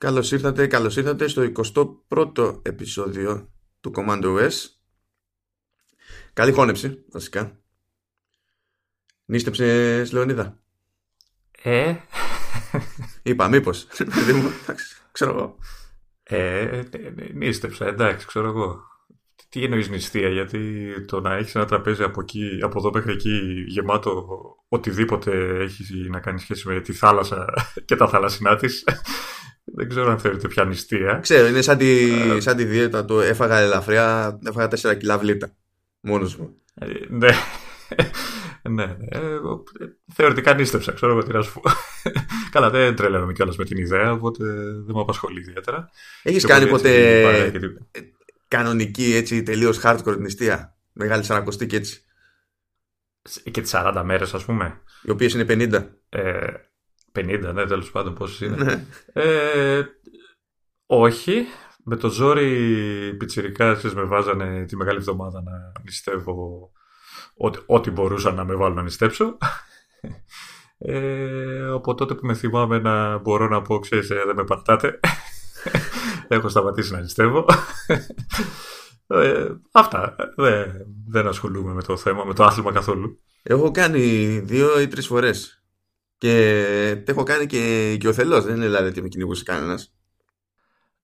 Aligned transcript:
Καλώς 0.00 0.32
ήρθατε, 0.32 0.66
καλώς 0.66 0.96
ήρθατε 0.96 1.28
στο 1.28 1.52
21ο 2.08 2.58
επεισόδιο 2.62 3.50
του 3.80 3.92
Command 3.96 4.22
OS. 4.22 4.50
Καλή 6.32 6.52
χώνεψη, 6.52 7.04
βασικά. 7.12 7.58
Νίστεψες, 9.24 10.12
Λεωνίδα. 10.12 10.58
Ε, 11.62 11.94
Είπα, 13.22 13.48
μήπως. 13.48 13.86
Δηλαδή 13.98 14.32
μου, 14.32 14.50
εντάξει, 14.62 14.96
ξέρω 15.12 15.30
εγώ. 15.30 15.58
ε, 16.22 16.82
νίστεψα, 17.34 17.86
εντάξει, 17.86 18.26
ξέρω 18.26 18.46
εγώ. 18.46 18.82
Τι 19.48 19.64
εννοείς 19.64 19.88
νηστεία, 19.88 20.28
γιατί 20.28 20.90
το 21.04 21.20
να 21.20 21.34
έχεις 21.34 21.54
ένα 21.54 21.64
τραπέζι 21.64 22.02
από, 22.02 22.20
εκεί, 22.20 22.58
από 22.62 22.78
εδώ 22.78 22.90
μέχρι 22.92 23.12
εκεί 23.12 23.64
γεμάτο 23.66 24.26
οτιδήποτε 24.68 25.60
έχει 25.60 26.08
να 26.10 26.20
κάνει 26.20 26.38
σχέση 26.38 26.68
με 26.68 26.80
τη 26.80 26.92
θάλασσα 26.92 27.44
και 27.84 27.96
τα 27.96 28.08
θαλασσινά 28.08 28.56
της, 28.56 28.84
δεν 29.74 29.88
ξέρω 29.88 30.10
αν 30.10 30.18
θεωρείται 30.18 30.48
πια 30.48 30.64
νηστεία. 30.64 31.18
Ξέρω, 31.22 31.46
είναι 31.46 31.62
σαν 31.62 31.78
τη, 31.78 32.10
σαν 32.40 32.56
τη 32.56 32.64
δίαιτα 32.64 33.04
το 33.04 33.20
έφαγα 33.20 33.58
ελαφριά, 33.58 34.38
έφαγα 34.48 34.92
4 34.92 34.98
κιλά 34.98 35.18
βλήτα. 35.18 35.56
Μόνος 36.00 36.36
μου. 36.36 36.54
Ε, 36.74 36.86
ναι. 37.08 37.28
ναι, 38.70 38.86
ναι. 38.86 38.96
Ε, 39.08 39.38
θεωρητικά 40.14 40.54
νίστεψα, 40.54 40.92
ξέρω 40.92 41.12
εγώ 41.12 41.22
τι 41.22 41.32
να 41.32 41.42
σου 41.42 41.52
πω. 41.52 41.70
Καλά, 42.50 42.70
δεν 42.70 42.96
τρελαίνομαι 42.96 43.32
κιόλας 43.32 43.56
με 43.56 43.64
την 43.64 43.78
ιδέα, 43.78 44.12
οπότε 44.12 44.44
δεν 44.86 44.94
με 44.94 45.00
απασχολεί 45.00 45.40
ιδιαίτερα. 45.40 45.90
Έχεις 46.22 46.42
Και 46.42 46.48
κάνει 46.48 46.64
οπότε 46.64 46.82
ποτέ 46.88 47.10
έτσι, 47.10 47.22
παρέα 47.22 47.50
και 47.50 47.58
τίποτα. 47.58 47.86
κανονική, 48.48 49.14
έτσι, 49.14 49.42
τελείως 49.42 49.80
hardcore 49.82 50.18
νηστεία. 50.18 50.76
Μεγάλη 50.92 51.24
σαρακοστή 51.24 51.66
και 51.66 51.76
έτσι; 51.76 52.04
Και 53.50 53.60
τις 53.60 53.70
40 53.74 54.02
μέρες, 54.04 54.34
ας 54.34 54.44
πούμε. 54.44 54.80
Οι 55.02 55.10
οποίες 55.10 55.34
είναι 55.34 55.44
50. 55.48 55.86
Ε, 56.08 56.52
50, 57.14 57.52
ναι, 57.54 57.66
τέλος 57.66 57.90
πάντων, 57.90 58.14
πόσες 58.14 58.40
είναι. 58.40 58.56
Ναι. 58.56 58.84
Ε, 59.12 59.84
όχι. 60.86 61.44
Με 61.84 61.96
το 61.96 62.08
ζόρι 62.08 63.14
πιτσιρικά 63.18 63.80
με 63.94 64.02
βάζανε 64.02 64.64
τη 64.64 64.76
μεγάλη 64.76 64.98
εβδομάδα 64.98 65.42
να 65.42 65.72
νηστεύω 65.84 66.70
ό,τι, 67.36 67.58
ό,τι 67.66 67.90
μπορούσαν 67.90 68.34
να 68.34 68.44
με 68.44 68.54
βάλουν 68.54 68.76
να 68.76 68.82
νηστέψω. 68.82 69.38
Ε, 70.82 71.68
από 71.68 71.94
τότε 71.94 72.14
που 72.14 72.26
με 72.26 72.34
θυμάμαι 72.34 72.78
να 72.78 73.18
μπορώ 73.18 73.48
να 73.48 73.62
πω, 73.62 73.78
ξέρεις, 73.78 74.10
ε, 74.10 74.22
δεν 74.26 74.34
με 74.34 74.44
πατάτε. 74.44 75.00
Έχω 76.28 76.48
σταματήσει 76.48 76.92
να 76.92 77.00
νηστεύω. 77.00 77.46
Ε, 79.06 79.48
αυτά. 79.72 80.16
Δεν, 80.36 80.72
δεν 81.08 81.26
ασχολούμαι 81.26 81.72
με 81.72 81.82
το 81.82 81.96
θέμα, 81.96 82.24
με 82.24 82.34
το 82.34 82.44
άθλημα 82.44 82.72
καθόλου. 82.72 83.18
Έχω 83.42 83.70
κάνει 83.70 84.00
δύο 84.38 84.80
ή 84.80 84.88
τρεις 84.88 85.06
φορές. 85.06 85.59
Και 86.20 87.02
το 87.04 87.10
έχω 87.12 87.22
κάνει 87.22 87.46
και, 87.46 87.96
και 88.00 88.08
οικειοθελώς. 88.08 88.44
Δεν 88.44 88.56
είναι 88.56 88.64
δηλαδή 88.64 88.88
ότι 88.88 89.02
με 89.02 89.08
κυνηγούσε 89.08 89.42
κανένας. 89.44 89.92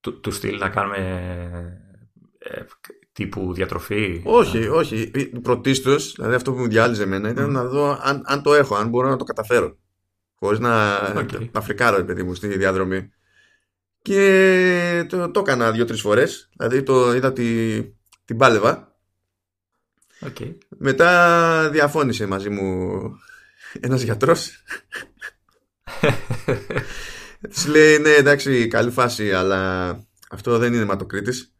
Του, 0.00 0.20
του 0.20 0.30
στυλ 0.30 0.58
να 0.58 0.68
κάνουμε 0.68 0.98
ε, 2.38 2.62
τύπου 3.12 3.52
διατροφή; 3.52 4.22
Όχι, 4.24 4.68
όχι. 4.68 5.10
Πρωτίστως, 5.42 6.12
δηλαδή 6.16 6.34
αυτό 6.34 6.52
που 6.52 6.58
μου 6.58 6.68
διάλυζε 6.68 7.02
εμένα 7.02 7.28
ήταν 7.28 7.48
Μμ. 7.48 7.52
να 7.52 7.64
δω 7.64 7.98
αν, 8.02 8.22
αν 8.24 8.42
το 8.42 8.54
έχω, 8.54 8.74
αν 8.74 8.88
μπορώ 8.88 9.08
να 9.08 9.16
το 9.16 9.24
καταφέρω. 9.24 9.76
Χωρίς 10.34 10.58
να, 10.58 10.96
Οκ. 10.96 11.30
να 11.52 11.60
φρικάρω, 11.60 11.96
ρε 11.96 12.04
παιδί 12.04 12.22
μου, 12.22 12.34
στη 12.34 12.56
διαδρομή. 12.56 13.10
Και 14.02 15.06
το, 15.08 15.30
το 15.30 15.40
έκανα 15.40 15.70
δύο-τρεις 15.70 16.00
φορές. 16.00 16.48
Δηλαδή 16.56 16.82
το 16.82 17.14
είδα 17.14 17.32
τη, 17.32 17.82
την 18.24 18.36
πάλευα. 18.36 18.96
Οκ. 20.20 20.36
Μετά 20.68 21.70
διαφώνησε 21.70 22.26
μαζί 22.26 22.50
μου 22.50 23.00
ένας 23.82 24.02
γιατρός. 24.02 24.62
Της 27.48 27.66
λέει, 27.66 27.98
ναι, 27.98 28.10
εντάξει, 28.10 28.68
καλή 28.68 28.90
φάση, 28.90 29.32
αλλά 29.32 29.90
αυτό 30.30 30.58
δεν 30.58 30.72
είναι 30.72 30.82
αιματοκρίτης. 30.82 31.54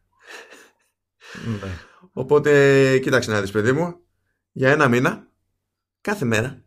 ναι. 1.45 1.77
Οπότε, 2.11 2.99
κοίταξε 2.99 3.31
να 3.31 3.41
δεις, 3.41 3.51
παιδί 3.51 3.71
μου, 3.71 3.95
για 4.51 4.71
ένα 4.71 4.87
μήνα, 4.87 5.27
κάθε 6.01 6.25
μέρα, 6.25 6.63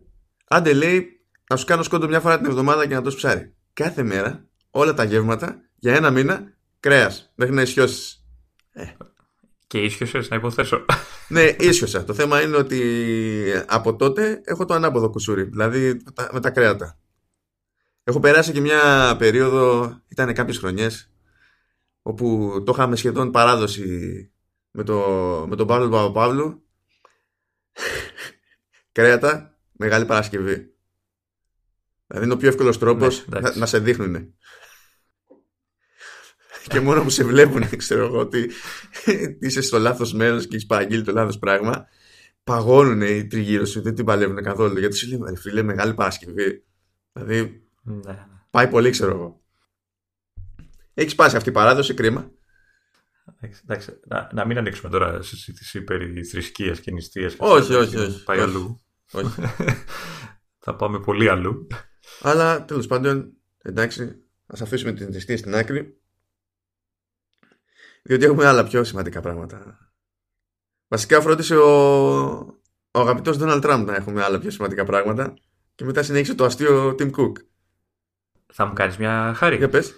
άντε 0.49 0.73
λέει, 0.73 1.25
να 1.51 1.57
σου 1.57 1.65
κάνω 1.65 1.83
σκόντο 1.83 2.07
μια 2.07 2.21
φορά 2.21 2.37
την 2.37 2.47
εβδομάδα 2.47 2.87
και 2.87 2.95
να 2.95 3.03
το 3.03 3.15
ψάρι. 3.15 3.55
Κάθε 3.73 4.03
μέρα, 4.03 4.49
όλα 4.71 4.95
τα 4.95 5.05
γεύματα, 5.05 5.61
για 5.77 5.95
ένα 5.95 6.11
μήνα, 6.11 6.57
κρέας, 6.81 7.33
μέχρι 7.35 7.55
να 7.55 7.63
ισιώσεις. 7.63 8.25
Και 9.71 9.79
ίσχυσε 9.79 10.23
να 10.29 10.37
υποθέσω. 10.37 10.85
Ναι, 11.29 11.43
ίσιοσα. 11.43 12.05
Το 12.05 12.15
θέμα 12.15 12.43
είναι 12.43 12.57
ότι 12.57 12.83
από 13.67 13.97
τότε 13.97 14.41
έχω 14.45 14.65
το 14.65 14.75
ανάποδο 14.75 15.11
κουσούρι, 15.11 15.43
δηλαδή 15.43 16.01
με 16.05 16.11
τα, 16.15 16.31
με 16.33 16.41
τα 16.41 16.51
κρέατα. 16.51 16.99
Έχω 18.05 18.21
περάσει 18.21 18.53
και 18.53 18.61
μια 18.61 19.17
περίοδο, 19.19 19.95
ήταν 20.09 20.35
κάποιες 20.35 20.59
χρονιές, 20.59 21.11
όπου 22.03 22.53
το 22.67 22.73
είχαμε 22.75 22.97
σχεδόν 22.97 23.31
παράδοση 23.31 23.87
με, 24.71 24.83
το, 24.83 24.99
με 25.49 25.57
τον 25.57 25.67
Παύλο 25.67 25.89
Παπαπαύλου. 25.89 26.63
κρέατα, 28.93 29.59
Μεγάλη 29.73 30.05
Παρασκευή. 30.05 30.75
Δηλαδή 32.07 32.25
είναι 32.25 32.35
ο 32.35 32.37
πιο 32.37 32.49
εύκολος 32.49 32.79
τρόπος 32.79 33.27
Ναι, 33.29 33.39
εντάξει. 33.39 33.53
να, 33.53 33.61
να 33.61 33.67
σε 33.67 33.79
δείχνουνε. 33.79 34.35
Και 36.71 36.81
μόνο 36.81 37.03
που 37.03 37.11
σε 37.11 37.25
βλέπουν, 37.25 37.69
ξέρω 37.77 38.05
εγώ, 38.05 38.19
ότι 38.19 38.51
είσαι 39.41 39.61
στο 39.61 39.79
λάθος 39.79 40.13
μέρος 40.13 40.47
και 40.47 40.55
έχεις 40.55 40.67
παραγγείλει 40.67 41.03
το 41.03 41.13
λάθος 41.13 41.39
πράγμα, 41.39 41.87
παγώνουν 42.45 43.01
οι 43.01 43.27
τριγύρω 43.27 43.65
σου, 43.65 43.83
δεν 43.83 43.95
την 43.95 44.05
παλεύουν 44.05 44.43
καθόλου. 44.43 44.79
Γιατί 44.79 44.97
σου 44.97 45.09
λέει, 45.09 45.19
«Ρε 45.29 45.37
φίλε, 45.37 45.63
Μεγάλη 45.63 45.95
Παρασκευή. 45.95 46.65
Δηλαδή, 47.13 47.63
ναι. 47.83 48.27
πάει 48.51 48.69
πολύ, 48.69 48.91
ξέρω 48.91 49.11
εγώ. 49.11 49.41
Έχεις 50.95 51.13
σπάσει 51.13 51.37
αυτή 51.37 51.49
η 51.49 51.53
παράδοση, 51.53 51.95
κρίμα. 51.95 52.31
Εντάξει, 53.37 53.61
εντάξει. 53.65 54.01
Να, 54.07 54.31
να 54.33 54.45
μην 54.45 54.59
ανοίξουμε 54.59 54.91
τώρα 54.91 55.23
συζήτηση 55.23 55.83
περί 55.83 56.25
θρησκείας 56.25 56.81
και 56.81 56.91
νηστείας. 56.91 57.35
και 57.35 57.45
Όχι, 57.45 57.61
αυτά, 57.61 57.79
όχι, 57.79 57.97
γιατί 57.97 58.11
όχι. 58.11 58.25
Πάει 58.25 58.39
Όχι. 58.39 58.49
αλλού. 58.49 58.81
Όχι. 59.13 59.41
Θα 60.65 60.77
πάμε 60.77 61.01
πολύ 61.01 61.29
αλλού. 61.29 61.67
Αλλά 62.21 62.65
τέλος 62.65 62.87
πάντων, 62.87 63.33
εντάξει, 63.63 64.17
ας 64.47 64.61
αφήσουμε 64.61 64.93
την 64.93 65.09
νηστεία 65.09 65.37
στην 65.37 65.55
άκρη. 65.55 66.00
Διότι 68.03 68.25
έχουμε 68.25 68.47
άλλα 68.47 68.65
πιο 68.65 68.85
σημαντικά 68.85 69.21
πράγματα. 69.21 69.79
Βασικά 70.89 71.21
φρόντισε 71.21 71.57
ο, 71.57 71.71
ο 72.91 73.01
αγαπητός 73.01 73.37
Donald 73.41 73.63
Trump 73.63 73.83
να 73.87 73.95
έχουμε 73.95 74.23
άλλα 74.23 74.39
πιο 74.39 74.51
σημαντικά 74.51 74.85
πράγματα. 74.85 75.35
Και 75.75 75.85
μετά 75.85 76.03
συνέχισε 76.03 76.35
το 76.35 76.45
αστείο 76.45 76.95
Tim 76.99 77.11
Cook. 77.11 77.33
Θα 78.53 78.67
μου 78.67 78.73
κάνεις 78.73 78.97
μια 78.97 79.33
χάρη. 79.37 79.57
Για 79.57 79.69
πες. 79.69 79.95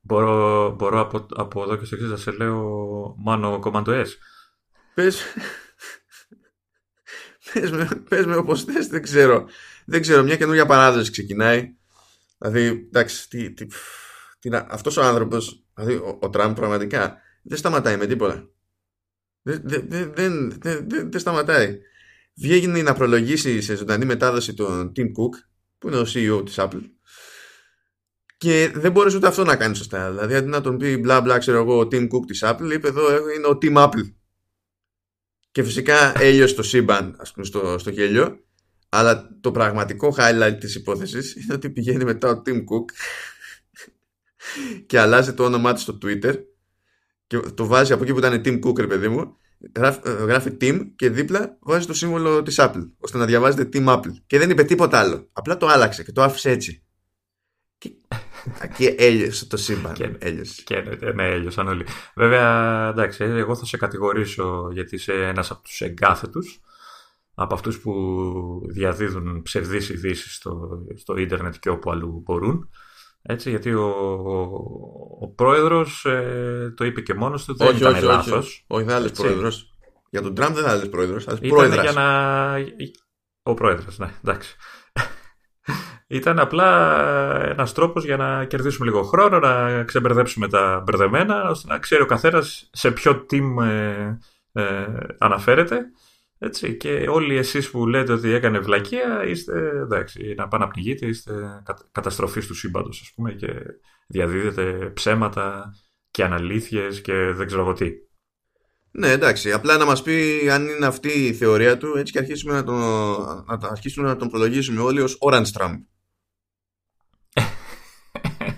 Μπορώ, 0.00 0.70
μπορώ 0.70 1.00
από, 1.00 1.26
από 1.34 1.62
εδώ 1.62 1.76
και 1.76 1.84
στο 1.84 1.94
εξής 1.94 2.10
να 2.10 2.16
σε 2.16 2.30
λέω 2.30 3.14
Μάνο 3.18 3.60
Commando 3.64 4.04
S. 4.04 4.06
Πες, 4.94 5.22
πες, 7.52 7.70
με, 7.70 7.88
πες 8.08 8.26
με 8.26 8.36
όπως 8.36 8.64
θες, 8.64 8.86
δεν 8.86 9.02
ξέρω. 9.02 9.46
Δεν 9.86 10.00
ξέρω, 10.00 10.22
μια 10.22 10.36
καινούργια 10.36 10.66
παράδοση 10.66 11.10
ξεκινάει. 11.10 11.74
Δηλαδή, 12.38 12.66
εντάξει, 12.66 13.28
τι, 13.28 13.52
τι, 13.52 13.66
τι, 14.38 14.48
να- 14.48 14.66
αυτός 14.70 14.96
ο 14.96 15.02
άνθρωπος, 15.02 15.64
δηλαδή 15.74 15.94
ο, 15.94 16.18
ο 16.22 16.30
Τραμπ 16.30 16.54
πραγματικά, 16.54 17.20
δεν 17.42 17.58
σταματάει 17.58 17.96
με 17.96 18.06
τίποτα. 18.06 18.50
Δεν, 19.42 19.60
δεν, 19.64 19.86
δεν, 19.88 20.12
δεν, 20.14 20.50
δεν, 20.60 20.88
δεν- 20.88 21.10
δεν 21.10 21.20
σταματάει. 21.20 21.78
Βγαίνει 22.34 22.82
να 22.82 22.94
προλογίσει 22.94 23.60
σε 23.60 23.74
ζωντανή 23.76 24.04
μετάδοση 24.04 24.54
τον 24.54 24.92
Tim 24.96 25.02
Cook, 25.06 25.38
που 25.78 25.88
είναι 25.88 25.96
ο 25.98 26.06
CEO 26.06 26.42
της 26.44 26.54
Apple, 26.58 26.82
και 28.36 28.72
δεν 28.74 28.92
μπορείς 28.92 29.14
ούτε 29.14 29.26
αυτό 29.26 29.44
να 29.44 29.56
κάνεις 29.56 29.78
σωστά. 29.78 30.10
Δηλαδή, 30.10 30.34
αντί 30.34 30.48
να 30.48 30.60
τον 30.60 30.76
πει 30.78 30.96
μπλα 30.96 31.20
μπλα, 31.20 31.38
ξέρω 31.38 31.58
εγώ, 31.58 31.78
ο 31.78 31.88
Tim 31.92 32.02
Cook 32.02 32.26
της 32.26 32.42
Apple, 32.44 32.70
είπε 32.72 32.88
εδώ 32.88 33.10
ε, 33.10 33.20
είναι 33.36 33.46
ο 33.46 33.58
Team 33.62 33.76
Apple. 33.76 34.12
Και 35.50 35.62
φυσικά 35.62 36.20
έλειωσε 36.22 36.54
το 36.54 36.62
σύμπαν, 36.62 37.16
ας 37.18 37.32
πούμε, 37.32 37.46
στο, 37.46 37.78
στο 37.78 37.90
γέλιο. 37.90 38.44
Αλλά 38.88 39.28
το 39.40 39.50
πραγματικό 39.50 40.14
highlight 40.18 40.56
της 40.60 40.74
υπόθεσης 40.74 41.34
είναι 41.36 41.54
ότι 41.54 41.70
πηγαίνει 41.70 42.04
μετά 42.04 42.30
ο 42.30 42.42
Tim 42.46 42.56
Cook 42.56 42.84
και 44.86 44.98
αλλάζει 44.98 45.34
το 45.34 45.44
όνομά 45.44 45.72
του 45.74 45.80
στο 45.80 45.98
Twitter 46.02 46.34
και 47.32 47.50
το 47.50 47.66
βάζει 47.66 47.92
από 47.92 48.02
εκεί 48.02 48.12
που 48.12 48.18
ήταν 48.18 48.42
Tim 48.44 48.60
Cook, 48.66 48.78
ρε 48.78 48.86
παιδί 48.86 49.08
μου, 49.08 49.36
γράφει, 49.76 50.00
ε, 50.04 50.10
γράφει 50.10 50.56
Tim 50.60 50.80
και 50.96 51.10
δίπλα 51.10 51.56
βάζει 51.60 51.86
το 51.86 51.94
σύμβολο 51.94 52.42
της 52.42 52.56
Apple, 52.58 52.90
ώστε 52.98 53.18
να 53.18 53.24
διαβάζετε 53.24 53.68
Team 53.72 53.86
Apple. 53.86 54.12
Και 54.26 54.38
δεν 54.38 54.50
είπε 54.50 54.62
τίποτα 54.64 54.98
άλλο. 54.98 55.28
Απλά 55.32 55.56
το 55.56 55.66
άλλαξε 55.66 56.04
και 56.04 56.12
το 56.12 56.22
άφησε 56.22 56.50
έτσι. 56.50 56.82
Και, 57.78 57.90
και 58.76 58.94
έλειωσε 58.98 59.46
το 59.46 59.56
σύμπαν. 59.56 59.92
Και- 59.92 60.16
έλειωσε. 60.18 60.62
Και 60.64 60.80
ναι, 61.00 61.12
ναι, 61.12 61.28
έλειωσαν 61.28 61.68
όλοι. 61.68 61.84
Βέβαια, 62.14 62.88
εντάξει, 62.88 63.24
εγώ 63.24 63.56
θα 63.56 63.64
σε 63.64 63.76
κατηγορήσω 63.76 64.68
γιατί 64.72 64.94
είσαι 64.94 65.12
ένας 65.12 65.50
από 65.50 65.62
τους 65.62 65.80
εγκάθετους, 65.80 66.60
από 67.34 67.54
αυτούς 67.54 67.80
που 67.80 67.92
διαδίδουν 68.68 69.42
ψευδείς 69.42 69.88
ειδήσεις 69.88 70.34
στο, 70.34 70.84
στο 70.94 71.16
ίντερνετ 71.16 71.54
και 71.60 71.70
όπου 71.70 71.90
αλλού 71.90 72.22
μπορούν. 72.24 72.68
Έτσι, 73.22 73.50
γιατί 73.50 73.74
ο, 73.74 73.84
ο, 73.86 74.40
ο 75.20 75.28
πρόεδρος 75.28 76.04
ε, 76.04 76.74
το 76.76 76.84
είπε 76.84 77.00
και 77.00 77.14
μόνος 77.14 77.44
του, 77.44 77.56
δεν 77.56 77.68
όχι, 77.68 77.76
ήταν 77.76 77.94
όχι, 77.94 78.04
όχι, 78.04 78.14
λάθος. 78.14 78.46
όχι, 78.46 78.64
όχι, 78.66 78.84
δεν 78.84 78.96
άλλες 78.96 79.10
Έτσι. 79.10 79.22
πρόεδρος. 79.22 79.66
Για 80.10 80.22
τον 80.22 80.34
Τραμπ 80.34 80.54
δεν 80.54 80.64
θα 80.64 80.70
άλλες 80.70 80.88
πρόεδρος, 80.88 81.24
θα 81.24 81.32
Ήταν 81.32 81.48
πρόεδρας. 81.48 81.82
για 81.82 81.92
να... 81.92 82.54
Ο 83.42 83.54
πρόεδρος, 83.54 83.98
ναι, 83.98 84.10
εντάξει. 84.24 84.56
Ήταν 86.06 86.38
απλά 86.38 87.00
ένας 87.48 87.72
τρόπος 87.72 88.04
για 88.04 88.16
να 88.16 88.44
κερδίσουμε 88.44 88.86
λίγο 88.86 89.02
χρόνο, 89.02 89.38
να 89.38 89.84
ξεμπερδέψουμε 89.84 90.48
τα 90.48 90.82
μπερδεμένα, 90.84 91.48
ώστε 91.48 91.72
να 91.72 91.78
ξέρει 91.78 92.02
ο 92.02 92.06
καθένας 92.06 92.68
σε 92.72 92.90
ποιο 92.90 93.26
team 93.30 93.64
ε, 93.64 94.18
ε, 94.52 94.86
αναφέρεται. 95.18 95.80
Έτσι, 96.44 96.76
και 96.76 97.06
όλοι 97.08 97.36
εσείς 97.36 97.70
που 97.70 97.86
λέτε 97.86 98.12
ότι 98.12 98.30
έκανε 98.30 98.58
βλακεία 98.58 99.24
είστε, 99.26 99.68
εντάξει, 99.82 100.34
να 100.36 100.48
πάνε 100.48 100.64
να 100.64 100.70
πνιγείτε, 100.70 101.06
είστε 101.06 101.62
καταστροφής 101.92 102.46
του 102.46 102.54
σύμπαντος, 102.54 103.00
ας 103.00 103.12
πούμε, 103.14 103.32
και 103.32 103.48
διαδίδετε 104.06 104.90
ψέματα 104.94 105.74
και 106.10 106.24
αναλήθειες 106.24 107.00
και 107.00 107.12
δεν 107.12 107.46
ξέρω 107.46 107.62
εγώ 107.62 107.72
τι. 107.72 107.90
Ναι, 108.90 109.10
εντάξει. 109.10 109.52
Απλά 109.52 109.76
να 109.76 109.84
μας 109.84 110.02
πει 110.02 110.48
αν 110.50 110.68
είναι 110.68 110.86
αυτή 110.86 111.26
η 111.26 111.32
θεωρία 111.32 111.78
του, 111.78 111.96
έτσι 111.96 112.12
και 112.12 112.18
αρχίσουμε 112.18 112.52
να 112.52 112.64
τον, 112.64 112.78
να 113.60 113.68
αρχίσουμε 113.70 114.08
να 114.08 114.16
τον 114.16 114.28
προλογίσουμε 114.28 114.80
όλοι 114.80 115.00
ως 115.00 115.18
Orange 115.20 115.50
Trump. 115.58 115.76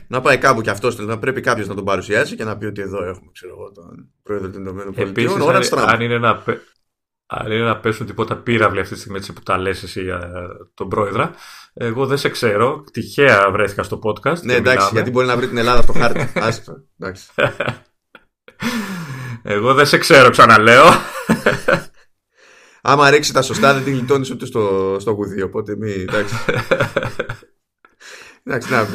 να 0.08 0.20
πάει 0.20 0.38
κάπου 0.38 0.60
κι 0.60 0.70
αυτός, 0.70 0.98
να 0.98 1.18
πρέπει 1.18 1.40
κάποιος 1.40 1.68
να 1.68 1.74
τον 1.74 1.84
παρουσιάσει 1.84 2.36
και 2.36 2.44
να 2.44 2.56
πει 2.56 2.64
ότι 2.64 2.80
εδώ 2.80 3.04
έχουμε, 3.04 3.30
ξέρω 3.32 3.52
εγώ, 3.52 3.72
τον 3.72 4.12
πρόεδρο 4.22 4.50
των 4.50 4.60
Ηνωμένων 4.60 4.94
Πολιτειών. 4.94 5.40
Επίσης, 5.40 5.72
αν, 5.72 5.88
αν, 5.88 6.00
είναι 6.00 6.18
να, 6.18 6.42
αν 7.26 7.52
είναι 7.52 7.64
να 7.64 7.80
πέσουν 7.80 8.06
τίποτα 8.06 8.36
πύραυλοι 8.36 8.80
αυτή 8.80 8.94
τη 8.94 9.00
στιγμή 9.00 9.16
έτσι 9.16 9.32
που 9.32 9.42
τα 9.42 9.58
λες 9.58 9.82
εσύ 9.82 10.02
για 10.02 10.30
τον 10.74 10.88
πρόεδρα. 10.88 11.34
Εγώ 11.74 12.06
δεν 12.06 12.18
σε 12.18 12.28
ξέρω. 12.28 12.84
Τυχαία 12.92 13.50
βρέθηκα 13.50 13.82
στο 13.82 13.98
podcast. 14.02 14.40
Ναι, 14.40 14.54
εντάξει, 14.54 14.88
γιατί 14.92 15.10
μπορεί 15.10 15.26
να 15.26 15.36
βρει 15.36 15.48
την 15.48 15.56
Ελλάδα 15.56 15.82
στο 15.82 15.92
χάρτη. 15.92 16.32
Άσχετο. 16.40 16.84
Εντάξει. 16.98 17.26
Εγώ 19.42 19.74
δεν 19.74 19.86
σε 19.86 19.98
ξέρω, 19.98 20.30
ξαναλέω. 20.30 20.84
Άμα 22.82 23.10
ρίξει 23.10 23.32
τα 23.32 23.42
σωστά, 23.42 23.74
δεν 23.74 23.84
την 23.84 23.92
γλιτώνει 23.92 24.28
ούτε 24.32 24.46
στο, 24.46 24.96
στο 25.00 25.10
γουδί. 25.10 25.42
Οπότε 25.42 25.76
μη. 25.76 25.90
Εντάξει. 25.90 26.34
εντάξει, 28.42 28.72
να 28.72 28.86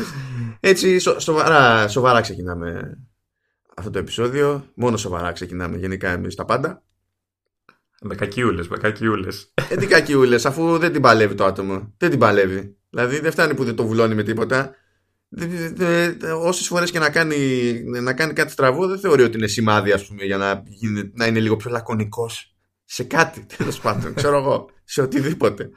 Έτσι, 0.59 0.99
σοβαρά, 0.99 1.87
σοβαρά 1.87 2.21
ξεκινάμε 2.21 2.97
αυτό 3.75 3.91
το 3.91 3.99
επεισόδιο. 3.99 4.65
Μόνο 4.73 4.97
σοβαρά 4.97 5.31
ξεκινάμε 5.31 5.77
γενικά 5.77 6.09
εμείς 6.09 6.35
τα 6.35 6.45
πάντα. 6.45 6.83
Με 8.01 8.15
κακιούλες, 8.15 8.67
με 8.67 8.77
κακιούλες. 8.77 9.53
Ε, 9.69 9.75
τι 9.75 9.87
κακιούλες, 9.87 10.45
αφού 10.45 10.77
δεν 10.77 10.91
την 10.91 11.01
παλεύει 11.01 11.35
το 11.35 11.45
άτομο. 11.45 11.93
Δεν 11.97 12.09
την 12.09 12.19
παλεύει. 12.19 12.77
Δηλαδή 12.89 13.19
δεν 13.19 13.31
φτάνει 13.31 13.53
που 13.53 13.63
δεν 13.63 13.75
το 13.75 13.85
βουλώνει 13.85 14.15
με 14.15 14.23
τίποτα. 14.23 14.75
Όσες 16.43 16.67
φορές 16.67 16.91
και 16.91 16.99
να 16.99 17.09
κάνει, 17.09 17.37
να 18.01 18.13
κάνει 18.13 18.33
κάτι 18.33 18.51
στραβό, 18.51 18.87
δεν 18.87 18.99
θεωρεί 18.99 19.23
ότι 19.23 19.37
είναι 19.37 19.47
σημάδι, 19.47 19.91
ας 19.91 20.07
πούμε, 20.07 20.23
για 20.23 20.37
να, 20.37 20.63
να 21.13 21.25
είναι 21.25 21.39
λίγο 21.39 21.55
πιο 21.55 21.71
λακωνικός 21.71 22.55
σε 22.85 23.03
κάτι, 23.03 23.45
τέλος 23.57 23.79
πάντων. 23.79 24.13
ξέρω 24.13 24.37
εγώ, 24.37 24.69
σε 24.83 25.01
οτιδήποτε. 25.01 25.69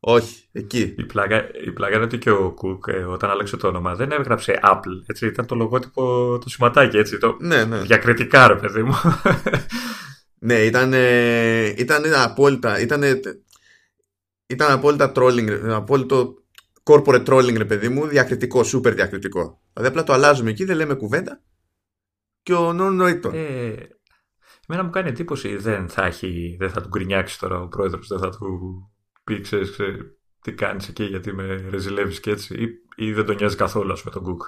Όχι, 0.00 0.48
εκεί. 0.52 0.94
Η 0.98 1.04
πλάκα, 1.04 1.50
η 1.64 1.70
πλάκα 1.70 1.94
είναι 1.94 2.04
ότι 2.04 2.18
και 2.18 2.30
ο 2.30 2.50
Κουκ 2.50 2.86
ε, 2.86 2.92
όταν 2.92 3.30
άλλαξε 3.30 3.56
το 3.56 3.68
όνομα 3.68 3.94
δεν 3.94 4.12
έγραψε 4.12 4.60
Apple. 4.62 5.02
Έτσι, 5.06 5.26
ήταν 5.26 5.46
το 5.46 5.54
λογότυπο, 5.54 6.02
το 6.38 6.48
σηματάκι 6.48 6.96
έτσι. 6.96 7.18
Το 7.18 7.36
ναι, 7.40 7.64
ναι. 7.64 7.78
Διακριτικά, 7.78 8.46
ρε 8.46 8.56
παιδί 8.56 8.82
μου. 8.82 8.94
Ναι, 10.42 10.54
ήταν, 10.54 10.92
ήταν 11.76 12.14
απόλυτα. 12.14 12.80
Ήταν, 12.80 13.02
ήταν 14.46 14.70
απόλυτα 14.70 15.12
trolling, 15.14 15.60
απόλυτο 15.68 16.34
corporate 16.82 17.24
trolling, 17.26 17.56
ρε 17.56 17.64
παιδί 17.64 17.88
μου, 17.88 18.06
διακριτικό, 18.06 18.60
super 18.60 18.92
διακριτικό. 18.94 19.60
Δηλαδή 19.72 19.90
απλά 19.90 20.02
το 20.02 20.12
αλλάζουμε 20.12 20.50
εκεί, 20.50 20.64
δεν 20.64 20.76
λέμε 20.76 20.94
κουβέντα 20.94 21.42
και 22.42 22.54
ο 22.54 22.72
νόν 22.72 22.96
νοήτο. 22.96 23.30
Ε, 23.34 23.74
εμένα 24.68 24.84
μου 24.84 24.90
κάνει 24.90 25.08
εντύπωση 25.08 25.56
δεν 25.56 25.88
θα, 25.88 26.04
έχει, 26.04 26.56
δεν 26.58 26.70
θα 26.70 26.80
του 26.80 26.88
γκρινιάξει 26.88 27.38
τώρα 27.38 27.60
ο 27.60 27.68
πρόεδρος, 27.68 28.08
δεν 28.08 28.18
θα 28.18 28.30
του 28.30 28.48
πει, 29.24 29.40
ξέρεις, 29.40 29.76
τι 30.40 30.52
κάνεις 30.52 30.88
εκεί 30.88 31.04
γιατί 31.04 31.32
με 31.32 31.66
ρεζιλεύεις 31.70 32.20
και 32.20 32.30
έτσι 32.30 32.54
ή, 32.54 32.68
ή 33.04 33.12
δεν 33.12 33.24
τον 33.24 33.36
νοιάζει 33.36 33.56
καθόλου 33.56 33.96
με 34.04 34.10
τον 34.10 34.22
Κουκ. 34.22 34.42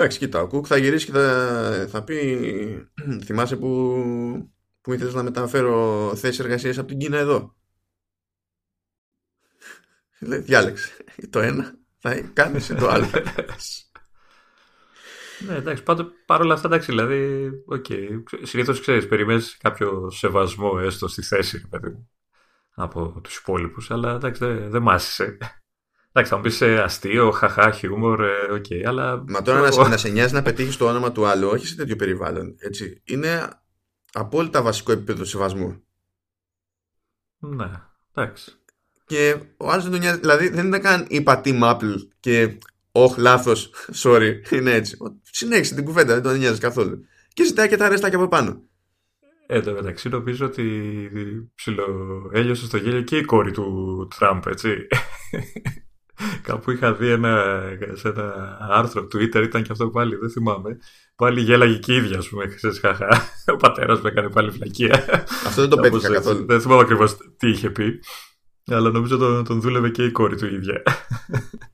Εντάξει, 0.00 0.18
κοίτα, 0.18 0.40
ο 0.40 0.46
Κουκ 0.46 0.64
θα 0.68 0.76
γυρίσει 0.76 1.06
και 1.06 1.12
θα, 1.12 1.86
θα 1.90 2.04
πει 2.04 2.48
θυμάσαι 3.24 3.56
που, 3.56 3.94
που 4.80 4.92
ήθελες 4.92 5.14
να 5.14 5.22
μεταφέρω 5.22 6.12
θέση 6.16 6.42
εργασίας 6.42 6.78
από 6.78 6.88
την 6.88 6.98
Κίνα 6.98 7.18
εδώ; 7.18 7.56
Λέει, 10.28 10.38
διάλεξε. 10.38 10.92
Το 11.30 11.40
ένα 11.40 11.78
θα 11.98 12.20
κάνεις 12.20 12.66
το 12.66 12.88
άλλο. 12.88 13.06
ναι, 15.46 15.54
εντάξει, 15.54 15.82
πάντως 15.82 16.04
παρόλα 16.26 16.54
αυτά, 16.54 16.66
εντάξει, 16.66 16.90
δηλαδή, 16.90 17.50
okay, 17.76 18.22
συνήθως 18.42 18.80
ξέρεις, 18.80 19.08
περιμένεις 19.08 19.56
κάποιο 19.56 20.10
σεβασμό 20.10 20.78
έστω 20.80 21.08
στη 21.08 21.22
θέση, 21.22 21.68
παιδί 21.68 21.88
μου, 21.88 22.10
από 22.74 23.20
τους 23.22 23.36
υπόλοιπους, 23.36 23.90
αλλά 23.90 24.14
εντάξει, 24.14 24.44
δεν 24.44 24.70
δε 24.70 24.78
μάσησε. 24.78 25.38
Εντάξει, 26.18 26.36
θα 26.36 26.36
μου 26.36 26.48
πεις 26.48 26.60
ε, 26.60 26.82
αστείο, 26.82 27.30
χαχά, 27.30 27.70
χιούμορ, 27.70 28.24
ε, 28.24 28.52
OK, 28.52 28.64
okay, 28.68 28.82
αλλά. 28.86 29.24
Μα 29.26 29.42
τώρα 29.42 29.60
να, 29.60 29.88
να 29.88 29.96
σε 29.96 30.08
νοιάζει 30.08 30.34
να 30.34 30.42
πετύχεις 30.42 30.76
το 30.76 30.88
όνομα 30.88 31.12
του 31.12 31.26
άλλου, 31.26 31.48
όχι 31.48 31.66
σε 31.66 31.76
τέτοιο 31.76 31.96
περιβάλλον. 31.96 32.54
Έτσι. 32.58 33.02
Είναι 33.04 33.48
απόλυτα 34.12 34.62
βασικό 34.62 34.92
επίπεδο 34.92 35.24
σεβασμού. 35.24 35.82
Ναι, 37.38 37.70
εντάξει. 38.14 38.52
Και 39.06 39.36
ο 39.56 39.70
άλλος 39.70 39.82
δεν 39.82 39.92
τον 39.92 40.00
νοιάζει. 40.00 40.18
Δηλαδή 40.18 40.48
δεν 40.48 40.66
ήταν 40.66 40.80
καν 40.80 41.06
είπα 41.08 41.40
team 41.44 41.62
Apple 41.62 41.94
και 42.20 42.58
όχι 42.92 43.20
λάθος, 43.20 43.74
sorry, 43.94 44.32
είναι 44.50 44.72
έτσι. 44.72 44.96
Συνέχισε 45.22 45.74
την 45.74 45.84
κουβέντα, 45.84 46.14
δεν 46.14 46.22
τον 46.22 46.38
νοιάζει 46.38 46.60
καθόλου. 46.60 47.04
Και 47.32 47.44
ζητάει 47.44 47.68
και 47.68 47.76
τα 47.76 47.88
ρέστα 47.88 48.08
και 48.08 48.16
από 48.16 48.28
πάνω. 48.28 48.62
Ε, 49.46 49.60
το 49.60 49.72
μεταξύ 49.72 50.08
νομίζω 50.08 50.46
ότι 50.46 50.64
ψιλοέλειωσε 51.54 52.64
στο 52.64 52.76
γέλιο 52.76 53.02
και 53.02 53.16
η 53.16 53.24
κόρη 53.24 53.50
του 53.50 54.08
Τραμπ, 54.18 54.42
έτσι. 54.46 54.86
Κάπου 56.42 56.70
είχα 56.70 56.94
δει 56.94 57.08
ένα, 57.08 57.62
σε 57.92 58.08
ένα 58.08 58.56
άρθρο 58.60 59.02
Twitter, 59.02 59.42
ήταν 59.42 59.62
και 59.62 59.72
αυτό 59.72 59.88
πάλι, 59.88 60.16
δεν 60.16 60.30
θυμάμαι. 60.30 60.78
Πάλι 61.16 61.40
γέλαγε 61.40 61.78
και 61.78 61.92
η 61.92 61.96
ίδια, 61.96 62.18
ας 62.18 62.28
πούμε. 62.28 62.46
Ξέρεις, 62.46 62.78
χαχά. 62.78 63.08
Ο 63.46 63.56
πατέρας 63.56 64.00
μου 64.00 64.06
έκανε 64.06 64.28
πάλι 64.28 64.50
φλακία. 64.50 65.04
Αυτό 65.46 65.60
δεν 65.60 65.68
το 65.68 65.76
πέτυχα 65.76 66.12
καθόλου. 66.12 66.46
Δεν 66.46 66.60
θυμάμαι 66.60 66.82
ακριβώς 66.82 67.16
τι 67.36 67.48
είχε 67.48 67.70
πει. 67.70 68.00
Αλλά 68.66 68.90
νομίζω 68.90 69.16
τον, 69.16 69.44
τον 69.44 69.60
δούλευε 69.60 69.90
και 69.90 70.04
η 70.04 70.10
κόρη 70.10 70.36
του 70.36 70.46
ίδια. 70.46 70.82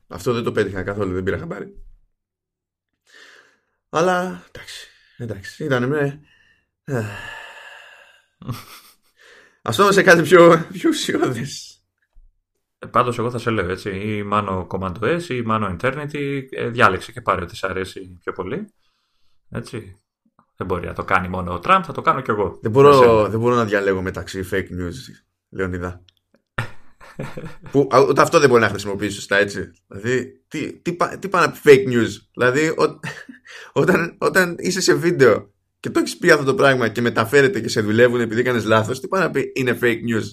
Αυτό 0.07 0.33
δεν 0.33 0.43
το 0.43 0.51
πέτυχα 0.51 0.83
καθόλου, 0.83 1.13
δεν 1.13 1.23
πήρα 1.23 1.37
χαμπάρι. 1.37 1.73
Αλλά 3.89 4.43
εντάξει, 4.51 4.87
εντάξει, 5.17 5.63
ήταν 5.63 5.87
με... 5.87 6.19
Ας 9.61 9.77
πάμε 9.77 9.91
σε 9.91 10.03
κάτι 10.03 10.21
πιο, 10.21 10.67
πιο 10.71 10.89
ουσιώδες. 10.89 11.74
Ε, 12.85 12.87
Πάντως, 12.87 13.17
εγώ 13.17 13.31
θα 13.31 13.37
σε 13.37 13.49
λέω 13.49 13.69
έτσι, 13.69 13.89
ή 13.89 14.23
μάνο 14.23 14.67
Command 14.69 14.93
S 14.99 15.21
ή 15.29 15.41
μάνο 15.41 15.75
Eternity, 15.79 16.41
ε, 16.49 16.69
διάλεξε 16.69 17.11
και 17.11 17.21
πάρε 17.21 17.41
ό,τι 17.41 17.55
σ' 17.55 17.63
αρέσει 17.63 18.17
πιο 18.23 18.31
πολύ. 18.31 18.67
Έτσι. 19.49 19.99
Δεν 20.57 20.67
μπορεί 20.67 20.85
να 20.87 20.93
το 20.93 21.03
κάνει 21.03 21.27
μόνο 21.27 21.53
ο 21.53 21.59
Τραμπ, 21.59 21.83
θα 21.85 21.93
το 21.93 22.01
κάνω 22.01 22.21
κι 22.21 22.29
εγώ. 22.29 22.59
Δεν 22.61 22.71
μπορώ, 22.71 23.27
δεν 23.29 23.39
μπορώ 23.39 23.55
να 23.55 23.65
διαλέγω 23.65 24.01
μεταξύ 24.01 24.47
fake 24.51 24.69
news, 24.81 24.93
Λεωνίδα. 25.49 26.03
που 27.71 27.87
ούτε 28.09 28.21
αυτό 28.21 28.39
δεν 28.39 28.49
μπορεί 28.49 28.61
να 28.61 28.69
χρησιμοποιήσεις 28.69 29.15
σωστά 29.15 29.37
έτσι. 29.37 29.71
Δηλαδή, 29.87 30.43
τι, 30.47 30.73
τι, 30.73 30.95
τι 31.19 31.29
πάει 31.29 31.45
να 31.45 31.51
πει 31.51 31.59
fake 31.63 31.93
news; 31.93 32.09
Δηλαδή, 32.33 32.67
ό, 32.67 32.99
όταν, 33.81 34.15
όταν 34.17 34.55
είσαι 34.59 34.81
σε 34.81 34.93
βίντεο 34.93 35.53
και 35.79 35.89
το 35.89 35.99
έχεις 35.99 36.17
πει 36.17 36.31
αυτό 36.31 36.45
το 36.45 36.55
πράγμα 36.55 36.87
και 36.87 37.01
μεταφέρεται 37.01 37.59
και 37.61 37.69
σε 37.69 37.81
δουλεύουν 37.81 38.19
επειδή 38.19 38.41
έκανες 38.41 38.65
λάθος, 38.65 38.99
τι 38.99 39.07
πάει 39.07 39.21
να 39.21 39.31
πει 39.31 39.51
είναι 39.55 39.77
fake 39.81 39.99
news; 40.09 40.23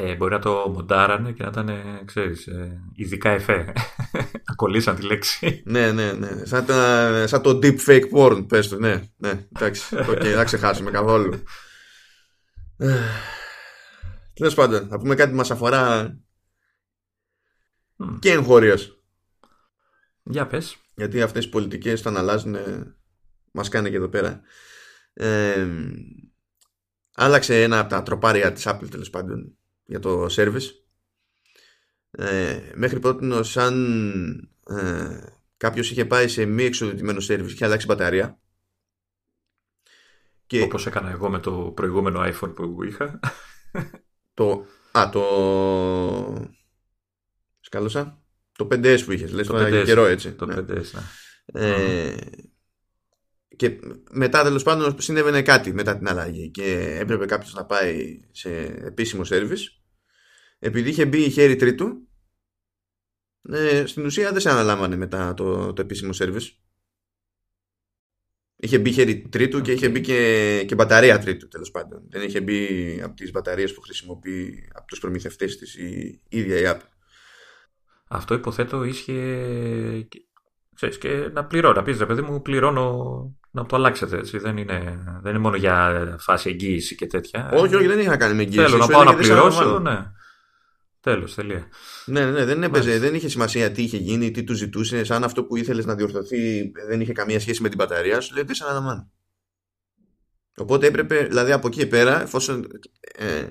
Ε, 0.00 0.14
μπορεί 0.14 0.32
να 0.32 0.40
το 0.40 0.68
μοντάρανε 0.74 1.32
και 1.32 1.42
να 1.42 1.48
ήταν, 1.48 1.70
ξέρεις, 2.04 2.46
ε, 2.46 2.82
ειδικά 2.94 3.30
εφέ. 3.30 3.72
να 4.46 4.54
κολλήσαν 4.56 4.96
τη 4.96 5.02
λέξη. 5.02 5.62
ναι, 5.66 5.92
ναι, 5.92 6.12
ναι. 6.12 6.44
Σαν, 6.44 6.64
τα, 6.64 7.26
σαν 7.26 7.42
το 7.42 7.50
deep 7.62 7.78
fake 7.86 8.10
porn, 8.12 8.44
πες 8.48 8.68
του. 8.68 8.78
Ναι, 8.78 9.02
ναι, 9.16 9.46
εντάξει. 9.56 9.96
okay, 9.98 10.32
δεν 10.36 10.44
ξεχάσουμε 10.44 10.90
καθόλου. 10.90 11.42
Τέλος 14.34 14.54
πάντων, 14.54 14.88
να 14.88 14.98
πούμε 14.98 15.14
κάτι 15.14 15.30
που 15.30 15.36
μας 15.36 15.50
αφορά 15.50 16.14
και 18.18 18.32
εγχώριο. 18.32 18.76
Για 20.22 20.46
πες. 20.46 20.76
Γιατί 20.94 21.22
αυτές 21.22 21.44
οι 21.44 21.48
πολιτικές 21.48 22.00
όταν 22.00 22.16
αλλάζουν 22.16 22.56
μας 23.50 23.68
κάνει 23.68 23.90
και 23.90 23.96
εδώ 23.96 24.08
πέρα. 24.08 24.40
Ε, 25.12 25.66
άλλαξε 27.14 27.62
ένα 27.62 27.78
από 27.78 27.90
τα 27.90 28.02
τροπάρια 28.02 28.52
της 28.52 28.66
Apple 28.68 28.88
τέλος 28.90 29.10
πάντων 29.10 29.58
για 29.88 29.98
το 29.98 30.26
service. 30.30 30.70
Ε, 32.10 32.60
μέχρι 32.74 33.00
πρώτη 33.00 33.44
σαν 33.44 34.50
ε, 34.70 35.20
κάποιος 35.56 35.90
είχε 35.90 36.04
πάει 36.04 36.28
σε 36.28 36.44
μη 36.44 36.64
εξοδοτημένο 36.64 37.20
service 37.28 37.52
και 37.56 37.64
αλλάξει 37.64 37.86
μπαταρία. 37.86 38.38
Και... 40.46 40.62
Όπως 40.62 40.86
έκανα 40.86 41.10
εγώ 41.10 41.28
με 41.30 41.38
το 41.38 41.52
προηγούμενο 41.52 42.20
iPhone 42.22 42.54
που 42.54 42.84
είχα. 42.84 43.20
Το. 44.34 44.66
Α, 44.92 45.08
το. 45.12 45.24
Σκάλωσα. 47.60 48.22
Το 48.52 48.68
5S 48.70 49.02
που 49.04 49.12
είχες, 49.12 49.32
λες 49.32 49.46
το 49.46 49.52
τώρα 49.52 49.84
καιρό 49.84 50.06
έτσι. 50.06 50.32
Το 50.32 50.46
5S, 50.50 50.84
ναι. 51.52 51.68
Ε, 51.68 52.16
και 53.56 53.78
μετά 54.10 54.42
τέλος 54.42 54.62
πάντων 54.62 55.00
συνέβαινε 55.00 55.42
κάτι 55.42 55.72
μετά 55.72 55.98
την 55.98 56.08
αλλαγή 56.08 56.50
και 56.50 56.96
έπρεπε 57.00 57.26
κάποιος 57.26 57.54
να 57.54 57.64
πάει 57.64 58.20
σε 58.30 58.50
επίσημο 58.64 59.22
service 59.24 59.77
επειδή 60.58 60.90
είχε 60.90 61.06
μπει 61.06 61.24
η 61.24 61.30
χέρι 61.30 61.56
τρίτου 61.56 62.08
ε, 63.50 63.86
στην 63.86 64.04
ουσία 64.04 64.32
δεν 64.32 64.40
σε 64.40 64.50
αναλάμβανε 64.50 64.96
μετά 64.96 65.34
το, 65.34 65.72
το 65.72 65.82
επίσημο 65.82 66.10
service. 66.14 66.48
Είχε 68.56 68.78
μπει 68.78 68.92
χέρι 68.92 69.28
τρίτου 69.28 69.60
και 69.60 69.72
είχε 69.72 69.88
μπει 69.88 70.00
και, 70.00 70.64
και 70.66 70.74
μπαταρία 70.74 71.18
τρίτου 71.18 71.48
τέλος 71.48 71.70
πάντων. 71.70 72.02
Δεν 72.08 72.22
είχε 72.22 72.40
μπει 72.40 73.00
από 73.02 73.14
τις 73.14 73.30
μπαταρίες 73.30 73.74
που 73.74 73.80
χρησιμοποιεί 73.80 74.68
από 74.74 74.86
τους 74.86 74.98
προμηθευτές 74.98 75.56
της 75.56 75.74
η, 75.74 76.20
ίδια 76.28 76.58
η 76.58 76.62
app. 76.66 76.80
Αυτό 78.08 78.34
υποθέτω 78.34 78.84
ίσχυε. 78.84 80.08
Ξέρεις, 80.74 80.98
και 80.98 81.30
να 81.32 81.44
πληρώνω. 81.44 81.74
Να 81.74 81.82
πεις 81.82 81.98
ρε 81.98 82.06
παιδί 82.06 82.22
μου, 82.22 82.42
πληρώνω 82.42 83.38
να 83.50 83.66
το 83.66 83.76
αλλάξετε. 83.76 84.16
Έτσι. 84.16 84.38
Δεν, 84.38 84.56
είναι, 84.56 85.02
δεν 85.22 85.30
είναι 85.30 85.42
μόνο 85.42 85.56
για 85.56 86.16
φάση 86.20 86.50
εγγύηση 86.50 86.94
και 86.94 87.06
τέτοια. 87.06 87.50
Όχι, 87.52 87.74
όχι, 87.74 87.86
δεν 87.86 87.98
είχε 87.98 88.08
να 88.08 88.16
κάνει 88.16 88.34
με 88.34 88.42
εγγύηση. 88.42 88.64
Θέλω 88.64 88.76
να 88.76 88.86
πάω 88.86 89.04
να 89.04 89.14
πληρώσω. 89.14 89.78
Ναι. 89.78 90.12
Τέλος, 91.08 91.34
τελεία. 91.34 91.68
Ναι, 92.04 92.24
ναι, 92.24 92.30
ναι, 92.30 92.44
δεν 92.44 92.62
έπαιζε, 92.62 92.98
δεν 92.98 93.14
είχε 93.14 93.28
σημασία 93.28 93.72
τι 93.72 93.82
είχε 93.82 93.96
γίνει, 93.96 94.30
τι 94.30 94.44
του 94.44 94.54
ζητούσε. 94.54 95.04
Αν 95.08 95.24
αυτό 95.24 95.44
που 95.44 95.56
ήθελες 95.56 95.84
να 95.84 95.94
διορθωθεί 95.94 96.72
δεν 96.88 97.00
είχε 97.00 97.12
καμία 97.12 97.40
σχέση 97.40 97.62
με 97.62 97.68
την 97.68 97.78
μπαταρία, 97.78 98.20
σου 98.20 98.34
λέει 98.34 98.44
δεν 98.44 98.54
σε 98.54 98.64
αναλαμβάνω. 98.64 99.10
Οπότε 100.56 100.86
έπρεπε, 100.86 101.24
δηλαδή 101.24 101.52
από 101.52 101.66
εκεί 101.66 101.86
πέρα, 101.86 102.22
εφόσον 102.22 102.66
ε, 103.00 103.46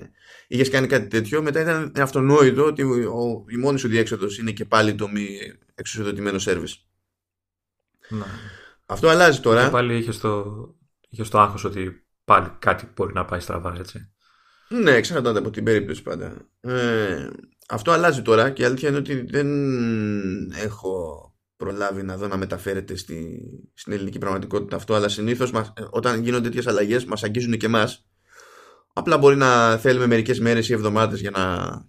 είχες 0.48 0.70
κάνει 0.70 0.86
κάτι 0.86 1.06
τέτοιο, 1.06 1.42
μετά 1.42 1.60
ήταν 1.60 1.92
αυτονόητο 1.96 2.64
ότι 2.64 2.82
ο, 2.82 3.44
η 3.48 3.56
μόνη 3.56 3.78
σου 3.78 3.88
διέξοδος 3.88 4.38
είναι 4.38 4.50
και 4.50 4.64
πάλι 4.64 4.94
το 4.94 5.08
μη 5.08 5.26
εξουσιοδοτημένο 5.74 6.38
σερβις. 6.38 6.86
Ναι. 8.08 8.24
Αυτό 8.86 9.08
αλλάζει 9.08 9.40
τώρα. 9.40 9.64
Και 9.64 9.70
πάλι 9.70 9.96
είχες 9.96 10.18
το, 10.18 10.44
είχες 11.08 11.28
το 11.28 11.38
άγχος 11.38 11.64
ότι 11.64 12.06
πάλι 12.24 12.50
κάτι 12.58 12.92
μπορεί 12.96 13.12
να 13.12 13.24
πάει 13.24 13.40
στραβά, 13.40 13.74
έτσι. 13.78 14.10
Ναι, 14.68 14.90
εξαρτάται 14.90 15.38
από 15.38 15.50
την 15.50 15.64
περίπτωση 15.64 16.02
πάντα. 16.02 16.36
Ε, 16.60 17.28
αυτό 17.68 17.90
αλλάζει 17.90 18.22
τώρα 18.22 18.50
και 18.50 18.62
η 18.62 18.64
αλήθεια 18.64 18.88
είναι 18.88 18.98
ότι 18.98 19.20
δεν 19.20 19.48
έχω 20.50 21.22
προλάβει 21.56 22.02
να 22.02 22.16
δω 22.16 22.26
να 22.26 22.36
μεταφέρεται 22.36 22.96
στη, 22.96 23.40
στην 23.74 23.92
ελληνική 23.92 24.18
πραγματικότητα 24.18 24.76
αυτό, 24.76 24.94
αλλά 24.94 25.08
συνήθως 25.08 25.52
όταν 25.90 26.22
γίνονται 26.22 26.48
τέτοιες 26.48 26.66
αλλαγές 26.66 27.04
μας 27.04 27.24
αγγίζουν 27.24 27.56
και 27.56 27.66
εμάς. 27.66 28.06
Απλά 28.92 29.18
μπορεί 29.18 29.36
να 29.36 29.76
θέλουμε 29.76 30.06
μερικές 30.06 30.40
μέρες 30.40 30.68
ή 30.68 30.72
εβδομάδες 30.72 31.20
για 31.20 31.30
να 31.30 31.84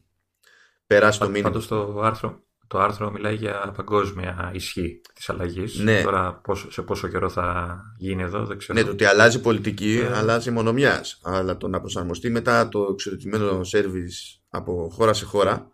περάσει 0.87 1.19
το 1.19 1.25
μήνυμα. 1.25 1.49
Πάντως 1.49 1.67
το 1.67 1.99
άρθρο, 2.01 2.43
το 2.69 2.79
άρθρο 2.79 3.11
μιλάει 3.11 3.35
για 3.35 3.73
παγκόσμια 3.75 4.51
ισχύ 4.53 5.01
της 5.13 5.29
αλλαγής. 5.29 5.79
Ναι. 5.79 6.01
Τώρα 6.01 6.41
σε 6.69 6.81
πόσο 6.81 7.07
καιρό 7.07 7.29
θα 7.29 7.77
γίνει 7.97 8.21
εδώ 8.21 8.45
δεν 8.45 8.57
ξέρω. 8.57 8.79
Ναι, 8.79 8.85
το 8.85 8.91
ότι 8.91 9.05
αλλάζει 9.05 9.41
πολιτική, 9.41 9.99
ε. 10.03 10.17
αλλάζει 10.17 10.51
μόνο 10.51 10.73
μια. 10.73 11.03
Αλλά 11.23 11.57
το 11.57 11.67
να 11.67 11.79
προσαρμοστεί 11.79 12.29
μετά 12.29 12.69
το 12.69 12.87
εξοδοτημένο 12.91 13.63
σερβις 13.63 14.41
από 14.49 14.89
χώρα 14.91 15.13
σε 15.13 15.25
χώρα 15.25 15.71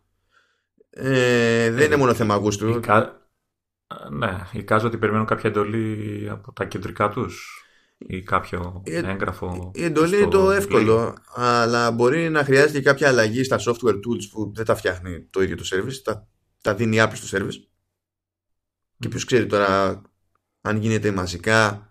ε, 0.90 1.70
δεν 1.70 1.82
ε, 1.82 1.84
είναι 1.84 1.96
μόνο 1.96 2.14
θέμα 2.14 2.36
γούστου. 2.36 2.68
Εικά... 2.68 3.20
Ναι, 4.12 4.38
εικάζω 4.52 4.88
ότι 4.88 4.98
περιμένουν 4.98 5.25
κάποια 5.25 5.50
εντολή 5.50 6.28
από 6.32 6.54
τα 6.54 6.66
κεντρικά 6.66 7.10
τους 7.10 7.64
ή 7.98 8.22
κάποιο 8.22 8.82
η, 8.86 8.96
έγγραφο. 8.96 9.72
Η 9.74 9.84
εντολή 9.84 10.18
είναι 10.18 10.28
το 10.28 10.52
εύκολο, 10.52 11.16
αλλά 11.34 11.92
μπορεί 11.92 12.30
να 12.30 12.44
χρειάζεται 12.44 12.72
και 12.72 12.82
κάποια 12.82 13.08
αλλαγή 13.08 13.44
στα 13.44 13.60
software 13.60 13.96
tools 13.96 14.30
που 14.32 14.52
δεν 14.56 14.66
τα 14.66 14.75
φτιάχνει 14.75 15.28
το 15.30 15.42
ίδιο 15.42 15.56
το 15.56 15.64
service, 15.72 16.02
τα, 16.04 16.28
τα 16.65 16.75
δίνει 16.75 16.95
η 16.95 17.00
Apple 17.01 17.12
στο 17.13 17.38
service. 17.38 17.67
Και 19.00 19.07
ποιος 19.07 19.25
ξέρει 19.25 19.45
τώρα 19.45 20.01
αν 20.62 20.77
γίνεται 20.77 21.12
μαζικά 21.12 21.89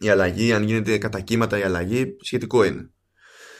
η 0.00 0.08
αλλαγή, 0.08 0.52
αν 0.52 0.62
γίνεται 0.62 0.98
κατά 0.98 1.20
κύματα 1.20 1.58
η 1.58 1.62
αλλαγή, 1.62 2.16
σχετικό 2.20 2.64
είναι. 2.64 2.90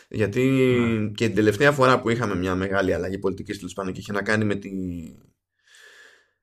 Γιατί 0.08 0.40
ναι. 0.40 1.08
και 1.08 1.26
την 1.26 1.34
τελευταία 1.34 1.72
φορά 1.72 2.00
που 2.00 2.10
είχαμε 2.10 2.36
μια 2.36 2.54
μεγάλη 2.54 2.94
αλλαγή 2.94 3.18
πολιτικής 3.18 3.56
τέλος 3.56 3.72
πάντων 3.72 3.92
και 3.92 4.00
είχε 4.00 4.12
να 4.12 4.22
κάνει 4.22 4.44
με 4.44 4.54
τη, 4.54 4.70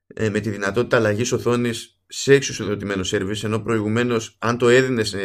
ε, 0.06 0.28
με 0.28 0.40
τη 0.40 0.50
δυνατότητα 0.50 0.96
αλλαγής 0.96 1.32
οθόνης 1.32 2.00
σε 2.06 2.34
εξουσιοδοτημένο 2.34 3.02
service, 3.06 3.42
ενώ 3.42 3.58
προηγουμένως, 3.60 4.36
αν 4.38 4.58
το 4.58 4.68
έδινε 4.68 5.04
σε 5.04 5.20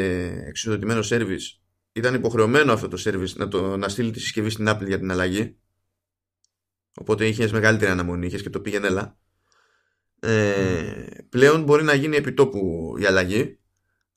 εξουσιοδοτημένο 0.47 1.01
service, 1.03 1.59
ήταν 1.91 2.13
υποχρεωμένο 2.13 2.73
αυτό 2.73 2.87
το 2.87 3.01
service 3.05 3.33
να, 3.35 3.47
το, 3.47 3.77
να 3.77 3.89
στείλει 3.89 4.11
τη 4.11 4.19
συσκευή 4.19 4.49
στην 4.49 4.65
Apple 4.69 4.87
για 4.87 4.99
την 4.99 5.11
αλλαγή. 5.11 5.55
Οπότε 6.95 7.27
είχες 7.27 7.51
μεγαλύτερη 7.51 7.91
αναμονή, 7.91 8.25
είχες 8.25 8.41
και 8.41 8.49
το 8.49 8.61
πήγαινε 8.61 8.87
έλα. 8.87 9.17
Ε, 10.23 11.07
πλέον 11.29 11.63
μπορεί 11.63 11.83
να 11.83 11.93
γίνει 11.93 12.15
επιτόπου 12.15 12.93
η 12.99 13.05
αλλαγή 13.05 13.59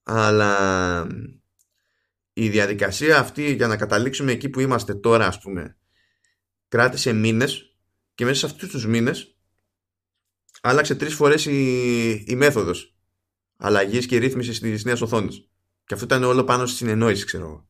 αλλά 0.02 1.06
η 2.32 2.48
διαδικασία 2.48 3.18
αυτή 3.18 3.54
για 3.54 3.66
να 3.66 3.76
καταλήξουμε 3.76 4.32
εκεί 4.32 4.48
που 4.48 4.60
είμαστε 4.60 4.94
τώρα 4.94 5.26
ας 5.26 5.38
πούμε 5.38 5.76
κράτησε 6.68 7.12
μήνες 7.12 7.76
και 8.14 8.24
μέσα 8.24 8.38
σε 8.38 8.46
αυτούς 8.46 8.68
τους 8.68 8.86
μήνες 8.86 9.36
άλλαξε 10.60 10.94
τρεις 10.94 11.14
φορές 11.14 11.46
η, 11.46 12.24
η 12.26 12.34
μέθοδος 12.36 12.96
αλλαγής 13.56 14.06
και 14.06 14.18
ρύθμισης 14.18 14.60
της 14.60 14.84
νέας 14.84 15.00
οθόνης 15.00 15.48
και 15.84 15.94
αυτό 15.94 16.06
ήταν 16.06 16.22
όλο 16.22 16.44
πάνω 16.44 16.66
στη 16.66 16.76
συνεννόηση 16.76 17.24
ξέρω 17.24 17.44
εγώ 17.44 17.68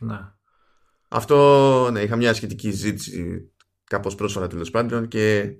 ναι. 0.00 0.32
αυτό 1.08 1.90
ναι 1.90 2.00
είχα 2.00 2.16
μια 2.16 2.34
σχετική 2.34 2.70
ζήτηση 2.70 3.50
κάπως 3.88 4.14
πρόσφατα 4.14 4.46
τέλος 4.46 4.70
πάντων 4.70 5.08
και 5.08 5.56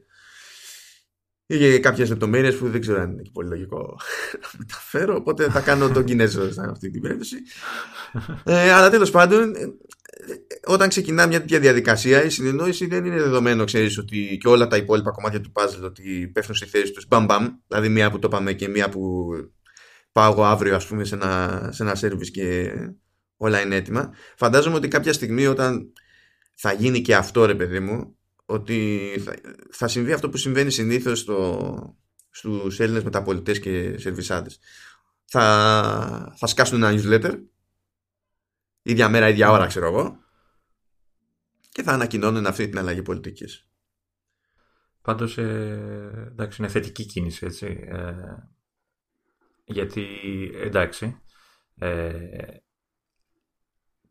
Είχε 1.49 1.79
κάποιες 1.79 2.09
λεπτομέρειες 2.09 2.57
που 2.57 2.71
δεν 2.71 2.81
ξέρω 2.81 3.01
αν 3.01 3.11
είναι 3.11 3.23
και 3.23 3.31
πολύ 3.33 3.49
λογικό 3.49 3.97
να 4.43 4.49
μεταφέρω. 4.59 5.15
Οπότε 5.15 5.51
θα 5.51 5.61
κάνω 5.61 5.91
τον 5.91 6.05
Κινέζο 6.05 6.53
σε 6.53 6.61
αυτή 6.71 6.91
την 6.91 7.01
περίπτωση. 7.01 7.37
Ε, 8.45 8.73
αλλά 8.73 8.91
τέλος 8.91 9.11
πάντων, 9.11 9.55
ε, 9.55 9.67
όταν 10.67 10.89
ξεκινά 10.89 11.27
μια 11.27 11.41
τέτοια 11.41 11.61
διαδικασία, 11.61 12.25
η 12.25 12.31
συνεννόηση 12.31 12.87
δεν 12.87 13.05
είναι 13.05 13.23
δεδομένο, 13.23 13.65
ξέρεις, 13.65 13.99
ότι 13.99 14.39
και 14.41 14.49
όλα 14.49 14.67
τα 14.67 14.77
υπόλοιπα 14.77 15.11
κομμάτια 15.11 15.41
του 15.41 15.53
puzzle 15.55 15.85
ότι 15.85 16.31
πέφτουν 16.35 16.55
στη 16.55 16.67
θέση 16.67 16.93
τους 16.93 17.07
μπαμ 17.09 17.25
μπαμ. 17.25 17.49
Δηλαδή, 17.67 17.89
μία 17.89 18.11
που 18.11 18.19
το 18.19 18.29
πάμε 18.29 18.53
και 18.53 18.69
μία 18.69 18.89
που 18.89 19.31
πάω 20.13 20.33
εγώ 20.33 20.45
αύριο, 20.45 20.75
ας 20.77 20.87
πούμε, 20.87 21.05
σε 21.05 21.15
ένα, 21.15 21.69
σε 21.73 21.83
ένα 21.83 21.97
service 22.01 22.31
και 22.31 22.73
όλα 23.37 23.61
είναι 23.61 23.77
έτοιμα. 23.77 24.11
Φαντάζομαι 24.37 24.77
ότι 24.77 24.89
κάποια 24.89 25.13
στιγμή 25.13 25.47
όταν 25.47 25.93
θα 26.55 26.73
γίνει 26.73 27.01
και 27.01 27.15
αυτό, 27.15 27.45
ρε 27.45 27.55
παιδί 27.55 27.81
μου, 27.81 28.16
ότι 28.47 29.11
θα, 29.71 29.89
συμβεί 29.89 30.13
αυτό 30.13 30.31
που 30.31 30.37
συμβαίνει 30.37 30.71
συνήθως 30.71 31.19
στο, 31.19 31.97
στους 32.31 32.81
Έλληνες 32.81 33.05
μεταπολιτές 33.05 33.61
και 33.61 33.99
σερβισάτες. 33.99 34.59
Θα, 35.25 36.35
θα 36.37 36.47
σκάσουν 36.47 36.83
ένα 36.83 37.01
newsletter 37.01 37.39
ίδια 38.83 39.09
μέρα, 39.09 39.29
ίδια 39.29 39.51
ώρα 39.51 39.67
ξέρω 39.67 39.87
εγώ 39.87 40.19
και 41.69 41.83
θα 41.83 41.93
ανακοινώνουν 41.93 42.47
αυτή 42.47 42.69
την 42.69 42.79
αλλαγή 42.79 43.03
πολιτικής. 43.03 43.69
Πάντως 45.03 45.39
ε, 45.39 46.29
εντάξει 46.31 46.63
είναι 46.63 46.71
θετική 46.71 47.05
κίνηση 47.05 47.47
έτσι 47.47 47.87
ε, 47.89 48.15
γιατί 49.65 50.07
εντάξει 50.55 51.21
ε, 51.75 52.19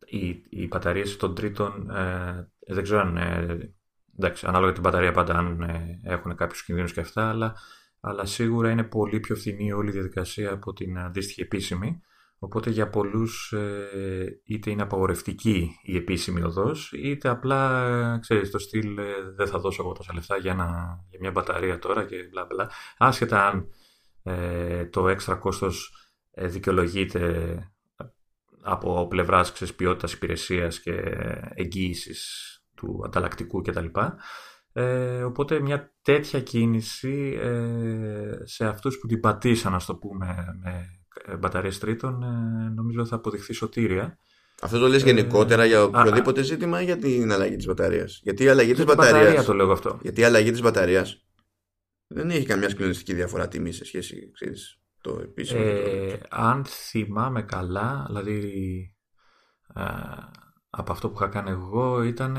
οι, 0.05 0.43
οι 0.49 0.67
μπαταρίες 0.67 1.17
των 1.17 1.35
τρίτων 1.35 1.89
ε, 1.89 2.51
δεν 2.67 2.83
ξέρω 2.83 2.99
αν 2.99 3.17
ε, 3.17 3.73
εντάξει, 4.17 4.45
ανάλογα 4.47 4.71
την 4.71 4.81
μπαταρία 4.81 5.11
πάντα 5.11 5.37
αν 5.37 5.61
ε, 5.61 5.99
έχουν 6.03 6.35
κάποιους 6.35 6.63
κινδύνους 6.63 6.93
και 6.93 6.99
αυτά, 6.99 7.29
αλλά, 7.29 7.55
αλλά 7.99 8.25
σίγουρα 8.25 8.71
είναι 8.71 8.83
πολύ 8.83 9.19
πιο 9.19 9.35
φθηνή 9.35 9.71
όλη 9.71 9.89
η 9.89 9.91
διαδικασία 9.91 10.51
από 10.51 10.73
την 10.73 10.99
αντίστοιχη 10.99 11.41
επίσημη. 11.41 12.01
Οπότε 12.39 12.69
για 12.69 12.89
πολλούς 12.89 13.51
ε, 13.51 14.41
είτε 14.43 14.69
είναι 14.69 14.81
απαγορευτική 14.81 15.71
η 15.83 15.95
επίσημη 15.95 16.41
οδός, 16.41 16.91
είτε 16.91 17.29
απλά 17.29 17.87
ε, 18.13 18.19
ξέρεις, 18.19 18.51
το 18.51 18.59
στυλ 18.59 18.97
ε, 18.97 19.03
δεν 19.35 19.47
θα 19.47 19.59
δώσω 19.59 19.83
εγώ 19.83 19.91
τόσα 19.91 20.13
λεφτά 20.13 20.37
για, 20.37 20.51
ένα, 20.51 20.99
για 21.09 21.19
μια 21.21 21.31
μπαταρία 21.31 21.79
τώρα 21.79 22.05
και 22.05 22.15
μπλα 22.31 22.45
μπλα. 22.45 22.69
Άσχετα 22.97 23.47
αν 23.47 23.67
ε, 24.23 24.85
το 24.85 25.07
έξτρα 25.07 25.35
κόστος 25.35 25.93
δικαιολογείται 26.37 27.57
από 28.61 29.07
πλευράς 29.07 29.73
ποιότητας 29.75 30.13
υπηρεσίας 30.13 30.79
και 30.79 30.91
εγγύησης 31.53 32.54
του 32.75 33.01
ανταλλακτικού 33.05 33.61
κτλ. 33.61 33.85
Ε, 34.73 35.23
οπότε 35.23 35.59
μια 35.59 35.93
τέτοια 36.01 36.41
κίνηση 36.41 37.37
ε, 37.41 38.31
σε 38.43 38.65
αυτούς 38.65 38.97
που 38.97 39.07
την 39.07 39.19
πατήσαν, 39.19 39.71
να 39.71 39.79
το 39.85 39.95
πούμε, 39.95 40.45
με 40.63 40.89
μπαταρίες 41.39 41.79
τρίτων, 41.79 42.23
ε, 42.23 42.69
νομίζω 42.75 43.05
θα 43.05 43.15
αποδειχθεί 43.15 43.53
σωτήρια. 43.53 44.17
Αυτό 44.61 44.79
το 44.79 44.87
λες 44.87 45.03
ε, 45.03 45.05
γενικότερα 45.05 45.65
για 45.65 45.83
οποιοδήποτε 45.83 46.39
α, 46.39 46.43
ζήτημα 46.43 46.81
για 46.81 46.97
την 46.97 47.31
αλλαγή 47.31 47.55
της 47.55 47.65
μπαταρίας; 47.65 48.19
Γιατί 48.23 48.43
η 48.43 48.47
αλλαγή 48.47 48.73
της 48.73 48.85
μπαταρίας... 48.85 49.19
Μπαταρία 49.19 49.43
το 49.43 49.53
λέω 49.53 49.71
αυτό. 49.71 49.99
Γιατί 50.01 50.21
η 50.21 50.23
αλλαγή 50.23 50.51
της 50.51 50.61
μπαταρίας 50.61 51.25
δεν 52.07 52.29
έχει 52.29 52.45
καμιά 52.45 52.69
συγκλονιστική 52.69 53.13
διαφορά 53.13 53.47
τιμή 53.47 53.71
σε 53.71 53.85
σχέση, 53.85 54.31
ξέρεις, 54.33 54.79
το 55.01 55.19
επίσημο. 55.23 55.61
Ε, 55.63 56.19
αν 56.29 56.65
θυμάμαι 56.65 57.41
καλά, 57.41 58.05
δηλαδή 58.07 58.95
από 60.77 60.91
αυτό 60.91 61.09
που 61.09 61.15
είχα 61.15 61.27
κάνει 61.27 61.49
εγώ 61.49 62.03
ήταν 62.03 62.37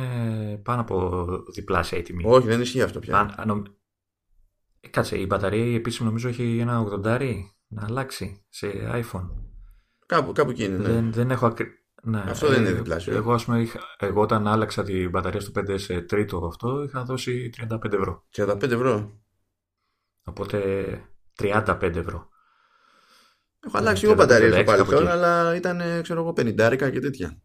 πάνω 0.63 0.81
από 0.81 1.27
διπλάσια 1.55 1.99
η 1.99 2.03
τιμή. 2.03 2.25
Όχι, 2.27 2.47
δεν 2.47 2.61
ισχύει 2.61 2.83
αυτό 2.83 2.99
πια. 2.99 3.35
Αν, 3.37 3.77
Κάτσε, 4.91 5.19
η 5.19 5.27
μπαταρία 5.29 5.65
η 5.65 5.75
επίσημη 5.75 6.09
νομίζω 6.09 6.29
έχει 6.29 6.59
ένα 6.59 6.85
80 7.05 7.41
να 7.69 7.85
αλλάξει 7.85 8.45
σε 8.49 8.69
iPhone. 8.93 9.29
Κάπου, 10.07 10.33
κάπου 10.33 10.51
εκεί 10.51 10.65
είναι. 10.65 10.77
Ναι. 10.77 10.83
Δεν, 10.83 11.13
δεν 11.13 11.31
έχω 11.31 11.55
Ναι, 12.03 12.21
αυτό 12.21 12.49
δεν 12.49 12.61
είναι 12.61 12.73
διπλάσιο. 12.73 13.17
Εγώ, 13.17 13.33
ας 13.33 13.45
πούμε, 13.45 13.61
είχα, 13.61 13.81
εγώ 13.99 14.21
όταν 14.21 14.47
άλλαξα 14.47 14.83
την 14.83 15.11
μπαταρία 15.11 15.41
στο 15.41 15.61
5 15.61 15.75
σε 15.79 16.01
τρίτο 16.01 16.47
αυτό 16.47 16.83
είχα 16.83 17.05
δώσει 17.05 17.51
35 17.71 17.93
ευρώ. 17.93 18.27
35 18.37 18.63
ευρώ. 18.63 19.21
Οπότε 20.25 20.85
35 21.39 21.79
ευρώ. 21.83 22.29
Έχω 23.67 23.79
αλλάξει 23.79 24.05
εγώ 24.05 24.15
μπαταρία 24.15 24.53
στο 24.53 24.65
παρελθόν, 24.65 25.09
αλλά 25.09 25.57
ήταν 25.57 26.03
ξέρω 26.03 26.21
εγώ 26.21 26.35
50 26.37 26.91
και 26.93 27.01
τέτοια. 27.01 27.41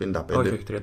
55. 0.00 0.36
Όχι, 0.36 0.48
όχι 0.48 0.64
35. 0.66 0.82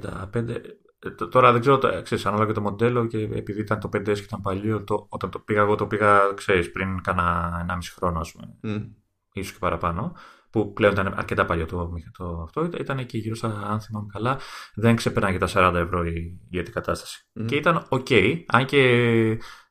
Τώρα 1.30 1.52
δεν 1.52 1.62
ξέρω, 1.62 1.80
ξέρεις, 2.04 2.26
ανάλογα 2.26 2.54
το 2.54 2.62
μοντέλο 2.62 3.06
και 3.06 3.18
επειδή 3.18 3.62
ήταν 3.62 3.80
το 3.80 3.90
5S 3.94 4.04
και 4.04 4.12
ήταν 4.12 4.42
παλιό, 4.42 4.84
το, 4.84 5.06
όταν 5.10 5.30
το 5.30 5.40
πήγα 5.40 5.62
εγώ 5.62 5.76
το 5.76 5.88
πήγα, 5.88 6.20
ξέρεις, 6.36 6.72
πριν 6.72 7.02
κάνα 7.02 7.66
1,5 7.70 7.78
χρόνο, 7.96 8.20
ας 8.20 8.32
πούμε. 8.32 8.58
Mm. 8.64 8.90
Ίσως 9.34 9.52
και 9.52 9.60
παραπάνω 9.60 10.16
που 10.50 10.74
πλέον 10.74 10.94
ήταν 10.94 11.14
αρκετά 11.16 11.46
παλιό 11.46 11.66
το, 11.66 11.92
το 12.18 12.42
αυτό, 12.42 12.70
ήταν 12.80 12.98
εκεί 12.98 13.18
γύρω 13.18 13.36
στα, 13.36 13.48
αν 13.48 13.82
θυμάμαι 13.82 14.08
καλά, 14.14 14.40
δεν 14.76 14.96
ξεπερνάγε 14.96 15.38
τα 15.38 15.48
40 15.50 15.74
ευρώ 15.74 16.06
η, 16.06 16.40
η 16.50 16.60
αντικατάσταση. 16.60 17.28
Mm. 17.40 17.46
Και 17.46 17.56
ήταν 17.56 17.88
ok, 17.90 18.44
αν 18.48 18.66
και 18.66 18.82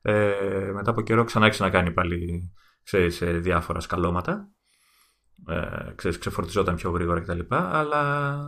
ε, 0.02 0.70
μετά 0.74 0.90
από 0.90 1.02
καιρό 1.02 1.24
ξανά 1.24 1.54
να 1.58 1.70
κάνει 1.70 1.92
πάλι 1.92 2.52
ξέρεις, 2.82 3.20
ε, 3.20 3.32
διάφορα 3.32 3.80
σκαλώματα. 3.80 4.50
Ε, 5.48 5.92
ξέρεις, 5.94 6.18
ξεφορτιζόταν 6.18 6.74
πιο 6.74 6.90
γρήγορα 6.90 7.20
κτλ. 7.20 7.40
Αλλά 7.48 8.42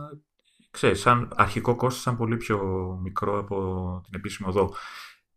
ξέρεις, 0.71 0.99
σαν 0.99 1.31
αρχικό 1.35 1.75
κόστος 1.75 2.01
ήταν 2.01 2.17
πολύ 2.17 2.37
πιο 2.37 2.59
μικρό 3.01 3.39
από 3.39 3.55
την 4.03 4.19
επίσημη 4.19 4.49
οδό. 4.49 4.73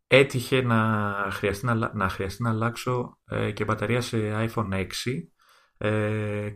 Έτυχε 0.06 0.62
να 0.62 1.12
χρειαστεί 1.30 1.66
να, 1.66 1.74
να, 1.94 2.08
χρειαστεί 2.08 2.42
να 2.42 2.50
αλλάξω 2.50 3.18
ε, 3.24 3.50
και 3.50 3.64
μπαταρία 3.64 4.00
σε 4.00 4.48
iPhone 4.48 4.72
6 4.72 4.84
ε, 5.78 5.88
ε, 5.88 6.54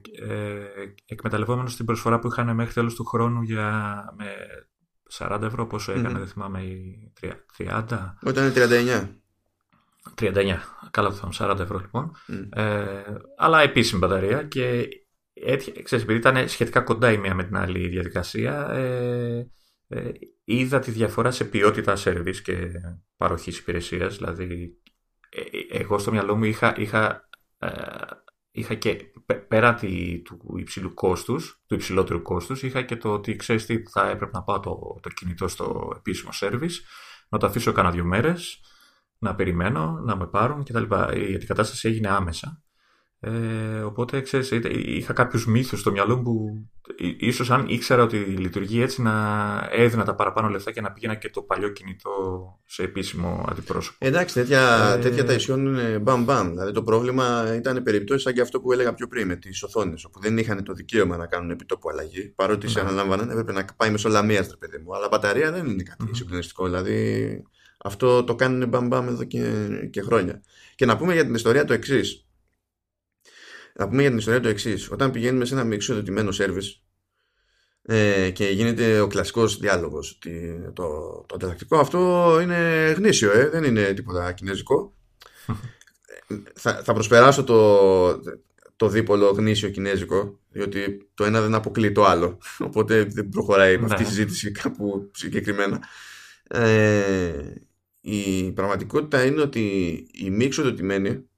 εκμεταλλευόμενος 1.07 1.77
την 1.77 1.85
προσφορά 1.85 2.19
που 2.19 2.27
είχαν 2.27 2.55
μέχρι 2.55 2.73
τέλος 2.73 2.95
του 2.95 3.05
χρόνου 3.05 3.43
για 3.43 3.95
με 4.17 4.27
40 5.13 5.43
ευρώ 5.43 5.67
πόσο 5.67 5.93
έκανε, 5.93 6.19
δεν 6.19 6.27
θυμάμαι, 6.27 6.63
η 6.63 7.13
30. 7.59 7.85
Όταν 8.23 8.45
είναι 8.45 8.53
39. 8.57 9.09
39, 10.15 10.57
καλά 10.91 11.09
το 11.09 11.15
θα 11.15 11.53
40 11.55 11.59
ευρώ 11.59 11.79
λοιπόν. 11.79 12.17
Ε, 12.51 13.03
αλλά 13.37 13.61
επίσημη 13.61 14.01
μπαταρία 14.01 14.43
και 14.43 14.89
έτυχε, 15.45 15.83
ξέρεις, 15.83 16.05
επειδή 16.05 16.19
ήταν 16.19 16.49
σχετικά 16.49 16.81
κοντά 16.81 17.13
η 17.13 17.19
μία 17.19 17.35
με 17.35 17.45
την 17.45 17.57
άλλη 17.57 17.89
διαδικασία, 17.89 18.71
ε, 18.71 19.51
ε, 19.89 20.11
είδα 20.45 20.79
τη 20.79 20.91
διαφορά 20.91 21.31
σε 21.31 21.45
ποιότητα 21.45 21.97
service 21.97 22.37
και 22.43 22.71
παροχής 23.17 23.59
υπηρεσίας. 23.59 24.17
Δηλαδή, 24.17 24.81
ε, 25.29 25.79
εγώ 25.79 25.99
στο 25.99 26.11
μυαλό 26.11 26.37
μου 26.37 26.45
είχα, 26.45 26.75
είχα 26.77 27.29
είχα 28.57 28.75
και 28.75 28.97
πέρα 29.49 29.75
του 30.25 30.55
υψηλού 30.59 30.95
κόστους, 30.95 31.63
του 31.67 31.75
υψηλότερου 31.75 32.23
κόστους, 32.23 32.63
είχα 32.63 32.83
και 32.83 32.97
το 32.97 33.13
ότι 33.13 33.37
ξέρεις 33.37 33.67
τι 33.67 33.83
θα 33.83 34.09
έπρεπε 34.09 34.31
να 34.33 34.43
πάω 34.43 34.61
το, 34.61 34.99
το 35.03 35.09
κινητό 35.09 35.49
στο 35.49 35.93
επίσημο 35.97 36.31
service, 36.41 36.75
να 37.29 37.39
το 37.39 37.47
αφήσω 37.47 37.73
κάνα 37.73 37.91
δύο 37.91 38.05
μέρες, 38.05 38.61
να 39.19 39.35
περιμένω, 39.35 40.01
να 40.05 40.17
με 40.17 40.27
πάρουν 40.27 40.65
κτλ. 40.65 40.83
Η 41.15 41.35
αντικατάσταση 41.35 41.89
έγινε 41.89 42.09
άμεσα. 42.09 42.63
Ε, 43.21 43.81
οπότε 43.81 44.21
ξέρεις, 44.21 44.51
είχα 44.71 45.13
κάποιους 45.13 45.47
μύθους 45.47 45.81
στο 45.81 45.91
μυαλό 45.91 46.17
μου 46.17 46.23
που 46.23 46.67
ίσως 47.19 47.51
αν 47.51 47.65
ήξερα 47.69 48.03
ότι 48.03 48.17
λειτουργεί 48.17 48.83
έτσι 48.83 49.03
να 49.03 49.13
έδινα 49.71 50.05
τα 50.05 50.15
παραπάνω 50.15 50.49
λεφτά 50.49 50.71
και 50.71 50.81
να 50.81 50.93
πήγαινα 50.93 51.15
και 51.15 51.31
το 51.31 51.43
παλιό 51.43 51.69
κινητό 51.69 52.11
σε 52.67 52.83
επίσημο 52.83 53.45
αντιπρόσωπο. 53.49 53.97
Εντάξει, 54.07 54.35
τέτοια, 54.35 54.95
ε... 54.97 55.01
τέτοια 55.01 55.25
τα 55.25 55.33
ισιώνουν 55.33 56.01
μπαμ 56.01 56.25
μπαμ. 56.25 56.49
Δηλαδή 56.51 56.73
το 56.73 56.83
πρόβλημα 56.83 57.55
ήταν 57.57 57.83
περιπτώσεις 57.83 58.23
σαν 58.23 58.33
και 58.33 58.41
αυτό 58.41 58.61
που 58.61 58.73
έλεγα 58.73 58.95
πιο 58.95 59.09
πριν 59.09 59.27
με 59.27 59.37
τις 59.37 59.63
οθόνες, 59.63 60.05
όπου 60.05 60.21
δεν 60.21 60.39
είχαν 60.39 60.65
το 60.65 60.73
δικαίωμα 60.73 61.17
να 61.17 61.27
κάνουν 61.27 61.51
επιτόπου 61.51 61.89
αλλαγή. 61.89 62.33
Παρότι 62.35 62.69
σε 62.69 62.83
ναι. 62.83 62.89
αναλάμβαναν, 62.89 63.31
έπρεπε 63.31 63.53
να 63.53 63.65
πάει 63.77 63.91
μεσολαμία, 63.91 64.47
παιδί 64.59 64.79
μου. 64.79 64.95
Αλλά 64.95 65.09
μπαταρία 65.11 65.53
δεν 65.53 65.67
είναι 65.67 65.83
κάτι 65.83 66.05
mm-hmm. 66.07 66.17
συγκλονιστικό. 66.17 66.65
Δηλαδή 66.65 67.43
αυτό 67.79 68.25
το 68.25 68.35
κάνουν 68.35 68.69
μπαμ 68.69 68.87
μπαμ 68.87 69.09
εδώ 69.09 69.25
και, 69.25 69.69
και 69.91 70.01
χρόνια. 70.01 70.43
Και 70.75 70.87
να 70.87 70.97
πούμε 70.97 71.13
για 71.13 71.25
την 71.25 71.35
ιστορία 71.35 71.65
το 71.65 71.73
εξής 71.73 72.26
να 73.79 73.89
πούμε 73.89 74.01
για 74.01 74.11
την 74.11 74.19
ιστορία 74.19 74.41
το 74.41 74.49
εξής. 74.49 74.91
Όταν 74.91 75.11
πηγαίνουμε 75.11 75.45
σε 75.45 75.55
ένα 75.55 75.65
μειξοδοτημένο 75.65 76.31
service 76.33 76.81
ε, 77.83 78.31
και 78.31 78.45
γίνεται 78.45 79.01
ο 79.01 79.07
κλασικός 79.07 79.59
διάλογος 79.59 80.19
το, 80.73 80.85
το 81.29 81.35
ανταλλακτικό 81.35 81.79
αυτό 81.79 82.39
είναι 82.43 82.93
γνήσιο, 82.97 83.33
ε, 83.33 83.49
δεν 83.49 83.65
είναι 83.65 83.93
τίποτα 83.93 84.33
κινέζικο. 84.33 84.95
θα, 86.63 86.83
θα 86.85 86.93
προσπεράσω 86.93 87.45
το, 87.45 88.21
το 88.77 88.89
δίπολο 88.89 89.31
γνήσιο 89.31 89.69
κινέζικο, 89.69 90.39
διότι 90.51 91.09
το 91.15 91.25
ένα 91.25 91.41
δεν 91.41 91.55
αποκλείει 91.55 91.93
το 91.93 92.05
άλλο. 92.05 92.39
Οπότε 92.67 93.05
δεν 93.05 93.29
προχωράει 93.29 93.75
αυτή 93.75 94.03
η 94.03 94.05
ναι. 94.05 94.11
συζήτηση 94.11 94.51
κάπου 94.51 95.11
συγκεκριμένα. 95.15 95.83
Ε, 96.49 97.55
η 98.01 98.53
πραγματικότητα 98.53 99.25
είναι 99.25 99.41
ότι 99.41 99.61
οι 100.13 100.31
μη 100.31 100.45
εξοδοτημένοι 100.45 101.29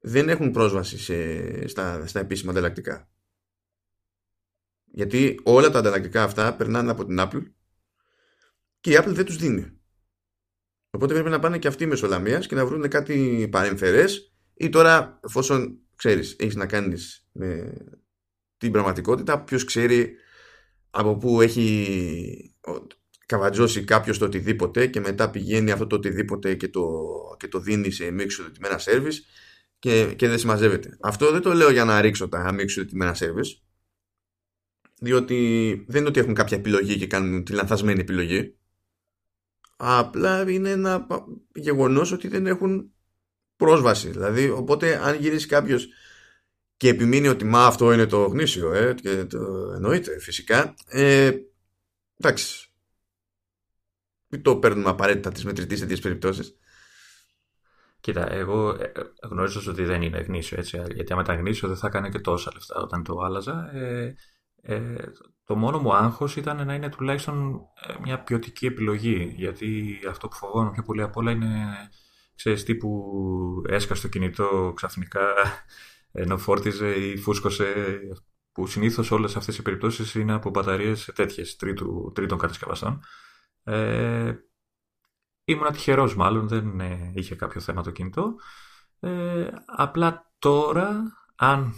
δεν 0.00 0.28
έχουν 0.28 0.50
πρόσβαση 0.50 0.98
σε, 0.98 1.68
στα, 1.68 2.06
στα 2.06 2.20
επίσημα 2.20 2.50
ανταλλακτικά. 2.50 3.10
Γιατί 4.84 5.40
όλα 5.42 5.70
τα 5.70 5.78
ανταλλακτικά 5.78 6.22
αυτά 6.22 6.56
περνάνε 6.56 6.90
από 6.90 7.06
την 7.06 7.16
Apple 7.20 7.42
και 8.80 8.90
η 8.90 8.96
Apple 8.98 9.12
δεν 9.12 9.24
τους 9.24 9.36
δίνει. 9.36 9.80
Οπότε 10.90 11.14
πρέπει 11.14 11.30
να 11.30 11.38
πάνε 11.38 11.58
και 11.58 11.68
αυτοί 11.68 11.86
μεσολαμίας 11.86 12.46
και 12.46 12.54
να 12.54 12.66
βρουν 12.66 12.88
κάτι 12.88 13.48
παρεμφερές 13.50 14.34
ή 14.54 14.68
τώρα 14.68 15.20
εφόσον 15.24 15.78
ξέρεις 15.96 16.36
έχεις 16.38 16.54
να 16.54 16.66
κάνεις 16.66 17.28
με 17.32 17.72
την 18.56 18.72
πραγματικότητα 18.72 19.44
ποιος 19.44 19.64
ξέρει 19.64 20.14
από 20.90 21.16
πού 21.16 21.40
έχει 21.40 22.56
καβατζώσει 23.26 23.84
κάποιος 23.84 24.18
το 24.18 24.24
οτιδήποτε 24.24 24.86
και 24.86 25.00
μετά 25.00 25.30
πηγαίνει 25.30 25.70
αυτό 25.70 25.86
το 25.86 25.96
οτιδήποτε 25.96 26.54
και 26.54 26.68
το, 26.68 26.82
και 27.38 27.48
το 27.48 27.58
δίνει 27.58 27.90
σε 27.90 28.10
μη 28.10 28.22
εξοδοτημένα 28.22 28.80
service 28.84 29.18
και, 29.80 30.14
και 30.14 30.28
δεν 30.28 30.38
συμμαζεύεται. 30.38 30.96
Αυτό 31.00 31.30
δεν 31.30 31.40
το 31.40 31.52
λέω 31.52 31.70
για 31.70 31.84
να 31.84 32.00
ρίξω 32.00 32.28
τα 32.28 32.38
αμύξου 32.38 32.84
τιμένα 32.84 33.16
service, 33.18 33.60
διότι 35.00 35.36
δεν 35.88 36.00
είναι 36.00 36.08
ότι 36.08 36.20
έχουν 36.20 36.34
κάποια 36.34 36.56
επιλογή 36.56 36.98
και 36.98 37.06
κάνουν 37.06 37.44
τη 37.44 37.52
λανθασμένη 37.52 38.00
επιλογή. 38.00 38.54
Απλά 39.76 40.50
είναι 40.50 40.70
ένα 40.70 41.06
γεγονός 41.54 42.12
ότι 42.12 42.28
δεν 42.28 42.46
έχουν 42.46 42.92
πρόσβαση. 43.56 44.08
Δηλαδή, 44.08 44.50
οπότε 44.50 45.06
αν 45.06 45.16
γυρίσεις 45.16 45.46
κάποιος 45.46 45.88
και 46.76 46.88
επιμείνει 46.88 47.28
ότι 47.28 47.44
μα 47.44 47.66
αυτό 47.66 47.92
είναι 47.92 48.06
το 48.06 48.26
γνήσιο, 48.26 48.72
ε, 48.72 48.94
και 48.94 49.24
το 49.24 49.72
εννοείται 49.74 50.18
φυσικά, 50.18 50.74
ε, 50.86 51.32
εντάξει. 52.16 52.72
Μην 54.26 54.42
το 54.42 54.56
παίρνουμε 54.56 54.88
απαραίτητα 54.88 55.32
τη 55.32 55.46
μετρητή 55.46 55.74
σε 55.74 55.80
τέτοιες 55.80 56.00
περιπτώσεις. 56.00 56.58
Κοίτα, 58.00 58.32
εγώ 58.32 58.70
ε, 58.70 58.84
ε, 58.84 59.02
γνωρίζω 59.28 59.70
ότι 59.70 59.84
δεν 59.84 60.02
είναι 60.02 60.18
γνήσιο 60.18 60.58
έτσι, 60.58 60.82
γιατί 60.94 61.12
άμα 61.12 61.22
ήταν 61.22 61.36
γνήσιο 61.36 61.68
δεν 61.68 61.76
θα 61.76 61.86
έκανε 61.86 62.08
και 62.08 62.18
τόσα 62.18 62.50
λεφτά 62.54 62.80
όταν 62.80 63.02
το 63.02 63.18
άλλαζα. 63.18 63.70
Ε, 63.74 64.14
ε, 64.62 64.96
το 65.44 65.56
μόνο 65.56 65.78
μου 65.78 65.94
άγχος 65.94 66.36
ήταν 66.36 66.66
να 66.66 66.74
είναι 66.74 66.88
τουλάχιστον 66.88 67.60
ε, 67.86 67.94
μια 68.02 68.22
ποιοτική 68.22 68.66
επιλογή, 68.66 69.32
γιατί 69.36 69.98
αυτό 70.08 70.28
που 70.28 70.36
φοβάμαι 70.36 70.70
πιο 70.70 70.82
πολύ 70.82 71.02
απ' 71.02 71.16
όλα 71.16 71.30
είναι, 71.30 71.66
ξέρεις, 72.34 72.64
τύπου 72.64 73.12
έσκασε 73.68 74.02
το 74.02 74.08
κινητό 74.08 74.72
ξαφνικά 74.76 75.20
ενώ 76.12 76.38
φόρτιζε 76.38 76.88
ή 76.88 77.16
φούσκωσε, 77.16 77.98
που 78.52 78.66
συνήθως 78.66 79.10
όλες 79.10 79.36
αυτές 79.36 79.58
οι 79.58 79.62
περιπτώσεις 79.62 80.14
είναι 80.14 80.32
από 80.32 80.50
μπαταρίες 80.50 81.10
τέτοιες 81.14 81.56
τρίτου, 81.56 82.12
τρίτων 82.14 82.38
κατασκευαστών. 82.38 83.02
Ε, 83.64 84.34
Ήμουν 85.50 85.72
τυχερός 85.72 86.16
μάλλον, 86.16 86.48
δεν 86.48 86.80
ε, 86.80 87.12
είχε 87.14 87.34
κάποιο 87.34 87.60
θέμα 87.60 87.82
το 87.82 87.90
κινητό. 87.90 88.34
Ε, 89.00 89.48
απλά 89.66 90.32
τώρα, 90.38 91.02
αν 91.36 91.74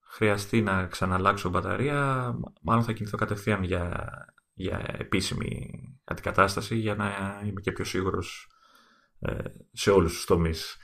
χρειαστεί 0.00 0.62
να 0.62 0.86
ξαναλλάξω 0.86 1.48
μπαταρία, 1.48 2.32
μάλλον 2.62 2.84
θα 2.84 2.92
κινηθώ 2.92 3.16
κατευθείαν 3.16 3.62
για, 3.62 4.10
για 4.52 4.94
επίσημη 4.98 5.70
αντικατάσταση 6.04 6.76
για 6.76 6.94
να 6.94 7.40
είμαι 7.44 7.60
και 7.60 7.72
πιο 7.72 7.84
σίγουρος 7.84 8.50
ε, 9.18 9.42
σε 9.72 9.90
όλους 9.90 10.12
τους 10.12 10.24
τομείς. 10.24 10.76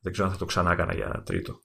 Δεν 0.00 0.12
ξέρω 0.12 0.26
αν 0.26 0.32
θα 0.32 0.38
το 0.38 0.44
ξανά 0.44 0.72
έκανα 0.72 0.94
για 0.94 1.22
τρίτο. 1.26 1.60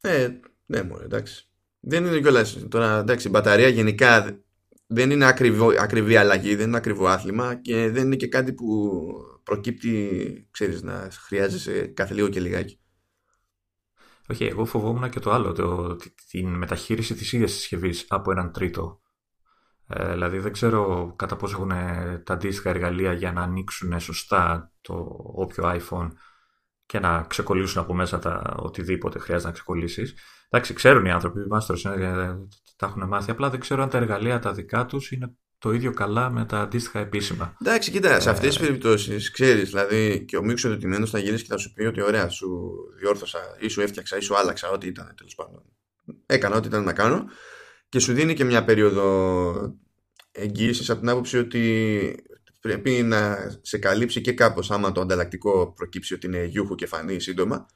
Ε, 0.00 0.28
ναι, 0.66 0.82
μόνο 0.82 1.02
εντάξει. 1.02 1.44
Δεν 1.80 2.04
είναι 2.04 2.20
κιόλας. 2.20 2.68
Τώρα, 2.68 2.98
εντάξει, 2.98 3.28
μπαταρία 3.28 3.68
γενικά 3.68 4.40
δεν 4.92 5.10
είναι 5.10 5.26
ακριβό, 5.26 5.66
ακριβή 5.78 6.16
αλλαγή, 6.16 6.54
δεν 6.54 6.66
είναι 6.66 6.76
ακριβό 6.76 7.06
άθλημα 7.06 7.54
και 7.54 7.90
δεν 7.90 8.04
είναι 8.04 8.16
και 8.16 8.28
κάτι 8.28 8.52
που 8.52 9.00
προκύπτει, 9.42 10.48
ξέρεις, 10.50 10.82
να 10.82 11.08
χρειάζεσαι 11.26 11.86
κάθε 11.86 12.14
λίγο 12.14 12.28
και 12.28 12.40
λιγάκι. 12.40 12.80
Όχι, 14.28 14.44
εγώ 14.44 14.64
φοβόμουν 14.64 15.10
και 15.10 15.20
το 15.20 15.30
άλλο, 15.30 15.52
το, 15.52 15.96
την 16.30 16.48
μεταχείριση 16.48 17.14
της 17.14 17.32
ίδιας 17.32 17.52
συσκευής 17.52 18.04
από 18.08 18.30
έναν 18.30 18.52
τρίτο. 18.52 19.00
Ε, 19.86 20.10
δηλαδή 20.10 20.38
δεν 20.38 20.52
ξέρω 20.52 21.12
κατά 21.16 21.36
πόσο 21.36 21.56
έχουν 21.56 21.68
τα 22.24 22.32
αντίστοιχα 22.34 22.70
εργαλεία 22.70 23.12
για 23.12 23.32
να 23.32 23.42
ανοίξουν 23.42 24.00
σωστά 24.00 24.72
το 24.80 25.16
όποιο 25.34 25.64
iPhone 25.80 26.08
και 26.86 26.98
να 26.98 27.22
ξεκολλήσουν 27.22 27.82
από 27.82 27.94
μέσα 27.94 28.18
τα 28.18 28.54
οτιδήποτε 28.58 29.18
χρειάζεται 29.18 29.48
να 29.48 29.54
ξεκολλήσεις. 29.54 30.14
Εντάξει, 30.50 30.74
ξέρουν 30.74 31.04
οι 31.04 31.10
άνθρωποι, 31.10 31.40
οι 31.40 31.46
μάστρε 31.48 31.76
τα 32.76 32.86
έχουν 32.86 33.06
μάθει. 33.06 33.30
Απλά 33.30 33.50
δεν 33.50 33.60
ξέρω 33.60 33.82
αν 33.82 33.88
τα 33.88 33.98
εργαλεία 33.98 34.38
τα 34.38 34.52
δικά 34.52 34.86
τους 34.86 35.10
είναι 35.10 35.34
το 35.58 35.72
ίδιο 35.72 35.92
καλά 35.92 36.30
με 36.30 36.44
τα 36.44 36.60
αντίστοιχα 36.60 36.98
επίσημα. 36.98 37.56
Εντάξει, 37.60 37.90
κοίτα, 37.90 38.20
σε 38.20 38.30
αυτές 38.30 38.48
τις 38.56 38.66
περιπτώσεις 38.66 39.30
ξέρεις, 39.30 39.68
δηλαδή 39.68 40.24
και 40.24 40.36
ο 40.36 40.42
μίξο 40.42 40.68
εντετημένο 40.68 41.06
θα 41.06 41.18
γυρίσει 41.18 41.42
και 41.42 41.48
θα 41.50 41.56
σου 41.56 41.72
πει 41.72 41.84
ότι 41.84 42.02
ωραία, 42.02 42.28
σου 42.28 42.70
διόρθωσα 42.98 43.38
ή 43.58 43.68
σου 43.68 43.80
έφτιαξα 43.80 44.16
ή 44.16 44.20
σου 44.20 44.36
άλλαξα, 44.36 44.70
ό,τι 44.70 44.86
ήταν 44.86 45.14
τέλος 45.16 45.34
πάντων. 45.34 45.62
Έκανα 46.26 46.56
ό,τι 46.56 46.66
ήταν 46.68 46.84
να 46.84 46.92
κάνω 46.92 47.24
και 47.88 47.98
σου 47.98 48.12
δίνει 48.12 48.34
και 48.34 48.44
μια 48.44 48.64
περίοδο 48.64 49.78
εγγύησης 50.32 50.90
από 50.90 51.00
την 51.00 51.08
άποψη 51.08 51.38
ότι 51.38 52.24
πρέπει 52.60 52.90
να 52.90 53.36
σε 53.62 53.78
καλύψει 53.78 54.20
και 54.20 54.32
κάπως 54.32 54.70
άμα 54.70 54.92
το 54.92 55.00
ανταλλακτικό 55.00 55.72
προκύψει 55.76 56.14
ότι 56.14 56.26
είναι 56.26 56.44
γιούχου 56.44 56.74
και 56.74 56.86
φανεί 56.86 57.20
σύντομα 57.20 57.66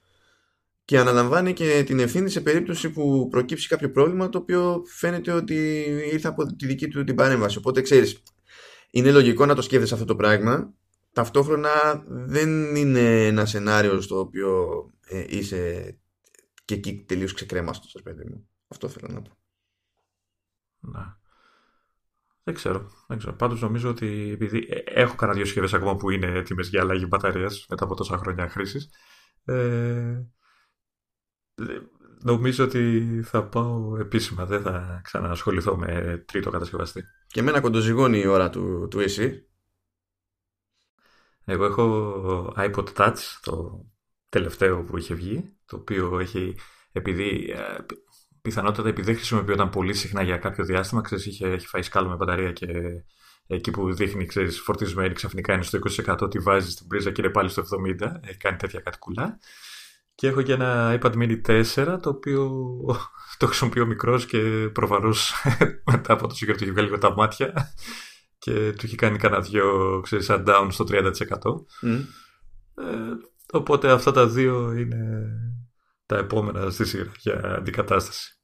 και 0.84 0.98
αναλαμβάνει 0.98 1.52
και 1.52 1.82
την 1.86 1.98
ευθύνη 1.98 2.30
σε 2.30 2.40
περίπτωση 2.40 2.90
που 2.90 3.28
προκύψει 3.30 3.68
κάποιο 3.68 3.90
πρόβλημα 3.90 4.28
το 4.28 4.38
οποίο 4.38 4.82
φαίνεται 4.86 5.32
ότι 5.32 5.54
ήρθε 6.12 6.28
από 6.28 6.46
τη 6.46 6.66
δική 6.66 6.88
του 6.88 7.04
την 7.04 7.14
παρέμβαση. 7.14 7.58
Οπότε 7.58 7.80
ξέρεις, 7.80 8.22
είναι 8.90 9.12
λογικό 9.12 9.46
να 9.46 9.54
το 9.54 9.62
σκέφτεσαι 9.62 9.94
αυτό 9.94 10.06
το 10.06 10.16
πράγμα. 10.16 10.74
Ταυτόχρονα 11.12 12.04
δεν 12.06 12.76
είναι 12.76 13.26
ένα 13.26 13.46
σενάριο 13.46 14.00
στο 14.00 14.18
οποίο 14.18 14.66
ε, 15.06 15.24
είσαι 15.28 15.94
και 16.64 16.74
εκεί 16.74 17.04
τελείως 17.08 17.32
ξεκρέμαστος, 17.32 17.90
σας 17.90 18.02
παιδί 18.02 18.24
μου. 18.24 18.48
Αυτό 18.68 18.88
θέλω 18.88 19.08
να 19.12 19.22
πω. 19.22 19.30
Να. 20.80 21.18
Δεν 22.42 22.54
ξέρω. 22.54 22.90
Δεν 23.08 23.18
ξέρω. 23.18 23.34
Πάντως 23.34 23.60
νομίζω 23.60 23.88
ότι 23.88 24.30
επειδή 24.32 24.66
ε, 24.70 25.00
έχω 25.00 25.14
κανένα 25.14 25.36
δύο 25.36 25.46
συσκευές 25.46 25.74
ακόμα 25.74 25.96
που 25.96 26.10
είναι 26.10 26.26
έτοιμες 26.26 26.68
για 26.68 26.80
αλλαγή 26.80 27.06
μπαταρίας 27.08 27.66
μετά 27.68 27.84
από 27.84 27.94
τόσα 27.94 28.16
χρόνια 28.16 28.48
χρήσης 28.48 28.90
ε, 29.44 30.22
νομίζω 32.24 32.64
ότι 32.64 33.02
θα 33.24 33.44
πάω 33.44 33.96
επίσημα. 33.98 34.44
Δεν 34.46 34.62
θα 34.62 35.00
ξανασχοληθώ 35.04 35.76
με 35.76 36.22
τρίτο 36.26 36.50
κατασκευαστή. 36.50 37.04
Και 37.26 37.40
εμένα 37.40 37.60
κοντοζυγώνει 37.60 38.18
η 38.18 38.26
ώρα 38.26 38.50
του, 38.50 38.88
του 38.90 39.00
εσύ. 39.00 39.48
Εγώ 41.44 41.64
έχω 41.64 42.54
iPod 42.56 42.84
Touch, 42.96 43.18
το 43.42 43.84
τελευταίο 44.28 44.82
που 44.82 44.96
είχε 44.96 45.14
βγει, 45.14 45.56
το 45.66 45.76
οποίο 45.76 46.18
έχει, 46.18 46.56
επειδή 46.92 47.50
ε, 47.56 47.76
πιθανότατα 48.42 48.88
επειδή 48.88 49.06
δεν 49.06 49.16
χρησιμοποιόταν 49.16 49.70
πολύ 49.70 49.94
συχνά 49.94 50.22
για 50.22 50.36
κάποιο 50.36 50.64
διάστημα, 50.64 51.00
ξέρεις, 51.00 51.26
είχε, 51.26 51.46
έχει 51.46 51.66
φάει 51.66 51.82
σκάλο 51.82 52.08
με 52.08 52.16
μπαταρία 52.16 52.52
και 52.52 52.66
εκεί 53.46 53.70
που 53.70 53.94
δείχνει, 53.94 54.26
ξέρεις, 54.26 54.60
φορτισμένη 54.60 55.14
ξαφνικά 55.14 55.54
είναι 55.54 55.62
στο 55.62 55.78
20% 56.06 56.30
τη 56.30 56.38
βάζει 56.38 56.70
στην 56.70 56.86
πρίζα 56.86 57.10
και 57.10 57.22
είναι 57.22 57.30
πάλι 57.30 57.48
στο 57.48 57.62
70%, 57.62 58.20
έχει 58.20 58.36
κάνει 58.36 58.56
τέτοια 58.56 58.80
κατοικουλά. 58.80 59.38
Και 60.14 60.26
έχω 60.26 60.42
και 60.42 60.52
ένα 60.52 60.98
iPad 61.00 61.12
mini 61.12 61.64
4, 61.74 61.98
το 62.02 62.10
οποίο 62.10 62.50
το 63.38 63.46
χρησιμοποιώ 63.46 63.86
μικρός 63.86 64.26
και 64.26 64.70
προφανώς 64.72 65.32
μετά 65.92 66.12
από 66.12 66.26
το 66.26 66.34
καιρό 66.34 66.54
του 66.54 66.62
έχει 66.62 66.72
βγάλει 66.72 66.86
λίγο 66.86 66.98
τα 66.98 67.14
μάτια 67.14 67.74
και 68.38 68.72
του 68.72 68.86
έχει 68.86 68.96
κάνει 68.96 69.18
κανένα 69.18 69.42
δυο, 69.42 70.00
ξέρεις, 70.02 70.26
down 70.30 70.68
στο 70.70 70.84
30%. 70.88 71.02
Mm. 71.82 72.04
Ε, 72.74 73.12
οπότε 73.52 73.90
αυτά 73.90 74.12
τα 74.12 74.28
δύο 74.28 74.72
είναι 74.72 75.30
τα 76.06 76.16
επόμενα 76.16 76.70
στη 76.70 76.84
σειρά 76.84 77.12
για 77.18 77.54
αντικατάσταση. 77.58 78.38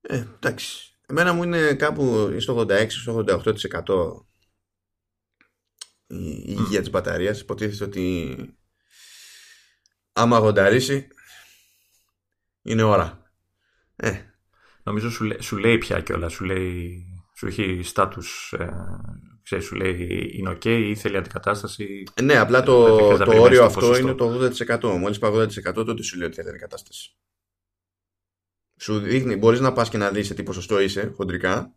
Ε, 0.00 0.24
εντάξει. 0.34 0.98
Εμένα 1.06 1.32
μου 1.32 1.42
είναι 1.42 1.74
κάπου 1.74 2.36
στο 2.38 2.66
86-88% 2.68 2.76
η 6.06 6.42
υγεία 6.46 6.78
mm. 6.78 6.82
της 6.82 6.90
μπαταρίας. 6.90 7.40
Υποτίθεται 7.40 7.84
ότι 7.84 8.36
άμα 10.16 10.38
γονταρίσει 10.38 11.08
είναι 12.62 12.82
ώρα. 12.82 13.30
Ε. 13.96 14.20
Νομίζω 14.82 15.10
σου, 15.10 15.42
σου 15.42 15.56
λέει 15.56 15.78
πια 15.78 16.00
κιόλας, 16.00 16.32
σου 16.32 16.44
λέει, 16.44 17.04
σου 17.36 17.46
έχει 17.46 17.80
στάτους, 17.82 18.54
ε, 18.58 18.70
ξέρεις, 19.42 19.64
σου 19.64 19.74
λέει 19.74 20.30
είναι 20.32 20.50
ok 20.50 20.64
ή 20.64 20.94
θέλει 20.94 21.16
αντικατάσταση. 21.16 22.02
Ε, 22.14 22.22
ναι, 22.22 22.36
απλά 22.38 22.62
το, 22.62 22.96
το, 23.16 23.40
όριο 23.40 23.64
αυτό 23.64 23.96
είναι 23.96 24.14
το 24.14 24.50
80%. 24.68 24.82
Μόλις 24.82 25.18
πάει 25.18 25.32
80% 25.34 25.74
τότε 25.74 26.02
σου 26.02 26.16
λέει 26.16 26.26
ότι 26.26 26.36
θέλει 26.36 26.48
αντικατάσταση. 26.48 27.16
Σου 28.76 28.98
δείχνει, 28.98 29.36
μπορείς 29.36 29.60
να 29.60 29.72
πας 29.72 29.88
και 29.88 29.98
να 29.98 30.10
δεις 30.10 30.26
σε 30.26 30.34
τι 30.34 30.42
ποσοστό 30.42 30.80
είσαι 30.80 31.12
χοντρικά 31.16 31.74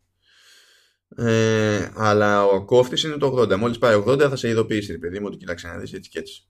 ε, 1.16 1.92
αλλά 1.96 2.46
ο 2.46 2.66
κόφτης 2.66 3.04
είναι 3.04 3.18
το 3.18 3.42
80. 3.42 3.58
Μόλις 3.58 3.78
πάει 3.78 4.04
80 4.08 4.20
θα 4.20 4.36
σε 4.36 4.50
ειδοποιήσει, 4.50 5.00
παιδί 5.00 5.20
μου, 5.20 5.26
ότι 5.28 5.38
κοίταξε 5.38 5.68
να 5.68 5.78
δεις 5.78 5.94
έτσι 5.94 6.10
και 6.10 6.20
έτσι. 6.20 6.44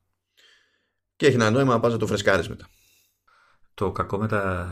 Και 1.19 1.25
έχει 1.25 1.35
ένα 1.35 1.49
νόημα 1.49 1.73
να 1.73 1.79
πας 1.79 1.91
να 1.91 1.97
το 1.97 2.07
φρεσκάρεις 2.07 2.49
μετά. 2.49 2.67
Το 3.73 3.91
κακό 3.91 4.17
με, 4.17 4.27
τα, 4.27 4.67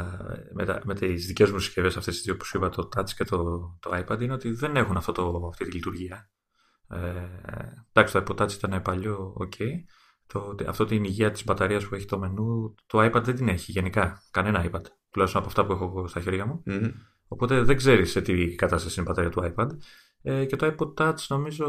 με, 0.53 0.65
τα, 0.65 0.81
με 0.83 0.93
τις 0.93 1.25
δικές 1.25 1.51
μου 1.51 1.59
συσκευές 1.59 1.97
αυτές 1.97 2.15
τις 2.15 2.23
δύο 2.23 2.37
που 2.37 2.45
σου 2.45 2.57
είπα, 2.57 2.69
το 2.69 2.89
Touch 2.95 3.09
και 3.09 3.23
το, 3.23 3.37
το 3.79 3.89
iPad, 3.93 4.21
είναι 4.21 4.33
ότι 4.33 4.51
δεν 4.51 4.75
έχουν 4.75 4.97
αυτό 4.97 5.11
το, 5.11 5.47
αυτή 5.51 5.65
τη 5.65 5.71
λειτουργία. 5.71 6.29
Ε, 6.89 6.99
εντάξει, 7.93 8.13
το 8.13 8.23
iPod 8.27 8.41
Touch 8.41 8.51
ήταν 8.51 8.81
παλιό, 8.81 9.35
ok. 9.39 9.63
Το, 10.27 10.55
αυτό 10.67 10.85
την 10.85 11.03
υγεία 11.03 11.31
της 11.31 11.43
μπαταρίας 11.43 11.87
που 11.87 11.95
έχει 11.95 12.05
το 12.05 12.19
μενού, 12.19 12.75
το 12.85 13.05
iPad 13.05 13.23
δεν 13.23 13.35
την 13.35 13.47
έχει 13.47 13.71
γενικά. 13.71 14.23
Κανένα 14.31 14.69
iPad. 14.71 14.83
Τουλάχιστον 15.09 15.41
από 15.41 15.49
αυτά 15.49 15.65
που 15.65 15.71
έχω 15.71 16.07
στα 16.07 16.21
χέρια 16.21 16.45
μου. 16.45 16.63
Mm-hmm. 16.65 16.91
Οπότε 17.27 17.63
δεν 17.63 17.75
ξέρεις 17.77 18.11
σε 18.11 18.21
τι 18.21 18.55
κατάσταση 18.55 18.99
είναι 18.99 19.09
η 19.09 19.11
μπαταρία 19.11 19.31
του 19.31 19.53
iPad. 19.55 19.69
Ε, 20.21 20.45
και 20.45 20.55
το 20.55 20.75
iPod 20.77 20.93
Touch 20.93 21.25
νομίζω 21.27 21.65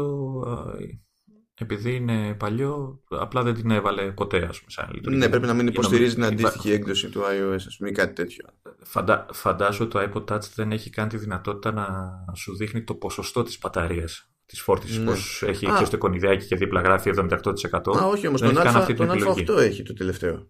επειδή 1.59 1.95
είναι 1.95 2.33
παλιό, 2.33 3.03
απλά 3.09 3.43
δεν 3.43 3.53
την 3.53 3.71
έβαλε 3.71 4.11
ποτέ, 4.11 4.37
ας 4.37 4.59
πούμε, 4.59 4.71
σαν 4.71 4.89
λειτουργία. 4.93 5.19
Ναι, 5.19 5.29
πρέπει 5.29 5.45
να 5.45 5.53
μην 5.53 5.67
υποστηρίζει 5.67 6.13
την 6.13 6.23
αντίστοιχη 6.23 6.71
έκδοση 6.71 7.09
του 7.09 7.19
iOS, 7.19 7.55
ας 7.67 7.75
πούμε, 7.77 7.89
ή 7.89 7.93
κάτι 7.93 8.13
τέτοιο. 8.13 8.45
Φαντα... 8.83 9.25
Φαντάζομαι 9.31 9.89
ότι 9.93 10.11
το 10.11 10.23
iPod 10.25 10.33
Touch 10.33 10.49
δεν 10.55 10.71
έχει 10.71 10.89
καν 10.89 11.09
τη 11.09 11.17
δυνατότητα 11.17 11.71
να 11.71 11.87
σου 12.35 12.55
δείχνει 12.55 12.83
το 12.83 12.93
ποσοστό 12.93 13.43
της 13.43 13.59
μπαταρίας 13.59 14.29
της 14.45 14.61
φόρτισης. 14.61 14.97
Ναι. 14.97 15.05
Πώς 15.05 15.43
έχει 15.45 15.65
και 15.77 15.85
στο 15.85 15.97
κονιδάκι 15.97 16.45
και 16.45 16.55
δίπλα 16.55 16.81
γράφει 16.81 17.11
78%. 17.15 17.97
Α, 17.97 18.05
όχι 18.05 18.27
όμως, 18.27 18.41
τον, 18.41 18.57
Α, 18.57 18.85
τον 18.85 19.09
Α8 19.09 19.57
έχει 19.57 19.83
το 19.83 19.93
τελευταίο. 19.93 20.49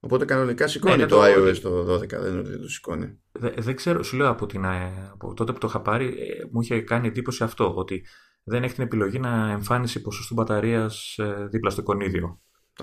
Οπότε 0.00 0.24
κανονικά 0.24 0.66
σηκώνει 0.66 0.96
ναι, 0.96 1.06
το, 1.06 1.22
iOS 1.24 1.56
το 1.62 1.94
12, 1.94 2.08
δεν 2.08 2.30
είναι 2.30 2.38
ότι 2.38 2.50
δεν 2.50 2.60
το 2.60 2.68
σηκώνει. 2.68 3.18
Δεν, 3.32 3.76
ξέρω, 3.76 4.02
σου 4.02 4.16
λέω 4.16 4.28
από, 4.28 4.46
την, 4.46 4.64
ε, 4.64 5.10
από 5.12 5.34
τότε 5.34 5.52
που 5.52 5.58
το 5.58 5.66
είχα 5.66 5.80
πάρει, 5.80 6.06
ε, 6.06 6.44
μου 6.50 6.60
είχε 6.60 6.80
κάνει 6.80 7.06
εντύπωση 7.06 7.44
αυτό, 7.44 7.74
ότι 7.74 8.04
δεν 8.48 8.62
έχει 8.62 8.74
την 8.74 8.84
επιλογή 8.84 9.18
να 9.18 9.50
εμφάνισει 9.50 10.00
ποσοστό 10.00 10.34
μπαταρίας 10.34 11.18
ε, 11.18 11.46
δίπλα 11.50 11.70
στο 11.70 11.80
εικονίδιο. 11.80 12.40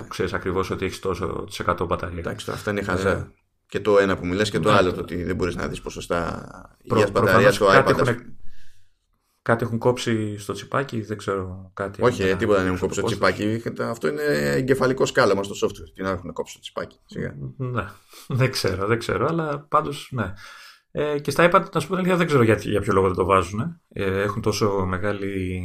Ξέρεις 0.07 0.33
ακριβώς 0.33 0.69
ότι 0.69 0.85
έχεις 0.85 0.99
τόσο 0.99 1.45
τη 1.49 1.63
100 1.67 1.85
μπαταρία. 1.87 2.19
Εντάξει, 2.19 2.51
αυτά 2.51 2.71
είναι 2.71 2.81
χαζά. 2.81 3.09
Ε, 3.09 3.31
και 3.67 3.79
το 3.79 3.97
ένα 3.97 4.17
που 4.17 4.25
μιλάς 4.25 4.49
και 4.49 4.59
το 4.59 4.69
ναι, 4.69 4.77
άλλο, 4.77 4.93
το 4.93 4.99
ότι 4.99 5.23
δεν 5.23 5.35
μπορείς 5.35 5.55
να 5.55 5.67
δεις 5.67 5.81
ποσοστά 5.81 6.49
υγεία 6.81 7.07
μπαταρίας 7.11 7.55
στο 7.55 7.67
iPad. 7.69 7.97
Έχουν, 7.99 8.37
κάτι 9.41 9.63
έχουν 9.63 9.77
κόψει 9.77 10.37
στο 10.37 10.53
τσιπάκι, 10.53 11.01
δεν 11.01 11.17
ξέρω 11.17 11.71
κάτι. 11.73 12.03
Όχι, 12.03 12.23
ε, 12.23 12.35
τίποτα 12.35 12.57
δεν 12.57 12.67
έχουν 12.67 12.79
κόψει 12.79 12.99
στο 12.99 13.07
τσιπάκι. 13.07 13.61
Αυτό 13.79 14.07
είναι 14.07 14.23
εγκεφαλικό 14.55 15.05
σκάλαμα 15.05 15.43
στο 15.43 15.67
software. 15.67 15.91
Τι 15.93 16.01
να 16.01 16.09
έχουν 16.09 16.33
κόψει 16.33 16.51
στο 16.51 16.61
τσιπάκι. 16.61 16.99
Σιγά. 17.05 17.35
Ναι, 17.57 17.85
δεν 18.39 18.51
ξέρω, 18.51 18.87
δεν 18.87 18.99
ξέρω, 18.99 19.25
αλλά 19.25 19.65
πάντως 19.69 20.09
ναι. 20.11 20.33
Ε, 20.97 21.19
και 21.19 21.31
στα 21.31 21.49
iPad, 21.51 21.71
να 21.73 21.79
σου 21.79 21.87
πω 21.87 21.95
την 21.95 22.17
δεν 22.17 22.27
ξέρω 22.27 22.43
για, 22.43 22.55
για 22.55 22.81
ποιο 22.81 22.93
λόγο 22.93 23.07
δεν 23.07 23.15
το 23.15 23.25
βάζουν. 23.25 23.81
Ε, 23.89 24.21
έχουν 24.21 24.41
τόσο 24.41 24.85
μεγάλη 24.85 25.61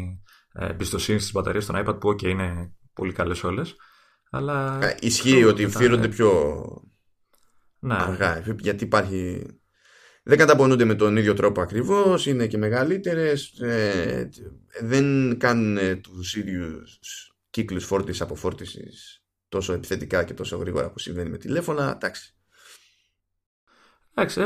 ε, 0.53 0.67
εμπιστοσύνη 0.67 1.19
στις 1.19 1.33
μπαταρίες 1.33 1.67
των 1.67 1.85
iPad 1.85 2.01
που 2.01 2.09
okay, 2.11 2.23
είναι 2.23 2.73
πολύ 2.93 3.13
καλές 3.13 3.45
όλες. 3.45 3.75
Αλλά... 4.31 4.79
Ε, 4.83 4.97
ισχύει 5.01 5.45
ότι 5.45 5.69
φύρονται 5.69 6.09
πιο 6.09 6.53
να. 7.79 7.97
αργά. 7.97 8.43
Γιατί 8.59 8.85
υπάρχει. 8.85 9.47
Δεν 10.23 10.39
καταπονούνται 10.39 10.85
με 10.85 10.95
τον 10.95 11.17
ίδιο 11.17 11.35
τρόπο 11.35 11.61
ακριβώς, 11.61 12.27
είναι 12.27 12.47
και 12.47 12.59
μεγαλύτερες. 12.59 13.61
Ε, 13.61 14.29
δεν 14.81 15.39
κάνουν 15.39 16.01
τους 16.01 16.37
ίδιους 16.37 16.99
κύκλους 17.51 17.85
φόρτισης 17.85 18.21
αποφόρτισης 18.21 19.25
τόσο 19.49 19.73
επιθετικά 19.73 20.25
και 20.25 20.35
τόσο 20.35 20.57
γρήγορα 20.57 20.91
που 20.91 20.99
συμβαίνει 20.99 21.31
με 21.31 21.39
τηλέφωνα. 21.39 21.93
Εντάξει. 21.95 22.35
Εντάξει, 24.15 24.41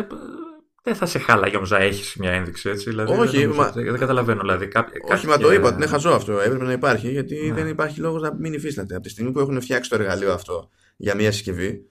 δεν 0.85 0.95
θα 0.95 1.07
σε 1.07 1.19
χάλαγε 1.19 1.57
όμω 1.57 1.67
να 1.69 1.79
έχεις 1.79 2.15
μια 2.17 2.31
ένδειξη 2.31 2.69
έτσι. 2.69 2.91
Δηλαδή, 2.91 3.13
όχι, 3.13 3.39
δεν, 3.39 3.53
μα... 3.55 3.71
δεν 3.71 3.99
καταλαβαίνω. 3.99 4.41
Δηλαδή, 4.41 4.69
κάποιο, 4.69 5.03
όχι, 5.11 5.27
μα 5.27 5.39
το 5.39 5.53
είπα 5.53 5.67
ότι 5.67 5.77
είναι 5.77 5.87
χαζό 5.87 6.11
αυτό. 6.11 6.41
Έπρεπε 6.41 6.65
να 6.65 6.73
υπάρχει 6.73 7.11
γιατί 7.11 7.47
ναι. 7.47 7.55
δεν 7.55 7.67
υπάρχει 7.67 8.01
λόγος 8.01 8.23
να 8.23 8.35
μην 8.35 8.53
υφίσταται. 8.53 8.95
Από 8.95 9.03
τη 9.03 9.09
στιγμή 9.09 9.31
που 9.31 9.39
έχουν 9.39 9.61
φτιάξει 9.61 9.91
το 9.91 9.97
εργαλείο 9.97 10.33
αυτό 10.33 10.71
για 10.97 11.15
μια 11.15 11.33
συσκευή, 11.33 11.85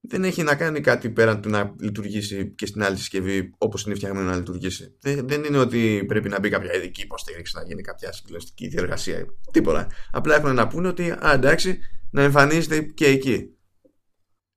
δεν 0.00 0.24
έχει 0.24 0.42
να 0.42 0.54
κάνει 0.54 0.80
κάτι 0.80 1.10
πέραν 1.10 1.40
του 1.40 1.48
να 1.48 1.74
λειτουργήσει 1.80 2.54
και 2.54 2.66
στην 2.66 2.82
άλλη 2.82 2.96
συσκευή 2.96 3.54
όπως 3.58 3.84
είναι 3.84 3.94
φτιαγμένο 3.94 4.30
να 4.30 4.36
λειτουργήσει. 4.36 4.96
Δεν, 5.00 5.28
δεν 5.28 5.44
είναι 5.44 5.58
ότι 5.58 6.04
πρέπει 6.08 6.28
να 6.28 6.40
μπει 6.40 6.48
κάποια 6.48 6.74
ειδική 6.74 7.02
υποστήριξη, 7.02 7.56
να 7.56 7.62
γίνει 7.62 7.82
κάποια 7.82 8.12
συγκλωστική 8.12 8.68
διεργασία. 8.68 9.26
Τίποτα. 9.50 9.86
Απλά 10.10 10.36
έχουν 10.36 10.54
να 10.54 10.66
πούνε 10.66 10.88
ότι, 10.88 11.10
α, 11.10 11.32
εντάξει, 11.32 11.78
να 12.10 12.22
εμφανίζεται 12.22 12.80
και 12.80 13.06
εκεί. 13.06 13.56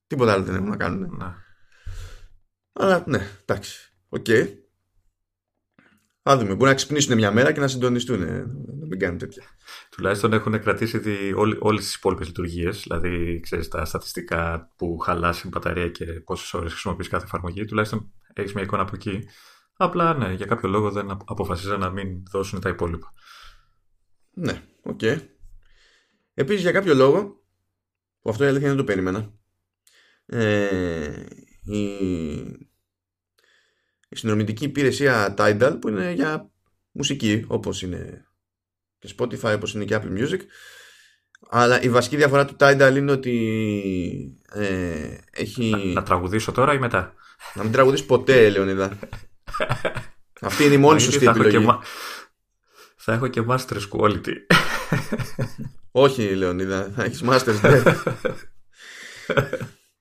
Τίποτα 0.06 0.32
άλλο 0.32 0.44
δεν 0.44 0.54
έχουν 0.54 0.68
να 0.68 0.76
κάνουν. 0.76 1.16
Να. 1.18 1.43
Αλλά 2.76 3.04
ναι, 3.06 3.28
εντάξει. 3.44 3.92
OK. 4.08 4.24
Okay. 4.28 4.48
Θα 6.22 6.38
δούμε. 6.38 6.54
Μπορεί 6.54 6.70
να 6.70 6.74
ξυπνήσουν 6.74 7.14
μια 7.14 7.30
μέρα 7.30 7.52
και 7.52 7.60
να 7.60 7.68
συντονιστούν. 7.68 8.20
Να 8.20 8.86
μην 8.86 8.98
κάνουν 8.98 9.18
τέτοια. 9.18 9.42
Τουλάχιστον 9.90 10.32
έχουν 10.32 10.60
κρατήσει 10.60 11.32
όλες 11.58 11.84
τις 11.84 11.94
υπόλοιπες 11.94 12.26
λειτουργίες. 12.26 12.80
Δηλαδή, 12.82 13.40
ξέρεις 13.40 13.68
τα 13.68 13.84
στατιστικά 13.84 14.72
που 14.76 14.98
χαλάσει 14.98 15.46
η 15.46 15.50
μπαταρία 15.52 15.88
και 15.88 16.04
πόσες 16.04 16.54
ώρες 16.54 16.70
χρησιμοποιείς 16.72 17.08
κάθε 17.08 17.24
εφαρμογή. 17.24 17.64
Τουλάχιστον 17.64 18.12
έχεις 18.32 18.52
μια 18.52 18.62
εικόνα 18.62 18.82
από 18.82 18.92
εκεί. 18.94 19.28
Απλά 19.76 20.14
ναι, 20.14 20.32
για 20.32 20.46
κάποιο 20.46 20.68
λόγο 20.68 20.90
δεν 20.90 21.10
αποφασίζαν 21.10 21.80
να 21.80 21.90
μην 21.90 22.22
δώσουν 22.30 22.60
τα 22.60 22.68
υπόλοιπα. 22.68 23.12
Ναι, 24.30 24.62
OK. 24.82 24.98
Okay. 25.02 25.18
Επίσης 26.34 26.62
για 26.62 26.72
κάποιο 26.72 26.94
λόγο, 26.94 27.44
που 28.20 28.30
αυτό 28.30 28.44
η 28.44 28.46
αλήθεια 28.46 28.68
δεν 28.68 28.76
το 28.76 28.84
περίμενα, 28.84 29.32
ε, 30.26 31.26
η, 31.64 31.82
η 34.08 34.16
συνδρομητική 34.16 34.64
υπηρεσία 34.64 35.34
Tidal 35.38 35.76
που 35.80 35.88
είναι 35.88 36.12
για 36.12 36.50
μουσική 36.90 37.44
όπως 37.48 37.82
είναι 37.82 38.24
και 38.98 39.14
Spotify 39.18 39.54
όπως 39.54 39.74
είναι 39.74 39.84
και 39.84 40.00
Apple 40.00 40.18
Music 40.18 40.40
αλλά 41.48 41.82
η 41.82 41.88
βασική 41.88 42.16
διαφορά 42.16 42.44
του 42.44 42.56
Tidal 42.58 42.92
είναι 42.96 43.12
ότι 43.12 44.38
ε, 44.52 45.16
έχει... 45.30 45.70
Να, 45.70 45.78
να 45.78 46.02
τραγουδήσω 46.02 46.52
τώρα 46.52 46.74
ή 46.74 46.78
μετά; 46.78 47.14
Να 47.54 47.62
μην 47.62 47.72
τραγουδείς 47.72 48.04
ποτέ, 48.04 48.48
Λεωνίδα. 48.50 48.98
Αυτή 50.40 50.64
είναι 50.64 50.74
η 50.74 50.78
μόνη 50.78 51.00
σωστή 51.00 51.26
επιλογή. 51.26 51.66
Θα 52.96 53.12
έχω 53.12 53.26
και 53.26 53.42
Masters 53.48 53.88
Quality. 53.90 54.34
Όχι, 55.90 56.34
Λεωνίδα. 56.34 56.92
Θα 56.96 57.04
έχεις 57.04 57.22
Masters 57.24 57.56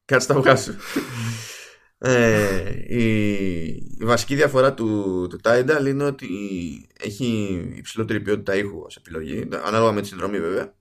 Κάτσε 0.06 0.28
τα 0.28 0.34
αυγά 0.34 0.56
σου. 0.56 0.76
Ε, 2.06 2.96
η, 2.96 4.06
βασική 4.06 4.36
διαφορά 4.36 4.74
του, 4.74 5.28
του 5.30 5.39
Tidal 5.44 5.86
είναι 5.88 6.04
ότι 6.04 6.28
έχει 7.00 7.26
υψηλότερη 7.76 8.22
ποιότητα 8.22 8.56
ήχου 8.56 8.80
ως 8.80 8.96
επιλογή, 8.96 9.48
ανάλογα 9.66 9.92
με 9.92 10.02
τη 10.02 10.08
συνδρομή 10.08 10.39
βέβαια. 10.39 10.76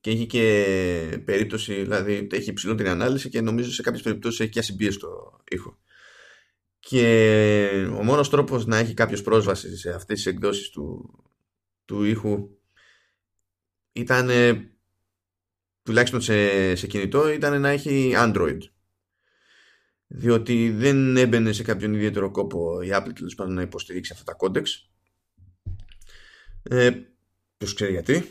Και 0.00 0.10
έχει 0.10 0.26
και 0.26 1.22
περίπτωση, 1.24 1.74
δηλαδή 1.74 2.26
έχει 2.30 2.50
υψηλότερη 2.50 2.88
ανάλυση 2.88 3.28
και 3.28 3.40
νομίζω 3.40 3.72
σε 3.72 3.82
κάποιες 3.82 4.02
περιπτώσεις 4.02 4.40
έχει 4.40 4.50
και 4.50 4.58
ασυμπίεστο 4.58 5.40
ήχο. 5.50 5.78
Και 6.78 7.88
ο 7.98 8.04
μόνος 8.04 8.30
τρόπος 8.30 8.66
να 8.66 8.76
έχει 8.76 8.94
κάποιος 8.94 9.22
πρόσβαση 9.22 9.76
σε 9.76 9.90
αυτές 9.90 10.16
τις 10.16 10.26
εκδόσεις 10.26 10.70
του, 10.70 11.18
του 11.84 12.04
ήχου 12.04 12.48
ήταν 13.92 14.30
τουλάχιστον 15.82 16.20
σε, 16.20 16.74
σε 16.74 16.86
κινητό 16.86 17.30
ήταν 17.32 17.60
να 17.60 17.68
έχει 17.68 18.12
Android 18.16 18.58
διότι 20.08 20.70
δεν 20.70 21.16
έμπαινε 21.16 21.52
σε 21.52 21.62
κάποιον 21.62 21.94
ιδιαίτερο 21.94 22.30
κόπο 22.30 22.82
η 22.82 22.88
Apple 22.92 23.12
τέλος 23.14 23.34
πάντων 23.34 23.54
να 23.54 23.62
υποστηρίξει 23.62 24.12
αυτά 24.12 24.24
τα 24.24 24.32
codecs. 24.32 24.90
Ε, 26.62 26.90
ποιος 27.56 27.74
ξέρει 27.74 27.92
γιατί. 27.92 28.28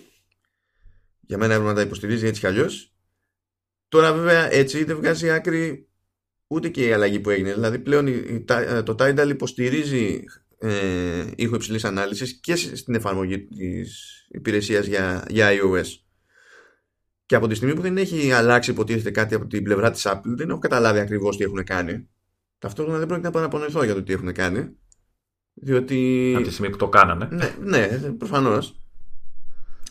Για 1.19 1.37
μένα 1.37 1.53
έπρεπε 1.53 1.69
να 1.69 1.75
τα 1.75 1.81
υποστηρίζει 1.85 2.25
έτσι 2.25 2.39
κι 2.39 2.47
αλλιώς. 2.47 2.95
Τώρα 3.87 4.13
βέβαια 4.13 4.51
έτσι 4.51 4.83
δεν 4.83 4.95
βγάζει 4.95 5.29
άκρη 5.29 5.89
ούτε 6.47 6.69
και 6.69 6.87
η 6.87 6.91
αλλαγή 6.91 7.19
που 7.19 7.29
έγινε. 7.29 7.53
Δηλαδή 7.53 7.79
πλέον 7.79 8.05
το 8.83 8.95
Tidal 8.99 9.27
υποστηρίζει 9.29 10.23
ε, 10.59 11.25
ήχο 11.35 11.55
υψηλής 11.55 11.83
ανάλυσης 11.83 12.39
και 12.39 12.55
στην 12.55 12.95
εφαρμογή 12.95 13.45
της 13.45 14.27
υπηρεσίας 14.29 14.85
για, 14.85 15.25
για 15.29 15.49
iOS 15.51 16.06
και 17.27 17.35
από 17.35 17.47
τη 17.47 17.55
στιγμή 17.55 17.75
που 17.75 17.81
δεν 17.81 17.97
έχει 17.97 18.31
αλλάξει 18.31 18.71
υποτίθεται 18.71 19.11
κάτι 19.11 19.35
από 19.35 19.47
την 19.47 19.63
πλευρά 19.63 19.91
της 19.91 20.07
Apple 20.07 20.21
δεν 20.23 20.49
έχω 20.49 20.59
καταλάβει 20.59 20.99
ακριβώς 20.99 21.37
τι 21.37 21.43
έχουν 21.43 21.63
κάνει 21.63 22.07
ταυτόχρονα 22.57 22.97
δεν 22.97 23.07
πρόκειται 23.07 23.27
να 23.27 23.33
παραπονεθώ 23.33 23.83
για 23.83 23.93
το 23.93 24.03
τι 24.03 24.13
έχουν 24.13 24.33
κάνει 24.33 24.69
διότι... 25.53 26.33
Από 26.35 26.45
τη 26.45 26.51
στιγμή 26.51 26.69
που 26.71 26.77
το 26.77 26.89
κάνανε 26.89 27.27
ναι, 27.31 27.55
ναι 27.59 27.87
προφανώς 28.17 28.81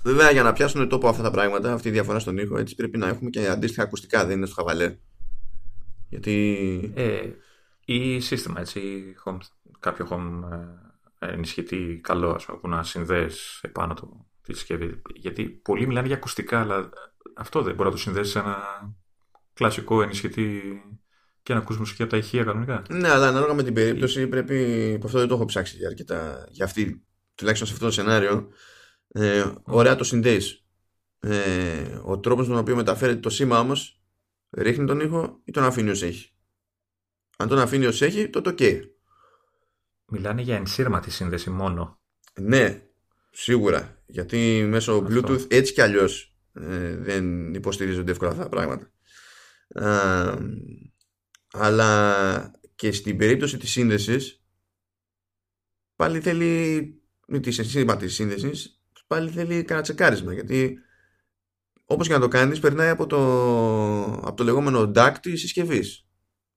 Βέβαια 0.07 0.31
για 0.31 0.43
να 0.43 0.53
πιάσουν 0.53 0.89
τόπο 0.89 1.09
αυτά 1.09 1.23
τα 1.23 1.31
πράγματα, 1.31 1.73
αυτή 1.73 1.89
η 1.89 1.91
διαφορά 1.91 2.19
στον 2.19 2.39
ήχο, 2.39 2.59
έτσι 2.59 2.75
πρέπει 2.75 2.99
να 2.99 3.09
έχουμε 3.09 3.31
και 3.31 3.49
αντίστοιχα 3.49 3.83
ακουστικά, 3.83 4.27
δεν 4.27 4.37
είναι 4.37 4.47
στο 4.47 4.55
χαβαλέ. 4.55 4.97
Γιατί. 6.09 6.93
Ε, 6.95 7.29
ή 7.85 8.21
σύστημα, 8.21 8.61
έτσι, 8.61 8.81
home, 9.25 9.39
κάποιο 9.79 10.07
home 10.11 10.51
ε, 11.19 11.33
ενισχυτή 11.33 12.01
καλό, 12.03 12.31
ας 12.31 12.45
πούμε, 12.45 12.59
που 12.59 12.69
να 12.69 12.83
συνδέεις 12.83 13.61
επάνω 13.63 13.95
του 13.95 14.27
τη 14.43 14.53
συσκευή. 14.53 15.03
Γιατί 15.15 15.45
πολλοί 15.45 15.87
μιλάνε 15.87 16.07
για 16.07 16.17
ακουστικά, 16.17 16.61
αλλά 16.61 16.91
αυτό 17.37 17.63
δεν 17.63 17.75
μπορεί 17.75 17.89
να 17.89 17.95
το 17.95 18.01
συνδέσεις 18.01 18.33
σε 18.33 18.39
ένα 18.39 18.59
κλασικό 19.53 20.03
ενισχυτή 20.03 20.63
και 21.43 21.53
να 21.53 21.59
ακούς 21.59 21.79
μουσική 21.79 22.03
από 22.03 22.11
τα 22.11 22.17
ηχεία 22.17 22.45
κανονικά. 22.45 22.83
Ναι, 22.91 23.09
αλλά 23.09 23.29
ανάλογα 23.29 23.55
με 23.55 23.63
την 23.63 23.75
περίπτωση 23.75 24.27
πρέπει. 24.27 24.57
Που 25.01 25.07
αυτό 25.07 25.19
δεν 25.19 25.29
το 25.29 25.35
έχω 25.35 25.45
ψάξει 25.45 25.77
για 25.77 25.89
αρκετά. 25.89 26.47
Για 26.51 26.65
αυτή, 26.65 27.07
τουλάχιστον 27.35 27.69
σε 27.69 27.75
αυτό 27.75 27.87
το 27.87 27.93
σενάριο. 27.93 28.49
Ε, 29.09 29.45
ωραία 29.63 29.97
το 29.97 30.05
συνδέεις. 30.05 30.65
Ε, 31.19 32.01
ο 32.03 32.19
τρόπος 32.19 32.47
με 32.47 32.53
τον 32.53 32.63
οποίο 32.63 32.77
μεταφέρεται 32.77 33.21
το 33.21 33.31
σήμα 33.31 33.59
όμως 33.59 34.01
ρίχνει 34.51 34.87
τον 34.87 35.01
ήχο 35.01 35.41
ή 35.45 35.51
τον 35.53 35.65
αφήνει 35.65 35.91
ως 35.91 36.03
έχει. 36.03 36.31
Αν 37.37 37.49
τον 37.49 37.59
αφήνει 37.59 37.87
ως 37.87 38.03
έχει, 38.03 38.29
το 38.29 38.43
OK. 38.45 38.81
Μιλάνε 40.07 40.43
για 40.43 40.57
ενσύρματη 40.57 41.11
σύνδεση 41.11 41.51
μόνο. 41.51 42.01
Ναι, 42.41 42.83
σίγουρα. 43.31 44.03
Γιατί 44.07 44.67
μέσω 44.69 45.07
Bluetooth 45.09 45.53
έτσι 45.53 45.73
κι 45.73 45.81
αλλιώς 45.81 46.36
ε, 46.61 46.97
δεν 46.97 47.55
υποστηρίζονται 47.55 48.11
εύκολα 48.11 48.31
αυτά 48.31 48.43
τα 48.43 48.49
πράγματα. 48.49 48.93
αλλά 51.53 52.51
και 52.75 52.93
στην 52.93 53.17
περίπτωση 53.17 53.57
της 53.57 53.71
σύνδεσης 53.71 54.45
πάλι 55.97 56.21
θέλει 56.21 57.01
με 57.27 57.39
τη 57.39 57.65
της 57.97 58.15
σύνδεσης 58.15 58.81
πάλι 59.07 59.31
θέλει 59.31 59.63
κανένα 59.63 59.83
τσεκάρισμα 59.83 60.33
γιατί 60.33 60.79
όπως 61.85 62.07
και 62.07 62.13
να 62.13 62.21
το 62.21 62.29
κάνεις 62.29 62.61
περνάει 62.61 62.89
από 62.89 63.07
το, 63.07 63.19
από 64.05 64.35
το 64.35 64.45
λεγόμενο 64.45 64.93
DAC 64.95 65.15
της 65.23 65.41
συσκευής 65.41 66.07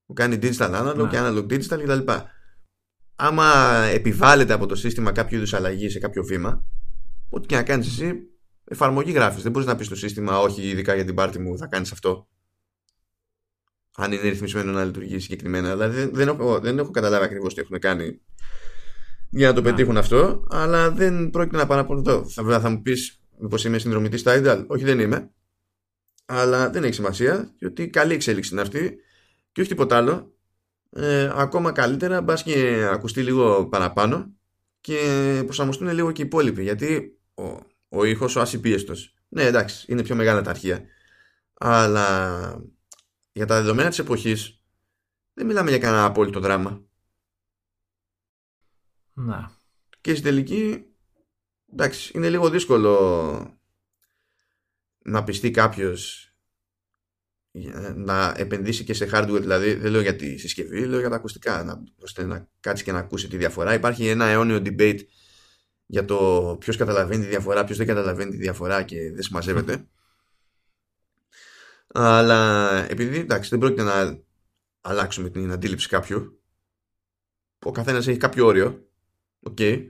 που 0.06 0.14
κάνει 0.14 0.40
digital 0.42 0.72
analog 0.82 0.96
ναι. 0.96 1.08
και 1.08 1.18
analog 1.20 1.44
digital 1.44 1.84
κτλ. 1.84 2.12
Άμα 3.16 3.82
επιβάλλεται 3.84 4.54
από 4.54 4.66
το 4.66 4.76
σύστημα 4.76 5.12
κάποιο 5.12 5.38
είδους 5.38 5.54
αλλαγή 5.54 5.90
σε 5.90 6.00
κάποιο 6.00 6.24
βήμα, 6.24 6.66
ό,τι 7.30 7.48
και 7.48 7.56
να 7.56 7.64
κάνεις 7.64 7.88
εσύ, 7.88 8.29
εφαρμογή 8.70 9.12
γράφεις. 9.12 9.44
Δεν 9.44 9.52
μπορείς 9.52 9.68
να 9.68 9.76
πεις 9.76 9.86
στο 9.86 9.96
σύστημα, 9.96 10.40
Όχι, 10.40 10.62
ειδικά 10.62 10.96
για 10.96 11.06
την 11.06 11.16
πάρτι 11.16 11.40
μου 11.40 11.58
θα 11.58 11.68
κάνεις 11.68 11.92
αυτό. 11.92 12.28
Αν 13.96 14.12
είναι 14.12 14.22
ρυθμισμένο 14.22 14.72
να 14.72 14.84
λειτουργεί 14.84 15.20
συγκεκριμένα. 15.20 15.72
Δηλαδή 15.72 15.96
δεν, 15.96 16.10
δεν, 16.14 16.28
έχω, 16.28 16.60
δεν 16.60 16.80
έχω 16.80 16.92
καταλάβει 16.92 17.26
ακριβώς 17.26 17.54
τι 17.54 17.62
έχουν 17.62 17.80
κάνει 17.80 18.22
για 19.30 19.48
να 19.48 19.54
το 19.54 19.62
ναι. 19.62 19.70
πετύχουν 19.70 19.98
αυτό, 19.98 20.44
αλλά 20.50 20.92
δεν 20.92 21.30
πρόκειται 21.30 21.58
να 21.58 21.66
παραπονηθώ. 21.66 22.30
Θα, 22.30 22.60
θα 22.60 22.70
μου 22.70 22.82
πεις, 22.82 23.20
Μήπως 23.42 23.66
είμαι 23.66 23.78
συνδρομητής 23.78 24.24
Tidal. 24.26 24.66
Όχι, 24.68 24.84
δεν 24.84 25.00
είμαι. 25.00 25.32
Αλλά 26.26 26.70
δεν 26.70 26.84
έχει 26.84 26.94
σημασία, 26.94 27.54
διότι 27.60 27.90
καλή 27.90 28.14
εξέλιξη 28.14 28.50
είναι 28.52 28.62
αυτή 28.62 28.96
και 29.52 29.62
όχι 29.62 29.70
τίποτα 29.70 29.98
άλλο. 29.98 30.34
Ε, 30.92 31.32
ακόμα 31.36 31.72
καλύτερα, 31.72 32.22
μπας 32.22 32.44
και 32.44 32.88
ακουστεί 32.92 33.24
λίγο 33.24 33.68
παραπάνω 33.68 34.34
και 34.82 34.98
προσαρμοστούν 35.46 35.92
λίγο 35.92 36.12
και 36.12 36.22
οι 36.22 36.26
υπόλοιποι. 36.26 36.64
Γιατί 36.64 37.20
ο, 37.34 37.44
ο 37.90 38.04
ήχος, 38.04 38.36
ο 38.36 38.42
ασυπίεστο. 38.42 38.94
Ναι, 39.28 39.44
εντάξει, 39.44 39.86
είναι 39.92 40.04
πιο 40.04 40.16
μεγάλα 40.16 40.42
τα 40.42 40.50
αρχεία. 40.50 40.86
Αλλά 41.54 42.64
για 43.32 43.46
τα 43.46 43.56
δεδομένα 43.56 43.90
της 43.90 44.00
εποχής 44.00 44.64
δεν 45.34 45.46
μιλάμε 45.46 45.70
για 45.70 45.80
κανένα 45.80 46.06
απόλυτο 46.06 46.40
δράμα. 46.40 46.84
Να. 49.14 49.52
Και 50.02 50.12
στην 50.12 50.24
τελική 50.24 50.84
εντάξει, 51.72 52.12
είναι 52.16 52.30
λίγο 52.30 52.50
δύσκολο 52.50 53.60
να 55.00 55.24
πιστεί 55.24 55.52
κάποιος 55.52 56.24
να 57.96 58.34
επενδύσει 58.38 58.84
και 58.84 58.94
σε 58.94 59.10
hardware, 59.14 59.40
δηλαδή 59.40 59.74
δεν 59.74 59.92
λέω 59.92 60.02
για 60.02 60.16
τη 60.16 60.38
συσκευή, 60.38 60.86
λέω 60.86 61.00
για 61.00 61.10
τα 61.10 61.16
ακουστικά, 61.16 61.64
να, 61.64 61.84
ώστε 62.02 62.24
να 62.24 62.50
κάτσει 62.60 62.84
και 62.84 62.92
να 62.92 63.00
ακούσει 63.00 63.28
τη 63.28 63.38
διαφορά. 63.38 63.74
Υπάρχει 63.74 64.08
ένα 64.08 64.26
αιώνιο 64.26 64.62
debate 64.66 65.00
για 65.92 66.06
το 66.06 66.56
ποιος 66.60 66.78
καταλαβαίνει 66.78 67.24
τη 67.24 67.30
διαφορά, 67.30 67.64
ποιος 67.64 67.78
δεν 67.78 67.88
καταλαβαίνει 67.88 68.32
τη 68.32 68.38
διαφορά 68.38 68.84
και 68.84 69.12
δεν 69.12 69.22
συμμαζεύεται. 69.22 69.88
Αλλά 71.88 72.72
επειδή 72.90 73.18
εντάξει, 73.18 73.50
δεν 73.50 73.60
πρόκειται 73.60 73.84
να 73.84 74.20
αλλάξουμε 74.82 75.30
την 75.30 75.52
αντίληψη 75.52 75.88
κάποιου, 75.88 76.44
ο 77.60 77.72
καθένας 77.72 78.08
έχει 78.08 78.18
κάποιο 78.18 78.46
όριο, 78.46 78.90
okay, 79.50 79.86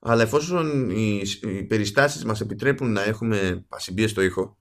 αλλά 0.00 0.22
εφόσον 0.22 0.90
οι, 0.90 1.22
οι 1.42 1.64
περιστάσεις 1.64 2.24
μας 2.24 2.40
επιτρέπουν 2.40 2.92
να 2.92 3.02
έχουμε 3.02 3.66
στο 4.06 4.22
ήχο 4.22 4.58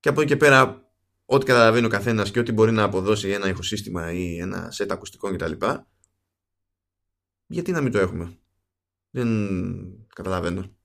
και 0.00 0.08
από 0.08 0.20
εκεί 0.20 0.30
και 0.30 0.36
πέρα 0.36 0.92
ό,τι 1.24 1.46
καταλαβαίνει 1.46 1.86
ο 1.86 1.88
καθένας 1.88 2.30
και 2.30 2.38
ό,τι 2.38 2.52
μπορεί 2.52 2.72
να 2.72 2.82
αποδώσει 2.82 3.28
ένα 3.28 3.48
ηχοσύστημα 3.48 4.12
ή 4.12 4.38
ένα 4.38 4.70
σετ 4.70 4.92
ακουστικών 4.92 5.36
κτλ. 5.36 5.66
Γιατί 7.46 7.72
να 7.72 7.80
μην 7.80 7.92
το 7.92 7.98
έχουμε; 7.98 8.39
Δεν 9.10 9.28
καταλαβαίνω. 10.14 10.76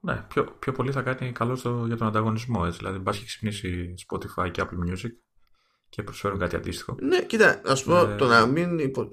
Ναι, 0.00 0.24
πιο, 0.28 0.44
πιο 0.44 0.72
πολύ 0.72 0.92
θα 0.92 1.02
κάνει 1.02 1.32
καλό 1.32 1.56
στο, 1.56 1.84
για 1.86 1.96
τον 1.96 2.06
ανταγωνισμό. 2.06 2.62
Έτσι. 2.66 2.78
Δηλαδή, 2.78 2.98
μπας 2.98 3.18
και 3.18 3.24
ξυπνήσει 3.24 3.94
Spotify 4.08 4.50
και 4.50 4.62
Apple 4.62 4.90
Music 4.90 5.10
και 5.88 6.02
προσφέρουν 6.02 6.38
κάτι 6.38 6.56
αντίστοιχο. 6.56 6.96
Ναι, 7.00 7.24
κοίτα, 7.24 7.60
ας 7.64 7.84
πω 7.84 7.96
ε... 7.96 8.16
το 8.16 8.26
να 8.26 8.46
μην. 8.46 8.78
Υπο... 8.78 9.08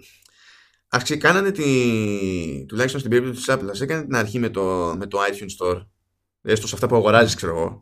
Ας 0.88 1.18
κάνανε 1.18 1.52
τη, 1.52 2.66
τουλάχιστον 2.68 3.00
στην 3.00 3.12
περίπτωση 3.12 3.46
της 3.46 3.56
Apple, 3.56 3.70
ας 3.70 3.82
έκανε 3.82 4.04
την 4.04 4.16
αρχή 4.16 4.40
με 4.40 4.50
το, 4.50 4.96
με 4.98 5.08
το 5.08 5.20
iTunes 5.22 5.66
Store, 5.66 5.86
έστω 6.42 6.68
σε 6.68 6.76
αυτά 6.76 6.88
που 6.88 6.96
αγοράζεις, 6.96 7.36
ξέρω 7.36 7.58
εγώ. 7.58 7.82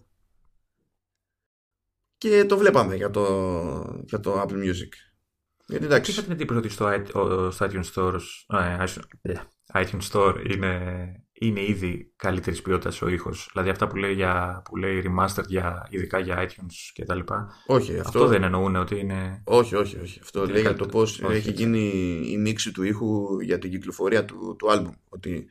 Και 2.18 2.46
το 2.46 2.58
βλέπαμε 2.58 2.96
για 2.96 3.10
το, 3.10 4.04
για 4.06 4.20
το 4.20 4.42
Apple 4.42 4.64
Music. 4.64 4.92
Γιατί 5.68 5.86
εντάξει. 5.86 6.12
Είχα 6.12 6.22
την 6.22 6.32
εντύπωση 6.32 6.60
ότι 6.60 6.70
στο, 6.70 7.52
στο 7.52 7.66
iTunes 7.66 7.94
Store, 7.94 8.20
ε, 8.48 8.86
iTunes 9.74 10.12
Store 10.12 10.36
είναι, 10.54 11.12
είναι 11.34 11.66
ήδη 11.66 12.14
καλύτερης 12.16 12.62
ποιότητας 12.62 13.02
ο 13.02 13.08
ήχος. 13.08 13.50
Δηλαδή 13.52 13.70
αυτά 13.70 13.88
που 13.88 13.96
λέει, 13.96 14.14
για, 14.14 14.62
που 14.66 14.76
λέει 14.76 15.04
remastered 15.06 15.48
για, 15.48 15.88
ειδικά 15.90 16.20
για 16.20 16.48
iTunes 16.48 16.74
και 16.94 17.06
τα 17.06 17.16
λοιπά. 17.16 17.48
Όχι, 17.66 18.00
αυτό... 18.00 18.08
αυτό 18.08 18.28
δεν 18.28 18.44
εννοούν 18.44 18.76
ότι 18.76 19.00
είναι. 19.00 19.42
Όχι, 19.44 19.76
όχι, 19.76 20.00
όχι. 20.00 20.20
Αυτό 20.22 20.46
λέει 20.46 20.62
για 20.62 20.76
το 20.76 20.86
πώς 20.86 21.22
έχει 21.22 21.52
γίνει 21.52 21.92
η 22.32 22.38
μίξη 22.38 22.72
του 22.72 22.84
ήχου 22.84 23.40
για 23.40 23.60
την 23.60 23.72
κυκλοφορία 23.72 24.26
του, 24.26 24.56
του 24.58 24.68
album. 24.70 24.94
Ότι 25.10 25.48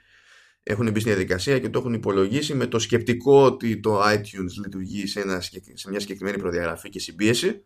έχουν 0.62 0.90
μπει 0.90 1.00
στη 1.00 1.08
διαδικασία 1.08 1.58
και 1.58 1.68
το 1.68 1.78
έχουν 1.78 1.92
υπολογίσει 1.92 2.54
με 2.54 2.66
το 2.66 2.78
σκεπτικό 2.78 3.44
ότι 3.44 3.80
το 3.80 4.02
iTunes 4.02 4.52
λειτουργεί 4.64 5.06
σε, 5.06 5.20
ένα, 5.20 5.40
σε 5.72 5.90
μια 5.90 6.00
συγκεκριμένη 6.00 6.38
προδιαγραφή 6.38 6.88
και 6.88 7.00
συμπίεση. 7.00 7.64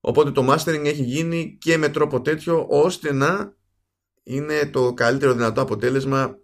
Οπότε 0.00 0.30
το 0.30 0.52
mastering 0.52 0.84
έχει 0.84 1.02
γίνει 1.02 1.56
και 1.60 1.76
με 1.76 1.88
τρόπο 1.88 2.20
τέτοιο 2.20 2.66
ώστε 2.68 3.12
να 3.12 3.58
είναι 4.34 4.66
το 4.66 4.94
καλύτερο 4.94 5.32
δυνατό 5.32 5.60
αποτέλεσμα 5.60 6.38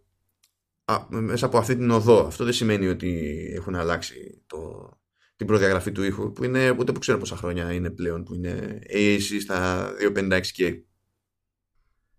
μέσα 1.09 1.47
από 1.47 1.59
αυτή 1.59 1.77
την 1.77 1.91
οδό. 1.91 2.27
Αυτό 2.27 2.45
δεν 2.45 2.53
σημαίνει 2.53 2.87
ότι 2.87 3.33
έχουν 3.55 3.75
αλλάξει 3.75 4.43
το, 4.47 4.91
την 5.37 5.47
προδιαγραφή 5.47 5.93
του 5.93 6.03
ήχου 6.03 6.33
που 6.33 6.45
είναι 6.45 6.71
ούτε 6.71 6.93
που 6.93 6.99
ξέρω 6.99 7.19
πόσα 7.19 7.37
χρόνια 7.37 7.73
είναι 7.73 7.91
πλέον 7.91 8.25
που 8.25 8.35
είναι 8.35 8.79
AAC 8.93 9.41
στα 9.41 9.89
256K. 10.01 10.81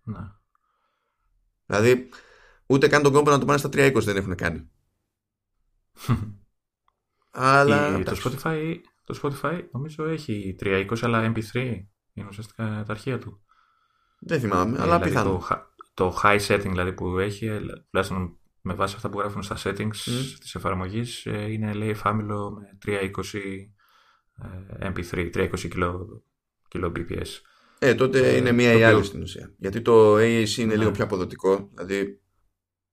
Να. 0.02 0.40
Δηλαδή 1.66 2.08
ούτε 2.66 2.88
καν 2.88 3.02
τον 3.02 3.12
κόμπο 3.12 3.30
να 3.30 3.38
το 3.38 3.44
πάνε 3.44 3.58
στα 3.58 3.68
320 3.72 3.92
δεν 3.94 4.16
έχουν 4.16 4.34
κάνει. 4.34 4.70
Αλλά... 7.30 8.02
το, 8.02 8.16
Spotify, 8.24 8.76
το 9.04 9.20
Spotify 9.22 9.64
νομίζω 9.72 10.04
έχει 10.04 10.56
320 10.60 10.96
αλλά 11.00 11.32
MP3 11.34 11.54
είναι 12.12 12.26
ουσιαστικά 12.28 12.64
τα 12.86 12.92
αρχεία 12.92 13.18
του. 13.18 13.42
Δεν 14.18 14.40
θυμάμαι, 14.40 14.78
ε, 14.78 14.82
αλλά 14.82 14.98
δηλαδή 14.98 15.08
πιθανό. 15.08 15.44
Το, 15.94 16.10
το 16.10 16.20
high 16.22 16.40
setting 16.46 16.68
δηλαδή 16.68 16.92
που 16.92 17.18
έχει, 17.18 17.46
ε, 17.46 17.60
τουλάχιστον 17.90 18.38
με 18.60 18.74
βάση 18.74 18.94
αυτά 18.96 19.08
που 19.08 19.18
γράφουν 19.18 19.42
στα 19.42 19.56
settings 19.62 20.10
mm. 20.10 20.36
της 20.40 20.54
εφαρμογής, 20.54 21.26
ε, 21.26 21.52
είναι 21.52 21.72
λέει 21.72 21.88
εφάμιλο 21.88 22.50
με 22.50 22.78
320 22.86 23.10
MP3, 24.80 25.30
320 25.34 25.48
kilo, 25.74 25.94
kilo 26.74 26.92
BPS. 26.92 27.28
Ε, 27.78 27.94
τότε 27.94 28.36
είναι 28.36 28.52
μία 28.52 28.72
ή 28.72 28.82
άλλη 28.82 29.04
στην 29.04 29.22
ουσία. 29.22 29.54
Γιατί 29.58 29.80
το 29.80 30.16
AAC 30.16 30.56
είναι 30.56 30.76
λίγο 30.76 30.90
ναι. 30.90 30.96
πιο 30.96 31.04
αποδοτικό, 31.04 31.70
δηλαδή 31.74 32.20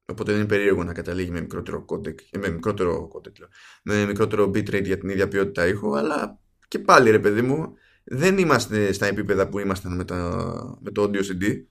Οπότε 0.08 0.32
δεν 0.32 0.40
είναι 0.40 0.50
περίεργο 0.50 0.84
να 0.84 0.94
καταλήγει 0.94 1.32
με 1.32 1.42
μικρότερο 1.42 1.86
codec, 1.90 2.16
με 2.40 2.50
μικρότερο 2.50 3.10
codec, 3.14 3.48
με 3.84 4.06
μικρότερο 4.06 4.46
bitrate 4.46 4.84
για 4.84 4.98
την 4.98 5.10
ίδια 5.10 5.28
ποιότητα 5.28 5.68
ήχου, 5.68 5.98
αλλά 5.98 6.40
και 6.68 6.80
πάλι 6.80 7.10
ρε 7.10 7.20
παιδί 7.20 7.42
μου, 7.42 7.74
δεν 8.06 8.38
είμαστε 8.38 8.92
στα 8.92 9.06
επίπεδα 9.06 9.50
που 9.50 9.60
ήμασταν 9.60 9.96
με, 9.96 10.06
τα, 10.06 10.78
με 10.82 10.92
το 10.92 11.04
audio 11.04 11.20
CD 11.20 11.66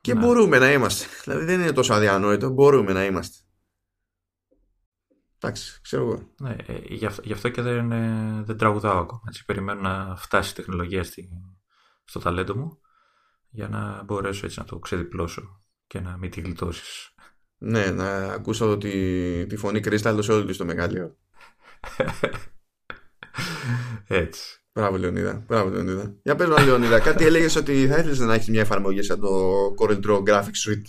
και 0.00 0.14
να. 0.14 0.20
μπορούμε 0.20 0.58
να 0.58 0.72
είμαστε. 0.72 1.04
Δηλαδή 1.24 1.44
δεν 1.44 1.60
είναι 1.60 1.72
τόσο 1.72 1.94
αδιανόητο, 1.94 2.50
μπορούμε 2.50 2.92
να 2.92 3.04
είμαστε. 3.04 3.36
Εντάξει, 5.40 5.80
ξέρω 5.82 6.02
εγώ. 6.02 6.32
Ναι, 6.40 6.56
ε, 6.66 6.78
γι, 6.84 7.06
αυτό, 7.06 7.22
γι' 7.24 7.32
αυτό 7.32 7.48
και 7.48 7.62
δεν, 7.62 7.92
ε, 7.92 8.42
δεν 8.44 8.56
τραγουδάω 8.56 8.98
ακόμα. 8.98 9.22
Έτσι, 9.28 9.44
περιμένω 9.44 9.80
να 9.80 10.16
φτάσει 10.16 10.50
η 10.50 10.54
τεχνολογία 10.54 11.04
στη, 11.04 11.28
στο 12.04 12.18
ταλέντο 12.18 12.56
μου 12.56 12.80
για 13.50 13.68
να 13.68 14.02
μπορέσω 14.02 14.46
έτσι 14.46 14.58
να 14.58 14.64
το 14.64 14.78
ξεδιπλώσω 14.78 15.62
και 15.86 16.00
να 16.00 16.16
μην 16.16 16.30
τη 16.30 16.40
γλιτώσεις. 16.40 17.14
Ναι, 17.58 17.90
να 17.90 18.32
ακούσω 18.32 18.70
ότι 18.70 19.46
τη 19.48 19.56
φωνή 19.56 19.80
κρίσταλο 19.80 20.22
σε 20.22 20.32
όλο 20.32 20.56
το 20.56 20.64
μεγάλιο. 20.64 21.16
έτσι. 24.06 24.57
Μπράβο, 24.78 24.96
Λεωνίδα. 24.96 25.44
Μπράβο, 25.46 25.70
Λεωνίδα. 25.70 26.14
Για 26.22 26.34
πες 26.34 26.48
μας, 26.48 26.64
Λεωνίδα, 26.64 27.00
κάτι 27.00 27.24
έλεγες 27.24 27.56
ότι 27.56 27.86
θα 27.86 27.96
ήθελες 27.96 28.18
να 28.18 28.34
έχεις 28.34 28.48
μια 28.48 28.60
εφαρμογή 28.60 29.02
σαν 29.02 29.20
το 29.20 29.28
Corel 29.78 30.00
Draw 30.06 30.22
Graphics 30.22 30.60
Suite; 30.66 30.86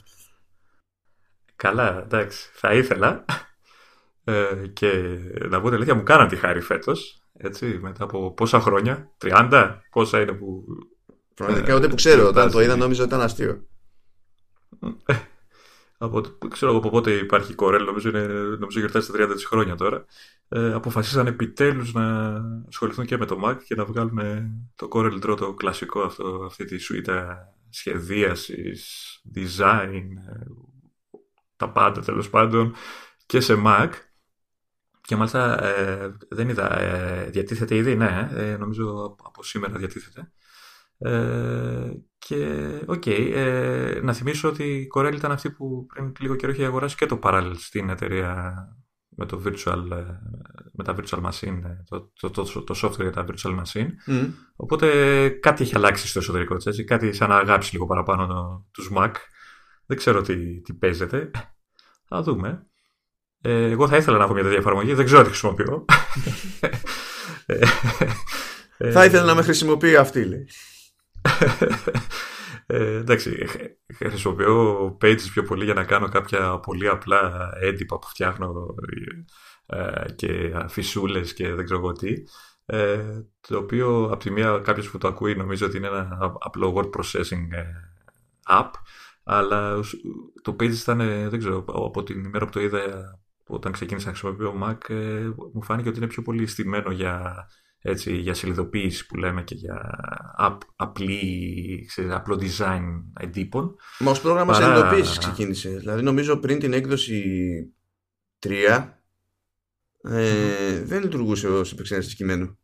Καλά, 1.56 2.02
εντάξει. 2.02 2.50
Θα 2.54 2.74
ήθελα. 2.74 3.26
Ε, 4.24 4.68
και 4.74 5.18
να 5.50 5.62
πω 5.62 5.66
την 5.66 5.76
αλήθεια, 5.76 5.96
μου 5.96 6.04
κάναν 6.04 6.28
τη 6.28 6.36
χάρη 6.36 6.62
φέτος. 6.62 7.22
Έτσι, 7.34 7.66
μετά 7.82 8.04
από 8.04 8.34
πόσα 8.34 8.60
χρόνια, 8.60 9.12
30, 9.18 9.80
πόσα 9.90 10.22
είναι 10.22 10.34
που. 10.34 10.64
Πραγματικά 11.34 11.76
ούτε 11.76 11.88
που 11.88 11.96
ξέρω, 11.96 12.28
όταν 12.28 12.52
το 12.52 12.62
είδα 12.62 12.76
νόμιζα 12.76 13.04
ότι 13.04 13.14
ήταν 13.14 13.26
αστείο. 13.26 13.68
Από, 16.02 16.22
ξέρω 16.50 16.78
από 16.78 16.90
πότε 16.90 17.12
υπάρχει 17.12 17.52
η 17.52 17.56
Corel, 17.58 17.82
νομίζω, 17.86 18.10
είναι, 18.10 18.28
νομίζω 18.28 18.80
γιορτάζει 18.80 19.12
τα 19.12 19.26
30 19.28 19.34
της 19.34 19.46
χρόνια 19.46 19.76
τώρα, 19.76 20.06
ε, 20.50 20.74
αποφασίσαν 20.74 21.28
επιτέλους 21.28 21.94
να 21.94 22.36
ασχοληθούν 22.68 23.06
και 23.06 23.18
με 23.18 23.26
το 23.26 23.42
Mac 23.46 23.58
και 23.66 23.76
να 23.76 23.86
βγάλουν 23.86 24.20
το 24.76 24.88
Corel 24.92 25.24
Draw 25.24 25.38
το 25.38 25.54
κλασικό 25.54 26.02
αυτό, 26.02 26.44
αυτή 26.46 26.66
τη 26.66 26.78
σουίτα 26.78 27.48
σχεδίασης, 27.70 29.22
design, 29.36 30.04
ε, 30.28 30.46
τα 31.56 31.70
πάντα 31.72 32.02
τέλος 32.02 32.30
πάντων 32.30 32.74
και 33.26 33.40
σε 33.40 33.62
Mac. 33.66 33.90
Και 35.02 35.16
μάλιστα 35.16 35.64
ε, 35.64 36.18
δεν 36.30 36.50
είδα, 36.50 36.80
ε, 36.80 37.30
διατίθεται 37.30 37.76
ήδη, 37.76 37.96
ναι, 37.96 38.30
ε, 38.34 38.58
νομίζω 38.58 39.16
από 39.24 39.44
σήμερα 39.44 39.78
διατίθεται. 39.78 40.32
Ε, 41.02 41.92
και 42.20 42.70
OK, 42.86 43.04
okay, 43.06 43.32
ε, 43.34 44.00
να 44.04 44.14
θυμίσω 44.14 44.48
ότι 44.48 44.64
η 44.64 44.88
Corel 44.96 45.14
ήταν 45.16 45.32
αυτή 45.32 45.52
που 45.52 45.86
πριν 45.94 46.12
λίγο 46.20 46.36
καιρό 46.36 46.52
είχε 46.52 46.66
αγοράσει 46.66 46.96
και 46.96 47.06
την 47.06 47.20
Parallels, 47.24 47.54
την 47.56 47.90
εταιρεία 47.90 48.56
με, 49.10 49.26
το 49.26 49.42
virtual, 49.46 49.92
ε, 49.92 50.04
με 50.74 50.84
τα 50.84 50.96
virtual 50.96 51.22
machine, 51.22 51.62
ε, 51.64 51.84
το, 51.90 52.12
το, 52.20 52.30
το, 52.30 52.64
το 52.64 52.80
software 52.84 53.02
για 53.02 53.12
τα 53.12 53.26
virtual 53.28 53.60
machine. 53.60 53.88
Mm. 54.08 54.30
Οπότε 54.56 55.30
κάτι 55.30 55.64
έχει 55.64 55.76
αλλάξει 55.76 56.08
στο 56.08 56.20
εσωτερικό 56.20 56.56
της, 56.56 56.66
έτσι, 56.66 56.84
κάτι 56.84 57.14
σαν 57.14 57.30
να 57.30 57.38
αγάπησε 57.38 57.74
λίγο 57.74 57.86
παραπάνω 57.86 58.28
το, 58.28 58.68
τους 58.72 58.90
Mac. 58.96 59.12
Δεν 59.86 59.98
ξέρω 59.98 60.22
τι, 60.22 60.62
τι 60.62 60.74
παίζεται. 60.74 61.32
Θα 62.08 62.22
δούμε. 62.22 62.68
Ε, 63.42 63.70
εγώ 63.70 63.88
θα 63.88 63.98
ήθελα 63.98 64.18
να 64.18 64.24
έχω 64.24 64.34
μια 64.34 64.44
τέτοια 64.44 64.58
εφαρμογή, 64.58 64.94
δεν 64.94 65.06
ξέρω 65.06 65.22
τι 65.22 65.28
χρησιμοποιώ. 65.28 65.86
θα 68.94 69.06
ήθελα 69.06 69.24
να 69.24 69.36
με 69.36 69.42
χρησιμοποιεί 69.42 69.96
αυτή, 69.96 70.26
λέει 70.26 70.48
ε, 72.66 72.96
εντάξει, 72.96 73.46
χρησιμοποιώ 73.96 74.98
pages 75.02 75.28
πιο 75.32 75.44
πολύ 75.44 75.64
για 75.66 75.74
να 75.74 75.84
κάνω 75.84 76.10
κάποια 76.10 76.60
πολύ 76.60 76.88
απλά 76.88 77.52
έντυπα 77.60 78.00
που 78.00 78.08
φτιάχνω 78.08 78.76
ε, 79.66 80.06
και 80.16 80.54
φυσούλες 80.68 81.34
και 81.34 81.54
δεν 81.54 81.66
ξέρω 81.66 81.92
τι. 81.92 82.14
Ε, 82.66 83.22
το 83.48 83.58
οποίο 83.58 84.04
από 84.04 84.18
τη 84.18 84.32
μία 84.32 84.60
κάποιος 84.64 84.90
που 84.90 84.98
το 84.98 85.08
ακούει 85.08 85.36
νομίζω 85.36 85.66
ότι 85.66 85.78
είναι 85.78 85.88
ένα 85.88 86.18
απλό 86.40 86.74
word 86.76 86.90
processing 86.98 87.48
ε, 87.52 87.66
app 88.48 88.70
αλλά 89.24 89.80
το 90.42 90.56
Pages 90.60 90.78
ήταν, 90.82 90.98
δεν 91.30 91.40
ξέρω, 91.40 91.66
από 91.68 92.04
την 92.04 92.24
ημέρα 92.24 92.46
που 92.46 92.52
το 92.52 92.60
είδα 92.60 92.82
όταν 93.48 93.72
ξεκίνησα 93.72 94.08
να 94.08 94.16
χρησιμοποιώ 94.16 94.54
Mac 94.64 94.94
μου 95.54 95.64
φάνηκε 95.64 95.90
ότι 95.90 95.98
είναι 95.98 96.08
πιο 96.08 96.22
πολύ 96.22 96.48
στημένο 96.48 96.92
για 96.92 97.48
έτσι, 97.82 98.16
για 98.16 98.34
σελιδοποίηση 98.34 99.06
που 99.06 99.16
λέμε 99.16 99.44
και 99.44 99.56
για 99.56 99.90
απ, 100.36 100.62
απλή, 100.76 101.86
ξέρεις, 101.88 102.12
απλό 102.12 102.42
design 102.42 102.84
εντύπων. 103.20 103.76
Μα 104.00 104.12
ως 104.12 104.22
πρόγραμμα 104.22 104.52
Παρά... 104.52 104.66
σελιδοποίησης 104.66 105.18
ξεκίνησε. 105.18 105.70
Δηλαδή 105.70 106.04
νομίζω 106.04 106.38
πριν 106.38 106.60
την 106.60 106.74
έκδοση 106.74 107.24
3 108.40 108.88
ε, 110.02 110.84
δεν 110.84 111.02
λειτουργούσε 111.02 111.48
ως 111.48 111.72
επεξεργαστής 111.72 112.16
κειμένου. 112.16 112.58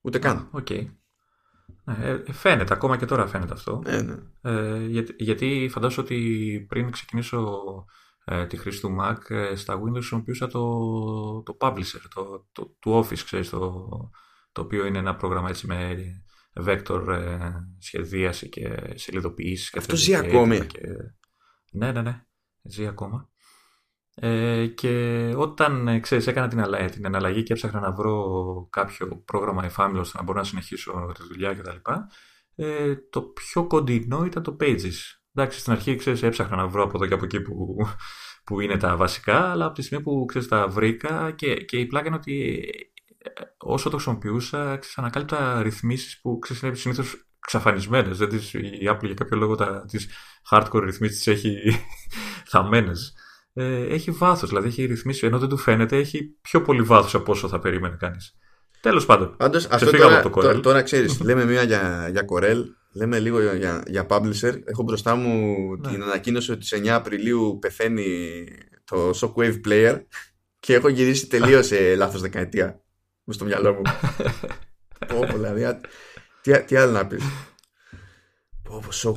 Ούτε 0.00 0.18
καν. 0.18 0.48
OK. 0.50 0.66
Okay. 0.70 0.86
Ε, 2.02 2.32
φαίνεται, 2.32 2.74
ακόμα 2.74 2.96
και 2.96 3.06
τώρα 3.06 3.26
φαίνεται 3.26 3.52
αυτό. 3.52 3.82
Ε, 3.86 4.02
ναι. 4.02 4.16
ε, 4.40 4.86
γιατί, 4.86 5.14
γιατί 5.18 5.68
φαντάζομαι 5.70 6.02
ότι 6.02 6.66
πριν 6.68 6.90
ξεκινήσω 6.90 7.64
ε, 8.30 8.46
τη 8.46 8.56
χρήση 8.56 8.80
του 8.80 8.96
Mac 9.00 9.30
ε, 9.30 9.54
στα 9.54 9.74
Windows 9.74 9.92
χρησιμοποιούσα 9.92 10.46
το, 10.46 11.42
το 11.42 11.56
Publisher, 11.60 12.00
το, 12.14 12.48
το, 12.52 12.76
του 12.78 13.04
Office, 13.04 13.22
ξέρεις, 13.24 13.48
το, 13.48 13.88
το 14.52 14.60
οποίο 14.60 14.86
είναι 14.86 14.98
ένα 14.98 15.16
πρόγραμμα 15.16 15.48
έτσι 15.48 15.66
με 15.66 15.96
vector 16.66 17.06
ε, 17.08 17.38
σχεδίαση 17.78 18.48
και 18.48 18.92
σελιδοποίηση. 18.94 19.78
Αυτό 19.78 19.96
ζει 19.96 20.14
ακόμη; 20.14 20.66
Και... 20.66 20.80
Ναι, 21.72 21.92
ναι, 21.92 22.02
ναι, 22.02 22.24
ζει 22.62 22.86
ακόμα. 22.86 23.28
Ε, 24.14 24.66
και 24.66 25.34
όταν 25.36 26.00
ξέρεις, 26.00 26.26
έκανα 26.26 26.48
την, 26.48 26.60
αλλαγή, 26.60 26.88
την 26.88 27.04
εναλλαγή 27.04 27.42
και 27.42 27.52
έψαχνα 27.52 27.80
να 27.80 27.92
βρω 27.92 28.66
κάποιο 28.70 29.22
πρόγραμμα 29.24 29.64
εφάμιλος 29.64 30.06
ώστε 30.06 30.18
να 30.18 30.24
μπορώ 30.24 30.38
να 30.38 30.44
συνεχίσω 30.44 31.12
τη 31.14 31.22
δουλειά 31.22 31.54
κτλ. 31.54 31.90
Ε, 32.54 32.96
το 33.10 33.22
πιο 33.22 33.66
κοντινό 33.66 34.24
ήταν 34.24 34.42
το 34.42 34.56
Pages 34.60 35.17
Εντάξει, 35.40 35.58
στην 35.58 35.72
αρχή 35.72 35.96
ξέρεις, 35.96 36.22
έψαχνα 36.22 36.56
να 36.56 36.66
βρω 36.66 36.82
από 36.82 36.92
εδώ 36.96 37.06
και 37.06 37.14
από 37.14 37.24
εκεί 37.24 37.40
που, 37.40 37.76
που 38.44 38.60
είναι 38.60 38.76
τα 38.76 38.96
βασικά, 38.96 39.50
αλλά 39.50 39.64
από 39.64 39.74
τη 39.74 39.82
στιγμή 39.82 40.04
που 40.04 40.24
ξέρεις, 40.24 40.48
τα 40.48 40.68
βρήκα 40.68 41.30
και, 41.30 41.54
και 41.54 41.76
η 41.76 41.86
πλάκα 41.86 42.06
είναι 42.06 42.16
ότι 42.16 42.64
ε, 43.18 43.30
όσο 43.58 43.90
το 43.90 43.96
χρησιμοποιούσα, 43.96 44.76
ξέρεις, 44.76 44.98
ανακάλυπτα 44.98 45.62
ρυθμίσεις 45.62 46.20
που 46.20 46.38
ξέρεις, 46.38 46.80
συνήθως 46.80 47.28
ξαφανισμένε. 47.40 48.08
Η 48.80 48.88
Apple 48.90 49.04
για 49.04 49.14
κάποιο 49.14 49.36
λόγο 49.36 49.54
τις 49.86 50.08
hardcore 50.50 50.82
ρυθμίσεις 50.84 51.16
τις 51.16 51.26
έχει 51.26 51.56
θαμμένε. 52.52 52.92
Ε, 53.52 53.94
έχει 53.94 54.10
βάθος, 54.10 54.48
δηλαδή 54.48 54.68
έχει 54.68 54.84
ρυθμίσει, 54.84 55.26
ενώ 55.26 55.38
δεν 55.38 55.48
του 55.48 55.56
φαίνεται, 55.56 55.96
έχει 55.96 56.36
πιο 56.40 56.62
πολύ 56.62 56.82
βάθος 56.82 57.14
από 57.14 57.32
όσο 57.32 57.48
θα 57.48 57.58
περίμενε 57.58 57.96
κανείς. 57.98 58.36
Τέλος 58.80 59.06
πάντων. 59.06 59.36
Πάντως, 59.36 59.66
αυτό 59.70 59.90
τώρα, 59.90 60.22
το 60.22 60.30
τώρα, 60.30 60.60
τώρα 60.60 60.82
ξέρεις, 60.82 61.20
λέμε 61.26 61.44
μία 61.44 61.62
για, 61.62 62.08
για 62.10 62.24
Corel, 62.32 62.62
λέμε 62.98 63.18
λίγο 63.18 63.40
για, 63.40 63.54
για, 63.54 63.82
για 63.86 64.06
Publisher. 64.08 64.60
Έχω 64.64 64.82
μπροστά 64.82 65.14
μου 65.14 65.54
ναι. 65.76 65.88
την 65.88 66.02
ανακοίνωση 66.02 66.52
ότι 66.52 66.66
σε 66.66 66.76
9 66.76 66.86
Απριλίου 66.86 67.58
πεθαίνει 67.60 68.44
το 68.84 69.10
Shockwave 69.10 69.60
Player 69.66 70.00
και 70.60 70.74
έχω 70.74 70.88
γυρίσει 70.88 71.26
τελείως 71.26 71.66
σε 71.66 71.94
λάθος 71.96 72.20
δεκαετία. 72.20 72.82
Με 73.24 73.32
στο 73.34 73.44
μυαλό 73.44 73.72
μου. 73.72 73.82
Πω, 75.08 75.26
δηλαδή, 75.26 75.80
τι, 76.40 76.64
τι 76.64 76.76
άλλο 76.76 76.92
να 76.92 77.06
πεις. 77.06 77.24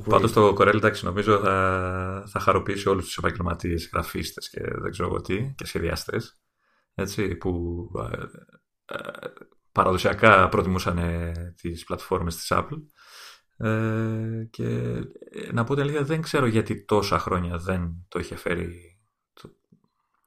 Πάντως 0.09 0.32
το 0.32 0.55
Corel, 0.59 0.73
εντάξει, 0.73 1.05
νομίζω 1.05 1.39
θα, 1.39 2.23
θα 2.27 2.39
χαροποιήσει 2.39 2.89
όλους 2.89 3.05
τους 3.05 3.17
επαγγελματίες 3.17 3.89
γραφίστες 3.93 4.49
και 4.49 4.61
δεν 4.63 4.91
ξέρω 4.91 5.07
εγώ 5.07 5.21
τι 5.21 5.53
και 5.55 5.65
σχεδιαστές. 5.65 6.41
Έτσι, 6.93 7.36
που 7.36 7.82
ε, 8.11 8.17
ε, 8.95 8.99
παραδοσιακά 9.71 10.49
προτιμούσαν 10.49 10.99
τις 11.61 11.84
πλατφόρμες 11.84 12.36
της 12.36 12.51
Apple 12.51 12.82
ε, 13.64 14.47
και 14.49 14.66
ε, 15.30 15.51
να 15.51 15.64
πω 15.64 15.74
την 15.74 15.84
αλήθεια 15.84 16.03
δεν 16.03 16.22
ξέρω 16.22 16.45
γιατί 16.45 16.86
τόσα 16.86 17.20
χρόνια 17.20 17.57
δεν 17.57 18.05
το 18.07 18.20
είχε 18.20 18.36
φέρει 18.36 18.99
το, 19.34 19.49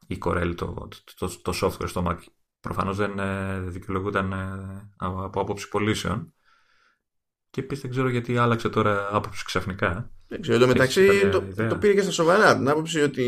η 0.07 0.19
Corel 0.25 0.53
το, 0.57 0.89
το, 1.19 1.41
το, 1.43 1.53
software 1.63 1.89
στο 1.89 2.05
Mac 2.09 2.19
προφανώς 2.61 2.97
δεν 2.97 3.19
ε, 3.19 3.61
δικαιολογούταν 3.61 4.33
ε, 4.33 4.91
από 4.97 5.41
άποψη 5.41 5.69
πωλήσεων 5.69 6.35
και 7.55 7.61
επίσης 7.61 7.83
δεν 7.83 7.91
ξέρω 7.91 8.09
γιατί 8.09 8.37
άλλαξε 8.37 8.69
τώρα 8.69 9.09
άποψη 9.11 9.45
ξαφνικά. 9.45 10.11
Δεν 10.29 10.41
ξέρω. 10.41 10.57
Εδώ 10.57 10.67
μεταξύ 10.67 11.29
το, 11.29 11.43
το, 11.69 11.77
πήρε 11.77 11.95
και 11.95 12.03
στα 12.03 12.11
σοβαρά. 12.11 12.57
Την 12.57 12.69
άποψη 12.69 13.01
ότι 13.01 13.25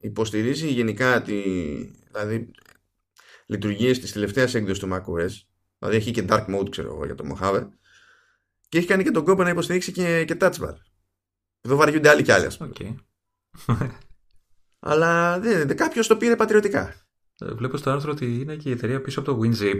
υποστηρίζει 0.00 0.68
γενικά 0.68 1.22
τη, 1.22 1.42
δηλαδή 2.12 2.50
λειτουργίες 3.46 4.00
της 4.00 4.12
τελευταίας 4.12 4.54
έκδοσης 4.54 4.78
του 4.78 4.88
macOS. 4.92 5.30
Δηλαδή 5.78 5.96
έχει 5.96 6.10
και 6.10 6.24
dark 6.28 6.46
mode, 6.46 6.70
ξέρω 6.70 6.88
εγώ, 6.94 7.04
για 7.04 7.14
το 7.14 7.24
Mojave. 7.32 7.68
Και 8.68 8.78
έχει 8.78 8.86
κάνει 8.86 9.02
και 9.02 9.10
τον 9.10 9.24
κόπο 9.24 9.42
να 9.42 9.48
υποστηρίξει 9.48 9.92
και, 9.92 10.24
και 10.24 10.36
touch 10.40 10.52
bar. 10.52 10.74
Εδώ 11.60 11.76
βαριούνται 11.76 12.08
άλλοι 12.08 12.22
κι 12.22 12.32
άλλοι, 12.32 12.46
ας 12.46 12.56
πούμε. 12.56 12.72
Okay. 12.78 12.94
Αλλά 14.78 15.40
δεν, 15.40 15.66
δεν, 15.66 15.76
κάποιος 15.76 16.06
το 16.06 16.16
πήρε 16.16 16.36
πατριωτικά. 16.36 16.94
Ε, 17.38 17.52
βλέπω 17.52 17.76
στο 17.76 17.90
άρθρο 17.90 18.12
ότι 18.12 18.40
είναι 18.40 18.56
και 18.56 18.68
η 18.68 18.72
εταιρεία 18.72 19.00
πίσω 19.00 19.20
από 19.20 19.32
το 19.32 19.40
WinZip. 19.42 19.78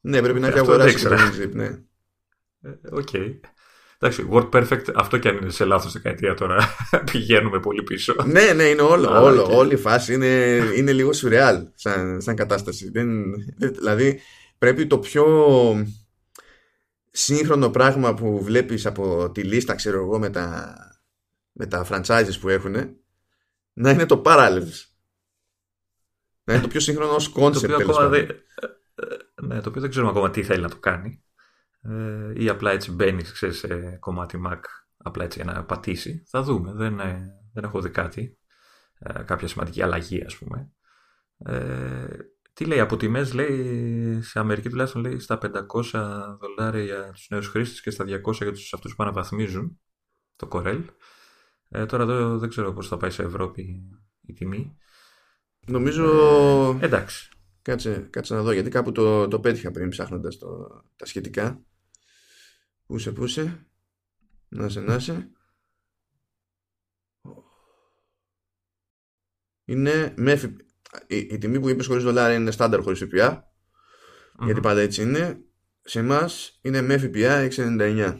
Ναι, 0.00 0.22
πρέπει 0.22 0.40
να 0.40 0.46
έχει 0.46 0.58
αγοράσει 0.58 1.04
το 1.04 1.14
WinZip, 1.14 1.50
ναι. 1.52 1.64
Ε, 2.60 2.70
OK. 2.90 3.08
Okay. 3.12 3.34
Εντάξει, 3.98 4.28
Word 4.30 4.50
Perfect, 4.50 4.84
αυτό 4.94 5.18
και 5.18 5.28
αν 5.28 5.36
είναι 5.36 5.50
σε 5.50 5.64
λάθος 5.64 5.92
δεκαετία 5.92 6.34
τώρα, 6.34 6.74
πηγαίνουμε 7.12 7.60
πολύ 7.60 7.82
πίσω. 7.82 8.14
ναι, 8.26 8.52
ναι, 8.52 8.62
είναι 8.62 8.82
όλο. 8.82 9.22
όλο 9.22 9.56
Όλη 9.56 9.72
η 9.74 9.76
φάση 9.76 10.14
είναι, 10.14 10.62
είναι 10.76 10.92
λίγο 10.92 11.12
σουρεάλ 11.12 11.66
σαν, 11.74 12.20
σαν 12.20 12.36
κατάσταση. 12.36 12.90
Δεν, 12.90 13.34
δηλαδή, 13.56 14.20
πρέπει 14.58 14.86
το 14.86 14.98
πιο 14.98 15.24
σύγχρονο 17.16 17.70
πράγμα 17.70 18.14
που 18.14 18.42
βλέπεις 18.42 18.86
από 18.86 19.30
τη 19.30 19.42
λίστα, 19.42 19.74
ξέρω 19.74 19.98
εγώ, 19.98 20.18
με 20.18 20.30
τα, 20.30 20.76
με 21.52 21.66
τα 21.66 21.86
franchises 21.90 22.38
που 22.40 22.48
έχουν, 22.48 22.74
να 23.72 23.90
είναι 23.90 24.06
το 24.06 24.22
Parallels. 24.24 24.84
Να 26.44 26.52
είναι 26.52 26.62
το 26.62 26.68
πιο 26.68 26.80
σύγχρονο 26.80 27.14
ως 27.14 27.32
concept, 27.36 27.76
τέλος 27.76 27.96
πάντων. 27.96 28.14
Ε, 28.14 28.18
ε, 28.18 28.26
ναι, 29.42 29.60
το 29.60 29.68
οποίο 29.68 29.80
δεν 29.80 29.90
ξέρουμε 29.90 30.10
ακόμα 30.10 30.30
τι 30.30 30.42
θέλει 30.42 30.62
να 30.62 30.70
το 30.70 30.78
κάνει 30.78 31.24
ε, 31.80 32.32
ή 32.34 32.48
απλά 32.48 32.70
έτσι 32.70 32.90
μπαίνει 32.92 33.24
σε 33.48 33.96
κομμάτι 34.00 34.42
Mac 34.46 34.60
απλά 34.96 35.24
έτσι 35.24 35.42
για 35.42 35.52
να 35.52 35.64
πατήσει. 35.64 36.24
Θα 36.26 36.42
δούμε. 36.42 36.72
Δεν, 36.72 37.00
ε, 37.00 37.40
δεν 37.52 37.64
έχω 37.64 37.80
δει 37.80 37.90
κάτι. 37.90 38.38
Ε, 38.98 39.22
κάποια 39.22 39.48
σημαντική 39.48 39.82
αλλαγή 39.82 40.24
ας 40.24 40.36
πούμε. 40.36 40.70
Ε, 41.38 42.06
τι 42.54 42.64
λέει, 42.64 42.80
από 42.80 42.96
τιμές 42.96 43.32
λέει, 43.32 44.22
σε 44.22 44.38
Αμερική 44.38 44.68
τουλάχιστον 44.68 45.02
λέει 45.02 45.18
στα 45.18 45.38
500 45.92 46.36
δολάρια 46.40 46.82
για 46.82 47.12
τους 47.12 47.26
νέους 47.30 47.48
χρήστες 47.48 47.80
και 47.80 47.90
στα 47.90 48.04
200 48.04 48.32
για 48.32 48.52
τους 48.52 48.72
αυτούς 48.72 48.94
που 48.94 49.02
αναβαθμίζουν 49.02 49.80
το 50.36 50.48
Corel. 50.50 50.84
Ε, 51.68 51.86
τώρα 51.86 52.02
εδώ 52.02 52.38
δεν 52.38 52.48
ξέρω 52.48 52.72
πώς 52.72 52.88
θα 52.88 52.96
πάει 52.96 53.10
σε 53.10 53.22
Ευρώπη 53.22 53.82
η 54.20 54.32
τιμή. 54.32 54.76
Νομίζω... 55.66 56.04
Ε, 56.80 56.84
εντάξει. 56.84 57.28
Κάτσε, 57.62 58.08
κάτσε 58.10 58.34
να 58.34 58.42
δω, 58.42 58.52
γιατί 58.52 58.70
κάπου 58.70 58.92
το, 58.92 59.28
το 59.28 59.40
πέτυχα 59.40 59.70
πριν 59.70 59.88
ψάχνοντας 59.88 60.38
το, 60.38 60.68
τα 60.96 61.06
σχετικά. 61.06 61.64
Πούσε, 62.86 63.12
πούσε. 63.12 63.66
Να 64.48 64.68
σε, 64.68 64.80
να 64.80 64.98
σε. 64.98 65.30
Είναι 69.64 70.14
με 70.16 70.56
η, 71.06 71.16
η 71.16 71.38
τιμή 71.38 71.60
που 71.60 71.68
είπες 71.68 71.86
χωρίς 71.86 72.02
δολάρια 72.02 72.36
είναι 72.36 72.50
στάνταρ 72.50 72.80
χωρίς 72.80 72.98
ΦΠΑ. 72.98 73.52
Γιατί 74.44 74.60
πάντα 74.60 74.80
έτσι 74.80 75.02
είναι. 75.02 75.38
Σε 75.86 75.98
εμάς 75.98 76.58
είναι 76.62 76.80
με 76.80 76.98
ΦΠΑ 76.98 77.48
699. 77.56 78.14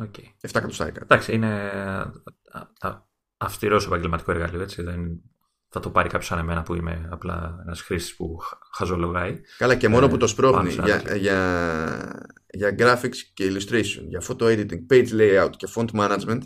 Okay. 0.00 0.24
7 0.40 0.50
εκατοστάρικα. 0.54 1.00
Εντάξει, 1.02 1.32
είναι 1.32 1.72
αυστηρός 3.36 3.86
επαγγελματικό 3.86 4.30
εργαλείο, 4.30 4.60
έτσι. 4.60 4.82
Δεν 4.82 5.20
θα 5.68 5.80
το 5.80 5.90
πάρει 5.90 6.08
κάποιος 6.08 6.26
σαν 6.26 6.38
εμένα 6.38 6.62
που 6.62 6.74
είμαι 6.74 7.08
απλά 7.10 7.58
ένας 7.62 7.80
χρήστης 7.80 8.16
που 8.16 8.38
χαζολογάει. 8.72 9.40
Καλά, 9.58 9.74
και 9.74 9.88
μόνο 9.88 10.06
ε, 10.06 10.08
που 10.08 10.16
το 10.16 10.26
σπρώχνει 10.26 10.72
για, 10.72 11.02
για, 11.16 12.36
για 12.50 12.74
graphics 12.78 13.16
και 13.34 13.52
illustration, 13.52 14.02
για 14.08 14.22
photo 14.28 14.44
editing, 14.44 14.86
page 14.90 15.08
layout 15.10 15.50
και 15.56 15.68
font 15.74 15.88
management. 15.92 16.40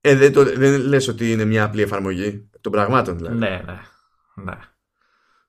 Ε, 0.00 0.14
δεν, 0.14 0.32
το, 0.32 0.44
δεν 0.44 0.80
λες 0.80 1.08
ότι 1.08 1.32
είναι 1.32 1.44
μια 1.44 1.64
απλή 1.64 1.82
εφαρμογή 1.82 2.50
των 2.70 2.80
πραγμάτων 2.80 3.16
δηλαδή. 3.16 3.36
Ναι, 3.36 3.62
ναι, 3.64 3.80
ναι, 4.44 4.58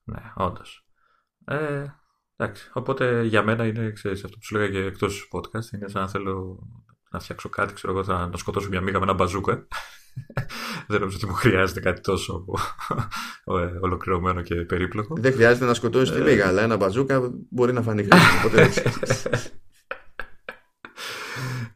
ναι, 0.04 0.32
όντως. 0.36 0.88
Ε, 1.46 1.86
εντάξει, 2.36 2.70
οπότε 2.74 3.24
για 3.24 3.44
μένα 3.44 3.66
είναι, 3.66 3.92
ξέρεις, 3.92 4.24
αυτό 4.24 4.38
που 4.38 4.46
σου 4.46 4.56
λέγα 4.56 4.70
και 4.72 4.78
εκτός 4.78 5.30
podcast, 5.34 5.74
είναι 5.74 5.88
σαν 5.88 6.02
να 6.02 6.08
θέλω 6.08 6.60
να 7.12 7.20
φτιάξω 7.20 7.50
κάτι, 7.50 7.74
ξέρω 7.74 7.94
εγώ, 7.94 8.04
να, 8.14 8.28
να 8.28 8.38
σκοτώσω 8.38 8.70
μια 8.70 8.82
μίγα 8.82 8.98
με 8.98 9.04
ένα 9.04 9.14
μπαζούκα. 9.14 9.68
Δεν 10.88 11.00
νομίζω 11.00 11.18
ότι 11.18 11.26
μου 11.26 11.34
χρειάζεται 11.34 11.80
κάτι 11.80 12.02
τόσο 12.02 12.46
ε, 13.46 13.78
ολοκληρωμένο 13.82 14.42
και 14.42 14.56
περίπλοκο. 14.56 15.16
Δεν 15.20 15.34
χρειάζεται 15.34 15.66
να 15.66 15.74
σκοτώσεις 15.74 16.16
τη 16.16 16.22
μίγα, 16.22 16.48
αλλά 16.48 16.62
ένα 16.62 16.78
μπαζούκα 16.78 17.32
μπορεί 17.50 17.74
να 17.74 17.82
φανεί 17.82 18.04
χρήσιμο. 18.04 18.52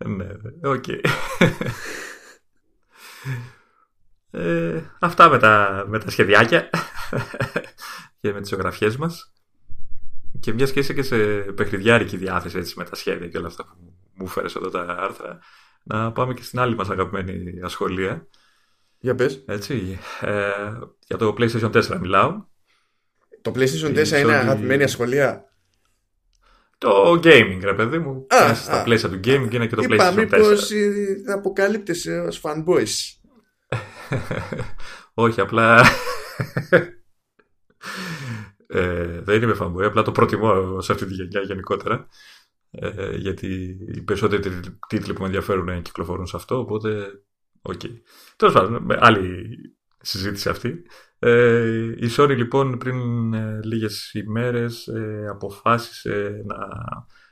ναι, 0.16 0.28
οκ. 0.64 0.86
Ε, 4.32 4.82
αυτά 5.00 5.30
με 5.30 5.40
τα, 5.40 5.86
με 5.88 6.00
τα 6.00 6.10
σχεδιάκια 6.10 6.70
και 8.22 8.34
με 8.34 8.42
τις 8.42 8.50
ζωγραφιές 8.50 8.98
μας. 8.98 9.34
Και 10.40 10.54
μιας 10.54 10.72
και 10.72 10.80
είσαι 10.80 10.94
και 10.94 11.02
σε 11.02 11.18
παιχνιδιάρικη 11.56 12.18
διάθεση 12.18 12.58
έτσι, 12.58 12.74
με 12.78 12.84
τα 12.84 12.96
σχέδια 12.96 13.28
και 13.28 13.38
όλα 13.38 13.48
αυτά 13.48 13.64
που 13.64 13.94
μου 14.14 14.28
φέρες 14.28 14.56
εδώ 14.56 14.70
τα 14.70 14.86
άρθρα, 15.00 15.40
να 15.84 16.12
πάμε 16.12 16.34
και 16.34 16.44
στην 16.44 16.60
άλλη 16.60 16.76
μας 16.76 16.90
αγαπημένη 16.90 17.62
ασχολία. 17.64 18.28
Για 19.00 19.16
πες. 19.16 19.44
Έτσι, 19.48 20.00
ε, 20.22 20.50
για 21.08 21.18
το 21.18 21.36
PlayStation 21.38 21.72
4 21.72 21.98
μιλάω. 22.00 22.46
Το 23.42 23.52
PlayStation 23.56 23.98
4 23.98 24.20
είναι 24.20 24.34
αγαπημένη 24.34 24.84
ασχολία; 24.84 25.46
Το 26.78 27.12
gaming, 27.12 27.60
ρε 27.62 27.74
παιδί 27.74 27.98
μου. 27.98 28.28
Α, 28.30 28.54
στα 28.56 28.80
α, 28.80 28.84
πλαίσια 28.84 29.10
του 29.10 29.20
gaming 29.24 29.50
είναι 29.52 29.68
και 29.68 29.76
το 29.76 29.82
είπα, 29.82 29.96
PlayStation 29.96 30.14
4. 30.14 30.16
Μήπως 30.16 30.72
θα 31.26 31.34
αποκαλύπτεσαι 31.34 32.20
ως 32.20 32.42
fanboys. 32.44 33.21
Όχι, 35.14 35.42
απλά... 35.42 35.86
ε, 38.68 39.22
δεν 39.22 39.42
είμαι 39.42 39.56
fanboy, 39.60 39.84
απλά 39.84 40.02
το 40.02 40.12
προτιμώ 40.12 40.82
σε 40.82 40.92
αυτή 40.92 41.06
τη 41.06 41.14
γενιά 41.14 41.42
γενικότερα. 41.42 42.08
Ε, 42.72 43.16
γιατί 43.16 43.78
οι 43.94 44.02
περισσότεροι 44.02 44.60
τίτλοι 44.88 45.14
που 45.14 45.20
με 45.20 45.26
ενδιαφέρουν 45.26 45.82
κυκλοφορούν 45.82 46.26
σε 46.26 46.36
αυτό, 46.36 46.60
οπότε 46.60 47.22
OK. 47.62 47.80
Okay. 47.84 47.92
Τέλος 48.36 48.54
πάντων, 48.54 48.84
με 48.84 48.98
άλλη 49.00 49.48
συζήτηση 50.02 50.50
αυτή. 50.50 50.84
Ε, 51.20 51.94
η 51.98 52.10
Sony 52.18 52.36
λοιπόν 52.36 52.78
πριν 52.78 53.34
ε, 53.34 53.60
λίγες 53.64 54.14
ημέρες 54.14 54.88
ε, 54.88 55.28
αποφάσισε 55.30 56.44
να 56.46 56.58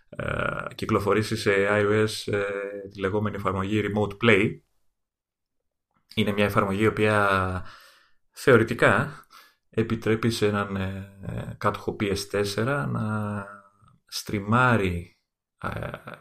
ε, 0.10 0.74
κυκλοφορήσει 0.76 1.36
σε 1.36 1.52
iOS 1.70 2.34
ε, 2.34 2.42
τη 2.90 3.00
λεγόμενη 3.00 3.36
εφαρμογή 3.36 3.84
Remote 3.86 4.18
Play. 4.24 4.60
Είναι 6.20 6.32
μια 6.32 6.46
εφαρμογή 6.46 6.84
η 6.84 6.88
οποία 6.88 7.64
θεωρητικά 8.32 9.26
επιτρέπει 9.70 10.30
σε 10.30 10.48
έναν 10.48 10.78
κάτοχο 11.58 11.96
PS4 12.00 12.86
να 12.88 13.46
στριμάρει 14.06 15.20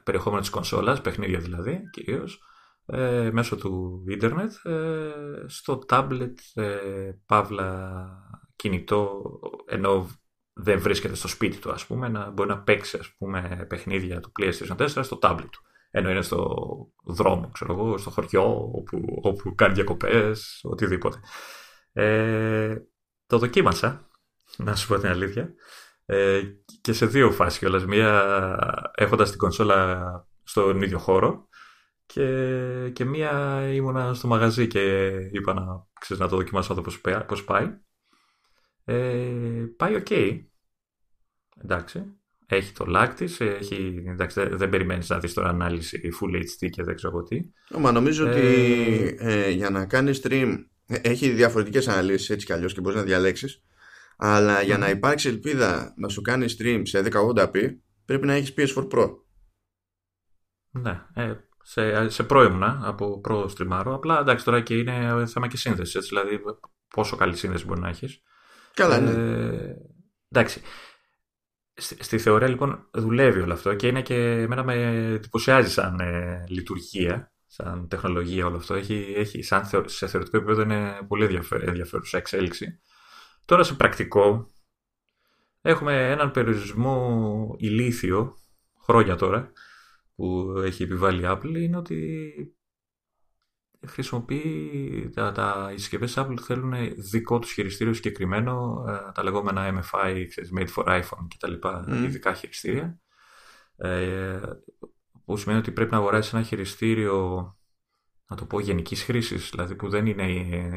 περιεχόμενο 0.04 0.40
της 0.40 0.50
κονσόλας, 0.50 1.00
παιχνίδια 1.00 1.38
δηλαδή 1.38 1.80
κυρίως, 1.90 2.42
ε, 2.86 3.30
μέσω 3.32 3.56
του 3.56 4.04
ίντερνετ 4.08 4.52
ε, 4.66 5.12
στο 5.46 5.78
τάμπλετ, 5.78 6.38
ε, 6.54 7.10
παύλα, 7.26 8.08
κινητό, 8.56 9.22
ενώ 9.66 10.08
δεν 10.52 10.80
βρίσκεται 10.80 11.14
στο 11.14 11.28
σπίτι 11.28 11.56
του, 11.56 11.70
ας 11.72 11.86
πούμε, 11.86 12.08
να 12.08 12.30
μπορεί 12.30 12.48
να 12.48 12.62
παίξει 12.62 12.96
ας 12.96 13.14
πούμε, 13.18 13.66
παιχνίδια 13.68 14.20
του 14.20 14.32
PlayStation 14.40 14.76
4 14.76 14.88
στο 14.88 15.18
tablet 15.22 15.48
του. 15.50 15.62
Ενώ 15.90 16.10
είναι 16.10 16.22
στο 16.22 16.66
δρόμο, 17.04 17.50
ξέρω 17.52 17.72
εγώ, 17.72 17.98
στο 17.98 18.10
χωριό, 18.10 18.70
όπου, 18.74 19.20
όπου 19.22 19.54
κάνει 19.54 19.74
διακοπές, 19.74 20.60
οτιδήποτε. 20.62 21.20
Ε, 21.92 22.76
το 23.26 23.38
δοκίμασα, 23.38 24.10
να 24.56 24.74
σου 24.76 24.88
πω 24.88 24.98
την 24.98 25.08
αλήθεια. 25.08 25.54
Ε, 26.04 26.42
και 26.80 26.92
σε 26.92 27.06
δύο 27.06 27.30
φάσεις 27.32 27.58
κιόλας. 27.58 27.84
Μία 27.84 28.90
έχοντας 28.94 29.30
την 29.30 29.38
κονσόλα 29.38 30.28
στον 30.42 30.82
ίδιο 30.82 30.98
χώρο 30.98 31.48
και, 32.06 32.90
και 32.90 33.04
μία 33.04 33.62
ήμουνα 33.72 34.14
στο 34.14 34.28
μαγαζί 34.28 34.66
και 34.66 35.06
είπα 35.32 35.54
να, 35.54 35.86
ξέρεις, 36.00 36.22
να 36.22 36.28
το 36.28 36.36
δοκιμάσω 36.36 36.74
να 36.74 36.82
δω 36.82 37.22
πώς 37.26 37.44
πάει. 37.44 37.78
Ε, 38.84 39.64
πάει 39.76 39.94
OK. 39.94 40.06
Okay. 40.10 40.44
Εντάξει. 41.62 42.17
Έχει 42.50 42.72
το 42.72 42.84
lag 42.88 43.08
της, 43.16 43.40
έχει, 43.40 44.04
εντάξει, 44.06 44.48
δεν 44.50 44.68
περιμένεις 44.68 45.08
να 45.08 45.18
δεις 45.18 45.32
τώρα 45.32 45.48
ανάλυση 45.48 46.00
Full 46.20 46.36
HD 46.36 46.70
και 46.70 46.82
δεν 46.82 46.94
ξέρω 46.94 47.22
τι. 47.22 47.40
Μα 47.78 47.92
νομίζω 47.92 48.26
ε... 48.26 48.30
ότι 48.30 49.16
ε, 49.18 49.50
για 49.50 49.70
να 49.70 49.86
κάνεις 49.86 50.20
stream 50.24 50.54
ε, 50.86 50.96
έχει 51.02 51.28
διαφορετικές 51.28 51.88
αναλύσεις 51.88 52.30
έτσι 52.30 52.46
κι 52.46 52.52
αλλιώς 52.52 52.74
και 52.74 52.80
μπορείς 52.80 52.98
να 52.98 53.04
διαλέξεις 53.04 53.62
αλλά 54.16 54.62
για 54.62 54.78
να 54.78 54.90
υπάρξει 54.90 55.28
ελπίδα 55.28 55.94
να 55.96 56.08
σου 56.08 56.20
κάνει 56.22 56.46
stream 56.58 56.82
σε 56.84 57.08
1080p 57.12 57.76
πρέπει 58.04 58.26
να 58.26 58.32
έχεις 58.32 58.54
PS4 58.56 58.88
Pro. 58.88 59.10
Ναι, 60.70 61.02
ε, 61.14 61.34
σε, 61.62 62.08
σε 62.08 62.22
προ 62.22 62.42
ήμουνα 62.42 62.80
από 62.82 63.20
προ 63.20 63.48
στριμάρο. 63.48 63.94
Απλά 63.94 64.18
εντάξει 64.18 64.44
τώρα 64.44 64.60
και 64.60 64.74
είναι 64.74 65.26
θέμα 65.26 65.48
και 65.48 65.56
σύνδεσης. 65.56 66.08
δηλαδή 66.08 66.40
πόσο 66.88 67.16
καλή 67.16 67.36
σύνδεση 67.36 67.64
μπορεί 67.64 67.80
να 67.80 67.88
έχεις. 67.88 68.22
Καλά, 68.74 69.00
ναι. 69.00 69.10
Ε, 69.10 69.74
εντάξει. 70.28 70.60
Στη, 71.80 72.04
στη, 72.04 72.18
θεωρία 72.18 72.48
λοιπόν 72.48 72.88
δουλεύει 72.92 73.40
όλο 73.40 73.52
αυτό 73.52 73.74
και 73.74 73.86
είναι 73.86 74.02
και 74.02 74.14
εμένα 74.14 74.64
με 74.64 74.74
εντυπωσιάζει 75.14 75.70
σαν 75.70 76.00
ε, 76.00 76.44
λειτουργία, 76.48 77.32
σαν 77.46 77.88
τεχνολογία 77.88 78.46
όλο 78.46 78.56
αυτό. 78.56 78.74
Έχει, 78.74 79.12
έχει, 79.16 79.42
σαν 79.42 79.64
σε 79.84 80.06
θεωρητικό 80.06 80.36
επίπεδο 80.36 80.62
είναι 80.62 80.98
πολύ 81.08 81.40
ενδιαφέρουσα 81.50 82.18
εξέλιξη. 82.18 82.80
Τώρα 83.44 83.62
σε 83.62 83.74
πρακτικό 83.74 84.50
έχουμε 85.60 86.10
έναν 86.10 86.30
περιορισμό 86.30 87.54
ηλίθιο, 87.58 88.36
χρόνια 88.82 89.16
τώρα, 89.16 89.52
που 90.14 90.54
έχει 90.64 90.82
επιβάλει 90.82 91.22
η 91.22 91.26
Apple, 91.28 91.54
είναι 91.54 91.76
ότι 91.76 92.32
χρησιμοποιεί 93.86 95.10
τα, 95.14 95.32
τα, 95.32 95.70
οι 95.74 95.78
συσκευές 95.78 96.14
Apple 96.16 96.38
θέλουν 96.40 96.74
δικό 97.10 97.38
τους 97.38 97.52
χειριστήριο 97.52 97.92
συγκεκριμένο, 97.92 98.84
ε, 98.88 99.12
τα 99.12 99.22
λεγόμενα 99.22 99.74
MFI, 99.74 100.26
made 100.58 100.68
for 100.74 100.84
iPhone 100.84 101.26
κτλ. 101.36 101.52
Mm. 101.62 102.04
ειδικά 102.04 102.34
χειριστήρια. 102.34 103.00
Ε, 103.76 104.40
που 105.24 105.36
σημαίνει 105.36 105.58
ότι 105.58 105.70
πρέπει 105.70 105.90
να 105.90 105.96
αγοράσεις 105.96 106.32
ένα 106.32 106.42
χειριστήριο, 106.42 107.56
να 108.26 108.36
το 108.36 108.44
πω, 108.44 108.60
γενικής 108.60 109.02
χρήσης, 109.02 109.50
δηλαδή 109.50 109.74
που 109.74 109.88
δεν 109.88 110.06
είναι 110.06 110.26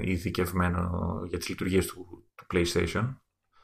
ειδικευμένο 0.01 0.89
για 1.27 1.37
τις 1.37 1.49
λειτουργίες 1.49 1.85
του, 1.85 2.27
του 2.35 2.45
PlayStation. 2.53 3.15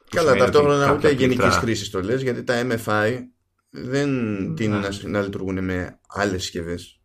Καλά, 0.09 0.35
ταυτόχρονα 0.35 0.93
ούτε 0.93 1.11
γενικής 1.11 1.55
χρήσης 1.55 1.89
το 1.89 2.01
λες, 2.01 2.21
γιατί 2.21 2.43
τα 2.43 2.67
MFI 2.69 3.19
δεν 3.69 4.09
τείνουν 4.55 4.79
να, 4.79 4.89
να 5.03 5.21
λειτουργούν 5.21 5.63
με 5.63 5.99
άλλες 6.07 6.41
συσκευές 6.41 6.96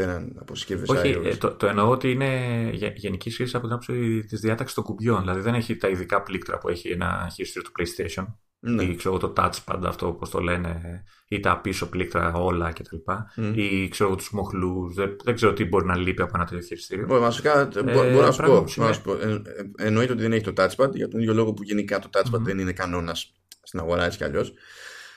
πέραν 0.00 0.36
από 0.40 0.54
συσκευές 0.54 0.88
Όχι, 0.88 1.20
ε, 1.24 1.36
το, 1.36 1.50
το 1.50 1.66
εννοώ 1.66 1.90
ότι 1.90 2.10
είναι 2.10 2.70
γενική 2.94 3.30
σχέση 3.30 3.56
από 3.56 3.64
την 3.64 3.74
άποψη 3.74 4.24
της 4.28 4.40
διάταξης 4.40 4.74
των 4.74 4.84
κουμπιών. 4.84 5.20
Δηλαδή 5.20 5.40
δεν 5.40 5.54
έχει 5.54 5.76
τα 5.76 5.88
ειδικά 5.88 6.22
πλήκτρα 6.22 6.58
που 6.58 6.68
έχει 6.68 6.88
ένα 6.88 7.30
χειριστήριο 7.34 7.70
του 7.70 7.82
PlayStation. 7.82 8.24
Ναι. 8.62 8.82
Ή 8.82 8.94
ξέρω 8.94 9.18
το 9.18 9.32
touchpad, 9.36 9.80
αυτό 9.84 10.06
όπως 10.06 10.30
το 10.30 10.40
λένε, 10.40 11.02
ή 11.28 11.40
τα 11.40 11.60
πίσω 11.60 11.88
πλήκτρα 11.88 12.32
όλα 12.32 12.72
κτλ. 12.72 12.96
Mm. 13.36 13.52
Ή 13.54 13.88
ξέρω 13.88 14.14
τους 14.14 14.30
μοχλούς. 14.32 14.94
Δεν, 14.94 15.16
δεν, 15.24 15.34
ξέρω 15.34 15.52
τι 15.52 15.64
μπορεί 15.64 15.86
να 15.86 15.96
λείπει 15.96 16.22
από 16.22 16.32
ένα 16.34 16.44
τέτοιο 16.44 16.66
χειριστήριο. 16.66 17.06
Μπορεί, 17.06 17.20
βασικά, 17.20 17.68
ε, 17.76 17.82
μπορώ 17.82 18.20
να 18.20 18.30
σου 18.30 18.42
πω. 18.42 18.64
πω. 19.04 19.12
Ε, 19.12 19.32
ε, 19.32 19.86
εννοείται 19.86 20.12
ότι 20.12 20.22
δεν 20.22 20.32
έχει 20.32 20.52
το 20.52 20.52
touchpad 20.56 20.94
για 20.94 21.08
τον 21.08 21.20
ίδιο 21.20 21.34
λόγο 21.34 21.52
που 21.52 21.62
γενικά 21.62 21.98
το 21.98 22.10
touchpad 22.12 22.36
mm. 22.36 22.40
δεν 22.40 22.58
είναι 22.58 22.72
κανόνας 22.72 23.32
στην 23.62 23.80
αγορά 23.80 24.04
έτσι 24.04 24.18
κι 24.18 24.24
αλλιώς. 24.24 24.52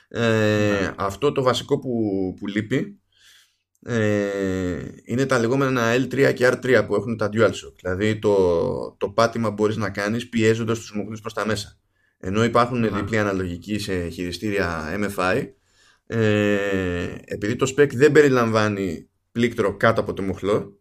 Ε, 0.08 0.88
mm. 0.88 0.94
Αυτό 0.98 1.32
το 1.32 1.44
βασικό 1.44 1.80
που, 1.80 1.90
που 2.40 2.48
λείπει 2.48 3.03
ε, 3.86 4.78
είναι 5.06 5.26
τα 5.26 5.40
λεγόμενα 5.40 5.96
L3 5.96 6.34
και 6.34 6.48
R3 6.48 6.84
που 6.88 6.96
έχουν 6.96 7.18
τα 7.18 7.30
DualShock. 7.34 7.74
Δηλαδή 7.82 8.20
το, 8.20 8.36
το 9.00 9.10
πάτημα 9.10 9.50
μπορείς 9.50 9.76
να 9.76 9.90
κάνεις 9.90 10.30
πιέζοντας 10.30 10.80
τους 10.80 10.94
μοχλούς 10.96 11.22
προς 11.22 11.34
τα 11.34 11.46
μέσα. 11.46 11.80
Ενώ 12.18 12.44
υπάρχουν 12.44 12.86
yeah. 12.86 12.92
διπλή 12.92 13.18
αναλογική 13.18 13.80
σε 13.80 14.08
χειριστήρια 14.08 15.00
MFI, 15.00 15.48
ε, 16.08 17.16
επειδή 17.26 17.56
το 17.56 17.74
spec 17.78 17.94
δεν 17.94 18.12
περιλαμβάνει 18.12 19.10
πλήκτρο 19.32 19.78
κάτω 19.78 20.02
από 20.02 20.14
το 20.14 20.22
μοχλό, 20.22 20.80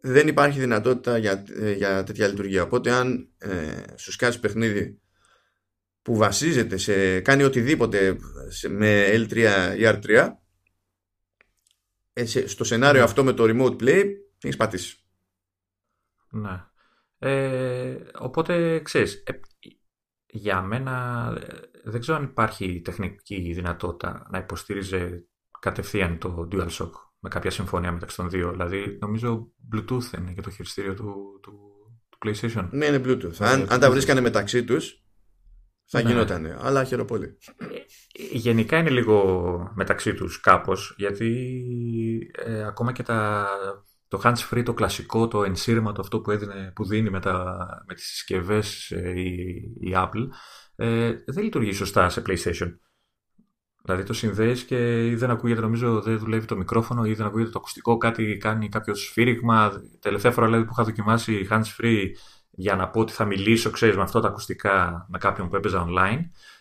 δεν 0.00 0.28
υπάρχει 0.28 0.60
δυνατότητα 0.60 1.18
για, 1.18 1.44
ε, 1.60 1.72
για 1.72 2.02
τέτοια 2.02 2.28
λειτουργία. 2.28 2.62
Οπότε 2.62 2.90
αν 2.90 3.28
ε, 3.38 3.48
σου 3.96 4.12
σκάσει 4.12 4.40
παιχνίδι 4.40 5.00
που 6.02 6.16
βασίζεται 6.16 6.76
σε 6.76 7.20
κάνει 7.20 7.42
οτιδήποτε 7.42 8.16
σε, 8.48 8.68
με 8.68 9.04
L3 9.12 9.36
ή 9.78 9.82
R3 9.84 10.08
ε, 10.08 10.28
στο 12.46 12.64
σενάριο 12.64 13.00
ναι. 13.00 13.04
αυτό 13.06 13.24
με 13.24 13.32
το 13.32 13.44
remote 13.46 13.82
play 13.82 14.04
έχεις 14.40 14.56
πατήσει. 14.56 14.96
Ναι. 16.30 16.64
Ε, 17.18 17.96
οπότε 18.18 18.80
ξέρεις, 18.80 19.22
ε, 19.26 19.40
για 20.26 20.62
μένα 20.62 21.24
δεν 21.84 22.00
ξέρω 22.00 22.18
αν 22.18 22.24
υπάρχει 22.24 22.80
τεχνική 22.80 23.52
δυνατότητα 23.52 24.26
να 24.30 24.38
υποστήριζε 24.38 25.24
κατευθείαν 25.60 26.18
το 26.18 26.48
DualShock 26.52 26.90
με 27.18 27.28
κάποια 27.28 27.50
συμφωνία 27.50 27.92
μεταξύ 27.92 28.16
των 28.16 28.30
δύο. 28.30 28.50
Δηλαδή 28.50 28.98
νομίζω 29.00 29.52
Bluetooth 29.72 30.18
είναι 30.18 30.30
για 30.32 30.42
το 30.42 30.50
χειριστήριο 30.50 30.94
του, 30.94 31.38
του, 31.42 31.52
του 32.08 32.18
PlayStation. 32.26 32.68
Ναι, 32.70 32.86
είναι 32.86 33.02
Bluetooth. 33.04 33.36
Αν, 33.38 33.66
αν 33.70 33.80
τα 33.80 33.90
βρίσκανε 33.90 34.20
μεταξύ 34.20 34.64
τους 34.64 34.99
θα 35.92 36.02
ναι. 36.02 36.10
γινόταν, 36.10 36.56
αλλά 36.60 36.84
χαίρομαι 36.84 37.06
πολύ. 37.06 37.38
Γενικά 38.32 38.78
είναι 38.78 38.90
λίγο 38.90 39.72
μεταξύ 39.74 40.14
τους 40.14 40.40
κάπως, 40.40 40.94
γιατί 40.96 42.32
ε, 42.44 42.62
ακόμα 42.62 42.92
και 42.92 43.02
τα, 43.02 43.46
το 44.08 44.20
hands 44.24 44.48
free, 44.50 44.62
το 44.64 44.74
κλασικό, 44.74 45.28
το 45.28 45.44
ενσύρμα, 45.44 45.92
το 45.92 46.00
αυτό 46.00 46.20
που, 46.20 46.30
έδινε, 46.30 46.72
που 46.74 46.84
δίνει 46.84 47.10
με, 47.10 47.20
τα, 47.20 47.56
με 47.86 47.94
τις 47.94 48.04
συσκευές 48.04 48.90
ε, 48.90 49.20
η, 49.20 49.32
η, 49.80 49.92
Apple, 49.94 50.28
ε, 50.76 51.12
δεν 51.26 51.44
λειτουργεί 51.44 51.72
σωστά 51.72 52.08
σε 52.08 52.22
PlayStation. 52.26 52.78
Δηλαδή 53.82 54.02
το 54.02 54.12
συνδέεις 54.12 54.64
και 54.64 54.76
δεν 55.16 55.30
ακούγεται, 55.30 55.60
νομίζω 55.60 56.00
δεν 56.00 56.18
δουλεύει 56.18 56.46
το 56.46 56.56
μικρόφωνο 56.56 57.04
ή 57.04 57.14
δεν 57.14 57.26
ακούγεται 57.26 57.50
το 57.50 57.58
ακουστικό, 57.58 57.96
κάτι 57.96 58.36
κάνει 58.36 58.68
κάποιο 58.68 58.94
σφύριγμα. 58.94 59.82
Τελευταία 60.00 60.32
φορά 60.32 60.46
δηλαδή, 60.46 60.64
που 60.64 60.72
είχα 60.72 60.84
δοκιμάσει 60.84 61.48
hands 61.50 61.80
free 61.80 62.04
για 62.60 62.76
να 62.76 62.88
πω 62.88 63.00
ότι 63.00 63.12
θα 63.12 63.24
μιλήσω, 63.24 63.70
ξέρεις, 63.70 63.96
με 63.96 64.02
αυτά 64.02 64.20
τα 64.20 64.28
ακουστικά 64.28 65.06
με 65.10 65.18
κάποιον 65.18 65.48
που 65.48 65.56
έπαιζα 65.56 65.86
online, 65.88 66.20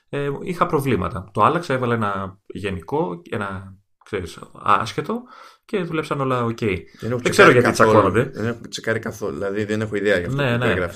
ε, 0.09 0.29
είχα 0.41 0.65
προβλήματα. 0.65 1.29
Το 1.33 1.43
άλλαξα, 1.43 1.73
έβαλα 1.73 1.93
ένα 1.93 2.39
γενικό, 2.45 3.21
ένα 3.29 3.77
ξέρεις, 4.05 4.39
άσχετο 4.63 5.21
και 5.65 5.83
δουλέψαν 5.83 6.21
όλα 6.21 6.43
OK. 6.43 6.57
Okay. 6.61 6.77
Δεν, 6.99 7.17
δεν 7.17 7.31
ξέρω 7.31 7.51
γιατί 7.51 7.71
τσακώνονται. 7.71 8.23
Δεν 8.23 8.45
έχω 8.45 8.59
τσεκάρει 8.69 8.99
καθόλου, 8.99 9.33
δηλαδή 9.33 9.63
δεν 9.63 9.81
έχω 9.81 9.95
ιδέα 9.95 10.17
για 10.17 10.27
αυτό 10.27 10.41
ναι, 10.41 10.57
που 10.57 10.65
ναι. 10.65 10.87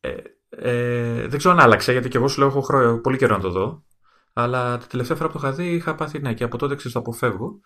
Ε, 0.00 0.14
ε, 0.48 1.26
δεν 1.28 1.38
ξέρω 1.38 1.54
αν 1.54 1.60
άλλαξε, 1.60 1.92
γιατί 1.92 2.08
και 2.08 2.16
εγώ 2.16 2.28
σου 2.28 2.38
λέω 2.38 2.48
έχω 2.48 2.60
χρόνο, 2.60 3.00
πολύ 3.00 3.16
καιρό 3.16 3.36
να 3.36 3.42
το 3.42 3.50
δω. 3.50 3.84
Αλλά 4.32 4.78
την 4.78 4.88
τελευταία 4.88 5.16
φορά 5.16 5.28
που 5.28 5.38
το 5.38 5.46
είχα 5.46 5.56
δει 5.56 5.74
είχα 5.74 5.94
πάθει 5.94 6.18
ναι 6.18 6.34
και 6.34 6.44
από 6.44 6.58
τότε 6.58 6.74
ξέρεις 6.74 6.92
το 6.92 6.98
αποφεύγω. 6.98 7.60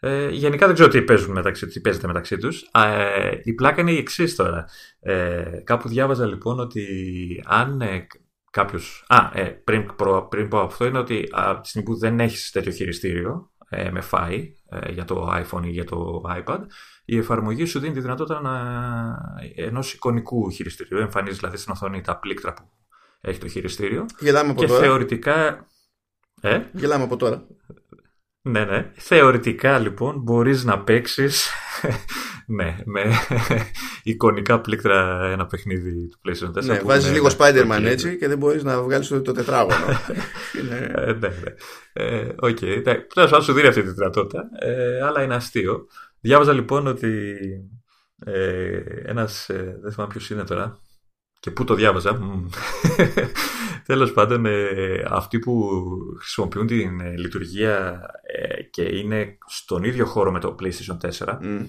Ε, 0.00 0.28
γενικά 0.28 0.66
δεν 0.66 0.74
ξέρω 0.74 0.90
τι, 0.90 1.02
παίζουν 1.02 1.32
μεταξύ, 1.32 1.66
τι 1.66 1.80
παίζεται 1.80 2.06
μεταξύ 2.06 2.36
τους. 2.36 2.62
Ε, 2.62 3.38
η 3.42 3.52
πλάκα 3.52 3.80
είναι 3.80 3.92
η 3.92 3.96
εξής 3.96 4.34
τώρα. 4.34 4.68
Ε, 5.00 5.60
κάπου 5.64 5.88
διάβαζα 5.88 6.26
λοιπόν 6.26 6.60
ότι 6.60 6.84
αν 7.46 7.80
ε, 7.80 8.06
κάποιος... 8.50 9.04
Α, 9.08 9.30
ε, 9.34 9.42
πριν, 9.42 9.94
προ, 9.96 10.26
πριν 10.30 10.48
πω 10.48 10.58
αυτό 10.58 10.84
είναι 10.84 10.98
ότι 10.98 11.28
από 11.30 11.60
τη 11.60 11.68
στιγμή 11.68 11.88
που 11.88 11.96
δεν 11.96 12.20
έχεις 12.20 12.50
τέτοιο 12.50 12.72
χειριστήριο 12.72 13.50
ε, 13.68 13.90
με 13.90 14.02
FI 14.10 14.42
ε, 14.68 14.92
για 14.92 15.04
το 15.04 15.32
iPhone 15.32 15.64
ή 15.64 15.70
για 15.70 15.84
το 15.84 16.22
iPad, 16.36 16.60
η 17.04 17.16
εφαρμογή 17.16 17.64
σου 17.64 17.78
δίνει 17.78 17.94
τη 17.94 18.00
δυνατότητα 18.00 18.40
να, 18.40 18.54
ενός 19.54 19.92
εικονικού 19.92 20.50
χειριστήριου. 20.50 20.98
Εμφανίζεις 20.98 21.38
δηλαδή 21.38 21.56
στην 21.56 21.72
οθόνη 21.72 22.00
τα 22.00 22.18
πλήκτρα 22.18 22.52
που 22.54 22.70
έχει 23.20 23.38
το 23.38 23.48
χειριστήριο. 23.48 24.06
Γελάμε 24.18 24.50
από 24.50 24.60
και 24.60 24.66
τώρα. 24.66 24.80
θεωρητικά... 24.80 25.66
Ε; 26.40 26.60
Γελάμε 26.72 27.04
από 27.04 27.16
τώρα. 27.16 27.46
Ναι, 28.42 28.64
ναι. 28.64 28.92
Θεωρητικά 28.96 29.78
λοιπόν 29.78 30.18
μπορείς 30.18 30.64
να 30.64 30.80
παίξεις 30.82 31.50
ναι, 32.56 32.76
με 32.84 33.04
εικονικά 34.02 34.60
πλήκτρα 34.60 35.28
ένα 35.30 35.46
παιχνίδι 35.46 36.08
του 36.08 36.18
PlayStation 36.24 36.58
4. 36.58 36.64
Ναι, 36.64 36.78
βάζεις 36.78 37.12
λίγο 37.12 37.28
Spider-Man 37.38 37.82
έτσι 37.84 38.16
και 38.16 38.28
δεν 38.28 38.38
μπορείς 38.38 38.62
να 38.62 38.82
βγάλεις 38.82 39.08
το, 39.08 39.22
το 39.22 39.32
τετράγωνο. 39.32 39.86
Ε, 40.94 41.12
ναι, 41.12 41.28
ναι. 41.28 41.54
Ε, 41.92 42.28
OK, 42.38 42.58
okay. 42.60 42.82
Τέλος 43.14 43.44
σου 43.44 43.52
δίνει 43.52 43.68
αυτή 43.68 43.82
τη 43.82 43.90
δυνατότητα, 43.90 44.48
ε, 44.58 45.02
αλλά 45.02 45.22
είναι 45.22 45.34
αστείο. 45.34 45.86
Διάβαζα 46.20 46.52
λοιπόν 46.52 46.86
ότι 46.86 47.34
ε, 48.26 48.80
ένας, 49.04 49.48
ε, 49.48 49.78
δεν 49.82 49.92
θυμάμαι 49.92 50.12
ποιος 50.12 50.30
είναι 50.30 50.44
τώρα, 50.44 50.80
και 51.40 51.50
πού 51.50 51.64
το 51.64 51.74
διάβαζα. 51.74 52.18
Τέλος 53.90 54.12
πάντων, 54.12 54.46
ε, 54.46 55.04
αυτοί 55.06 55.38
που 55.38 55.70
χρησιμοποιούν 56.18 56.66
την 56.66 57.00
ε, 57.00 57.16
λειτουργία 57.16 58.00
ε, 58.22 58.62
και 58.62 58.82
είναι 58.82 59.38
στον 59.46 59.84
ίδιο 59.84 60.06
χώρο 60.06 60.32
με 60.32 60.40
το 60.40 60.54
PlayStation 60.60 60.96
4 61.26 61.38
Μμ. 61.40 61.64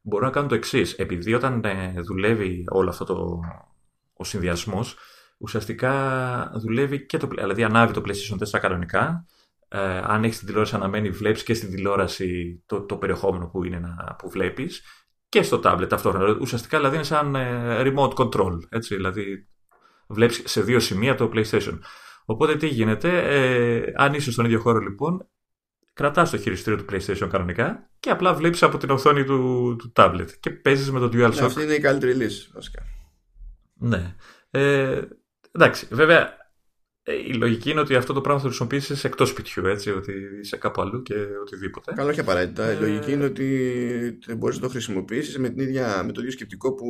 μπορούν 0.00 0.26
να 0.26 0.32
κάνουν 0.32 0.48
το 0.48 0.54
εξής. 0.54 0.92
Επειδή 0.92 1.34
όταν 1.34 1.64
ε, 1.64 1.94
δουλεύει 1.96 2.64
όλο 2.68 2.88
αυτό 2.88 3.04
το, 3.04 3.40
ο 4.12 4.24
συνδυασμός, 4.24 4.96
ουσιαστικά 5.38 6.52
δουλεύει 6.54 7.06
και 7.06 7.16
το. 7.16 7.26
Δηλαδή, 7.26 7.64
ανάβει 7.64 7.92
το 7.92 8.02
PlayStation 8.06 8.56
4 8.56 8.60
κανονικά. 8.60 9.26
Ε, 9.68 9.78
αν 10.04 10.24
έχεις 10.24 10.36
την 10.36 10.46
τηλεόραση 10.46 10.74
αναμένη, 10.74 11.10
βλέπεις 11.10 11.42
και 11.42 11.54
στην 11.54 11.70
τηλεόραση 11.70 12.62
το, 12.66 12.80
το 12.80 12.96
περιεχόμενο 12.96 13.46
που, 13.46 13.64
είναι 13.64 13.78
να, 13.78 14.14
που 14.18 14.30
βλέπεις 14.30 14.82
και 15.28 15.42
στο 15.42 15.60
tablet 15.64 15.88
ταυτόχρονα. 15.88 16.36
Ουσιαστικά 16.40 16.76
δηλαδή 16.76 16.94
είναι 16.94 17.04
σαν 17.04 17.34
ε, 17.34 17.82
remote 17.82 18.12
control. 18.14 18.58
Έτσι, 18.68 18.94
δηλαδή, 18.94 19.48
βλέπεις 20.08 20.42
σε 20.46 20.62
δύο 20.62 20.80
σημεία 20.80 21.14
το 21.14 21.30
PlayStation. 21.34 21.78
Οπότε 22.24 22.56
τι 22.56 22.66
γίνεται, 22.66 23.18
ε, 23.18 23.92
αν 23.96 24.14
είσαι 24.14 24.30
στον 24.32 24.44
ίδιο 24.44 24.60
χώρο 24.60 24.78
λοιπόν, 24.78 25.28
κρατάς 25.92 26.30
το 26.30 26.38
χειριστήριο 26.38 26.84
του 26.84 26.94
PlayStation 26.94 27.28
κανονικά 27.30 27.90
και 28.00 28.10
απλά 28.10 28.34
βλέπεις 28.34 28.62
από 28.62 28.78
την 28.78 28.90
οθόνη 28.90 29.24
του, 29.24 29.76
του 29.78 29.92
tablet 29.96 30.26
και 30.40 30.50
παίζεις 30.50 30.90
με 30.90 30.98
το 30.98 31.08
Ναι, 31.16 31.26
DualShock. 31.26 31.42
αυτή 31.42 31.62
είναι 31.62 31.74
η 31.74 31.80
καλύτερη 31.80 32.14
λύση, 32.14 32.50
βασικά. 32.54 32.82
Ναι. 33.74 34.14
Ε, 34.50 35.02
εντάξει, 35.52 35.86
βέβαια 35.90 36.36
ε, 37.02 37.14
η 37.14 37.34
λογική 37.34 37.70
είναι 37.70 37.80
ότι 37.80 37.94
αυτό 37.94 38.12
το 38.12 38.20
πράγμα 38.20 38.40
θα 38.40 38.48
το 38.48 38.54
χρησιμοποιήσεις 38.54 39.04
εκτός 39.04 39.28
σπιτιού, 39.28 39.66
έτσι, 39.66 39.90
ότι 39.90 40.12
είσαι 40.40 40.56
κάπου 40.56 40.80
αλλού 40.80 41.02
και 41.02 41.14
οτιδήποτε. 41.42 41.92
Καλό, 41.94 42.08
όχι 42.10 42.20
απαραίτητα. 42.20 42.72
Η 42.72 42.76
Ε, 42.76 42.80
λογική 42.80 43.12
είναι 43.12 43.24
ότι 43.24 44.18
μπορείς 44.36 44.56
να 44.56 44.62
το 44.62 44.68
χρησιμοποιήσεις 44.68 45.38
με, 45.38 45.48
την 45.48 45.58
ίδια, 45.58 46.02
με 46.04 46.12
το 46.12 46.20
ίδιο 46.20 46.32
σκεπτικό 46.32 46.74
που 46.74 46.84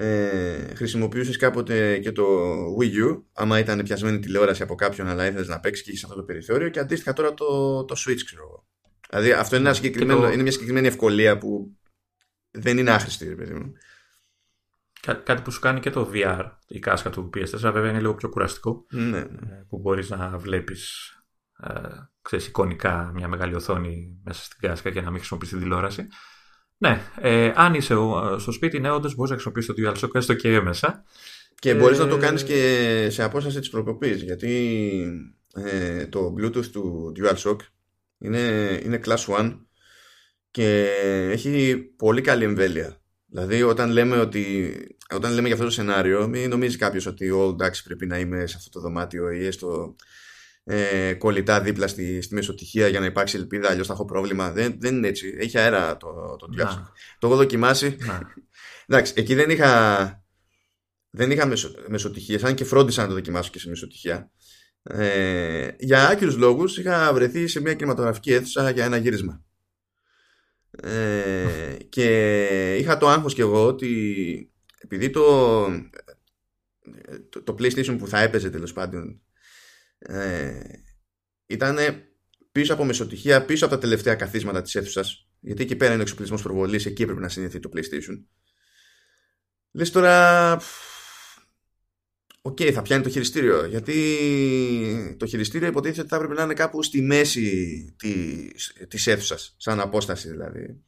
ε, 0.00 0.74
χρησιμοποιούσες 0.74 1.36
κάποτε 1.36 1.98
και 1.98 2.12
το 2.12 2.24
Wii 2.80 3.04
U, 3.06 3.22
άμα 3.32 3.58
ήταν 3.58 3.82
πιασμένη 3.82 4.18
τηλεόραση 4.18 4.62
από 4.62 4.74
κάποιον, 4.74 5.08
αλλά 5.08 5.26
ήθελες 5.26 5.48
να 5.48 5.60
παίξεις 5.60 5.84
και 5.84 5.90
είχες 5.90 6.04
αυτό 6.04 6.16
το 6.16 6.22
περιθώριο, 6.22 6.68
και 6.68 6.78
αντίστοιχα 6.80 7.12
τώρα 7.12 7.34
το, 7.34 7.84
το 7.84 7.94
Switch, 7.98 8.20
ξέρω 8.24 8.42
εγώ. 8.42 8.66
Δηλαδή 9.10 9.32
αυτό 9.32 9.56
είναι, 9.56 9.64
ένα 9.64 9.74
συγκεκριμένο, 9.74 10.20
το- 10.20 10.28
είναι 10.28 10.42
μια 10.42 10.52
συγκεκριμένη 10.52 10.86
ευκολία 10.86 11.38
που 11.38 11.76
δεν 12.50 12.78
είναι 12.78 12.90
άχρηστη, 12.90 13.28
ρε 13.28 13.34
παιδί 13.34 13.54
μου. 13.54 13.72
Κά- 15.00 15.22
κάτι 15.24 15.42
που 15.42 15.50
σου 15.50 15.60
κάνει 15.60 15.80
και 15.80 15.90
το 15.90 16.10
VR, 16.14 16.44
η 16.68 16.78
κάσκα 16.78 17.10
του 17.10 17.30
PS4, 17.36 17.72
βέβαια 17.72 17.90
είναι 17.90 18.00
λίγο 18.00 18.14
πιο 18.14 18.28
κουραστικό, 18.28 18.86
Ναι, 18.90 19.02
ναι. 19.10 19.18
ε, 19.18 19.64
που 19.68 19.78
μπορείς 19.78 20.10
να 20.10 20.38
βλέπεις 20.38 21.12
ε, 21.62 21.78
ξέρεις, 22.22 22.46
εικονικά 22.46 23.10
μια 23.14 23.28
μεγάλη 23.28 23.54
οθόνη 23.54 24.18
μέσα 24.24 24.42
στην 24.44 24.58
κάσκα 24.60 24.90
και 24.90 25.00
να 25.00 25.08
μην 25.10 25.18
χρησιμοποιείς 25.18 25.50
την 25.50 25.58
τηλεόραση. 25.60 26.06
Ναι, 26.78 27.00
ε, 27.20 27.52
αν 27.54 27.74
είσαι 27.74 27.94
ο- 27.94 28.38
στο 28.38 28.52
σπίτι, 28.52 28.80
ναι, 28.80 28.90
όντως 28.90 29.14
μπορείς 29.14 29.30
να 29.30 29.38
χρησιμοποιήσεις 29.40 29.74
το 29.74 30.08
DualShock 30.08 30.14
έστω 30.14 30.34
και 30.34 30.52
έμεσα. 30.54 31.04
Και 31.54 31.74
μπορείς 31.74 31.98
Ε, 31.98 32.02
να 32.02 32.08
το 32.08 32.16
κάνεις 32.16 32.42
και 32.44 33.06
σε 33.10 33.22
απόσταση 33.22 33.58
της 33.58 33.68
προκοπής 33.70 34.22
γιατί 34.22 34.50
ε, 35.54 36.06
το 36.06 36.34
Bluetooth 36.38 36.66
του 36.66 37.12
DualShock 37.16 37.56
είναι, 38.18 38.38
είναι 38.84 39.00
Class 39.04 39.24
1 39.38 39.58
και 40.50 40.88
έχει 41.30 41.76
πολύ 41.96 42.20
καλή 42.20 42.44
εμβέλεια. 42.44 43.00
Δηλαδή 43.26 43.62
όταν 43.62 43.90
λέμε, 43.90 44.18
ότι, 44.18 44.72
όταν 45.14 45.32
λέμε 45.32 45.46
για 45.46 45.52
αυτό 45.54 45.66
το 45.66 45.72
σενάριο 45.72 46.28
μην 46.28 46.48
νομίζεις 46.48 46.76
κάποιος 46.76 47.06
ότι 47.06 47.30
ο 47.30 47.48
εντάξει 47.48 47.82
πρέπει 47.82 48.06
να 48.06 48.18
είμαι 48.18 48.46
σε 48.46 48.54
αυτό 48.58 48.70
το 48.70 48.80
δωμάτιο 48.80 49.30
ή 49.30 49.46
έστω 49.46 49.96
ε, 50.70 51.14
κολλητά 51.14 51.60
δίπλα 51.60 51.86
στη, 51.86 52.20
στη 52.22 52.34
μεσοτυχία 52.34 52.88
για 52.88 53.00
να 53.00 53.06
υπάρξει 53.06 53.36
ελπίδα 53.36 53.70
αλλιώς 53.70 53.86
θα 53.86 53.92
έχω 53.92 54.04
πρόβλημα. 54.04 54.52
Δεν, 54.52 54.76
δεν 54.78 54.96
είναι 54.96 55.08
έτσι. 55.08 55.34
Έχει 55.38 55.58
αέρα 55.58 55.96
το, 55.96 56.36
το 56.38 56.46
DualShock. 56.52 56.64
Να, 56.64 56.92
Το 57.18 57.26
έχω 57.26 57.36
δοκιμάσει. 57.36 57.96
να. 58.00 58.20
Εντάξει, 58.86 59.12
εκεί 59.16 59.34
δεν 59.34 59.50
είχα, 59.50 60.24
δεν 61.10 61.30
είχα 61.30 61.46
μεσο, 61.46 61.74
μεσοτυχίες, 61.88 62.44
αν 62.44 62.54
και 62.54 62.64
φρόντισα 62.64 63.02
να 63.02 63.08
το 63.08 63.14
δοκιμάσω 63.14 63.50
και 63.50 63.58
σε 63.58 63.68
μεσοτυχία. 63.68 64.30
Ε, 64.82 65.68
για 65.78 66.08
άκυρους 66.08 66.36
λόγους 66.36 66.78
είχα 66.78 67.12
βρεθεί 67.12 67.46
σε 67.46 67.60
μια 67.60 67.74
κινηματογραφική 67.74 68.32
αίθουσα 68.32 68.70
για 68.70 68.84
ένα 68.84 68.96
γύρισμα. 68.96 69.44
Ε, 70.70 71.76
και 71.88 72.76
είχα 72.76 72.98
το 72.98 73.08
άγχος 73.08 73.34
και 73.34 73.42
εγώ 73.42 73.66
ότι 73.66 74.52
επειδή 74.78 75.10
το, 75.10 75.64
το, 77.28 77.42
το 77.42 77.54
PlayStation 77.58 77.96
που 77.98 78.06
θα 78.08 78.20
έπαιζε 78.20 78.50
τέλος 78.50 78.72
πάντων 78.72 79.20
ε, 79.98 80.60
ήταν 81.46 81.78
πίσω 82.52 82.72
από 82.72 82.84
μεσοτυχία, 82.84 83.44
πίσω 83.44 83.64
από 83.64 83.74
τα 83.74 83.80
τελευταία 83.80 84.14
καθίσματα 84.14 84.62
της 84.62 84.74
αίθουσας. 84.74 85.28
γιατί 85.40 85.62
εκεί 85.62 85.76
πέρα 85.76 85.90
είναι 85.90 86.00
ο 86.00 86.02
εξοπλισμός 86.02 86.42
προβολής, 86.42 86.86
εκεί 86.86 87.02
έπρεπε 87.02 87.20
να 87.20 87.28
συνδεθεί 87.28 87.60
το 87.60 87.70
PlayStation. 87.74 88.24
Λες 89.72 89.90
τώρα 89.90 90.56
Οκ, 92.42 92.58
θα 92.72 92.82
πιάνει 92.82 93.02
το 93.02 93.08
χειριστήριο. 93.08 93.64
Γιατί 93.64 95.16
το 95.18 95.26
χειριστήριο 95.26 95.68
υποτίθεται 95.68 96.00
ότι 96.00 96.08
θα 96.08 96.16
έπρεπε 96.16 96.34
να 96.34 96.42
είναι 96.42 96.54
κάπου 96.54 96.82
στη 96.82 97.02
μέση 97.02 97.94
της, 97.98 98.72
της 98.88 99.06
αίθουσας, 99.06 99.54
σαν 99.56 99.80
απόσταση 99.80 100.30
δηλαδή. 100.30 100.82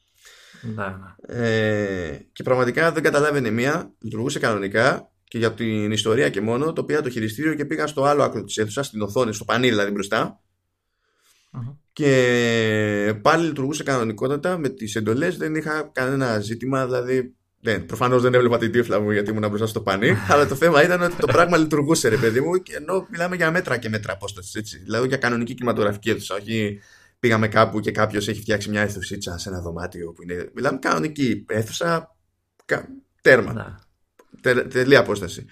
Ναι, 0.61 0.85
ναι. 0.85 1.37
Ε, 1.39 2.27
και 2.33 2.43
πραγματικά 2.43 2.91
δεν 2.91 3.03
καταλάβαινε 3.03 3.49
μία, 3.49 3.93
λειτουργούσε 3.99 4.39
κανονικά 4.39 5.10
και 5.31 5.37
για 5.37 5.53
την 5.53 5.91
ιστορία 5.91 6.29
και 6.29 6.41
μόνο 6.41 6.73
το 6.73 6.83
πήρα 6.83 7.01
το 7.01 7.09
χειριστήριο 7.09 7.53
και 7.53 7.65
πήγα 7.65 7.87
στο 7.87 8.03
άλλο 8.03 8.23
άκρο 8.23 8.43
της 8.43 8.57
αίθουσας, 8.57 8.85
στην 8.87 9.01
οθόνη, 9.01 9.33
στο 9.33 9.45
πανί 9.45 9.69
δηλαδή 9.69 9.91
μπροστά 9.91 10.41
Μμμ. 11.51 11.67
και 11.93 13.19
πάλι 13.21 13.45
λειτουργούσε 13.47 13.83
κανονικότατα 13.83 14.57
με 14.57 14.69
τις 14.69 14.95
εντολές 14.95 15.37
δεν 15.37 15.55
είχα 15.55 15.89
κανένα 15.93 16.39
ζήτημα 16.39 16.85
δηλαδή 16.85 17.35
δεν, 17.59 17.85
προφανώς 17.85 18.21
δεν 18.21 18.33
έβλεπα 18.33 18.57
την 18.57 18.71
τύφλα 18.71 18.99
μου 18.99 19.11
γιατί 19.11 19.29
ήμουν 19.31 19.47
μπροστά 19.47 19.67
στο 19.67 19.81
πανί, 19.81 20.09
αλλά 20.31 20.47
το 20.47 20.55
θέμα 20.55 20.83
ήταν 20.83 21.01
ότι 21.01 21.15
το 21.15 21.27
πράγμα 21.27 21.57
λειτουργούσε, 21.57 22.07
ρε 22.09 22.17
παιδί 22.17 22.41
μου, 22.41 22.55
και 22.61 22.75
ενώ 22.75 23.07
μιλάμε 23.11 23.35
για 23.35 23.51
μέτρα 23.51 23.77
και 23.77 23.89
μέτρα 23.89 24.13
απόστασης. 24.13 24.55
Έτσι. 24.55 24.77
Δηλαδή 24.77 25.07
για 25.07 25.17
κανονική 25.17 25.53
κινηματογραφική 25.53 26.09
αίθουσα. 26.09 26.35
Όχι 26.35 26.79
πήγαμε 27.19 27.47
κάπου 27.47 27.79
και 27.79 27.91
κάποιος 27.91 28.27
έχει 28.27 28.41
φτιάξει 28.41 28.69
μια 28.69 28.81
αίθουσίτσα 28.81 29.37
σε 29.37 29.49
ένα 29.49 29.61
δωμάτιο 29.61 30.11
που 30.11 30.21
είναι. 30.23 30.49
Μιλάμε 30.53 30.79
κανονική 30.79 31.45
αίθουσα. 31.49 32.15
κα- 32.65 32.87
Τέρμα. 33.21 33.53
Ναι. 33.53 33.65
Τε, 34.41 34.53
τελεία 34.53 34.99
απόσταση. 34.99 35.45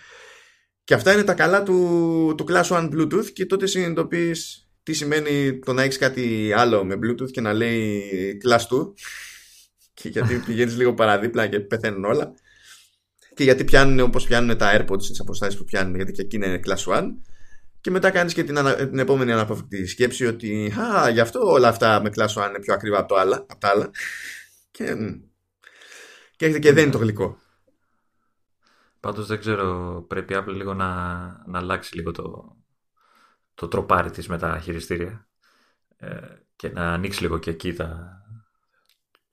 Και 0.84 0.94
αυτά 0.94 1.14
είναι 1.14 1.24
τα 1.24 1.34
καλά 1.34 1.64
του, 1.64 2.34
του 2.38 2.46
Class 2.50 2.64
1 2.64 2.90
Bluetooth 2.94 3.30
και 3.34 3.46
τότε 3.46 3.66
συνειδητοποιείς 3.66 4.70
τι 4.84 4.94
σημαίνει 4.94 5.60
το 5.60 5.74
να 5.74 5.84
έχεις 5.84 5.98
κάτι 5.98 6.54
άλλο 6.56 6.86
με 6.86 6.96
Bluetooth 7.04 7.32
και 7.32 7.42
να 7.42 7.54
λέει 7.54 8.04
Class 8.46 8.58
2 8.58 8.94
και 9.94 10.10
γιατί 10.10 10.36
πηγαίνεις 10.46 10.78
λίγο 10.78 10.94
παραδίπλα 10.94 11.48
και 11.48 11.60
πεθαίνουν 11.60 12.06
όλα. 12.06 12.34
Και 13.34 13.44
γιατί 13.44 13.64
πιάνουν 13.64 14.00
όπως 14.00 14.26
πιάνουν 14.26 14.58
τα 14.58 14.78
AirPods 14.78 15.02
στις 15.02 15.20
αποστάσεις 15.20 15.58
που 15.58 15.64
πιάνουν 15.64 15.96
γιατί 15.96 16.12
και 16.12 16.22
εκεί 16.22 16.36
είναι 16.36 16.60
Class 16.66 16.94
1 16.94 17.04
και 17.82 17.92
μετά 17.92 18.10
κάνεις 18.10 18.34
και 18.34 18.44
την, 18.44 18.58
ανα- 18.58 18.76
την 18.76 19.00
επόμενη 19.00 19.32
αναπαυτική 19.32 19.86
σκέψη 19.86 20.26
ότι 20.26 20.74
α, 20.80 21.10
γι' 21.10 21.20
αυτό 21.20 21.40
όλα 21.40 21.68
αυτά 21.68 22.02
με 22.02 22.10
Class 22.16 22.44
1 22.44 22.50
είναι 22.50 22.60
πιο 22.60 22.74
ακριβά 22.74 23.00
από, 23.00 23.08
το 23.08 23.16
άλλα, 23.16 23.36
από 23.36 23.60
τα 23.60 23.68
άλλα 23.68 23.90
και, 24.72 24.96
μ, 24.96 25.08
και 26.36 26.46
έχετε 26.46 26.60
και 26.60 26.74
δεν 26.74 26.84
είναι 26.84 26.92
το 26.92 26.98
γλυκό 26.98 27.38
Πάντως 29.00 29.28
δεν 29.28 29.40
ξέρω, 29.40 30.06
πρέπει 30.08 30.34
Apple 30.38 30.54
λίγο 30.54 30.74
να, 30.74 31.16
να 31.48 31.60
αλλάξει 31.60 31.96
λίγο 31.96 32.12
το, 32.12 32.58
το 33.54 33.68
τροπάρι 33.68 34.12
της 34.12 34.28
με 34.28 34.38
τα 34.38 34.60
χειριστήρια 34.60 35.28
ε, 35.98 36.20
και 36.56 36.70
να 36.70 36.94
ανοίξει 36.94 37.22
λίγο 37.22 37.38
και 37.38 37.50
εκεί 37.50 37.74
τα, 37.74 38.22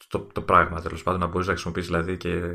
το, 0.08 0.20
το 0.20 0.42
πράγμα 0.42 0.80
τέλος 0.80 1.02
πάντων, 1.02 1.20
να 1.20 1.26
μπορείς 1.26 1.46
να 1.46 1.52
χρησιμοποιήσεις 1.52 1.90
δηλαδή 1.90 2.16
και 2.16 2.54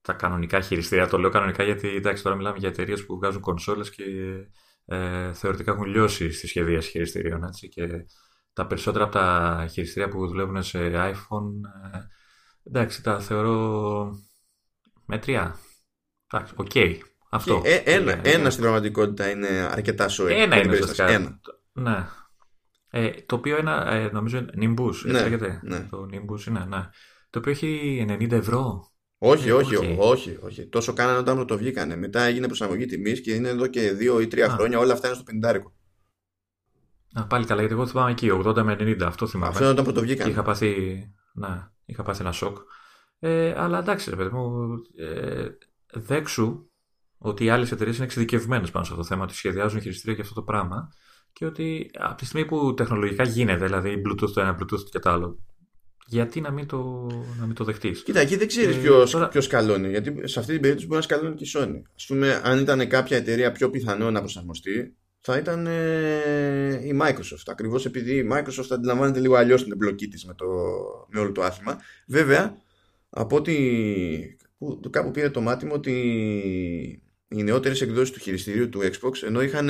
τα 0.00 0.12
κανονικά 0.12 0.60
χειριστήρια. 0.60 1.08
Το 1.08 1.18
λέω 1.18 1.30
κανονικά 1.30 1.62
γιατί 1.62 1.88
εντάξει 1.88 2.22
τώρα 2.22 2.36
μιλάμε 2.36 2.58
για 2.58 2.68
εταιρείες 2.68 3.06
που 3.06 3.16
βγάζουν 3.16 3.40
κονσόλες 3.40 3.90
και 3.90 4.04
ε, 4.84 5.32
θεωρητικά 5.32 5.72
έχουν 5.72 5.84
λιώσει 5.84 6.32
στη 6.32 6.46
σχεδίαση 6.46 6.90
χειριστήριων 6.90 7.44
έτσι, 7.44 7.68
και 7.68 8.06
τα 8.52 8.66
περισσότερα 8.66 9.04
από 9.04 9.12
τα 9.12 9.66
χειριστήρια 9.70 10.08
που 10.08 10.26
δουλεύουν 10.26 10.62
σε 10.62 10.78
iPhone 10.94 11.50
ε, 11.92 11.98
εντάξει 12.64 13.02
τα 13.02 13.20
θεωρώ 13.20 14.10
μέτρια. 15.04 15.56
Εντάξει, 16.32 16.52
οκ. 16.56 16.70
Αυτό. 17.30 17.60
Και, 17.64 17.68
ε, 17.68 17.94
ένα, 17.94 18.12
Ε, 18.12 18.20
ένα 18.32 18.50
στην 18.50 18.62
πραγματικότητα 18.62 19.30
είναι 19.30 19.46
αρκετά 19.70 20.08
σοή 20.08 20.32
Ένα 20.32 20.36
για 20.36 20.48
την 20.48 20.58
είναι 20.58 20.64
περίσταση. 20.78 21.02
ουσιαστικά. 21.02 21.40
Ένα. 21.72 21.90
Ναι. 21.90 22.06
Ε, 22.90 23.10
το 23.26 23.34
οποίο 23.36 23.56
ένα, 23.56 23.86
ε, 23.92 24.10
νομίζω 24.12 24.38
Nimbus, 24.38 24.86
έτσι 24.88 25.06
Ναι, 25.06 25.20
λέγεται; 25.22 25.60
ναι. 25.62 25.86
Το 25.90 26.08
Nimbus 26.12 26.46
είναι, 26.46 26.64
ναι. 26.68 26.88
Το 27.30 27.38
οποίο 27.38 27.52
έχει 27.52 28.04
90 28.08 28.32
ευρώ. 28.32 28.90
Όχι, 29.18 29.48
Ε, 29.48 29.52
όχι, 29.52 29.76
οκ. 29.76 30.00
όχι, 30.00 30.38
όχι. 30.40 30.66
Τόσο 30.66 30.92
κάνανε 30.92 31.18
όταν 31.18 31.46
το 31.46 31.56
βγήκανε. 31.56 31.96
Μετά 31.96 32.22
έγινε 32.22 32.46
προσαρμογή 32.46 32.86
τιμής 32.86 33.20
και 33.20 33.34
είναι 33.34 33.48
εδώ 33.48 33.66
και 33.66 33.92
δύο 33.92 34.20
ή 34.20 34.26
τρία 34.26 34.46
Α. 34.46 34.48
χρόνια 34.54 34.78
όλα 34.78 34.92
αυτά 34.92 35.06
είναι 35.06 35.16
στο 35.16 35.24
πεντάρικο. 35.24 35.72
Α, 37.12 37.26
πάλι 37.26 37.44
καλά, 37.44 37.60
γιατί 37.60 37.74
εγώ 37.76 37.86
θυμάμαι 37.86 38.10
εκεί, 38.10 38.30
80 38.46 38.62
με 38.62 38.76
90, 38.80 39.02
αυτό 39.02 39.26
θυμάμαι. 39.26 39.48
Αυτό 39.50 39.62
είναι 39.62 39.72
όταν 39.72 39.84
πρώτο 39.84 40.00
Και 40.00 40.06
βγήκανε. 40.06 40.30
είχα 40.30 40.42
πάθει, 40.42 40.74
ναι, 41.34 41.68
είχα 41.84 42.02
πάθει 42.02 42.20
ένα 42.22 42.32
σοκ. 42.32 42.56
Ε, 43.18 43.54
αλλά 43.56 43.78
εντάξει, 43.78 44.10
ρε 44.10 44.16
παιδί 44.16 44.30
μου, 44.34 44.68
ε, 44.98 45.46
δέξου 46.00 46.70
ότι 47.18 47.44
οι 47.44 47.50
άλλες 47.50 47.72
εταιρείες 47.72 47.96
είναι 47.96 48.04
εξειδικευμένες 48.04 48.70
πάνω 48.70 48.84
σε 48.84 48.90
αυτό 48.92 49.02
το 49.02 49.08
θέμα, 49.08 49.24
ότι 49.24 49.34
σχεδιάζουν 49.34 49.80
χειριστήρια 49.80 50.14
και 50.14 50.22
αυτό 50.22 50.34
το 50.34 50.42
πράγμα 50.42 50.92
και 51.32 51.44
ότι 51.44 51.90
από 51.98 52.14
τη 52.14 52.24
στιγμή 52.24 52.46
που 52.46 52.74
τεχνολογικά 52.74 53.22
γίνεται, 53.22 53.64
δηλαδή 53.64 54.02
Bluetooth 54.06 54.30
το 54.34 54.40
ένα, 54.40 54.58
Bluetooth 54.60 54.84
και 54.90 54.98
το 54.98 55.10
άλλο, 55.10 55.38
γιατί 56.06 56.40
να 56.40 56.50
μην 56.50 56.66
το, 56.66 57.06
να 57.38 57.46
μην 57.46 57.54
το 57.54 57.64
δεχτείς; 57.64 58.02
Κοίτα, 58.02 58.20
εκεί 58.20 58.36
δεν 58.36 58.46
ξέρεις 58.46 58.76
ε, 58.76 58.78
ποιος 58.78 59.10
τώρα... 59.10 59.40
σκαλώνει. 59.40 59.88
Γιατί 59.88 60.28
σε 60.28 60.38
αυτή 60.38 60.52
την 60.52 60.60
περίπτωση 60.60 60.86
μπορεί 60.86 61.00
να 61.00 61.06
σκαλώνει 61.06 61.34
και 61.34 61.44
η 61.44 61.50
Sony. 61.54 61.82
Α 62.02 62.06
πούμε, 62.06 62.40
αν 62.44 62.58
ήταν 62.58 62.88
κάποια 62.88 63.16
εταιρεία 63.16 63.52
πιο 63.52 63.70
πιθανό 63.70 64.10
να 64.10 64.20
προσαρμοστεί, 64.20 64.96
θα 65.20 65.36
ήταν 65.36 65.66
ε, 65.66 66.80
η 66.84 66.98
Microsoft. 67.02 67.46
Ακριβώς 67.46 67.84
επειδή 67.84 68.14
η 68.14 68.28
Microsoft 68.32 68.70
αντιλαμβάνεται 68.70 69.20
λίγο 69.20 69.34
αλλιώς 69.34 69.62
την 69.62 69.72
εμπλοκή 69.72 70.08
της 70.08 70.24
με, 70.24 70.34
με 71.08 71.20
όλο 71.20 71.32
το 71.32 71.42
άθλημα. 71.42 71.78
Βέβαια, 72.06 72.56
από 73.10 73.36
ότι 73.36 74.36
που, 74.58 74.80
κάπου 74.90 75.10
πήρε 75.10 75.30
το 75.30 75.40
μάτι 75.40 75.66
μου 75.66 75.72
ότι 75.74 75.92
οι 77.28 77.42
νεότερες 77.42 77.80
εκδόσεις 77.80 78.10
του 78.10 78.20
χειριστηρίου 78.20 78.68
του 78.68 78.80
Xbox, 78.80 79.22
ενώ 79.22 79.42
είχαν, 79.42 79.68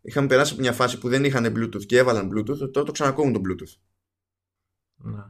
είχαν 0.00 0.26
περάσει 0.26 0.52
από 0.52 0.60
μια 0.60 0.72
φάση 0.72 0.98
που 0.98 1.08
δεν 1.08 1.24
είχαν 1.24 1.54
Bluetooth 1.56 1.86
και 1.86 1.98
έβαλαν 1.98 2.30
Bluetooth, 2.32 2.70
τώρα 2.72 2.86
το 2.86 2.92
ξανακόβουν 2.92 3.32
το 3.32 3.40
Bluetooth. 3.48 3.74
Ναι. 4.96 5.22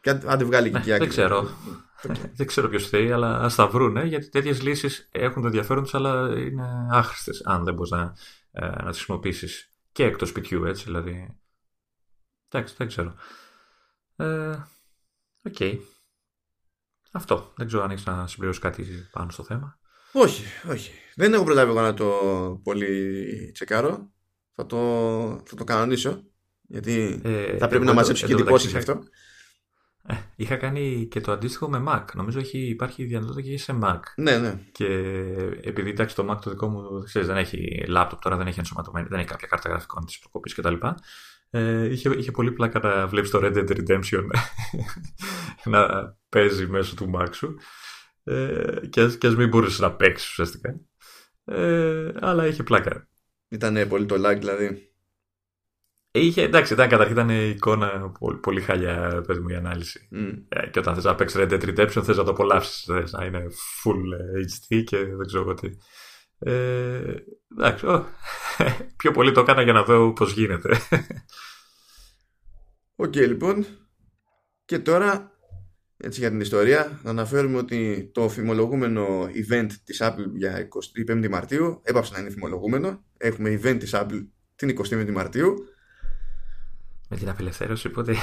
Και 0.00 0.10
αν 0.10 0.38
δεν 0.38 0.46
βγάλει 0.46 0.70
ναι, 0.70 0.80
και 0.80 0.96
Δεν 0.96 1.08
ξέρω. 1.08 1.48
δεν 2.36 2.46
ξέρω 2.46 2.68
ποιος 2.68 2.88
θέλει, 2.88 3.12
αλλά 3.12 3.38
ας 3.38 3.54
τα 3.54 3.66
βρούνε, 3.68 4.04
γιατί 4.04 4.28
τέτοιες 4.28 4.62
λύσεις 4.62 5.08
έχουν 5.12 5.40
το 5.40 5.46
ενδιαφέρον 5.46 5.82
τους, 5.82 5.94
αλλά 5.94 6.38
είναι 6.38 6.86
άχρηστες 6.90 7.42
αν 7.44 7.64
δεν 7.64 7.74
μπορείς 7.74 7.90
να, 7.90 8.16
ε, 8.50 8.66
να 8.66 8.88
τις 8.88 8.96
χρησιμοποιήσεις 8.96 9.70
και 9.92 10.04
εκτός 10.04 10.28
σπιτιού, 10.28 10.64
έτσι 10.64 10.84
δηλαδή. 10.84 11.36
Εντάξει, 12.48 12.74
δεν 12.78 12.86
ξέρω. 12.86 13.14
Ε, 14.16 14.50
OK. 15.42 15.54
okay. 15.58 15.78
Αυτό. 17.16 17.52
Δεν 17.56 17.66
ξέρω 17.66 17.82
αν 17.82 17.90
έχεις 17.90 18.04
να 18.04 18.26
συμπληρώσεις 18.26 18.62
κάτι 18.62 18.84
πάνω 19.12 19.30
στο 19.30 19.42
θέμα. 19.42 19.78
Όχι, 20.12 20.44
όχι. 20.70 20.90
Δεν 21.14 21.32
έχω 21.32 21.44
προλάβει 21.44 21.70
εγώ 21.70 21.80
να 21.80 21.94
το 21.94 22.10
πολύ 22.62 23.50
τσεκάρω. 23.54 24.10
Θα 24.54 24.66
το, 24.66 24.78
θα 25.46 25.56
το 25.56 25.64
κανονίσω. 25.64 26.22
Γιατί 26.62 27.20
ε, 27.24 27.56
θα 27.56 27.68
πρέπει 27.68 27.84
να 27.84 27.92
μαζέψει 27.92 28.26
και 28.26 28.32
εντυπώσεις 28.32 28.74
αυτό. 28.74 29.02
Ε, 30.08 30.14
είχα 30.36 30.56
κάνει 30.56 31.06
και 31.10 31.20
το 31.20 31.32
αντίστοιχο 31.32 31.68
με 31.68 31.84
Mac. 31.88 32.04
Νομίζω 32.14 32.38
έχει, 32.38 32.58
υπάρχει 32.58 33.04
δυνατότητα 33.04 33.40
και 33.40 33.58
σε 33.58 33.78
Mac. 33.82 34.00
Ναι, 34.16 34.38
ναι. 34.38 34.60
Και 34.72 34.86
επειδή 35.62 35.90
εντάξει 35.90 36.14
το 36.14 36.32
Mac 36.32 36.38
το 36.42 36.50
δικό 36.50 36.68
μου 36.68 37.02
ξέρεις, 37.04 37.28
δεν 37.28 37.36
έχει 37.36 37.84
laptop 37.88 38.18
τώρα, 38.20 38.36
δεν 38.36 38.46
έχει 38.46 38.58
ενσωματωμένη, 38.58 39.06
δεν 39.08 39.18
έχει 39.18 39.28
κάποια 39.28 39.48
κάρτα 39.48 39.68
γραφικών 39.68 40.06
της 40.06 40.18
προκοπής 40.18 40.54
κτλ. 40.54 40.74
Ε, 41.56 41.92
είχε, 41.92 42.14
είχε 42.16 42.30
πολύ 42.30 42.52
πλάκα 42.52 42.78
να 42.78 43.06
βλέπεις 43.06 43.30
το 43.30 43.40
Red 43.42 43.56
Dead 43.56 43.68
Redemption 43.68 44.26
να 45.64 46.12
παίζει 46.28 46.66
μέσω 46.66 46.94
του 46.94 47.10
Mac 47.14 47.28
σου. 47.32 47.58
Ε, 48.24 48.86
και, 48.90 49.00
ας, 49.00 49.18
και 49.18 49.26
ας 49.26 49.36
μην 49.36 49.48
μπορούσες 49.48 49.78
να 49.78 49.92
παίξεις 49.92 50.30
ουσιαστικά. 50.30 50.80
Ε, 51.44 52.12
αλλά 52.20 52.46
είχε 52.46 52.62
πλάκα. 52.62 53.08
Ήταν 53.48 53.88
πολύ 53.88 54.06
το 54.06 54.14
lag 54.14 54.36
δηλαδή. 54.38 54.90
Είχε, 56.10 56.42
εντάξει, 56.42 56.72
ήταν 56.72 56.88
καταρχήν 56.88 57.16
ήταν 57.16 57.28
η 57.28 57.48
εικόνα 57.48 58.10
πολύ, 58.18 58.38
πολύ 58.38 58.60
χάλια 58.60 59.22
πες 59.26 59.38
μου, 59.38 59.48
η 59.48 59.54
ανάλυση. 59.54 60.08
Mm. 60.12 60.42
Ε, 60.48 60.66
και 60.66 60.78
όταν 60.78 60.94
θες 60.94 61.04
να 61.04 61.14
παίξεις 61.14 61.40
Red 61.40 61.50
Dead 61.50 61.62
Redemption 61.62 62.02
θες 62.04 62.16
να 62.16 62.24
το 62.24 62.30
απολαύσεις, 62.30 62.84
θες 62.84 63.12
να 63.12 63.24
είναι 63.24 63.46
full 63.82 64.00
HD 64.42 64.82
και 64.84 64.96
δεν 64.96 65.26
ξέρω 65.26 65.54
τι. 65.54 65.68
Ε, 66.38 67.14
εντάξει, 67.56 67.84
oh. 67.88 68.02
πιο 68.96 69.10
πολύ 69.10 69.32
το 69.32 69.40
έκανα 69.40 69.62
για 69.62 69.72
να 69.72 69.82
δω 69.82 70.12
πώς 70.12 70.32
γίνεται. 70.32 70.80
OK, 72.96 73.12
okay, 73.12 73.26
λοιπόν. 73.26 73.66
Και 74.64 74.78
τώρα, 74.78 75.32
έτσι 75.96 76.20
για 76.20 76.30
την 76.30 76.40
ιστορία, 76.40 77.00
να 77.02 77.10
αναφέρουμε 77.10 77.58
ότι 77.58 78.10
το 78.14 78.28
φημολογούμενο 78.28 79.22
event 79.22 79.68
της 79.84 79.98
Apple 80.02 80.30
για 80.34 80.68
25 81.08 81.28
Μαρτίου 81.28 81.80
έπαψε 81.82 82.12
να 82.12 82.18
είναι 82.18 82.30
φημολογούμενο. 82.30 83.04
Έχουμε 83.16 83.60
event 83.62 83.76
της 83.78 83.90
Apple 83.94 84.26
την 84.56 84.78
25 84.90 85.10
Μαρτίου 85.10 85.54
με 87.08 87.16
την 87.16 87.28
απελευθέρωση, 87.28 87.86
οπότε. 87.86 88.14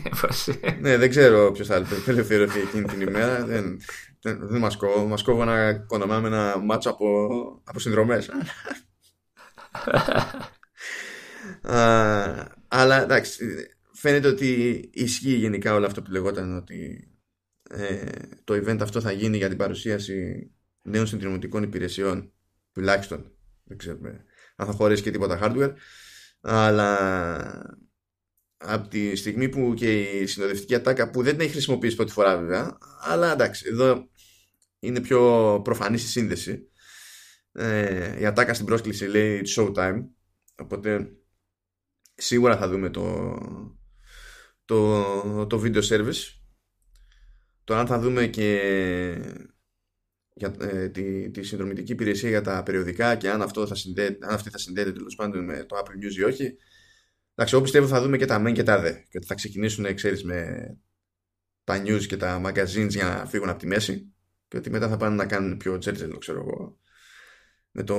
ναι, 0.80 0.96
δεν 0.96 1.10
ξέρω 1.10 1.52
ποιος 1.52 1.66
θα 1.66 1.76
απελευθερωθεί 1.76 2.60
εκείνη 2.60 2.84
την 2.84 3.00
ημέρα. 3.00 3.44
δεν 3.44 3.80
δεν, 4.20 4.48
δεν 4.48 4.60
μας 4.60 4.76
κόβω. 4.76 5.06
Μας 5.06 5.22
κόβω 5.22 5.42
ένα 5.42 5.74
κονομά 5.74 6.20
με 6.20 6.28
ένα 6.28 6.58
μάτσο 6.58 6.90
από, 6.90 7.28
από 7.64 7.78
συνδρομές. 7.78 8.30
αλλά 12.68 13.02
εντάξει, 13.02 13.44
φαίνεται 14.00 14.28
ότι 14.28 14.80
ισχύει 14.92 15.34
γενικά 15.34 15.74
όλο 15.74 15.86
αυτό 15.86 16.02
που 16.02 16.10
λεγόταν 16.10 16.56
ότι 16.56 17.10
ε, 17.70 18.04
το 18.44 18.54
event 18.54 18.78
αυτό 18.80 19.00
θα 19.00 19.12
γίνει 19.12 19.36
για 19.36 19.48
την 19.48 19.56
παρουσίαση 19.56 20.50
νέων 20.82 21.06
συνδρομητικών 21.06 21.62
υπηρεσιών 21.62 22.32
τουλάχιστον. 22.72 23.32
Δεν 23.64 23.76
ξέρουμε 23.76 24.24
αν 24.56 24.66
θα 24.66 24.72
χωρέσει 24.72 25.02
και 25.02 25.10
τίποτα 25.10 25.38
hardware. 25.42 25.72
Αλλά 26.40 27.86
από 28.56 28.88
τη 28.88 29.16
στιγμή 29.16 29.48
που 29.48 29.74
και 29.74 30.02
η 30.02 30.26
συνοδευτική 30.26 30.74
ατάκα 30.74 31.10
που 31.10 31.22
δεν 31.22 31.32
την 31.32 31.40
έχει 31.40 31.52
χρησιμοποιήσει 31.52 31.96
πρώτη 31.96 32.12
φορά 32.12 32.38
βέβαια 32.38 32.78
αλλά 33.00 33.32
εντάξει 33.32 33.64
εδώ 33.68 34.10
είναι 34.78 35.00
πιο 35.00 35.60
προφανής 35.64 36.04
η 36.04 36.06
σύνδεση. 36.06 36.70
Ε, 37.52 38.20
η 38.20 38.26
ατάκα 38.26 38.54
στην 38.54 38.66
πρόσκληση 38.66 39.06
λέει 39.06 39.42
it's 39.44 39.62
showtime. 39.62 40.04
Οπότε 40.56 41.16
σίγουρα 42.14 42.56
θα 42.56 42.68
δούμε 42.68 42.90
το 42.90 43.36
το, 44.70 45.46
το 45.46 45.62
video 45.64 45.82
service 45.82 46.34
το 47.64 47.74
αν 47.74 47.86
θα 47.86 47.98
δούμε 47.98 48.26
και 48.26 48.60
για, 50.34 50.54
ε, 50.60 50.88
τη, 50.88 51.30
τη 51.30 51.42
συνδρομητική 51.42 51.92
υπηρεσία 51.92 52.28
για 52.28 52.40
τα 52.40 52.62
περιοδικά 52.62 53.16
και 53.16 53.30
αν, 53.30 53.42
αυτό 53.42 53.66
θα 53.66 53.74
συνδέεται, 53.74 54.26
αν 54.26 54.34
αυτή 54.34 54.50
θα 54.50 54.58
συνδέεται 54.58 54.92
τέλος 54.92 55.14
πάντων 55.14 55.44
με 55.44 55.64
το 55.64 55.76
Apple 55.76 56.04
News 56.04 56.14
ή 56.16 56.22
όχι 56.22 56.56
Εντάξει, 57.34 57.54
εγώ 57.54 57.62
πιστεύω 57.62 57.86
θα 57.86 58.02
δούμε 58.02 58.16
και 58.16 58.24
τα 58.24 58.38
μεν 58.38 58.54
και 58.54 58.62
τα 58.62 58.80
δε. 58.80 58.92
Και 58.92 59.16
ότι 59.16 59.26
θα 59.26 59.34
ξεκινήσουν, 59.34 59.94
ξέρεις, 59.94 60.24
με 60.24 60.70
τα 61.64 61.82
news 61.82 62.06
και 62.06 62.16
τα 62.16 62.40
magazines 62.44 62.88
για 62.88 63.04
να 63.04 63.26
φύγουν 63.26 63.48
από 63.48 63.58
τη 63.58 63.66
μέση. 63.66 64.12
Και 64.48 64.56
ότι 64.56 64.70
μετά 64.70 64.88
θα 64.88 64.96
πάνε 64.96 65.14
να 65.14 65.26
κάνουν 65.26 65.56
πιο 65.56 65.78
τζέρτζελο, 65.78 66.18
ξέρω 66.18 66.38
εγώ, 66.38 66.78
με 67.70 67.82
το, 67.82 67.96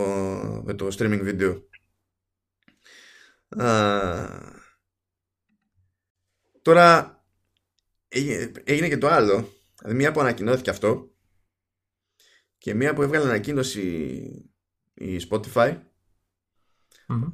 με 0.65 0.73
το 0.73 0.87
streaming 0.97 1.21
video. 1.27 1.61
Τώρα 6.61 7.19
έγινε, 8.07 8.87
και 8.87 8.97
το 8.97 9.07
άλλο. 9.07 9.53
Δηλαδή 9.79 9.97
μία 9.97 10.11
που 10.11 10.19
ανακοινώθηκε 10.19 10.69
αυτό 10.69 11.11
και 12.57 12.73
μία 12.73 12.93
που 12.93 13.01
έβγαλε 13.01 13.25
ανακοίνωση 13.25 13.71
η 14.93 15.19
Spotify 15.29 15.79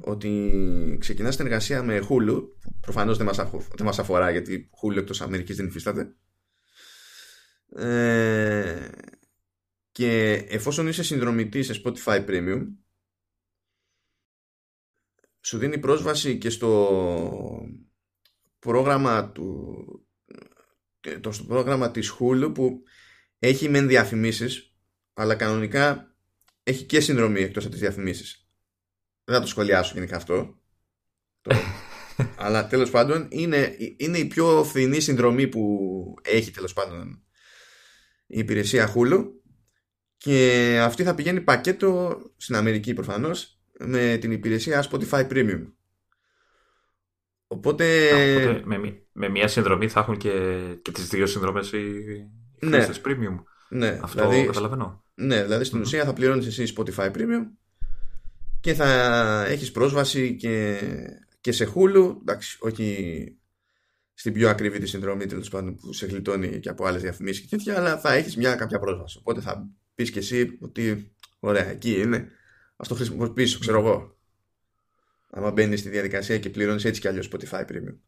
ότι 0.00 0.96
ξεκινά 1.00 1.30
συνεργασία 1.30 1.82
με 1.82 2.06
Hulu. 2.08 2.42
Προφανώς 2.80 3.16
δεν 3.16 3.26
μας 3.26 3.38
μας 3.84 3.98
αφορά 3.98 4.30
γιατί 4.30 4.70
Hulu 4.82 4.96
εκτός 4.96 5.20
Αμερικής 5.20 5.56
δεν 5.56 5.66
υφίσταται. 5.66 6.16
Ε, 7.76 8.88
και 9.92 10.32
εφόσον 10.48 10.86
είσαι 10.86 11.02
συνδρομητής 11.02 11.66
σε 11.66 11.82
Spotify 11.84 12.26
Premium 12.26 12.66
σου 15.40 15.58
δίνει 15.58 15.78
πρόσβαση 15.78 16.38
και 16.38 16.50
στο 16.50 17.68
πρόγραμμα 18.58 19.30
του 19.30 19.76
το 21.20 21.32
στο 21.32 21.44
πρόγραμμα 21.44 21.90
της 21.90 22.16
Hulu 22.18 22.50
που 22.54 22.82
έχει 23.38 23.68
μεν 23.68 23.88
διαφημίσεις 23.88 24.74
αλλά 25.14 25.34
κανονικά 25.34 26.14
έχει 26.62 26.84
και 26.84 27.00
συνδρομή 27.00 27.40
εκτός 27.40 27.62
από 27.62 27.72
τις 27.72 27.80
διαφημίσεις 27.80 28.48
δεν 29.28 29.36
θα 29.36 29.40
το 29.40 29.46
σχολιάσω 29.46 29.92
γενικά 29.94 30.16
αυτό. 30.16 30.58
Αλλά 32.36 32.66
τέλος 32.66 32.90
πάντων 32.90 33.26
είναι, 33.30 33.76
είναι 33.96 34.18
η 34.18 34.24
πιο 34.24 34.64
φθηνή 34.64 35.00
συνδρομή 35.00 35.48
που 35.48 36.14
έχει 36.22 36.50
τέλος 36.50 36.72
πάντων 36.72 37.22
η 38.26 38.38
υπηρεσία 38.38 38.94
Hulu 38.94 39.24
και 40.16 40.78
αυτή 40.82 41.02
θα 41.02 41.14
πηγαίνει 41.14 41.40
πακέτο 41.40 42.18
στην 42.36 42.54
Αμερική 42.54 42.94
προφανώς 42.94 43.60
με 43.78 44.16
την 44.20 44.32
υπηρεσία 44.32 44.88
Spotify 44.90 45.28
Premium. 45.28 45.72
Οπότε... 47.48 48.12
οπότε 48.12 48.62
με, 48.64 49.02
με 49.12 49.28
μία 49.28 49.48
συνδρομή 49.48 49.88
θα 49.88 50.00
έχουν 50.00 50.16
και, 50.16 50.60
και 50.82 50.92
τις 50.92 51.08
δύο 51.08 51.26
συνδρομές 51.26 51.72
οι 51.72 51.94
ναι. 52.60 52.88
Premium. 53.04 53.42
Ναι, 53.68 53.98
Αυτό 54.02 54.28
δηλαδή, 54.28 54.46
καταλαβαίνω. 54.46 55.04
Ναι, 55.14 55.42
δηλαδή 55.42 55.64
στην 55.64 55.80
ουσία 55.80 56.04
θα 56.04 56.12
πληρώνεις 56.12 56.46
εσύ 56.46 56.74
Spotify 56.76 57.12
Premium 57.12 57.46
και 58.60 58.74
θα 58.74 59.44
έχεις 59.48 59.70
πρόσβαση 59.70 60.36
και, 60.36 60.80
και 61.40 61.52
σε 61.52 61.72
Hulu 61.74 62.16
εντάξει, 62.20 62.58
όχι 62.60 63.38
στην 64.14 64.32
πιο 64.32 64.48
ακριβή 64.48 64.78
τη 64.78 64.86
συνδρομή 64.86 65.26
τέλος 65.26 65.48
πάντων 65.48 65.74
που 65.74 65.92
σε 65.92 66.06
γλιτώνει 66.06 66.58
και 66.60 66.68
από 66.68 66.86
άλλες 66.86 67.02
διαφημίσεις 67.02 67.40
και 67.40 67.56
τέτοια 67.56 67.76
αλλά 67.76 67.98
θα 67.98 68.12
έχεις 68.12 68.36
μια 68.36 68.54
κάποια 68.54 68.78
πρόσβαση 68.78 69.18
οπότε 69.18 69.40
θα 69.40 69.68
πεις 69.94 70.10
και 70.10 70.18
εσύ 70.18 70.58
ότι 70.60 71.12
ωραία 71.38 71.70
εκεί 71.70 72.00
είναι 72.00 72.28
ας 72.76 72.88
το 72.88 72.94
χρησιμοποιήσω 72.94 73.58
ξέρω 73.58 73.78
εγώ 73.78 74.17
άμα 75.30 75.50
μπαίνεις 75.50 75.80
στη 75.80 75.88
διαδικασία 75.88 76.38
και 76.38 76.50
πληρώνεις 76.50 76.84
έτσι 76.84 77.00
κι 77.00 77.08
αλλιώς 77.08 77.30
Spotify 77.32 77.60
Premium 77.60 77.98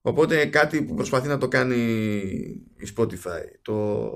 οπότε 0.00 0.46
κάτι 0.46 0.82
που 0.82 0.94
προσπαθεί 0.94 1.28
να 1.28 1.38
το 1.38 1.48
κάνει 1.48 1.76
η 2.76 2.92
Spotify 2.96 3.42
το, 3.62 4.10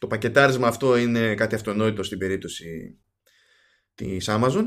το 0.00 0.06
πακετάρισμα 0.06 0.68
αυτό 0.68 0.96
είναι 0.96 1.34
κάτι 1.34 1.54
αυτονόητο 1.54 2.02
στην 2.02 2.18
περίπτωση 2.18 2.98
της 3.94 4.26
Amazon 4.28 4.64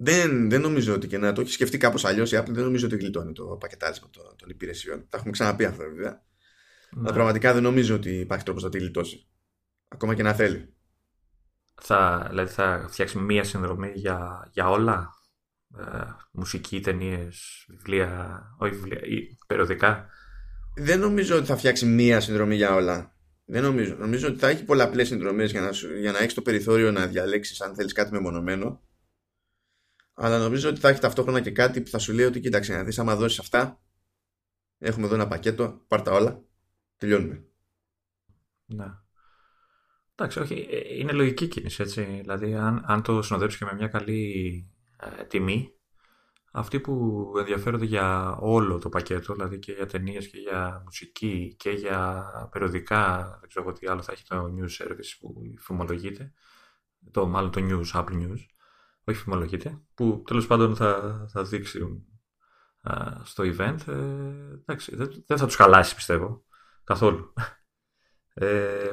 δεν, 0.00 0.50
δεν 0.50 0.60
νομίζω 0.60 0.94
ότι 0.94 1.06
και 1.06 1.18
να 1.18 1.32
το 1.32 1.40
έχει 1.40 1.50
σκεφτεί 1.50 1.78
κάπως 1.78 2.04
αλλιώς 2.04 2.32
η 2.32 2.36
Apple 2.38 2.50
δεν 2.50 2.64
νομίζω 2.64 2.86
ότι 2.86 2.96
γλιτώνει 2.96 3.32
το 3.32 3.44
πακετάρισμα 3.44 4.10
των, 4.10 4.36
των 4.36 4.48
υπηρεσιών. 4.48 5.06
Τα 5.08 5.16
έχουμε 5.16 5.32
ξαναπεί 5.32 5.64
αυτά 5.64 5.84
βέβαια. 5.84 6.22
Ναι. 6.90 7.00
Αλλά 7.00 7.12
πραγματικά 7.12 7.52
δεν 7.52 7.62
νομίζω 7.62 7.94
ότι 7.94 8.10
υπάρχει 8.10 8.44
τρόπος 8.44 8.62
να 8.62 8.68
τη 8.68 8.78
γλιτώσει. 8.78 9.28
Ακόμα 9.88 10.14
και 10.14 10.22
να 10.22 10.34
θέλει. 10.34 10.74
Θα, 11.82 12.26
δηλαδή 12.28 12.50
θα 12.50 12.86
φτιάξει 12.88 13.18
μία 13.18 13.44
συνδρομή 13.44 13.92
για, 13.94 14.48
για 14.52 14.68
όλα; 14.68 15.14
Ε, 15.76 15.82
μουσική, 16.32 16.80
ταινίες, 16.80 17.64
βιβλία, 17.68 18.42
όχι 18.58 18.74
βιβλία, 18.74 19.00
ή 19.02 19.36
περιοδικά. 19.46 20.08
Δεν 20.74 21.00
νομίζω 21.00 21.36
ότι 21.36 21.46
θα 21.46 21.56
φτιάξει 21.56 21.86
μία 21.86 22.20
συνδρομή 22.20 22.54
για 22.54 22.74
όλα. 22.74 23.16
Δεν 23.44 23.62
νομίζω. 23.62 23.94
Νομίζω 23.94 24.28
ότι 24.28 24.38
θα 24.38 24.48
έχει 24.48 24.64
πολλαπλές 24.64 25.08
συνδρομές 25.08 25.50
για 25.50 25.60
να, 25.60 25.70
για 26.00 26.12
να 26.12 26.18
έχεις 26.18 26.34
το 26.34 26.42
περιθώριο 26.42 26.92
να 26.92 27.06
διαλέξεις 27.06 27.60
αν 27.60 27.74
θέλεις 27.74 27.92
κάτι 27.92 28.12
μεμονωμένο. 28.12 28.82
Αλλά 30.14 30.38
νομίζω 30.38 30.68
ότι 30.68 30.80
θα 30.80 30.88
έχει 30.88 31.00
ταυτόχρονα 31.00 31.40
και 31.40 31.50
κάτι 31.50 31.80
που 31.80 31.90
θα 31.90 31.98
σου 31.98 32.12
λέει 32.12 32.26
ότι 32.26 32.40
κοίταξε 32.40 32.72
να 32.72 32.84
δεις, 32.84 32.98
άμα 32.98 33.16
δώσεις 33.16 33.38
αυτά, 33.38 33.80
έχουμε 34.78 35.06
εδώ 35.06 35.14
ένα 35.14 35.28
πακέτο, 35.28 35.84
πάρτα 35.88 36.12
όλα, 36.12 36.42
τελειώνουμε. 36.96 37.44
Ναι. 38.66 38.86
Εντάξει, 40.14 40.38
όχι, 40.38 40.66
ε, 40.70 40.98
είναι 40.98 41.12
λογική 41.12 41.48
κίνηση, 41.48 41.82
έτσι. 41.82 42.18
Δηλαδή, 42.20 42.54
αν, 42.54 42.82
αν 42.86 43.02
το 43.02 43.22
συνοδέψει 43.22 43.58
και 43.58 43.64
με 43.64 43.74
μια 43.74 43.88
καλή 43.88 44.70
ε, 45.00 45.24
τιμή, 45.24 45.72
αυτοί 46.52 46.80
που 46.80 47.32
ενδιαφέρονται 47.38 47.84
για 47.84 48.36
όλο 48.40 48.78
το 48.78 48.88
πακέτο, 48.88 49.34
δηλαδή 49.34 49.58
και 49.58 49.72
για 49.72 49.86
ταινίες 49.86 50.28
και 50.28 50.38
για 50.38 50.80
μουσική 50.84 51.54
και 51.58 51.70
για 51.70 52.24
περιοδικά, 52.52 53.36
δεν 53.40 53.48
ξέρω 53.48 53.72
τι 53.72 53.86
άλλο 53.86 54.02
θα 54.02 54.12
έχει 54.12 54.24
το 54.24 54.54
news 54.56 54.82
service 54.82 55.16
που 55.20 55.54
φημολογείται, 55.58 56.32
το, 57.10 57.26
μάλλον 57.26 57.50
το 57.50 57.60
news, 57.60 58.00
Apple 58.00 58.22
News, 58.22 58.40
όχι 59.04 59.18
φημολογείται, 59.18 59.80
που 59.94 60.22
τέλος 60.26 60.46
πάντων 60.46 60.76
θα, 60.76 61.24
θα 61.32 61.44
δείξει 61.44 62.06
στο 63.22 63.44
event, 63.44 63.78
ε, 63.86 63.92
εντάξει, 64.52 64.96
δεν, 64.96 65.24
δεν 65.26 65.38
θα 65.38 65.46
τους 65.46 65.54
χαλάσει 65.54 65.94
πιστεύω, 65.94 66.44
καθόλου. 66.84 67.32
Ε, 68.40 68.92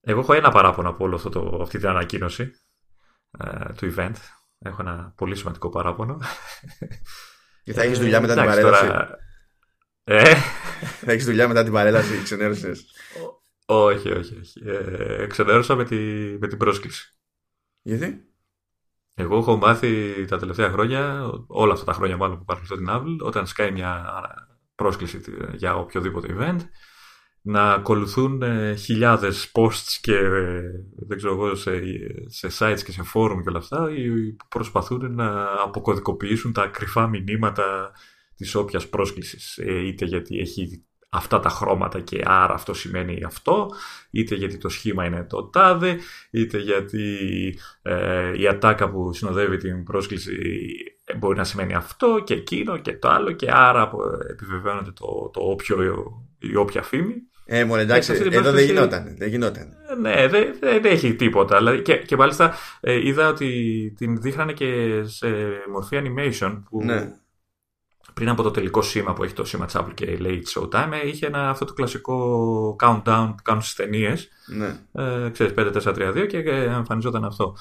εγώ 0.00 0.20
έχω 0.20 0.32
ένα 0.32 0.50
παράπονο 0.50 0.88
από 0.88 1.04
όλο 1.04 1.16
αυτό 1.16 1.28
το, 1.28 1.58
αυτή 1.62 1.78
την 1.78 1.88
ανακοίνωση 1.88 2.50
ε, 3.38 3.72
του 3.72 3.94
event. 3.96 4.14
Έχω 4.64 4.82
ένα 4.82 5.12
πολύ 5.16 5.36
σημαντικό 5.36 5.68
παράπονο. 5.68 6.18
Και 7.64 7.72
θα 7.72 7.82
έχεις 7.82 7.98
δουλειά 7.98 8.20
μετά 8.20 8.34
την 8.34 8.44
παρέλαση. 8.44 8.86
Ε; 10.04 10.34
Θα 10.80 11.12
έχεις 11.12 11.24
δουλειά 11.24 11.48
μετά 11.48 11.62
την 11.62 11.72
παρέλαση, 11.72 12.22
ξενέρωσες. 12.22 12.84
Όχι, 13.66 14.10
όχι, 14.10 14.38
όχι. 14.38 14.60
Ε, 14.64 15.26
ξενέρωσα 15.26 15.74
με, 15.74 15.84
τη, 15.84 15.96
με 16.40 16.48
την 16.48 16.58
πρόσκληση. 16.58 17.14
Γιατί; 17.82 18.24
Εγώ 19.14 19.36
έχω 19.36 19.56
μάθει 19.56 20.24
τα 20.24 20.38
τελευταία 20.38 20.70
χρόνια, 20.70 21.30
όλα 21.46 21.72
αυτά 21.72 21.84
τα 21.84 21.92
χρόνια 21.92 22.16
μάλλον 22.16 22.38
που 22.38 22.44
παρακολουθώ 22.44 22.76
την 22.76 22.86
Apple, 22.90 23.26
όταν 23.26 23.46
σκάει 23.46 23.70
μια 23.70 24.12
πρόσκληση 24.74 25.20
για 25.52 25.76
οποιοδήποτε 25.76 26.36
event, 26.38 26.58
να 27.42 27.72
ακολουθούν 27.72 28.42
ε, 28.42 28.74
χιλιάδες 28.74 29.52
posts 29.54 29.98
και 30.00 30.14
ε, 30.14 30.62
δεν 31.06 31.16
ξέρω 31.16 31.32
εγώ 31.32 31.54
σε, 31.54 31.72
σε 32.26 32.48
sites 32.58 32.80
και 32.84 32.92
σε 32.92 33.02
forum 33.14 33.40
και 33.42 33.48
όλα 33.48 33.58
αυτά 33.58 33.88
που 34.38 34.48
προσπαθούν 34.48 35.14
να 35.14 35.46
αποκωδικοποιήσουν 35.64 36.52
τα 36.52 36.66
κρυφά 36.66 37.06
μηνύματα 37.06 37.92
της 38.36 38.54
όποιας 38.54 38.88
πρόσκλησης. 38.88 39.58
Ε, 39.58 39.86
είτε 39.86 40.04
γιατί 40.04 40.38
έχει 40.38 40.84
αυτά 41.12 41.40
τα 41.40 41.48
χρώματα 41.48 42.00
και 42.00 42.22
άρα 42.24 42.54
αυτό 42.54 42.74
σημαίνει 42.74 43.24
αυτό 43.24 43.70
είτε 44.10 44.34
γιατί 44.34 44.58
το 44.58 44.68
σχήμα 44.68 45.04
είναι 45.04 45.24
το 45.24 45.44
τάδε 45.44 45.98
είτε 46.30 46.58
γιατί 46.58 47.18
η 48.36 48.48
ατάκα 48.48 48.90
που 48.90 49.12
συνοδεύει 49.12 49.56
την 49.56 49.84
πρόσκληση 49.84 50.32
μπορεί 51.18 51.36
να 51.36 51.44
σημαίνει 51.44 51.74
αυτό 51.74 52.22
και 52.24 52.34
εκείνο 52.34 52.78
και 52.78 52.96
το 52.96 53.08
άλλο 53.08 53.32
και 53.32 53.50
άρα 53.50 53.90
επιβεβαιώνεται 54.30 54.92
το, 54.92 55.30
το 55.32 55.40
όποιο, 55.40 56.04
η 56.38 56.56
όποια 56.56 56.82
φήμη 56.82 57.29
ε, 57.52 57.64
μόνο 57.64 57.80
εντάξει, 57.80 58.12
εδώ 58.12 58.52
δεν 58.52 58.64
γινόταν. 58.64 59.14
Δεν 59.18 59.28
γινόταν. 59.28 59.68
Ναι, 60.00 60.28
δεν, 60.28 60.54
δεν 60.60 60.84
έχει 60.84 61.14
τίποτα. 61.14 61.58
Δηλαδή, 61.58 61.82
και, 61.82 61.96
και 61.96 62.16
μάλιστα 62.16 62.54
ε, 62.80 63.06
είδα 63.06 63.28
ότι 63.28 63.92
την 63.96 64.20
δείχνανε 64.20 64.52
και 64.52 65.02
σε 65.04 65.28
μορφή 65.72 66.02
animation 66.02 66.62
που 66.68 66.84
ναι. 66.84 67.12
πριν 68.14 68.28
από 68.28 68.42
το 68.42 68.50
τελικό 68.50 68.82
σήμα 68.82 69.12
που 69.12 69.24
έχει 69.24 69.32
το 69.32 69.44
σήμα 69.44 69.66
της 69.66 69.76
Apple 69.78 69.94
και 69.94 70.16
λέει 70.16 70.42
Showtime 70.54 70.92
ε, 71.02 71.08
είχε 71.08 71.26
ένα, 71.26 71.48
αυτό 71.48 71.64
το 71.64 71.72
κλασικό 71.72 72.76
countdown 72.80 73.32
που 73.36 73.42
κάνουν 73.42 73.62
στις 73.62 73.74
ταινίες. 73.74 74.28
Ναι. 74.46 74.78
Ε, 74.92 75.30
ξέρεις, 75.30 75.54
5, 75.56 75.72
4, 75.72 75.94
3, 75.94 76.14
2 76.14 76.26
και 76.28 76.38
εμφανιζόταν 76.48 77.24
αυτό. 77.24 77.56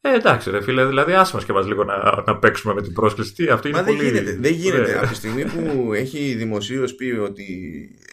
Ε, 0.00 0.14
εντάξει, 0.14 0.50
ρε 0.50 0.62
φίλε, 0.62 0.86
δηλαδή 0.86 1.12
άσε 1.12 1.34
μας 1.34 1.44
και 1.44 1.52
μας 1.52 1.66
λίγο 1.66 1.84
να, 1.84 2.22
να 2.26 2.38
παίξουμε 2.38 2.74
με 2.74 2.82
την 2.82 2.92
πρόσκληση. 2.92 3.34
Τι, 3.34 3.48
αυτό 3.48 3.68
είναι 3.68 3.76
Μα 3.76 3.82
δεν 3.82 3.96
πολύ... 3.96 4.08
γίνεται. 4.08 4.36
Δεν 4.36 4.52
γίνεται. 4.52 4.98
Από 4.98 5.08
τη 5.08 5.14
στιγμή 5.14 5.44
που 5.44 5.92
έχει 6.02 6.34
δημοσίως 6.34 6.94
πει 6.94 7.04
ότι 7.04 7.44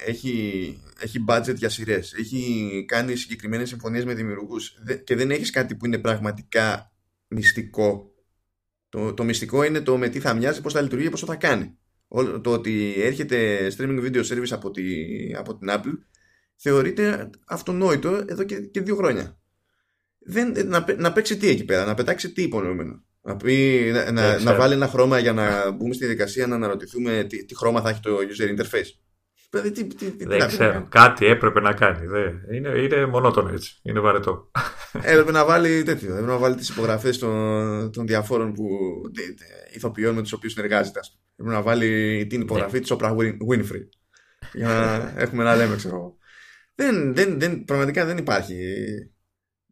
έχει, 0.05 0.77
έχει 0.99 1.25
budget 1.27 1.55
για 1.55 1.69
σειρές, 1.69 2.13
έχει 2.13 2.85
κάνει 2.87 3.15
συγκεκριμένες 3.15 3.69
συμφωνίες 3.69 4.05
με 4.05 4.13
δημιουργούς 4.13 4.73
και 5.03 5.15
δεν 5.15 5.31
έχεις 5.31 5.49
κάτι 5.49 5.75
που 5.75 5.85
είναι 5.85 5.97
πραγματικά 5.97 6.91
μυστικό. 7.27 8.09
Το, 8.89 9.13
το 9.13 9.23
μυστικό 9.23 9.63
είναι 9.63 9.81
το 9.81 9.97
με 9.97 10.09
τι 10.09 10.19
θα 10.19 10.33
μοιάζει, 10.33 10.61
πώς 10.61 10.73
θα 10.73 10.81
λειτουργεί 10.81 11.03
και 11.03 11.11
πώς 11.11 11.23
θα 11.23 11.35
κάνει. 11.35 11.77
το 12.41 12.51
ότι 12.51 12.93
έρχεται 12.97 13.67
streaming 13.77 14.03
video 14.05 14.23
service 14.23 14.51
από, 14.51 14.71
τη, 14.71 14.83
από 15.37 15.57
την 15.57 15.67
Apple 15.71 15.97
θεωρείται 16.55 17.29
αυτονόητο 17.47 18.23
εδώ 18.27 18.43
και, 18.43 18.59
και 18.59 18.81
δύο 18.81 18.95
χρόνια 18.95 19.37
δεν, 20.25 20.67
να, 20.67 20.85
να 20.97 21.11
παίξει 21.11 21.37
τι 21.37 21.49
εκεί 21.49 21.65
πέρα, 21.65 21.85
να 21.85 21.93
πετάξει 21.93 22.31
τι 22.31 22.41
υπονοούμενο. 22.41 23.03
Να, 23.21 23.35
πει, 23.35 23.89
να, 23.93 24.11
να, 24.11 24.39
να, 24.39 24.55
βάλει 24.55 24.73
ένα 24.73 24.87
χρώμα 24.87 25.19
για 25.19 25.33
να 25.33 25.71
μπούμε 25.71 25.93
στη 25.93 26.05
διαδικασία 26.05 26.47
να 26.47 26.55
αναρωτηθούμε 26.55 27.25
τι, 27.29 27.45
τι 27.45 27.55
χρώμα 27.55 27.81
θα 27.81 27.89
έχει 27.89 27.99
το 27.99 28.17
user 28.17 28.59
interface. 28.59 28.89
Δηλαδή, 29.49 29.71
τι, 29.71 29.95
τι, 29.95 30.11
τι, 30.11 30.25
δεν 30.25 30.47
ξέρω. 30.47 30.87
Κάτι 30.89 31.25
έπρεπε 31.25 31.59
να 31.59 31.73
κάνει. 31.73 32.07
Δεν. 32.07 32.41
Είναι, 32.51 32.69
είναι 32.69 33.05
μονότονο 33.05 33.53
έτσι. 33.53 33.79
Είναι 33.83 33.99
βαρετό. 33.99 34.51
Έπρεπε 35.01 35.31
να 35.31 35.45
βάλει 35.45 35.83
τέτοιο. 35.83 36.11
Έπρεπε 36.11 36.31
να 36.31 36.37
βάλει 36.37 36.55
τις 36.55 36.69
υπογραφές 36.69 37.17
των, 37.17 37.91
των 37.91 38.07
διαφόρων 38.07 38.53
που, 38.53 38.67
ηθοποιών 39.73 40.15
με 40.15 40.21
τους 40.21 40.33
οποίους 40.33 40.53
συνεργάζεται. 40.53 40.99
Έπρεπε 41.35 41.55
να 41.55 41.61
βάλει 41.61 42.25
την 42.29 42.41
υπογραφή 42.41 42.79
της 42.79 42.93
Oprah 42.93 43.15
Winfrey. 43.49 43.87
Για 44.53 44.67
να 44.67 45.13
έχουμε 45.21 45.43
να 45.43 45.55
λέμε, 45.55 45.75
ξέρω 45.75 46.17
δεν, 46.75 47.15
δεν, 47.15 47.39
δεν, 47.39 47.63
πραγματικά 47.63 48.05
δεν 48.05 48.17
υπάρχει 48.17 48.55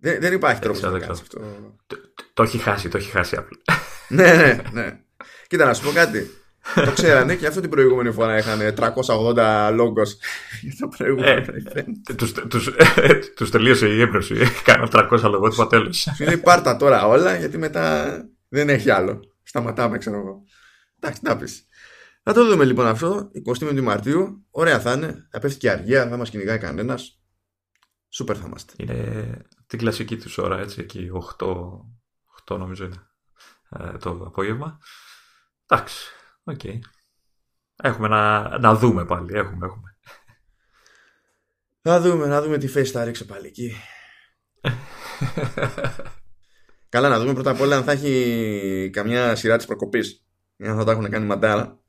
δεν, 0.04 0.20
δεν 0.20 0.34
υπάρχει 0.34 0.62
τρόπος 0.62 0.82
να 0.82 1.00
κάνεις 1.00 1.20
αυτό. 1.20 1.40
Το, 1.88 1.98
το, 2.34 2.44
έχει 2.44 2.58
χάσει, 2.58 2.90
το 2.90 2.98
έχει 2.98 3.10
χάσει 3.10 3.38
Apple. 3.40 3.76
ναι, 4.18 4.34
ναι, 4.34 4.62
ναι. 4.72 5.00
Κοίτα 5.48 5.66
να 5.66 5.74
σου 5.74 5.84
πω 5.84 5.92
κάτι. 5.92 6.30
το 6.76 6.92
ξέρανε 6.92 7.36
και 7.36 7.48
αυτό 7.48 7.62
την 7.62 7.70
προηγούμενη 7.70 8.12
φορά 8.12 8.38
είχαν 8.38 8.60
380 8.78 9.72
λόγκος 9.74 10.18
για 10.62 10.74
το 10.80 10.88
προηγούμενο 10.98 11.46
ε, 12.96 13.14
τους, 13.36 13.50
τελείωσε 13.50 13.88
η 13.88 14.02
έμπνευση. 14.02 14.36
Κάναν 14.64 14.90
300 14.92 15.20
λογότυπα 15.22 15.68
τέλος. 15.68 16.08
Σου 16.16 16.24
λέει 16.24 16.38
πάρτα 16.38 16.76
τώρα 16.76 17.08
όλα 17.08 17.38
γιατί 17.38 17.58
μετά 17.58 18.16
δεν 18.50 18.70
έχει 18.70 18.90
άλλο. 18.90 19.20
Σταματάμε 19.44 19.98
ξέρω 19.98 20.18
εγώ. 20.18 20.44
Εντάξει 21.00 21.20
να 21.24 21.38
πεις. 21.38 21.68
Θα 22.24 22.34
το 22.34 22.46
δούμε 22.46 22.66
λοιπόν 22.66 22.88
αυτό 22.88 23.32
25 23.60 23.82
Μαρτίου. 23.82 24.46
Ωραία 24.52 24.80
θα 24.80 24.94
είναι. 24.94 25.28
Θα 25.32 25.40
πέφτει 25.40 25.58
και 25.58 25.70
αργία. 25.70 26.08
Θα 26.08 26.18
μας 26.18 26.30
κυνηγάει 26.30 26.58
κανένας. 26.58 27.20
Σούπερ 28.10 28.38
θα 28.40 28.44
είμαστε. 28.48 28.74
Είναι 28.78 29.38
την 29.74 29.82
κλασική 29.82 30.18
τους 30.18 30.38
ώρα, 30.38 30.60
έτσι, 30.60 30.82
εκεί 30.82 31.12
8, 31.38 31.48
8 32.48 32.58
νομίζω 32.58 32.86
είναι 32.86 33.08
ε, 33.70 33.98
το 33.98 34.10
απόγευμα. 34.10 34.80
Εντάξει, 35.68 36.10
OK. 36.44 36.60
Okay. 36.64 36.80
Έχουμε 37.84 38.08
να, 38.08 38.58
να 38.60 38.76
δούμε 38.76 39.06
πάλι, 39.06 39.38
έχουμε, 39.38 39.66
έχουμε. 39.66 39.98
Να 41.82 42.00
δούμε, 42.00 42.28
να 42.28 42.42
δούμε 42.42 42.58
τι 42.58 42.68
θέση 42.68 42.92
θα 42.92 43.04
ρίξω 43.04 43.26
πάλι 43.26 43.48
εκεί. 43.48 43.74
Καλά, 46.90 47.10
να 47.10 47.20
δούμε 47.20 47.34
πρώτα 47.34 47.52
απ' 47.52 47.62
όλα 47.62 47.76
αν 47.76 47.84
θα 47.84 47.92
έχει 47.92 48.90
καμιά 48.94 49.36
σειρά 49.36 49.58
της 49.58 49.66
προκοπής. 49.66 50.26
Αν 50.58 50.78
θα 50.78 50.84
τα 50.84 50.92
έχουν 50.92 51.10
κάνει 51.10 51.26
μαντάρα. 51.26 51.80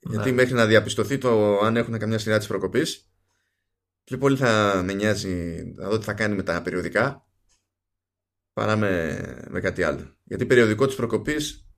Γιατί 0.00 0.28
ναι. 0.28 0.34
μέχρι 0.34 0.54
να 0.54 0.66
διαπιστωθεί 0.66 1.18
το 1.18 1.58
αν 1.58 1.76
έχουν 1.76 1.98
καμιά 1.98 2.18
σειρά 2.18 2.38
της 2.38 2.46
προκοπής 2.46 3.10
Πιο 4.06 4.18
πολύ 4.18 4.36
θα 4.36 4.82
με 4.84 4.92
νοιάζει 4.92 5.62
να 5.76 5.88
δω 5.88 5.98
τι 5.98 6.04
θα 6.04 6.14
κάνει 6.14 6.34
με 6.34 6.42
τα 6.42 6.62
περιοδικά 6.62 7.26
παρά 8.52 8.76
με, 8.76 9.20
με 9.48 9.60
κάτι 9.60 9.82
άλλο. 9.82 10.16
Γιατί 10.24 10.46
περιοδικό 10.46 10.86
της 10.86 10.96
προκοπής. 10.96 11.68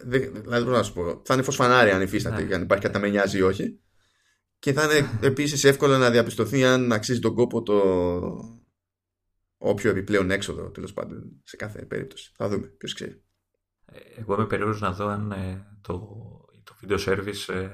Δηλαδή, 0.00 0.30
πρέπει 0.30 0.66
να 0.66 0.82
σου 0.82 0.92
πω, 0.92 1.22
θα 1.24 1.34
είναι 1.34 1.42
φως 1.42 1.56
φανάρι 1.56 1.90
αν 1.90 2.02
υφίσταται, 2.02 2.42
ναι. 2.42 2.54
αν 2.54 2.62
υπάρχει 2.62 2.82
κάτι 2.82 2.94
να 2.94 3.00
με 3.00 3.08
νοιάζει 3.08 3.38
ή 3.38 3.42
όχι. 3.42 3.80
Και 4.58 4.72
θα 4.72 4.84
είναι 4.84 5.10
επίσης 5.28 5.64
εύκολο 5.64 5.98
να 5.98 6.10
διαπιστωθεί 6.10 6.64
αν 6.64 6.92
αξίζει 6.92 7.20
τον 7.20 7.34
κόπο 7.34 7.62
το 7.62 7.82
όποιο 9.56 9.90
επιπλέον 9.90 10.30
έξοδο 10.30 10.70
τέλος 10.70 10.92
πάντων 10.92 11.40
σε 11.44 11.56
κάθε 11.56 11.84
περίπτωση. 11.84 12.32
Θα 12.34 12.48
δούμε, 12.48 12.66
ποιος 12.66 12.94
ξέρει. 12.94 13.24
Εγώ 14.16 14.34
είμαι 14.34 14.46
περίεργος 14.46 14.80
να 14.80 14.92
δω 14.92 15.06
αν 15.06 15.32
ε, 15.32 15.66
το, 15.80 15.98
το 16.64 16.76
video 16.82 16.98
service 16.98 17.54
ε, 17.54 17.68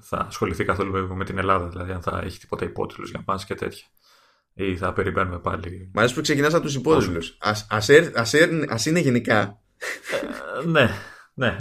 θα 0.00 0.24
ασχοληθεί 0.28 0.64
καθόλου 0.64 1.16
με 1.16 1.24
την 1.24 1.38
Ελλάδα, 1.38 1.68
δηλαδή 1.68 1.92
αν 1.92 2.02
θα 2.02 2.20
έχει 2.24 2.38
τίποτα 2.38 2.64
υπότιτλους 2.64 3.10
για 3.10 3.22
μα 3.26 3.40
και 3.46 3.54
τέτοια. 3.54 3.86
Ή 4.54 4.76
θα 4.76 4.92
περιμένουμε 4.92 5.38
πάλι. 5.38 5.90
Μ' 5.94 5.98
αρέσει 5.98 6.14
που 6.14 6.20
ξεκινάς 6.20 6.54
από 6.54 6.62
τους 6.62 6.74
υπότιτλους. 6.74 7.36
Α 7.38 8.76
είναι 8.86 9.00
γενικά. 9.00 9.58
Ε, 10.62 10.66
ναι, 10.66 10.90
ναι, 11.34 11.56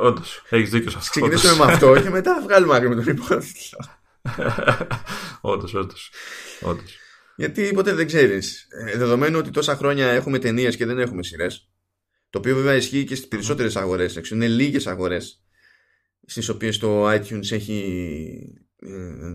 όντως. 0.00 0.42
Έχεις 0.48 0.70
δίκιο 0.70 0.90
σε 0.90 0.96
αυτό. 0.98 1.10
Ξεκινήσουμε 1.10 1.64
με 1.64 1.72
αυτό 1.72 2.00
και 2.00 2.10
μετά 2.18 2.40
βγάλουμε 2.42 2.76
άκρη 2.76 2.88
με 2.88 2.94
τον 2.94 3.04
υπότιτλο. 3.06 3.78
όντως, 5.40 5.74
όντως. 5.74 6.10
Γιατί 7.36 7.72
ποτέ 7.74 7.92
δεν 7.92 8.06
ξέρεις. 8.06 8.66
Ε, 8.86 8.96
δεδομένου 8.96 9.38
ότι 9.38 9.50
τόσα 9.50 9.76
χρόνια 9.76 10.06
έχουμε 10.06 10.38
ταινίες 10.38 10.76
και 10.76 10.86
δεν 10.86 10.98
έχουμε 10.98 11.22
σειρές. 11.22 11.68
Το 12.30 12.38
οποίο 12.38 12.54
βέβαια 12.54 12.74
ισχύει 12.74 13.04
και 13.04 13.14
στις 13.14 13.28
περισσότερες 13.28 13.76
αγορές. 13.76 14.20
Είναι 14.30 14.46
λίγες 14.46 14.86
αγορές 14.86 15.45
στις 16.26 16.48
οποίες 16.48 16.78
το 16.78 17.10
iTunes 17.10 17.50
έχει. 17.50 18.58
Ε, 18.76 19.34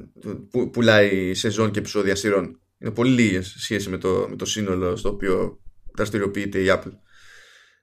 που, 0.49 0.69
πουλάει 0.69 1.33
σεζόν 1.33 1.71
και 1.71 1.79
επεισόδια 1.79 2.15
σειρών. 2.15 2.61
Είναι 2.77 2.91
πολύ 2.91 3.11
λίγες 3.11 3.55
σχέση 3.57 3.89
με 3.89 3.97
το, 3.97 4.27
με 4.29 4.35
το 4.35 4.45
σύνολο 4.45 4.95
στο 4.95 5.09
οποίο 5.09 5.61
δραστηριοποιείται 5.95 6.59
η 6.59 6.65
Apple. 6.69 6.91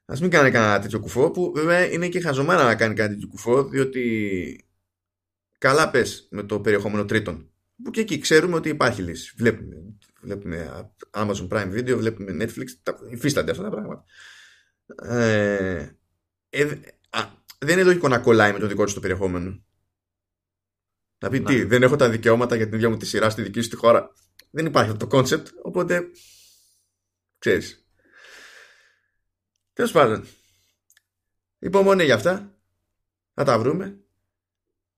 Α 0.04 0.16
μην 0.20 0.30
κάνει 0.30 0.50
κανένα 0.50 0.80
τέτοιο 0.80 1.00
κουφό, 1.00 1.30
που 1.30 1.52
βέβαια 1.54 1.90
είναι 1.92 2.08
και 2.08 2.20
χαζομάρα 2.20 2.64
να 2.64 2.74
κάνει 2.74 2.94
κάτι 2.94 3.14
τέτοιο 3.14 3.28
κουφό, 3.28 3.64
διότι 3.64 4.66
καλά 5.58 5.90
πες 5.90 6.28
με 6.30 6.42
το 6.42 6.60
περιεχόμενο 6.60 7.04
τρίτων. 7.04 7.50
Που 7.82 7.90
και 7.90 8.00
εκεί 8.00 8.18
ξέρουμε 8.18 8.56
ότι 8.56 8.68
υπάρχει 8.68 9.02
λύση. 9.02 9.34
Βλέπουμε, 9.36 9.76
βλέπουμε 10.20 10.90
Amazon 11.10 11.48
Prime 11.48 11.72
Video, 11.72 11.96
βλέπουμε 11.96 12.44
Netflix, 12.44 12.92
υφίστανται 13.10 13.50
αυτά 13.50 13.62
τα 13.62 13.70
πράγματα. 13.70 14.04
Ε, 15.02 15.88
ε, 16.50 16.64
α, 17.10 17.20
δεν 17.58 17.74
είναι 17.76 17.84
λογικό 17.84 18.08
να 18.08 18.18
κολλάει 18.18 18.52
με 18.52 18.58
το 18.58 18.66
δικό 18.66 18.84
του 18.84 18.94
το 18.94 19.00
περιεχόμενο. 19.00 19.62
Να 21.18 21.28
πει 21.28 21.40
τι, 21.40 21.56
ναι. 21.56 21.64
δεν 21.64 21.82
έχω 21.82 21.96
τα 21.96 22.10
δικαιώματα 22.10 22.56
για 22.56 22.64
την 22.64 22.74
ίδια 22.74 22.90
μου 22.90 22.96
τη 22.96 23.06
σειρά 23.06 23.30
στη 23.30 23.42
δική 23.42 23.60
σου 23.60 23.68
τη 23.68 23.76
χώρα. 23.76 24.12
Δεν 24.50 24.66
υπάρχει 24.66 24.90
αυτό 24.90 25.06
το 25.06 25.18
concept, 25.18 25.44
οπότε 25.62 26.10
ξέρεις. 27.38 27.86
Τέλος 29.72 29.92
πάντων. 29.92 30.26
Υπομονή 31.58 32.04
για 32.04 32.14
αυτά. 32.14 32.58
Θα 33.34 33.44
τα 33.44 33.58
βρούμε. 33.58 34.00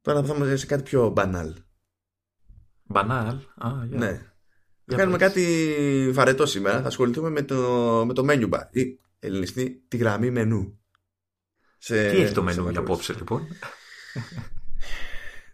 Τώρα 0.01 0.23
θα 0.23 0.35
είμαστε 0.35 0.57
σε 0.57 0.67
κάτι 0.67 0.83
πιο 0.83 1.09
μπανάλ. 1.09 1.55
Μπανάλ. 2.83 3.39
Α, 3.55 3.85
Ναι. 3.89 4.33
Θα 4.85 4.97
κάνουμε 4.97 5.19
κάτι 5.19 6.11
βαρετό 6.13 6.47
σήμερα. 6.47 6.81
Θα 6.81 6.87
ασχοληθούμε 6.87 7.31
με 7.31 7.43
το, 7.43 7.57
με 8.07 8.15
το 8.15 8.27
menu 8.29 8.51
bar. 8.51 8.67
Ή 8.71 9.01
ελληνιστή 9.19 9.85
τη 9.89 9.97
γραμμή 9.97 10.31
μενού. 10.31 10.80
Σε, 11.83 12.11
τι 12.11 12.17
έχει 12.21 12.35
το 12.35 12.43
μενού 12.43 12.71
για 12.71 12.81
απόψε 12.81 13.13
λοιπόν; 13.13 13.49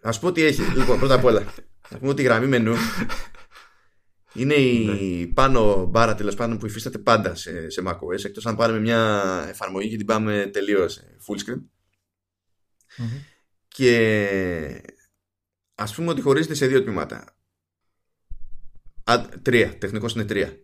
Α 0.01 0.19
πω 0.19 0.33
τι 0.33 0.43
έχει. 0.43 0.63
Λοιπόν, 0.63 0.99
πρώτα 0.99 1.15
απ' 1.15 1.25
όλα. 1.25 1.53
Θα 1.89 1.99
πούμε 1.99 2.11
ότι 2.11 2.23
η 2.23 2.25
γραμμή 2.25 2.47
μενού 2.47 2.75
είναι 4.33 4.55
η 4.55 4.85
ναι. 4.85 5.33
πάνω 5.33 5.85
μπάρα 5.85 6.15
τέλος 6.15 6.35
πάντων 6.35 6.59
που 6.59 6.67
υφίσταται 6.67 6.99
πάντα 6.99 7.35
σε, 7.35 7.71
σε 7.71 7.83
macOS 7.87 8.25
εκτός 8.25 8.47
αν 8.47 8.57
πάρουμε 8.57 8.81
μια 8.81 9.45
εφαρμογή 9.49 9.89
και 9.89 9.97
την 9.97 10.07
πάμε 10.07 10.51
τελείως 10.53 11.01
full 11.27 11.39
screen. 11.39 11.63
Και 13.69 14.83
ας 15.75 15.95
πούμε 15.95 16.11
ότι 16.11 16.21
χωρίζεται 16.21 16.55
σε 16.55 16.67
δύο 16.67 16.83
τμήματα. 16.83 17.37
Α, 19.05 19.29
τρία, 19.43 19.79
τεχνικώς 19.79 20.15
είναι 20.15 20.25
τρία. 20.25 20.61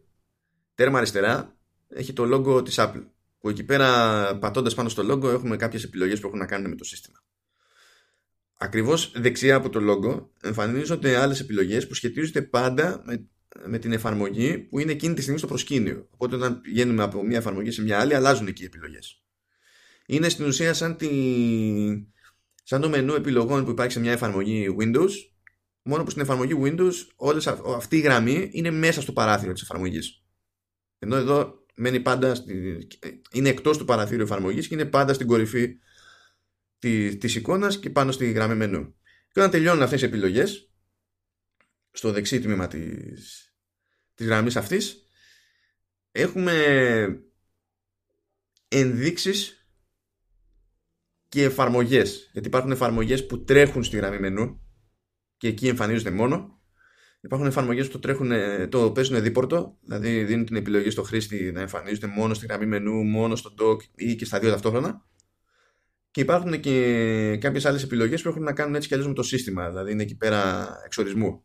Τέρμα 0.75 0.99
αριστερά 0.99 1.57
έχει 1.89 2.13
το 2.13 2.25
logo 2.35 2.65
της 2.65 2.75
Apple 2.79 3.05
που 3.43 3.49
εκεί 3.49 3.65
πέρα 3.65 4.39
πατώντας 4.39 4.75
πάνω 4.75 4.89
στο 4.89 5.13
logo 5.13 5.33
έχουμε 5.33 5.57
κάποιες 5.57 5.85
επιλογές 5.85 6.21
που 6.21 6.27
έχουν 6.27 6.39
να 6.39 6.47
κάνουν 6.47 6.71
με 6.71 6.77
το 6.77 6.85
σύστημα. 6.85 7.25
Ακριβώς 8.59 9.13
δεξιά 9.17 9.55
από 9.55 9.69
το 9.69 9.81
logo 9.83 10.29
εμφανίζονται 10.41 11.17
άλλες 11.17 11.41
επιλογές 11.41 11.87
που 11.87 11.95
σχετίζονται 11.95 12.43
πάντα 12.43 13.03
με 13.05 13.27
με 13.65 13.79
την 13.79 13.93
εφαρμογή 13.93 14.59
που 14.59 14.79
είναι 14.79 14.93
εκείνη 14.93 15.15
τη 15.15 15.21
στιγμή 15.21 15.39
στο 15.39 15.47
προσκήνιο. 15.47 16.09
Οπότε 16.11 16.37
όταν 16.37 16.61
πηγαίνουμε 16.61 17.03
από 17.03 17.25
μια 17.25 17.39
εφαρμογή 17.39 17.71
σε 17.71 17.83
μια 17.83 18.01
άλλη, 18.01 18.15
αλλάζουν 18.15 18.47
εκεί 18.47 18.63
οι 18.63 18.67
επιλογές. 18.67 19.23
Είναι 20.07 20.29
στην 20.29 20.47
ουσία 20.47 20.75
σαν, 20.75 20.97
τη... 20.97 21.09
σαν 22.63 22.81
το 22.81 22.89
μενού 22.89 23.15
επιλογών 23.15 23.65
που 23.65 23.71
υπάρχει 23.71 23.93
σε 23.93 24.01
μια 24.01 24.13
εφαρμογή 24.13 24.77
Windows, 24.81 25.11
μόνο 25.83 26.03
που 26.03 26.11
στην 26.11 26.23
εφαρμογή 26.23 26.59
Windows 26.63 26.95
όλες, 27.17 27.47
αυτή 27.47 27.97
η 27.97 28.01
γραμμή 28.01 28.51
είναι 28.53 28.71
μέσα 28.71 29.01
στο 29.01 29.13
παράθυρο 29.13 29.53
της 29.53 29.63
εφαρμογής. 29.63 30.23
Ενώ 30.99 31.17
εδώ 31.17 31.62
μένει 31.75 32.01
πάντα 32.01 32.35
στη... 32.35 32.79
είναι 33.33 33.49
εκτός 33.49 33.79
του 33.79 33.85
παραθύρου 33.85 34.23
εφαρμογής 34.23 34.69
και 34.69 34.75
είναι 34.75 34.85
πάντα 34.85 35.15
στην 35.15 35.27
κορυφή 35.27 35.79
της, 36.79 37.19
της 37.19 37.35
εικόνας 37.35 37.79
και 37.79 37.91
πάνω 37.91 38.13
στη 38.13 38.33
γραμμή 38.33 38.55
μενού. 38.55 38.95
Και 39.03 39.39
όταν 39.41 39.51
τελειώνουν 39.51 39.83
αυτές 39.83 40.03
οι 40.03 40.05
επιλογές, 40.05 40.71
στο 41.91 42.13
δεξί 42.13 42.41
τμήμα 42.41 42.69
της, 42.69 43.55
της 44.15 44.27
γραμμής 44.27 44.57
αυτής 44.57 45.07
έχουμε 46.11 46.55
ενδείξεις 48.69 49.67
και 51.29 51.43
εφαρμογές 51.43 52.31
γιατί 52.33 52.49
υπάρχουν 52.49 52.71
εφαρμογές 52.71 53.27
που 53.27 53.45
τρέχουν 53.45 53.85
στη 53.85 53.97
γραμμή 53.97 54.19
μενού 54.19 54.61
και 55.37 55.49
εκεί 55.49 55.69
εμφανίζονται 55.69 56.11
μόνο 56.11 56.62
υπάρχουν 57.23 57.49
εφαρμογές 57.49 57.87
που 57.87 57.93
το, 57.93 57.99
τρέχουν, 57.99 58.33
το 58.69 58.93
παίζουν 58.93 59.23
δίπορτο 59.23 59.79
δηλαδή 59.81 60.25
δίνουν 60.25 60.45
την 60.45 60.57
επιλογή 60.57 60.91
στο 60.91 61.03
χρήστη 61.03 61.53
να 61.53 61.61
εμφανίζονται 61.61 62.07
μόνο 62.07 62.35
στη 62.35 62.47
γραμμή 62.47 62.67
μενού 62.67 63.05
μόνο 63.05 63.37
στο 63.37 63.55
dock 63.59 63.79
ή 63.95 64.15
και 64.15 64.25
στα 64.25 64.39
δύο 64.39 64.51
ταυτόχρονα. 64.51 65.07
Και 66.11 66.21
υπάρχουν 66.21 66.61
και 66.61 67.37
κάποιες 67.41 67.65
άλλες 67.65 67.83
επιλογές 67.83 68.23
που 68.23 68.29
έχουν 68.29 68.43
να 68.43 68.53
κάνουν 68.53 68.75
έτσι 68.75 68.89
κι 68.89 68.95
αλλιώς 68.95 69.09
με 69.09 69.15
το 69.15 69.23
σύστημα 69.23 69.69
δηλαδή 69.69 69.93
είναι 69.93 70.03
εκεί 70.03 70.17
πέρα 70.17 70.69
εξορισμού. 70.85 71.45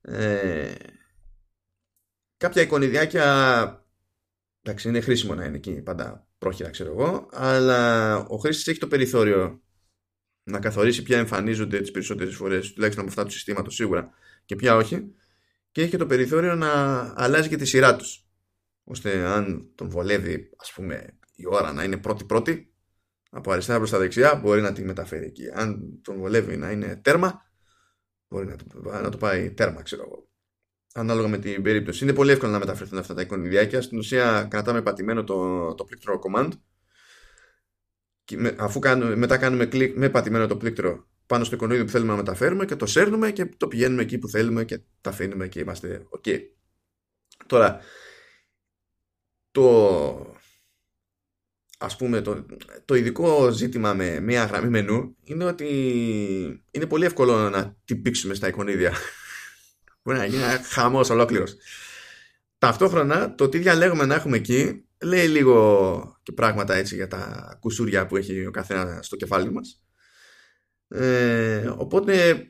Ε, 0.00 0.74
κάποια 2.36 2.62
εικονιδιάκια 2.62 3.24
εντάξει 4.62 4.88
είναι 4.88 5.00
χρήσιμο 5.00 5.34
να 5.34 5.44
είναι 5.44 5.56
εκεί 5.56 5.82
πάντα 5.82 6.28
πρόχειρα 6.38 6.70
ξέρω 6.70 6.90
εγώ 6.90 7.28
αλλά 7.32 8.16
ο 8.16 8.36
χρήστης 8.36 8.66
έχει 8.66 8.78
το 8.78 8.86
περιθώριο 8.86 9.62
να 10.42 10.58
καθορίσει 10.58 11.02
ποια 11.02 11.18
εμφανίζονται 11.18 11.80
τις 11.80 11.90
περισσότερες 11.90 12.34
φορές 12.34 12.72
τουλάχιστον 12.72 13.04
από 13.04 13.12
αυτά 13.12 13.24
του 13.24 13.32
συστήματος 13.32 13.74
σίγουρα 13.74 14.10
και 14.50 14.56
ποια 14.56 14.76
όχι 14.76 15.14
και 15.70 15.80
έχει 15.80 15.90
και 15.90 15.96
το 15.96 16.06
περιθώριο 16.06 16.54
να 16.54 16.72
αλλάζει 17.16 17.48
και 17.48 17.56
τη 17.56 17.64
σειρά 17.64 17.96
τους 17.96 18.26
ώστε 18.84 19.26
αν 19.26 19.72
τον 19.74 19.90
βολεύει 19.90 20.50
ας 20.56 20.72
πούμε 20.72 21.18
η 21.34 21.46
ώρα 21.46 21.72
να 21.72 21.84
είναι 21.84 21.96
πρώτη-πρώτη 21.96 22.74
από 23.30 23.52
αριστερά 23.52 23.78
προς 23.78 23.90
τα 23.90 23.98
δεξιά 23.98 24.34
μπορεί 24.34 24.60
να 24.60 24.72
τη 24.72 24.84
μεταφέρει 24.84 25.26
εκεί 25.26 25.50
αν 25.54 26.00
τον 26.02 26.18
βολεύει 26.18 26.56
να 26.56 26.70
είναι 26.70 26.96
τέρμα 26.96 27.48
Μπορεί 28.30 28.46
να 28.46 28.56
το, 28.56 28.90
να 29.02 29.08
το 29.08 29.16
πάει 29.16 29.50
τέρμα, 29.50 29.82
ξέρω 29.82 30.02
εγώ. 30.02 30.28
Ανάλογα 30.94 31.28
με 31.28 31.38
την 31.38 31.62
περίπτωση. 31.62 32.04
Είναι 32.04 32.12
πολύ 32.12 32.30
εύκολο 32.30 32.52
να 32.52 32.58
μεταφερθούν 32.58 32.98
αυτά 32.98 33.14
τα 33.14 33.20
εικονιδιάκια. 33.20 33.82
Στην 33.82 33.98
ουσία 33.98 34.46
κρατάμε 34.50 34.82
πατημένο 34.82 35.24
το, 35.24 35.74
το 35.74 35.84
πλήκτρο 35.84 36.20
command. 36.22 36.50
Και 38.24 38.36
με, 38.36 38.56
αφού 38.58 38.78
κάνουμε, 38.78 39.16
μετά 39.16 39.38
κάνουμε 39.38 39.66
κλικ 39.66 39.96
με 39.96 40.08
πατημένο 40.08 40.46
το 40.46 40.56
πλήκτρο 40.56 41.08
πάνω 41.30 41.44
στο 41.44 41.54
εικονίδιο 41.54 41.84
που 41.84 41.90
θέλουμε 41.90 42.10
να 42.10 42.16
μεταφέρουμε 42.16 42.64
και 42.64 42.76
το 42.76 42.86
σέρνουμε 42.86 43.32
και 43.32 43.44
το 43.56 43.68
πηγαίνουμε 43.68 44.02
εκεί 44.02 44.18
που 44.18 44.28
θέλουμε 44.28 44.64
και 44.64 44.80
τα 45.00 45.10
αφήνουμε 45.10 45.48
και 45.48 45.60
είμαστε 45.60 46.06
ok. 46.10 46.38
Τώρα, 47.46 47.80
το, 49.50 50.36
ας 51.78 51.96
πούμε 51.96 52.20
το, 52.20 52.46
το 52.84 52.94
ειδικό 52.94 53.50
ζήτημα 53.50 53.94
με 53.94 54.20
μια 54.20 54.44
γραμμή 54.44 54.68
μενού 54.68 55.16
είναι 55.24 55.44
ότι 55.44 55.66
είναι 56.70 56.86
πολύ 56.86 57.04
εύκολο 57.04 57.50
να 57.50 57.76
την 57.84 58.02
πήξουμε 58.02 58.34
στα 58.34 58.48
εικονίδια. 58.48 58.92
Μπορεί 60.02 60.18
να 60.18 60.24
γίνει 60.24 60.42
ένα 60.42 60.62
χαμός 60.62 61.10
ολόκληρος. 61.10 61.56
Ταυτόχρονα 62.58 63.34
το 63.34 63.48
τι 63.48 63.58
διαλέγουμε 63.58 64.04
να 64.04 64.14
έχουμε 64.14 64.36
εκεί 64.36 64.84
λέει 65.02 65.28
λίγο 65.28 66.20
και 66.22 66.32
πράγματα 66.32 66.74
έτσι 66.74 66.94
για 66.94 67.08
τα 67.08 67.56
κουσούρια 67.60 68.06
που 68.06 68.16
έχει 68.16 68.46
ο 68.46 68.50
καθένας 68.50 69.06
στο 69.06 69.16
κεφάλι 69.16 69.52
μας. 69.52 69.84
Ε, 70.90 71.72
οπότε 71.76 72.46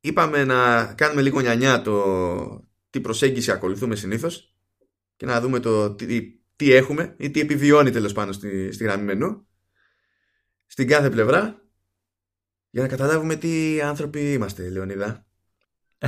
είπαμε 0.00 0.44
να 0.44 0.84
κάνουμε 0.94 1.22
λίγο 1.22 1.40
νιανιά 1.40 1.82
το 1.82 2.68
τι 2.90 3.00
προσέγγιση 3.00 3.50
ακολουθούμε 3.50 3.96
συνήθως 3.96 4.54
και 5.16 5.26
να 5.26 5.40
δούμε 5.40 5.60
το 5.60 5.94
τι 5.94 6.40
τι 6.60 6.72
έχουμε 6.72 7.14
ή 7.18 7.30
τι 7.30 7.40
επιβιώνει 7.40 7.90
τέλος 7.90 8.12
πάνω 8.12 8.32
στη, 8.32 8.72
στη 8.72 8.84
γραμμή 8.84 9.04
μενού 9.04 9.46
στην 10.66 10.88
κάθε 10.88 11.10
πλευρά 11.10 11.70
για 12.70 12.82
να 12.82 12.88
καταλάβουμε 12.88 13.36
τι 13.36 13.80
άνθρωποι 13.80 14.32
είμαστε, 14.32 14.68
Λεωνίδα. 14.68 15.26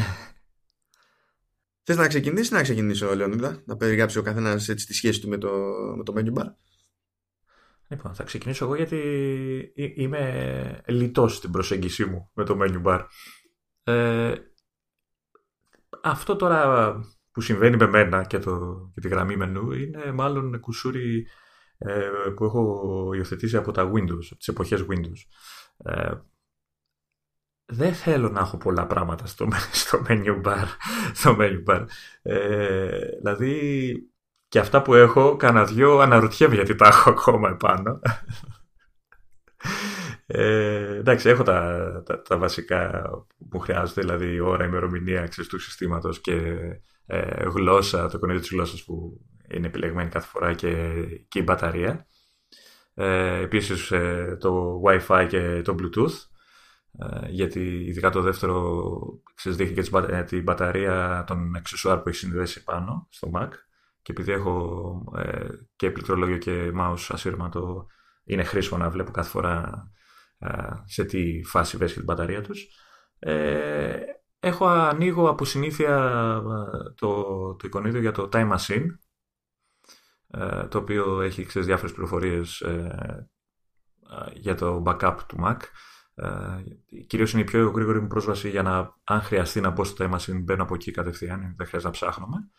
Θες 1.85 1.97
να 1.97 2.09
ξεκινήσεις 2.09 2.51
να 2.51 2.62
ξεκινήσω, 2.62 3.14
Λεωνίδα, 3.14 3.62
να 3.64 3.76
περιγράψει 3.76 4.18
ο 4.18 4.22
καθένας 4.22 4.68
έτσι 4.68 4.87
τη 4.87 4.95
σχέση 4.95 5.20
του 5.20 5.28
με 5.28 5.39
το, 5.39 5.51
με 5.97 6.03
το 6.05 6.12
menu 6.16 6.33
bar; 6.39 6.55
Λοιπόν, 7.93 8.14
θα 8.14 8.24
ξεκινήσω 8.24 8.64
εγώ 8.64 8.74
γιατί 8.74 8.99
είμαι 9.74 10.82
λιτός 10.86 11.36
στην 11.36 11.51
προσέγγιση 11.51 12.05
μου 12.05 12.30
με 12.34 12.45
το 12.45 12.59
menu 12.61 12.82
bar. 12.82 13.07
Ε, 13.84 14.34
αυτό 16.03 16.36
τώρα 16.36 16.95
που 17.32 17.40
συμβαίνει 17.40 17.76
με 17.76 17.86
μένα 17.86 18.24
και, 18.24 18.38
το, 18.38 18.76
και 18.95 19.01
τη 19.01 19.09
γραμμή 19.09 19.36
μενού 19.36 19.72
είναι 19.72 20.12
μάλλον 20.12 20.61
κουσούρι 20.61 21.26
ε, 21.78 22.11
που 22.36 22.45
έχω 22.45 23.11
υιοθετήσει 23.14 23.57
από 23.57 23.72
τα 23.72 23.90
Windows, 23.93 24.26
από 24.30 24.36
τις 24.36 24.49
εποχές 24.49 24.86
Windows. 24.88 25.20
Ε, 25.84 26.12
δεν 27.64 27.95
θέλω 27.95 28.28
να 28.28 28.40
έχω 28.40 28.57
πολλά 28.57 28.86
πράγματα 28.86 29.26
στο, 29.26 29.49
στο 29.82 30.03
menu 30.09 30.43
bar. 30.43 30.66
Στο 31.12 31.36
menu 31.40 31.64
bar. 31.66 31.86
Ε, 32.22 32.99
δηλαδή, 33.18 34.11
Και 34.53 34.59
αυτά 34.59 34.82
που 34.82 34.94
έχω, 34.94 35.36
κανένα 35.36 35.64
δυο 35.64 35.98
αναρωτιέμαι 35.98 36.55
γιατί 36.55 36.74
τα 36.74 36.86
έχω 36.86 37.11
ακόμα 37.11 37.48
επάνω. 37.48 38.00
Ε, 40.26 40.96
εντάξει, 40.96 41.28
έχω 41.28 41.42
τα, 41.42 42.03
τα, 42.05 42.22
τα, 42.22 42.38
βασικά 42.38 43.11
που 43.50 43.59
χρειάζονται, 43.59 44.00
δηλαδή 44.00 44.40
ώρα, 44.40 44.64
ημερομηνία 44.64 45.28
του 45.48 45.59
συστήματος 45.59 46.20
και 46.20 46.57
ε, 47.07 47.44
γλώσσα, 47.48 48.09
το 48.09 48.18
κονίδι 48.18 48.40
της 48.40 48.50
γλώσσας 48.50 48.84
που 48.84 49.20
είναι 49.48 49.66
επιλεγμένη 49.66 50.09
κάθε 50.09 50.26
φορά 50.26 50.55
και, 50.55 50.96
και 51.28 51.38
η 51.38 51.42
μπαταρία. 51.46 52.07
Ε, 52.94 53.40
επίσης 53.40 53.90
ε, 53.90 54.36
το 54.40 54.82
Wi-Fi 54.86 55.26
και 55.28 55.62
το 55.64 55.74
Bluetooth 55.78 56.16
ε, 56.98 57.28
γιατί 57.28 57.61
ειδικά 57.61 58.11
το 58.11 58.20
δεύτερο 58.20 58.88
ξέρεις, 59.34 59.59
δείχνει 59.59 59.82
και 59.82 60.14
ε, 60.14 60.22
την 60.22 60.42
μπαταρία 60.42 61.24
των 61.26 61.55
αξεσουάρ 61.57 61.98
που 61.98 62.09
έχει 62.09 62.18
συνδέσει 62.18 62.64
πάνω 62.64 63.07
στο 63.11 63.30
Mac 63.34 63.50
και 64.03 64.12
επειδή 64.12 64.32
έχω 64.32 65.12
ε, 65.16 65.48
και 65.76 65.90
πληκτρολόγιο 65.90 66.38
και 66.38 66.72
mouse 66.76 67.07
ασύρματο 67.09 67.86
είναι 68.24 68.44
χρήσιμο 68.44 68.78
να 68.78 68.90
βλέπω 68.90 69.11
κάθε 69.11 69.28
φορά 69.28 69.86
σε 70.84 71.05
τι 71.05 71.44
φάση 71.44 71.76
βρίσκεται 71.76 72.05
την 72.05 72.14
μπαταρία 72.14 72.42
τους. 72.42 72.66
Ε, 73.18 73.96
έχω 74.38 74.66
ανοίγω 74.66 75.28
από 75.28 75.44
συνήθεια 75.44 76.42
το, 76.94 77.24
το 77.55 77.66
εικονίδιο 77.66 78.00
για 78.00 78.12
το 78.12 78.28
Time 78.32 78.57
Machine 78.57 78.86
ε, 80.34 80.66
το 80.66 80.78
οποίο 80.78 81.20
έχει 81.20 81.44
ξέρεις, 81.44 81.66
διάφορες 81.68 81.92
πληροφορίες 81.92 82.61
ε, 82.61 83.28
για 84.34 84.55
το 84.55 84.82
backup 84.86 85.16
του 85.26 85.36
Mac. 85.44 85.57
Ε, 86.14 86.62
κυρίως 87.07 87.32
είναι 87.32 87.40
η 87.42 87.44
πιο 87.44 87.70
γρήγορη 87.70 88.00
μου 88.00 88.07
πρόσβαση 88.07 88.50
για 88.50 88.62
να, 88.62 88.94
αν 89.05 89.20
χρειαστεί 89.20 89.61
να 89.61 89.70
μπω 89.70 89.84
στο 89.84 90.05
Time 90.05 90.14
Machine, 90.14 90.42
μπαίνω 90.42 90.62
από 90.62 90.74
εκεί 90.74 90.90
κατευθείαν, 90.90 91.40
δεν 91.40 91.66
χρειάζεται 91.66 91.84
να 91.84 91.90
ψάχνουμε. 91.90 92.50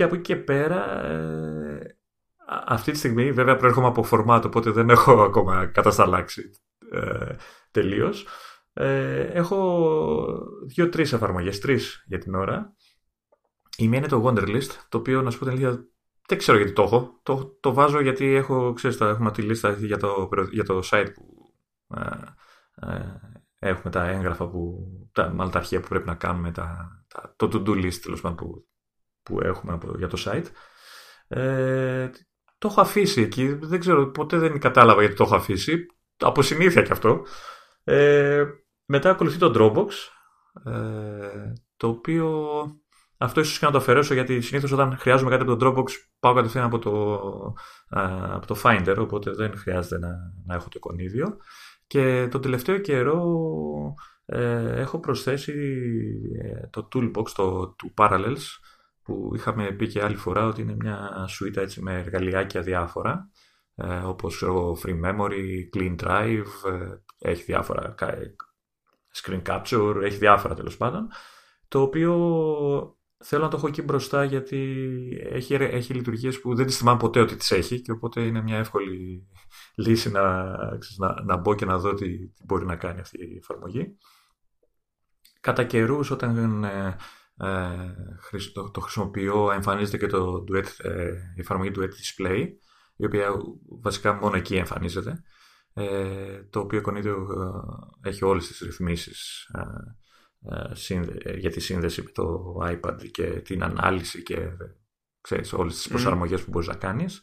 Και 0.00 0.06
από 0.06 0.14
εκεί 0.14 0.24
και 0.24 0.36
πέρα, 0.36 1.04
ε, 1.04 1.96
αυτή 2.66 2.92
τη 2.92 2.98
στιγμή 2.98 3.32
βέβαια 3.32 3.56
προέρχομαι 3.56 3.86
από 3.86 4.02
φορμάτ, 4.02 4.44
οπότε 4.44 4.70
δεν 4.70 4.90
έχω 4.90 5.22
ακόμα 5.22 5.66
κατασταλάξει 5.66 6.50
ε, 6.90 7.34
τελείως. 7.70 8.26
Ε, 8.72 9.20
έχω 9.20 10.58
δύο-τρεις 10.66 11.12
εφαρμογές, 11.12 11.60
τρεις 11.60 12.04
για 12.06 12.18
την 12.18 12.34
ώρα. 12.34 12.74
Η 13.76 13.88
μία 13.88 13.98
είναι 13.98 14.08
το 14.08 14.24
Wonderlist, 14.26 14.70
το 14.88 14.98
οποίο 14.98 15.22
να 15.22 15.30
σου 15.30 15.38
πω 15.38 15.44
την 15.44 15.52
αλήθεια 15.52 15.88
δεν 16.28 16.38
ξέρω 16.38 16.56
γιατί 16.56 16.72
το 16.72 16.82
έχω. 16.82 17.20
Το, 17.22 17.56
το 17.60 17.72
βάζω 17.72 18.00
γιατί 18.00 18.34
έχω, 18.34 18.72
ξέρεις, 18.72 18.96
τα, 18.96 19.08
έχουμε 19.08 19.30
τη 19.30 19.42
λίστα 19.42 19.72
για 19.72 19.96
το, 19.96 20.28
για 20.50 20.64
το 20.64 20.80
site 20.84 21.08
που 21.14 21.54
ε, 21.96 22.10
ε, 22.94 23.18
έχουμε 23.58 23.90
τα 23.90 24.04
έγγραφα, 24.06 24.48
που, 24.48 24.88
τα, 25.12 25.32
μάλλον 25.34 25.52
τα 25.52 25.58
αρχεία 25.58 25.80
που 25.80 25.88
πρέπει 25.88 26.06
να 26.06 26.14
κάνουμε, 26.14 26.52
τα, 26.52 26.88
τα, 27.08 27.34
το 27.36 27.46
to-do 27.52 27.84
list 27.84 27.94
τέλος 27.94 28.20
πάντων 28.20 28.36
που, 28.36 28.64
που 29.22 29.40
έχουμε 29.42 29.78
για 29.96 30.08
το 30.08 30.22
site. 30.24 30.46
Ε, 31.28 32.10
το 32.58 32.68
έχω 32.68 32.80
αφήσει 32.80 33.22
εκεί. 33.22 33.46
Δεν 33.52 33.80
ξέρω, 33.80 34.10
ποτέ 34.10 34.38
δεν 34.38 34.60
κατάλαβα 34.60 35.00
γιατί 35.00 35.16
το 35.16 35.24
έχω 35.24 35.36
αφήσει. 35.36 35.86
Από 36.16 36.42
συνήθεια 36.42 36.82
κι 36.82 36.92
αυτό. 36.92 37.26
Ε, 37.84 38.44
μετά 38.84 39.10
ακολουθεί 39.10 39.38
το 39.38 39.52
Dropbox, 39.56 39.90
ε, 40.72 41.52
το 41.76 41.88
οποίο 41.88 42.48
αυτό 43.22 43.40
ίσως 43.40 43.58
και 43.58 43.66
να 43.66 43.72
το 43.72 43.78
αφαιρέσω 43.78 44.14
γιατί 44.14 44.40
συνήθως 44.40 44.72
όταν 44.72 44.96
χρειάζομαι 44.98 45.30
κάτι 45.30 45.42
από 45.42 45.56
το 45.56 45.66
Dropbox 45.66 45.90
πάω 46.20 46.34
κατευθείαν 46.34 46.64
από 46.64 46.78
το, 46.78 47.20
από 48.34 48.46
το 48.46 48.60
Finder, 48.64 48.96
οπότε 48.98 49.30
δεν 49.30 49.56
χρειάζεται 49.56 49.98
να, 49.98 50.08
να 50.46 50.54
έχω 50.54 50.64
το 50.64 50.74
εικονίδιο. 50.76 51.36
Και 51.86 52.28
τον 52.30 52.40
τελευταίο 52.40 52.78
καιρό 52.78 53.24
ε, 54.26 54.80
έχω 54.80 55.00
προσθέσει 55.00 55.52
ε, 56.42 56.66
το 56.66 56.88
Toolbox 56.94 57.28
το, 57.34 57.68
του 57.68 57.94
Parallels 57.96 58.44
που 59.10 59.32
είχαμε 59.34 59.72
πει 59.72 59.88
και 59.88 60.02
άλλη 60.02 60.16
φορά 60.16 60.46
ότι 60.46 60.62
είναι 60.62 60.76
μια 60.78 61.24
σουίτα 61.28 61.60
έτσι 61.60 61.82
με 61.82 61.98
εργαλειάκια 61.98 62.62
διάφορα 62.62 63.30
ε, 63.74 63.96
όπως 63.96 64.44
Free 64.82 65.00
Memory, 65.04 65.76
Clean 65.76 65.96
Drive, 65.96 66.44
ε, 66.66 67.30
έχει 67.30 67.42
διάφορα 67.42 67.94
Screen 69.14 69.42
Capture, 69.42 70.00
έχει 70.02 70.16
διάφορα 70.16 70.54
τέλος 70.54 70.76
πάντων 70.76 71.08
το 71.68 71.80
οποίο 71.80 72.14
θέλω 73.18 73.42
να 73.42 73.48
το 73.48 73.56
έχω 73.56 73.66
εκεί 73.66 73.82
μπροστά 73.82 74.24
γιατί 74.24 74.58
έχει, 75.30 75.54
έχει 75.54 75.94
λειτουργίες 75.94 76.40
που 76.40 76.54
δεν 76.54 76.66
τις 76.66 76.76
θυμάμαι 76.76 76.98
ποτέ 76.98 77.20
ότι 77.20 77.36
τις 77.36 77.50
έχει 77.50 77.80
και 77.80 77.92
οπότε 77.92 78.20
είναι 78.20 78.42
μια 78.42 78.56
εύκολη 78.56 79.28
λύση 79.74 80.10
να, 80.10 80.56
να, 80.98 81.22
να 81.24 81.36
μπω 81.36 81.54
και 81.54 81.64
να 81.64 81.78
δω 81.78 81.94
τι, 81.94 82.28
τι 82.28 82.44
μπορεί 82.44 82.66
να 82.66 82.76
κάνει 82.76 83.00
αυτή 83.00 83.18
η 83.18 83.36
εφαρμογή. 83.36 83.96
Κατά 85.40 85.64
καιρούς 85.64 86.10
όταν 86.10 86.64
ε, 86.64 86.68
ε, 86.86 86.96
το, 88.52 88.70
το, 88.70 88.80
χρησιμοποιώ 88.80 89.50
εμφανίζεται 89.52 89.96
και 89.96 90.06
το 90.06 90.44
duet, 90.48 90.66
ε, 90.78 91.12
η 91.36 91.40
εφαρμογή 91.40 91.70
Duet 91.74 91.88
Display 91.88 92.46
η 92.96 93.04
οποία 93.04 93.30
βασικά 93.80 94.12
μόνο 94.12 94.36
εκεί 94.36 94.56
εμφανίζεται 94.56 95.22
ε, 95.74 96.42
το 96.50 96.60
οποίο 96.60 96.78
εικονίδιο 96.78 97.26
ε, 98.02 98.08
έχει 98.08 98.24
όλες 98.24 98.46
τις 98.46 98.58
ρυθμίσεις 98.58 99.48
ε, 99.54 100.94
ε, 101.22 101.36
για 101.36 101.50
τη 101.50 101.60
σύνδεση 101.60 102.02
με 102.02 102.10
το 102.10 102.54
iPad 102.62 103.10
και 103.10 103.24
την 103.24 103.62
ανάλυση 103.62 104.22
και 104.22 104.48
ξέρεις, 105.20 105.52
όλες 105.52 105.74
τις 105.74 105.88
προσαρμογές 105.88 106.44
που 106.44 106.50
μπορείς 106.50 106.68
να 106.68 106.74
κάνεις. 106.74 107.22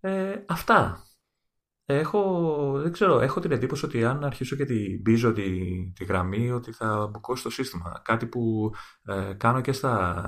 Ε, 0.00 0.34
αυτά. 0.46 1.04
Έχω, 1.92 2.80
δεν 2.82 2.92
ξέρω, 2.92 3.20
έχω 3.20 3.40
την 3.40 3.52
εντύπωση 3.52 3.84
ότι 3.84 4.04
αν 4.04 4.24
αρχίσω 4.24 4.56
και 4.56 4.64
την 4.64 5.02
πίζω 5.02 5.32
τη, 5.32 5.50
τη 5.94 6.04
γραμμή 6.04 6.50
ότι 6.50 6.72
θα 6.72 7.08
μπουκώσει 7.10 7.42
το 7.42 7.50
σύστημα. 7.50 8.00
Κάτι 8.04 8.26
που 8.26 8.72
κάνω 9.36 9.60
και 9.60 9.72
στα, 9.72 10.24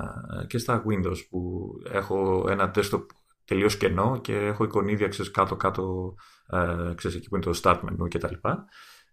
και 0.47 0.57
στα 0.57 0.83
Windows 0.87 1.27
που 1.29 1.69
έχω 1.91 2.45
ένα 2.49 2.71
desktop 2.75 3.05
τελείως 3.45 3.77
κενό 3.77 4.19
και 4.21 4.35
έχω 4.35 4.63
εικονίδια 4.63 5.07
ξέρεις, 5.07 5.31
κάτω-κάτω 5.31 6.15
ε, 6.49 6.93
ξέρεις, 6.95 7.17
εκεί 7.17 7.29
που 7.29 7.35
είναι 7.35 7.45
το 7.45 7.59
start 7.63 7.79
menu 7.79 8.09
κτλ. 8.09 8.33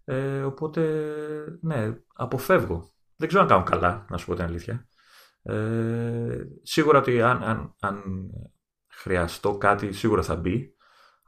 Ε, 0.05 0.43
οπότε, 0.43 1.05
ναι, 1.61 1.95
αποφεύγω 2.15 2.93
δεν 3.21 3.29
ξέρω 3.29 3.43
αν 3.43 3.49
κάνω 3.49 3.63
καλά, 3.63 4.07
να 4.11 4.17
σου 4.17 4.27
πω 4.27 4.35
την 4.35 4.45
αλήθεια. 4.45 4.89
Ε, 5.43 6.43
σίγουρα 6.63 6.99
ότι 6.99 7.23
αν, 7.23 7.43
αν, 7.43 7.75
αν 7.81 8.03
χρειαστώ 8.89 9.57
κάτι, 9.57 9.93
σίγουρα 9.93 10.23
θα 10.23 10.37
μπει. 10.37 10.77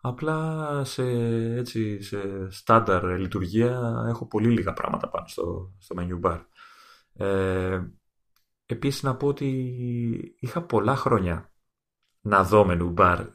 Απλά 0.05 0.85
σε, 0.85 1.03
έτσι, 1.57 2.03
σε 2.03 2.51
στάνταρ 2.51 3.19
λειτουργία 3.19 4.05
έχω 4.09 4.27
πολύ 4.27 4.49
λίγα 4.49 4.73
πράγματα 4.73 5.09
πάνω 5.09 5.27
στο, 5.27 5.75
στο 5.79 5.95
menu 5.99 6.21
bar. 6.31 6.41
Ε, 7.15 7.81
επίσης 8.67 9.03
να 9.03 9.17
πω 9.17 9.27
ότι 9.27 9.47
είχα 10.39 10.63
πολλά 10.63 10.97
χρόνια 10.97 11.53
να 12.21 12.45
δω 12.45 12.67
menu 12.69 12.95
bar 12.95 13.27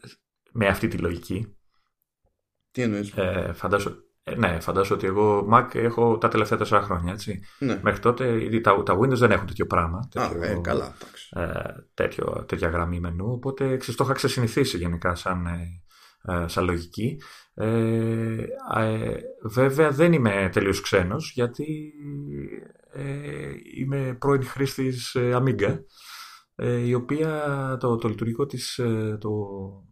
με 0.52 0.68
αυτή 0.68 0.88
τη 0.88 0.98
λογική. 0.98 1.58
Τι 2.72 2.82
εννοείς; 2.82 3.12
Ε, 3.12 3.54
ε, 4.30 4.36
ναι, 4.36 4.60
φαντάζομαι 4.60 4.96
ότι 4.96 5.06
εγώ 5.06 5.48
Mac 5.54 5.76
έχω 5.76 6.18
τα 6.18 6.28
τελευταία 6.28 6.58
τέσσερα 6.58 6.82
χρόνια. 6.82 7.12
Έτσι. 7.12 7.40
Ναι. 7.60 7.80
Μέχρι 7.84 8.00
τότε 8.00 8.50
τα, 8.60 8.84
τα 8.84 8.98
Windows 8.98 9.18
δεν 9.18 9.32
έχουν 9.32 9.48
τέτοιο 9.48 9.66
πράγμα. 9.66 10.08
Τέτοιο, 10.12 10.42
Α, 10.42 10.46
ε, 10.46 10.60
καλά, 10.62 10.94
ε, 11.30 11.52
τέτοιο, 11.94 12.46
τέτοια 12.48 12.70
γραμμή 12.70 13.00
μενού. 13.00 13.32
Οπότε 13.32 13.78
ξέρεις, 13.78 13.96
το 13.96 14.04
είχα 14.04 14.14
ξεσυνηθίσει 14.14 14.78
γενικά 14.78 15.16
σαν, 15.16 15.46
ε, 15.46 15.52
ε 15.52 15.66
σαν 16.46 16.66
λογική. 16.66 17.22
Ε, 17.54 18.46
ε, 18.76 19.20
βέβαια 19.44 19.92
δεν 19.92 20.14
είμαι 20.14 20.50
τελείως 20.54 20.82
ξένος 20.82 21.32
γιατί 21.34 21.94
ε, 22.92 23.52
είμαι 23.76 24.16
πρώην 24.20 24.44
χρήστης 24.44 25.16
Amiga 25.18 25.80
η 26.86 26.94
οποία 26.94 27.78
το, 27.80 27.96
το 27.96 28.08
λειτουργικό 28.08 28.46
της, 28.46 28.80
το, 29.20 29.32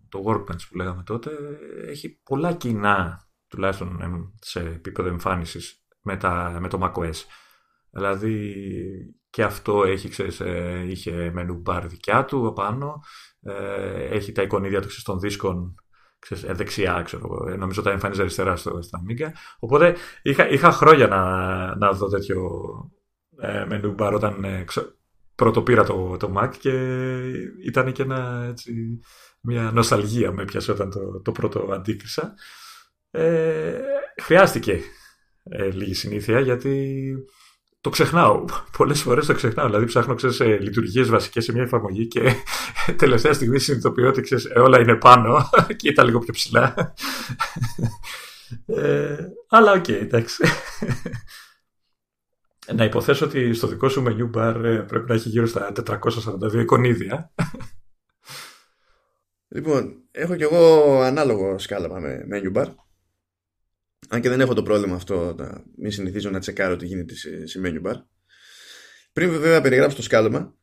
το 0.10 0.24
Workbench 0.26 0.68
που 0.70 0.76
λέγαμε 0.76 1.04
τότε, 1.04 1.30
έχει 1.88 2.22
πολλά 2.24 2.54
κοινά 2.54 3.28
τουλάχιστον 3.48 4.00
σε 4.42 4.60
επίπεδο 4.60 5.10
εμφάνισης 5.10 5.86
με, 6.02 6.18
με 6.60 6.68
το 6.68 6.80
macOS. 6.82 7.24
Δηλαδή 7.90 8.54
και 9.36 9.44
αυτό 9.44 9.84
έχει, 9.84 10.10
ξέρεις, 10.10 10.40
ε, 10.40 10.86
είχε 10.88 11.34
menu 11.38 11.62
bar 11.66 11.84
δικιά 11.88 12.26
του 12.26 12.48
απάνω, 12.48 13.00
ε, 13.42 14.04
έχει 14.04 14.32
τα 14.32 14.42
εικονίδια 14.42 14.82
του 14.82 14.88
των 15.04 15.20
δίσκων 15.20 15.76
ξέρεις, 16.26 16.44
ε, 16.44 16.54
δεξιά, 16.54 17.02
ξέρω, 17.06 17.56
νομίζω 17.58 17.82
τα 17.82 17.92
εμφανίζει 17.92 18.22
αριστερά 18.22 18.56
στο, 18.56 18.82
στα 18.82 19.04
Amiga. 19.04 19.30
Οπότε 19.60 19.96
είχα, 20.22 20.50
είχα 20.50 20.72
χρόνια 20.72 21.08
να, 21.08 21.76
να 21.76 21.92
δω 21.92 22.10
τέτοιο 22.10 22.42
ε, 23.40 23.66
menu 23.70 23.96
bar 23.96 24.12
όταν 24.14 24.44
ε, 24.44 24.66
πρώτο 25.36 25.64
πήρα 25.64 25.84
το, 25.84 26.18
το 26.18 26.34
Mac 26.38 26.50
και 26.60 26.72
ήταν 27.66 27.92
και 27.92 28.04
ένα, 28.04 28.46
έτσι, 28.50 29.00
μια 29.42 29.72
νοσταλγία 29.74 30.32
με 30.32 30.46
πιασε 30.46 30.72
όταν 30.72 30.90
το, 30.90 31.22
το 31.22 31.32
πρώτο 31.32 31.70
αντίκρισα. 31.72 32.34
Ε, 33.12 33.80
χρειάστηκε 34.22 34.80
ε, 35.44 35.70
λίγη 35.70 35.94
συνήθεια 35.94 36.40
γιατί 36.40 37.04
το 37.86 37.92
ξεχνάω. 37.92 38.46
Πολλές 38.78 39.02
φορές 39.02 39.26
το 39.26 39.34
ξεχνάω. 39.34 39.66
Δηλαδή 39.66 39.86
ψάχνω 39.86 40.16
ξέρεις, 40.16 40.36
σε 40.36 40.46
λειτουργίες 40.46 41.10
βασικές 41.10 41.44
σε 41.44 41.52
μια 41.52 41.64
εφαρμογή 41.64 42.08
και 42.08 42.34
τελευταία 42.98 43.34
στιγμή 43.34 43.60
συνειδητοποιώ 43.60 44.08
ότι 44.08 44.22
ξέρεις, 44.22 44.46
ε, 44.46 44.60
όλα 44.60 44.80
είναι 44.80 44.96
πάνω 44.96 45.50
και 45.78 45.90
ήταν 45.90 46.06
λίγο 46.06 46.20
πιο 46.20 46.34
ψηλά. 46.34 46.94
Ε, 48.66 49.18
αλλά 49.50 49.72
OK, 49.72 49.84
okay, 49.84 49.90
εντάξει. 50.02 50.44
Να 52.74 52.84
υποθέσω 52.84 53.26
ότι 53.26 53.54
στο 53.54 53.68
δικό 53.68 53.90
σου 53.90 54.04
menu 54.08 54.38
bar 54.38 54.64
ε, 54.64 54.78
πρέπει 54.78 55.10
να 55.10 55.14
έχει 55.16 55.30
γύρω 55.30 55.46
στα 55.46 55.72
442 55.86 56.54
εικονίδια. 56.54 57.34
Λοιπόν, 59.48 60.04
έχω 60.12 60.36
κι 60.36 60.44
εγώ 60.44 61.02
ανάλογο 61.02 61.60
σκάλωμα 61.60 62.00
με 62.00 62.28
menu 62.32 62.58
bar. 62.58 62.68
Αν 64.10 64.22
και 64.22 64.30
δεν 64.30 64.42
έχω 64.42 64.54
το 64.54 64.64
πρόβλημα 64.64 64.96
αυτό, 64.96 65.36
να 65.38 65.64
μην 65.78 65.92
συνηθίζω 65.92 66.30
να 66.30 66.40
τσεκάρω 66.40 66.76
τι 66.76 66.86
γίνεται 66.86 67.16
σε, 67.16 67.48
σε 67.48 67.62
menu 67.64 67.82
bar. 67.90 68.02
Πριν 69.14 69.30
βέβαια 69.30 69.62
περιγράψω 69.62 69.96
το 69.96 70.04
σκάλωμα, 70.04 70.56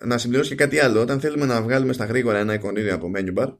να 0.00 0.18
συμπληρώσω 0.18 0.48
και 0.48 0.54
κάτι 0.54 0.78
άλλο. 0.78 1.00
Όταν 1.00 1.20
θέλουμε 1.20 1.46
να 1.46 1.62
βγάλουμε 1.62 1.92
στα 1.92 2.04
γρήγορα 2.04 2.38
ένα 2.38 2.54
εικονίδιο 2.54 2.94
από 2.94 3.10
menu 3.16 3.34
bar, 3.34 3.56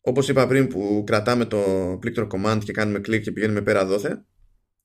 όπως 0.00 0.28
είπα 0.28 0.46
πριν 0.46 0.68
που 0.68 1.04
κρατάμε 1.06 1.44
το 1.44 1.96
πλήκτρο 2.00 2.26
command 2.30 2.60
και 2.64 2.72
κάνουμε 2.72 2.98
κλικ 2.98 3.22
και 3.22 3.32
πηγαίνουμε 3.32 3.62
πέρα 3.62 3.86
δόθε, 3.86 4.24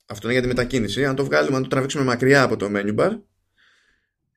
αυτό 0.06 0.30
είναι 0.30 0.34
για 0.34 0.42
τη 0.42 0.48
μετακίνηση. 0.48 1.06
Αν 1.06 1.16
το 1.16 1.26
βγάλουμε, 1.26 1.56
αν 1.56 1.64
το 1.64 1.70
τραβήξουμε 1.70 2.04
μακριά 2.04 2.44
από 2.44 2.56
το 2.56 2.68
menu 2.76 2.96
bar, 2.96 3.22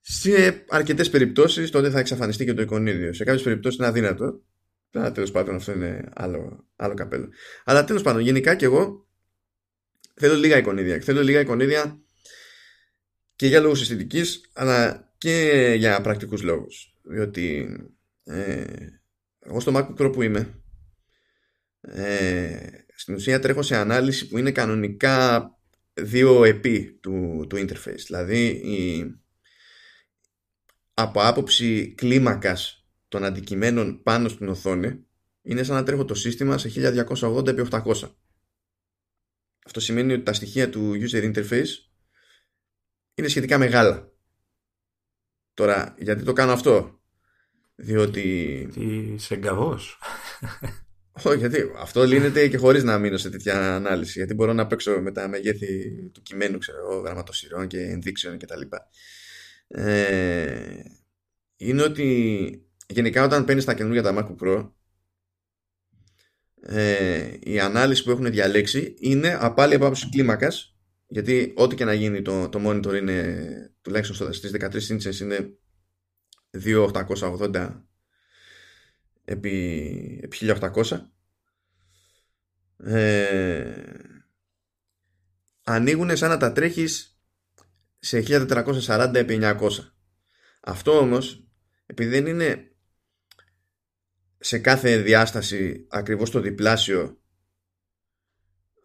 σε 0.00 0.64
αρκετές 0.68 1.10
περιπτώσεις 1.10 1.70
τότε 1.70 1.90
θα 1.90 1.98
εξαφανιστεί 1.98 2.44
και 2.44 2.54
το 2.54 2.62
εικονίδιο. 2.62 3.12
Σε 3.12 3.24
κάποιες 3.24 3.42
περιπτώσεις 3.42 3.78
είναι 3.78 3.88
αδύνατο. 3.88 4.42
Αλλά 4.92 5.12
τέλος 5.12 5.30
πάντων 5.30 5.54
αυτό 5.54 5.72
είναι 5.72 6.08
άλλο, 6.14 6.68
άλλο 6.76 6.94
καπέλο. 6.94 7.28
Αλλά 7.64 7.84
τέλος 7.84 8.02
πάντων, 8.02 8.20
γενικά 8.20 8.54
και 8.54 8.64
εγώ 8.64 9.08
θέλω 10.14 10.34
λίγα 10.34 10.56
εικονίδια. 10.56 11.00
Θέλω 11.00 11.22
λίγα 11.22 11.40
εικονίδια 11.40 12.02
και 13.42 13.48
για 13.48 13.60
λόγους 13.60 13.80
αισθητικής 13.80 14.50
αλλά 14.52 15.10
και 15.18 15.74
για 15.78 16.00
πρακτικούς 16.00 16.42
λόγους 16.42 16.98
διότι 17.02 17.76
ε, 18.24 18.64
εγώ 19.38 19.60
στο 19.60 19.72
MacBook 19.74 20.00
Pro 20.00 20.12
που 20.12 20.22
είμαι 20.22 20.62
ε, 21.80 22.68
στην 22.94 23.14
ουσία 23.14 23.40
τρέχω 23.40 23.62
σε 23.62 23.76
ανάλυση 23.76 24.28
που 24.28 24.38
είναι 24.38 24.52
κανονικά 24.52 25.50
δύο 25.92 26.44
επί 26.44 26.98
του, 27.02 27.46
του 27.48 27.56
interface 27.56 28.02
δηλαδή 28.06 28.46
η, 28.46 29.04
από 30.94 31.20
άποψη 31.22 31.94
κλίμακας 31.96 32.81
των 33.12 33.24
αντικειμένων 33.24 34.02
πάνω 34.02 34.28
στην 34.28 34.48
οθόνη 34.48 35.06
είναι 35.42 35.62
σαν 35.62 35.74
να 35.74 35.82
τρέχω 35.82 36.04
το 36.04 36.14
σύστημα 36.14 36.58
σε 36.58 36.70
1280x800 36.74 38.10
αυτό 39.66 39.80
σημαίνει 39.80 40.12
ότι 40.12 40.22
τα 40.22 40.32
στοιχεία 40.32 40.70
του 40.70 40.92
user 40.94 41.34
interface 41.34 41.68
είναι 43.14 43.28
σχετικά 43.28 43.58
μεγάλα. 43.58 44.12
Τώρα, 45.54 45.94
γιατί 45.98 46.24
το 46.24 46.32
κάνω 46.32 46.52
αυτό; 46.52 47.00
Διότι... 47.74 48.68
Τι 48.72 49.18
σε 49.18 49.34
εγκαβός. 49.34 49.98
Όχι, 51.24 51.38
γιατί 51.38 51.72
αυτό 51.76 52.04
λύνεται 52.04 52.48
και 52.48 52.56
χωρίς 52.56 52.82
να 52.82 52.98
μείνω 52.98 53.16
σε 53.16 53.30
τέτοια 53.30 53.74
ανάλυση. 53.74 54.18
Γιατί 54.18 54.34
μπορώ 54.34 54.52
να 54.52 54.66
παίξω 54.66 55.00
με 55.00 55.12
τα 55.12 55.28
μεγέθη 55.28 55.92
του 56.12 56.22
κειμένου, 56.22 56.58
ξέρω, 56.58 57.00
γραμματοσυρών 57.04 57.66
και 57.66 57.78
ενδείξεων 57.78 58.38
κτλ. 58.38 58.60
Ε, 59.66 60.82
είναι 61.56 61.82
ότι 61.82 62.71
γενικά 62.88 63.24
όταν 63.24 63.44
παίρνεις 63.44 63.64
τα 63.64 63.74
καινούργια 63.74 64.02
τα 64.02 64.14
MacBook 64.16 64.46
Pro 64.46 64.70
ε, 66.64 67.36
η 67.40 67.60
ανάλυση 67.60 68.04
που 68.04 68.10
έχουν 68.10 68.30
διαλέξει 68.30 68.94
είναι 68.98 69.36
απάλι 69.40 69.74
από 69.74 69.84
άποψη 69.84 70.08
κλίμακας 70.08 70.76
γιατί 71.06 71.52
ό,τι 71.56 71.74
και 71.74 71.84
να 71.84 71.94
γίνει 71.94 72.22
το, 72.22 72.48
το 72.48 72.60
monitor 72.66 72.94
είναι 72.94 73.76
τουλάχιστον 73.82 74.32
στις 74.32 74.52
13 74.58 74.70
inches 74.72 75.20
είναι 75.20 75.56
2880 77.52 77.82
επί, 79.24 80.20
επί 80.22 80.36
1800 80.40 81.00
ε, 82.84 83.72
ανοίγουν 85.64 86.16
σαν 86.16 86.28
να 86.28 86.36
τα 86.36 86.52
τρέχεις 86.52 87.20
σε 87.98 88.24
1440 88.26 89.10
επί 89.14 89.38
900 89.42 89.56
αυτό 90.60 90.98
όμως 90.98 91.46
επειδή 91.86 92.10
δεν 92.10 92.26
είναι 92.26 92.71
σε 94.44 94.58
κάθε 94.58 94.96
διάσταση 94.96 95.86
ακριβώς 95.90 96.30
το 96.30 96.40
διπλάσιο 96.40 97.20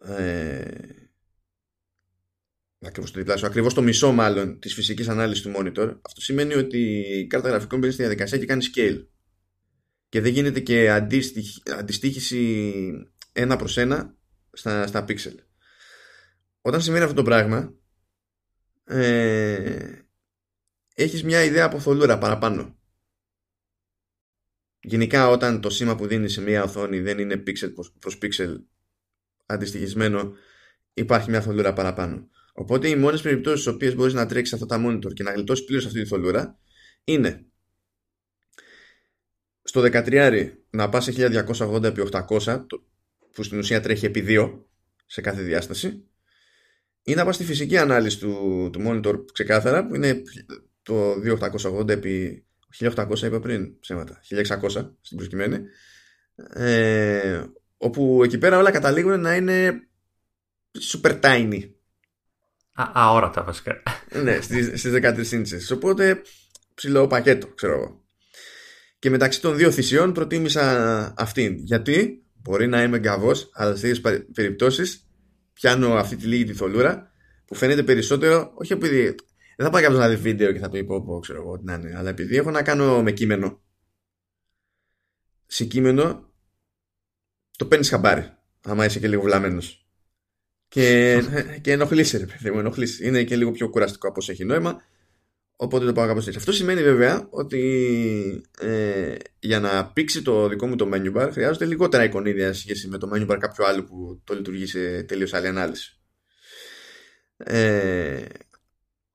ε, 0.04 0.98
Ακριβώς 2.80 3.10
το 3.10 3.18
διπλάσιο, 3.18 3.46
ακριβώς 3.46 3.74
το 3.74 3.82
μισό 3.82 4.12
μάλλον 4.12 4.58
της 4.58 4.74
φυσικής 4.74 5.08
ανάλυσης 5.08 5.42
του 5.42 5.52
monitor 5.56 5.98
αυτό 6.02 6.20
σημαίνει 6.20 6.54
ότι 6.54 6.78
η 7.18 7.26
κάρτα 7.26 7.48
γραφικών 7.48 7.78
μπαίνει 7.78 7.92
στη 7.92 8.02
διαδικασία 8.02 8.38
και 8.38 8.46
κάνει 8.46 8.64
scale. 8.74 9.06
Και 10.08 10.20
δεν 10.20 10.32
γίνεται 10.32 10.60
και 10.60 10.90
αντιστοίχηση 11.78 12.82
ένα 13.32 13.56
προς 13.56 13.76
ένα 13.76 14.16
στα, 14.52 14.86
στα 14.86 15.04
pixel. 15.08 15.34
Όταν 16.60 16.82
σημαίνει 16.82 17.02
αυτό 17.02 17.16
το 17.16 17.22
πράγμα 17.22 17.74
ε, 18.84 19.88
έχεις 20.94 21.24
μια 21.24 21.44
ιδέα 21.44 21.64
από 21.64 21.80
θολούρα 21.80 22.18
παραπάνω 22.18 22.77
γενικά 24.80 25.28
όταν 25.28 25.60
το 25.60 25.70
σήμα 25.70 25.94
που 25.96 26.06
δίνει 26.06 26.28
σε 26.28 26.40
μια 26.40 26.62
οθόνη 26.62 27.00
δεν 27.00 27.18
είναι 27.18 27.42
pixel 27.46 27.72
προς 27.98 28.18
pixel 28.22 28.54
αντιστοιχισμένο 29.46 30.32
υπάρχει 30.94 31.30
μια 31.30 31.40
θολούρα 31.40 31.72
παραπάνω. 31.72 32.28
Οπότε 32.52 32.88
οι 32.88 32.96
μόνες 32.96 33.22
περιπτώσεις 33.22 33.60
στις 33.60 33.72
οποίες 33.74 33.94
μπορείς 33.94 34.14
να 34.14 34.26
τρέξεις 34.26 34.54
αυτά 34.54 34.66
τα 34.66 34.84
monitor 34.86 35.12
και 35.14 35.22
να 35.22 35.32
γλιτώσεις 35.32 35.64
πλήρως 35.64 35.86
αυτή 35.86 36.02
τη 36.02 36.08
θολούρα 36.08 36.58
είναι 37.04 37.46
στο 39.62 39.80
13 39.80 40.50
να 40.70 40.88
πας 40.88 41.04
σε 41.04 41.12
1280x800 41.16 42.66
που 43.32 43.42
στην 43.42 43.58
ουσία 43.58 43.80
τρέχει 43.80 44.04
επί 44.04 44.24
2 44.28 44.60
σε 45.06 45.20
κάθε 45.20 45.42
διάσταση 45.42 46.04
ή 47.02 47.14
να 47.14 47.24
πας 47.24 47.34
στη 47.34 47.44
φυσική 47.44 47.76
ανάλυση 47.76 48.18
του, 48.18 48.70
του 48.72 48.82
monitor 48.86 49.24
ξεκάθαρα 49.32 49.86
που 49.86 49.94
είναι 49.94 50.22
το 50.82 51.12
2880 51.80 51.88
επί 51.88 52.46
1800 52.78 53.22
είπα 53.22 53.40
πριν 53.40 53.78
ψέματα 53.78 54.20
1600 54.46 54.68
στην 55.00 55.16
προσκειμένη 55.16 55.58
ε, 56.52 57.42
όπου 57.76 58.20
εκεί 58.24 58.38
πέρα 58.38 58.58
όλα 58.58 58.70
καταλήγουν 58.70 59.20
να 59.20 59.34
είναι 59.34 59.88
super 60.92 61.20
tiny 61.20 61.70
Α, 62.80 62.90
αόρατα 62.92 63.42
βασικά. 63.42 63.82
ναι, 64.22 64.40
στις, 64.40 64.66
στις 64.66 64.92
13 64.94 65.32
ίντσες. 65.32 65.70
Οπότε 65.70 66.22
ψηλό 66.74 67.06
πακέτο, 67.06 67.46
ξέρω 67.46 67.72
εγώ. 67.72 68.04
Και 68.98 69.10
μεταξύ 69.10 69.40
των 69.40 69.56
δύο 69.56 69.70
θυσιών 69.70 70.12
προτίμησα 70.12 71.14
αυτήν. 71.16 71.56
Γιατί 71.58 72.24
μπορεί 72.34 72.66
να 72.66 72.82
είμαι 72.82 72.98
γκαβός, 72.98 73.50
αλλά 73.52 73.76
σε 73.76 73.86
τέτοιε 73.86 74.18
περιπτώσεις 74.34 75.08
πιάνω 75.52 75.94
αυτή 75.94 76.16
τη 76.16 76.26
λίγη 76.26 76.44
τη 76.44 76.52
θολούρα 76.52 77.12
που 77.46 77.54
φαίνεται 77.54 77.82
περισσότερο, 77.82 78.52
όχι 78.54 78.72
επειδή. 78.72 79.14
Δεν 79.58 79.66
θα 79.66 79.72
πάει 79.72 79.82
κάποιος 79.82 80.00
να 80.00 80.08
δει 80.08 80.16
βίντεο 80.16 80.52
και 80.52 80.58
θα 80.58 80.70
πει 80.70 80.84
πω, 80.84 81.04
πω 81.04 81.18
ξέρω 81.18 81.42
εγώ 81.42 81.58
τι 81.58 81.64
να 81.64 81.74
είναι, 81.74 81.96
αλλά 81.96 82.08
επειδή 82.08 82.36
έχω 82.36 82.50
να 82.50 82.62
κάνω 82.62 83.02
με 83.02 83.12
κείμενο. 83.12 83.62
Σε 85.46 85.64
κείμενο 85.64 86.32
το 87.56 87.66
παίρνεις 87.66 87.88
χαμπάρι, 87.88 88.32
άμα 88.62 88.84
είσαι 88.84 88.98
και 88.98 89.08
λίγο 89.08 89.22
βλαμμένος. 89.22 89.88
Και, 90.68 91.18
και 91.62 91.72
ενοχλήσει, 91.72 92.18
ρε 92.18 92.26
παιδί 92.26 92.50
μου, 92.50 92.58
ενοχλήσει. 92.58 93.06
Είναι 93.06 93.24
και 93.24 93.36
λίγο 93.36 93.50
πιο 93.50 93.70
κουραστικό 93.70 94.08
από 94.08 94.16
όσο 94.18 94.32
έχει 94.32 94.44
νόημα. 94.44 94.82
Οπότε 95.56 95.84
το 95.86 95.92
πάω 95.92 96.06
κάπως 96.06 96.26
έτσι. 96.26 96.38
Αυτό 96.38 96.52
σημαίνει 96.52 96.82
βέβαια 96.82 97.26
ότι 97.30 98.42
ε, 98.58 99.14
για 99.38 99.60
να 99.60 99.92
πήξει 99.92 100.22
το 100.22 100.48
δικό 100.48 100.66
μου 100.66 100.76
το 100.76 100.90
menu 100.92 101.16
bar 101.16 101.28
χρειάζονται 101.32 101.64
λιγότερα 101.64 102.04
εικονίδια 102.04 102.52
σε 102.52 102.60
σχέση 102.60 102.88
με 102.88 102.98
το 102.98 103.10
menu 103.14 103.30
bar 103.30 103.36
κάποιο 103.40 103.64
άλλο 103.64 103.84
που 103.84 104.20
το 104.24 104.34
λειτουργεί 104.34 104.66
σε 104.66 105.02
τελείως 105.02 105.32
άλλη 105.32 105.46
ανάλυση. 105.46 106.00
Ε, 107.36 108.24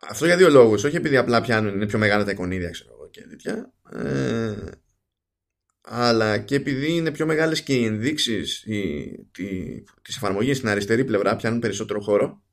αυτό 0.10 0.26
για 0.26 0.38
δύο 0.38 0.50
λόγους. 0.50 0.84
Όχι 0.84 0.96
επειδή 0.96 1.18
απλά 1.18 1.42
πιάνουν, 1.42 1.74
είναι 1.74 1.86
πιο 1.86 2.00
μεγάλα 2.00 2.24
τα 2.24 2.32
εικονίδια, 2.32 2.70
ξέρω 2.70 2.92
εγώ 2.94 3.10
και 3.10 3.22
τέτοια. 3.22 3.74
Ε, 3.92 4.56
αλλά 5.86 6.38
και 6.38 6.56
επειδή 6.56 6.92
είναι 6.92 7.12
πιο 7.12 7.26
μεγάλες 7.26 7.62
και 7.62 7.76
οι 7.76 7.86
ενδείξεις 7.86 8.64
η, 8.64 9.10
τη, 9.32 9.46
της 10.02 10.16
εφαρμογής 10.16 10.58
στην 10.58 10.70
αριστερή 10.70 11.06
πλευρά 11.06 11.36
πιάνουν 11.36 11.60
περισσότερο 11.60 12.02
χώρο 12.02 12.44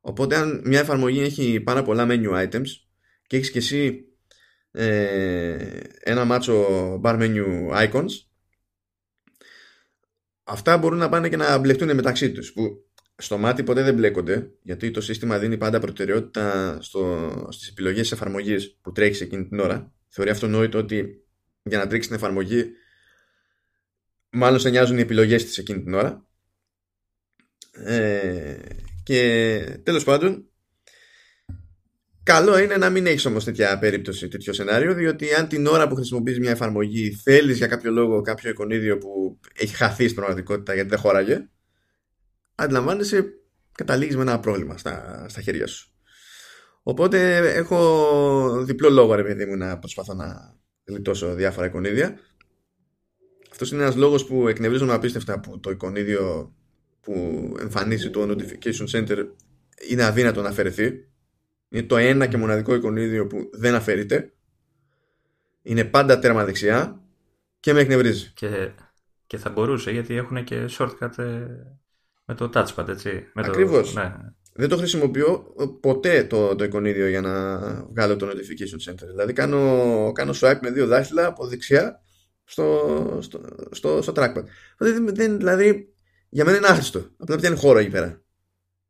οπότε 0.00 0.36
αν 0.36 0.62
μια 0.64 0.80
εφαρμογή 0.80 1.20
έχει 1.20 1.60
πάρα 1.60 1.82
πολλά 1.82 2.06
menu 2.08 2.46
items 2.46 2.66
και 3.26 3.36
έχεις 3.36 3.50
και 3.50 3.58
εσύ 3.58 4.04
ε, 4.70 5.80
ένα 6.00 6.24
μάτσο 6.24 6.64
bar 7.04 7.18
menu 7.20 7.70
icons 7.86 8.10
αυτά 10.42 10.78
μπορούν 10.78 10.98
να 10.98 11.08
πάνε 11.08 11.28
και 11.28 11.36
να 11.36 11.58
μπλεχτούν 11.58 11.94
μεταξύ 11.94 12.32
τους 12.32 12.52
που 12.52 12.89
στο 13.20 13.38
μάτι 13.38 13.62
ποτέ 13.62 13.82
δεν 13.82 13.94
μπλέκονται 13.94 14.50
γιατί 14.62 14.90
το 14.90 15.00
σύστημα 15.00 15.38
δίνει 15.38 15.56
πάντα 15.56 15.80
προτεραιότητα 15.80 16.76
στο, 16.80 17.30
στις 17.50 17.68
επιλογές 17.68 18.00
της 18.00 18.12
εφαρμογής 18.12 18.78
που 18.82 18.92
τρέχει 18.92 19.22
εκείνη 19.22 19.48
την 19.48 19.58
ώρα. 19.58 19.92
Θεωρεί 20.08 20.30
αυτονόητο 20.30 20.78
ότι 20.78 21.24
για 21.62 21.78
να 21.78 21.86
τρέξει 21.86 22.08
την 22.08 22.16
εφαρμογή 22.16 22.70
μάλλον 24.30 24.60
σε 24.60 24.70
νοιάζουν 24.70 24.98
οι 24.98 25.00
επιλογές 25.00 25.44
της 25.44 25.58
εκείνη 25.58 25.82
την 25.82 25.94
ώρα. 25.94 26.26
Ε, 27.72 28.58
και 29.02 29.80
τέλος 29.82 30.04
πάντων 30.04 30.50
καλό 32.22 32.58
είναι 32.58 32.76
να 32.76 32.90
μην 32.90 33.06
έχεις 33.06 33.24
όμως 33.24 33.44
τέτοια 33.44 33.78
περίπτωση 33.78 34.28
τέτοιο 34.28 34.52
σενάριο 34.52 34.94
διότι 34.94 35.34
αν 35.34 35.48
την 35.48 35.66
ώρα 35.66 35.88
που 35.88 35.94
χρησιμοποιείς 35.94 36.38
μια 36.38 36.50
εφαρμογή 36.50 37.10
θέλεις 37.10 37.56
για 37.56 37.66
κάποιο 37.66 37.90
λόγο 37.90 38.20
κάποιο 38.20 38.50
εικονίδιο 38.50 38.98
που 38.98 39.38
έχει 39.54 39.74
χαθεί 39.74 40.04
στην 40.04 40.14
πραγματικότητα 40.14 40.74
γιατί 40.74 40.88
δεν 40.88 40.98
χώραγε 40.98 41.48
αντιλαμβάνεσαι 42.62 43.34
καταλήγεις 43.72 44.16
με 44.16 44.22
ένα 44.22 44.40
πρόβλημα 44.40 44.76
στα, 44.76 45.26
στα 45.28 45.40
χέρια 45.40 45.66
σου 45.66 45.90
οπότε 46.82 47.36
έχω 47.54 48.64
διπλό 48.64 48.90
λόγο 48.90 49.14
ρε 49.14 49.22
παιδί 49.22 49.46
μου 49.46 49.56
να 49.56 49.78
προσπαθώ 49.78 50.14
να 50.14 50.58
λιτώσω 50.90 51.34
διάφορα 51.34 51.66
εικονίδια. 51.66 52.18
Αυτός 53.50 53.72
είναι 53.72 53.82
ένας 53.82 53.96
λόγος 53.96 54.26
που 54.26 54.48
εκνευρίζομαι 54.48 54.92
απίστευτα 54.92 55.40
που 55.40 55.60
το 55.60 55.70
εικονίδιο 55.70 56.54
που 57.00 57.12
εμφανίζει 57.60 58.10
το 58.10 58.22
Notification 58.22 58.86
Center 58.90 59.26
είναι 59.88 60.04
αδύνατο 60.04 60.42
να 60.42 60.48
αφαιρεθεί. 60.48 61.08
Είναι 61.68 61.82
το 61.86 61.96
ένα 61.96 62.26
και 62.26 62.36
μοναδικό 62.36 62.74
εικονίδιο 62.74 63.26
που 63.26 63.50
δεν 63.52 63.74
αφαιρείται. 63.74 64.32
Είναι 65.62 65.84
πάντα 65.84 66.18
τέρμα 66.18 66.44
δεξιά 66.44 67.02
και 67.60 67.72
με 67.72 67.80
εκνευρίζει. 67.80 68.32
Και, 68.34 68.70
και 69.26 69.36
θα 69.36 69.50
μπορούσε 69.50 69.90
γιατί 69.90 70.14
έχουν 70.14 70.44
και 70.44 70.68
shortcut 70.78 71.18
ε, 71.18 71.46
με 72.30 72.36
το 72.36 72.50
touchpad, 72.54 72.88
έτσι. 72.88 73.26
Ακριβώ. 73.34 73.82
Το... 73.82 73.92
Ναι. 73.92 74.16
Δεν 74.52 74.68
το 74.68 74.76
χρησιμοποιώ 74.76 75.54
ποτέ 75.80 76.24
το, 76.24 76.56
το 76.56 76.64
εικονίδιο 76.64 77.08
για 77.08 77.20
να 77.20 77.58
βγάλω 77.84 78.16
το 78.16 78.26
notification 78.26 78.90
center. 78.90 79.06
Δηλαδή 79.08 79.32
κάνω, 79.32 80.12
κάνω 80.14 80.32
swipe 80.40 80.58
με 80.62 80.70
δύο 80.70 80.86
δάχτυλα 80.86 81.26
από 81.26 81.46
δεξιά 81.46 82.00
στο, 82.44 83.18
στο, 83.20 83.40
στο, 83.70 84.02
στο 84.02 84.12
trackpad. 84.16 84.44
Δεν, 84.78 85.36
δηλαδή 85.38 85.94
για 86.28 86.44
μένα 86.44 86.56
είναι 86.56 86.66
άχρηστο. 86.66 87.10
Απλά 87.16 87.36
πιάνει 87.36 87.56
χώρο 87.56 87.78
εκεί 87.78 87.90
πέρα. 87.90 88.22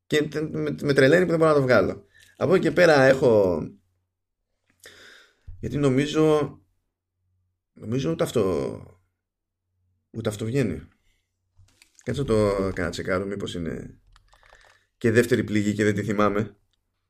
Και 0.07 0.29
με, 0.51 0.75
με 0.83 0.93
τρελαίνει 0.93 1.25
που 1.25 1.31
δεν 1.31 1.39
μπορώ 1.39 1.51
να 1.51 1.57
το 1.57 1.63
βγάλω. 1.63 2.05
Από 2.37 2.55
εκεί 2.55 2.63
και 2.63 2.71
πέρα 2.71 3.03
έχω. 3.03 3.63
Γιατί 5.61 5.77
νομίζω. 5.77 6.59
Νομίζω 7.73 8.11
ούτε 8.11 8.25
αυτό. 8.25 8.83
Ούτε 10.11 10.29
αυτό 10.29 10.45
βγαίνει. 10.45 10.89
Κάτσε 12.05 12.25
το 12.25 12.71
κάνα 12.75 12.91
τσεκάρω, 12.91 13.25
μήπως 13.25 13.55
είναι 13.55 13.99
και 14.97 15.11
δεύτερη 15.11 15.45
πληγή 15.45 15.75
και 15.75 15.85
δεν 15.85 15.95
τη 15.95 16.03
θυμάμαι. 16.03 16.57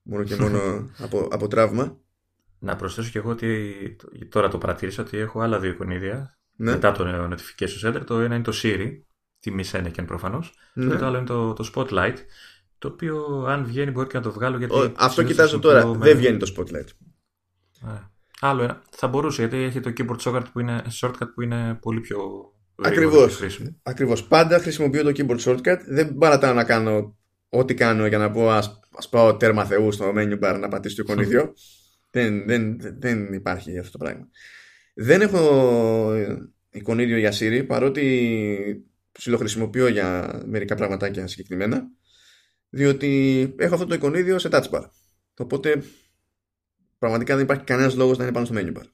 Μόνο 0.03 0.25
και 0.25 0.37
μόνο 0.37 0.59
από, 1.05 1.29
από 1.31 1.49
τραύμα. 1.49 1.99
Να 2.59 2.77
προσθέσω 2.77 3.11
και 3.11 3.19
εγώ 3.19 3.31
ότι 3.31 3.97
τώρα 4.29 4.49
το 4.49 4.59
παρατήρησα 4.59 5.03
ότι 5.03 5.19
έχω 5.19 5.41
άλλα 5.41 5.59
δύο 5.59 5.71
εικονίδια 5.71 6.39
ναι. 6.57 6.71
μετά 6.71 6.93
το 6.93 7.05
Notification 7.07 7.89
Center. 7.89 8.03
Το 8.07 8.19
ένα 8.19 8.35
είναι 8.35 8.45
το 8.45 8.53
Siri, 8.63 9.01
τιμή 9.41 9.65
Σένεκεν 9.65 10.05
προφανώς. 10.05 10.55
Ναι. 10.73 10.91
Και 10.91 10.99
το 10.99 11.07
άλλο 11.07 11.17
είναι 11.17 11.27
το, 11.27 11.53
το 11.53 11.71
Spotlight. 11.75 12.15
Το 12.79 12.89
οποίο 12.89 13.45
αν 13.49 13.65
βγαίνει 13.65 13.91
μπορεί 13.91 14.09
και 14.09 14.17
να 14.17 14.23
το 14.23 14.33
βγάλω. 14.33 14.59
Γιατί 14.59 14.75
Ο, 14.75 14.93
αυτό 14.97 15.23
κοιτάζω 15.23 15.59
τώρα. 15.59 15.87
Με... 15.87 15.99
Δεν 15.99 16.17
βγαίνει 16.17 16.39
το 16.39 16.55
Spotlight. 16.57 16.89
Ε, 17.89 18.01
άλλο 18.41 18.63
ένα. 18.63 18.83
Θα 18.91 19.09
μπορούσε 19.09 19.41
γιατί 19.47 19.57
έχει 19.57 19.81
το 19.81 19.93
keyboard 19.97 20.19
shortcut 20.19 20.45
που 20.53 20.61
είναι, 20.61 20.83
shortcut 21.01 21.29
που 21.35 21.43
είναι 21.43 21.79
πολύ 21.81 22.01
πιο. 22.01 22.19
Ακριβώς. 22.83 23.43
Ακριβώς. 23.83 24.27
Πάντα 24.27 24.59
χρησιμοποιώ 24.59 25.03
το 25.03 25.13
keyboard 25.17 25.41
shortcut. 25.41 25.79
Δεν 25.87 26.15
παρατάω 26.15 26.55
να 26.55 26.65
κάνω 26.65 27.19
ό,τι 27.49 27.75
κάνω 27.75 28.07
για 28.07 28.19
να 28.19 28.31
πω 28.31 28.51
ας, 28.51 28.81
ας 28.97 29.09
πάω 29.09 29.37
τέρμα 29.37 29.65
θεού 29.65 29.93
στο 29.93 30.13
menu 30.17 30.39
bar 30.41 30.59
να 30.61 30.69
πατήσω 30.69 30.97
το 30.97 31.03
εικονίδιο. 31.03 31.53
δεν, 32.11 32.47
δεν, 32.47 32.79
δεν 32.99 33.33
υπάρχει 33.33 33.79
αυτό 33.79 33.99
το 33.99 34.05
πράγμα. 34.05 34.29
Δεν 34.95 35.21
έχω 35.21 36.15
εικονίδιο 36.71 37.19
για 37.19 37.33
Siri 37.33 37.65
παρότι 37.67 38.85
ψιλοχρησιμοποιώ 39.13 39.89
για 39.89 40.41
μερικά 40.47 40.75
πραγματάκια 40.75 41.27
συγκεκριμένα 41.27 41.89
διότι 42.69 43.55
έχω 43.59 43.75
αυτό 43.75 43.87
το 43.87 43.95
εικονίδιο 43.95 44.39
σε 44.39 44.49
touch 44.53 44.71
bar. 44.71 44.85
Οπότε 45.37 45.83
πραγματικά 46.99 47.35
δεν 47.35 47.45
υπάρχει 47.45 47.65
κανένας 47.65 47.95
λόγος 47.95 48.19
να 48.19 48.25
είναι 48.25 48.33
πάνω 48.33 48.47
στο 48.47 48.55
menu 48.59 48.77
bar. 48.77 48.87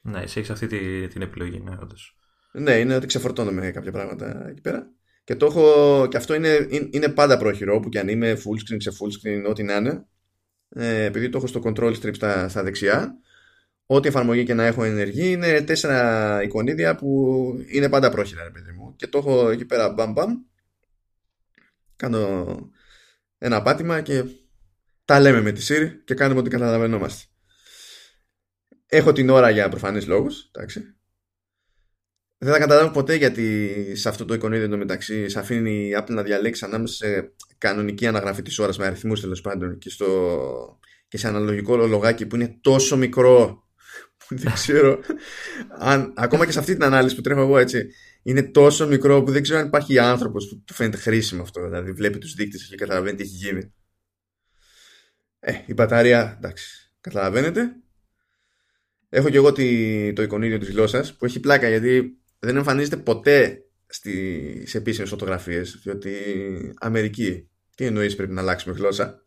Ναι, 0.00 0.20
εσύ 0.20 0.38
έχεις 0.38 0.50
αυτή 0.50 0.66
τη, 0.66 1.08
την 1.08 1.22
επιλογή, 1.22 1.60
ναι, 1.60 1.76
όντως. 1.80 2.16
Ναι, 2.52 2.72
είναι 2.72 2.94
ότι 2.94 3.06
ξεφορτώνω 3.06 3.72
κάποια 3.72 3.92
πράγματα 3.92 4.48
εκεί 4.48 4.60
πέρα. 4.60 4.90
Και, 5.24 5.36
το 5.36 5.46
έχω, 5.46 6.06
και 6.10 6.16
αυτό 6.16 6.34
είναι, 6.34 6.68
είναι 6.90 7.08
πάντα 7.08 7.38
πρόχειρο 7.38 7.74
όπου 7.74 7.88
και 7.88 7.98
αν 7.98 8.08
είμαι 8.08 8.36
full 8.36 8.72
screen, 8.72 8.76
σε 8.78 8.90
full 8.90 9.28
screen, 9.28 9.50
ό,τι 9.50 9.62
να 9.62 9.76
είναι. 9.76 10.06
Ε, 10.68 11.04
επειδή 11.04 11.28
το 11.28 11.38
έχω 11.38 11.46
στο 11.46 11.60
control 11.64 11.94
strip 12.00 12.14
στα, 12.14 12.48
στα 12.48 12.62
δεξιά, 12.62 13.16
ό,τι 13.86 14.08
εφαρμογή 14.08 14.44
και 14.44 14.54
να 14.54 14.64
έχω 14.64 14.84
ενεργή 14.84 15.32
είναι 15.32 15.62
τέσσερα 15.62 16.42
εικονίδια 16.42 16.96
που 16.96 17.34
είναι 17.66 17.88
πάντα 17.88 18.10
πρόχειρα, 18.10 18.42
ρε 18.42 18.50
παιδί 18.50 18.72
μου. 18.72 18.96
Και 18.96 19.06
το 19.06 19.18
έχω 19.18 19.50
εκεί 19.50 19.64
πέρα 19.64 19.92
μπαμ 19.92 20.12
μπαμ. 20.12 20.32
Κάνω 21.96 22.56
ένα 23.38 23.62
πάτημα 23.62 24.00
και 24.00 24.24
τα 25.04 25.20
λέμε 25.20 25.40
με 25.40 25.52
τη 25.52 25.66
Siri 25.68 25.90
και 26.04 26.14
κάνουμε 26.14 26.40
ό,τι 26.40 26.50
καταλαβαίνόμαστε. 26.50 27.24
Έχω 28.86 29.12
την 29.12 29.30
ώρα 29.30 29.50
για 29.50 29.68
προφανείς 29.68 30.06
λόγους, 30.06 30.50
εντάξει. 30.52 30.96
Δεν 32.44 32.52
θα 32.52 32.58
καταλάβω 32.58 32.90
ποτέ 32.90 33.14
γιατί 33.14 33.96
σε 33.96 34.08
αυτό 34.08 34.24
το 34.24 34.34
εικονίδιο 34.34 34.76
μεταξύ 34.76 35.28
σε 35.28 35.38
αφήνει 35.38 35.88
η 35.88 35.96
Apple 35.98 36.10
να 36.10 36.22
διαλέξει 36.22 36.64
ανάμεσα 36.64 36.94
σε 36.94 37.32
κανονική 37.58 38.06
αναγραφή 38.06 38.42
της 38.42 38.58
ώρας 38.58 38.78
με 38.78 38.86
αριθμούς 38.86 39.20
τέλος 39.20 39.40
πάντων 39.40 39.78
και, 39.78 39.90
στο, 39.90 40.78
και 41.08 41.18
σε 41.18 41.28
αναλογικό 41.28 41.76
λογάκι 41.76 42.26
που 42.26 42.36
είναι 42.36 42.58
τόσο 42.60 42.96
μικρό 42.96 43.66
που 44.18 44.36
δεν 44.36 44.52
ξέρω 44.52 45.00
αν, 45.78 46.12
ακόμα 46.16 46.46
και 46.46 46.52
σε 46.52 46.58
αυτή 46.58 46.72
την 46.72 46.84
ανάλυση 46.84 47.14
που 47.14 47.20
τρέχω 47.20 47.40
εγώ 47.40 47.58
έτσι 47.58 47.88
είναι 48.22 48.42
τόσο 48.42 48.86
μικρό 48.86 49.22
που 49.22 49.32
δεν 49.32 49.42
ξέρω 49.42 49.58
αν 49.58 49.66
υπάρχει 49.66 49.98
άνθρωπος 49.98 50.48
που 50.48 50.62
του 50.64 50.74
φαίνεται 50.74 50.96
χρήσιμο 50.96 51.42
αυτό. 51.42 51.64
Δηλαδή 51.64 51.92
βλέπει 51.92 52.18
τους 52.18 52.34
δείκτες 52.34 52.66
και 52.66 52.76
καταλαβαίνει 52.76 53.16
τι 53.16 53.22
έχει 53.22 53.34
γίνει. 53.34 53.72
Ε, 55.40 55.52
η 55.66 55.72
μπαταρία 55.72 56.34
εντάξει 56.38 56.92
καταλαβαίνετε. 57.00 57.76
Έχω 59.08 59.30
και 59.30 59.36
εγώ 59.36 59.52
το 60.12 60.22
εικονίδιο 60.22 60.58
της 60.58 60.70
γλώσσας 60.70 61.16
που 61.16 61.24
έχει 61.24 61.40
πλάκα 61.40 61.68
γιατί 61.68 62.16
δεν 62.44 62.56
εμφανίζεται 62.56 62.96
ποτέ 62.96 63.64
στις 63.86 64.74
επίσημες 64.74 65.08
φωτογραφίες 65.10 65.80
διότι 65.82 66.14
Αμερική 66.80 67.48
τι 67.76 67.84
εννοείς 67.84 68.16
πρέπει 68.16 68.32
να 68.32 68.40
αλλάξουμε 68.40 68.74
γλώσσα; 68.74 69.24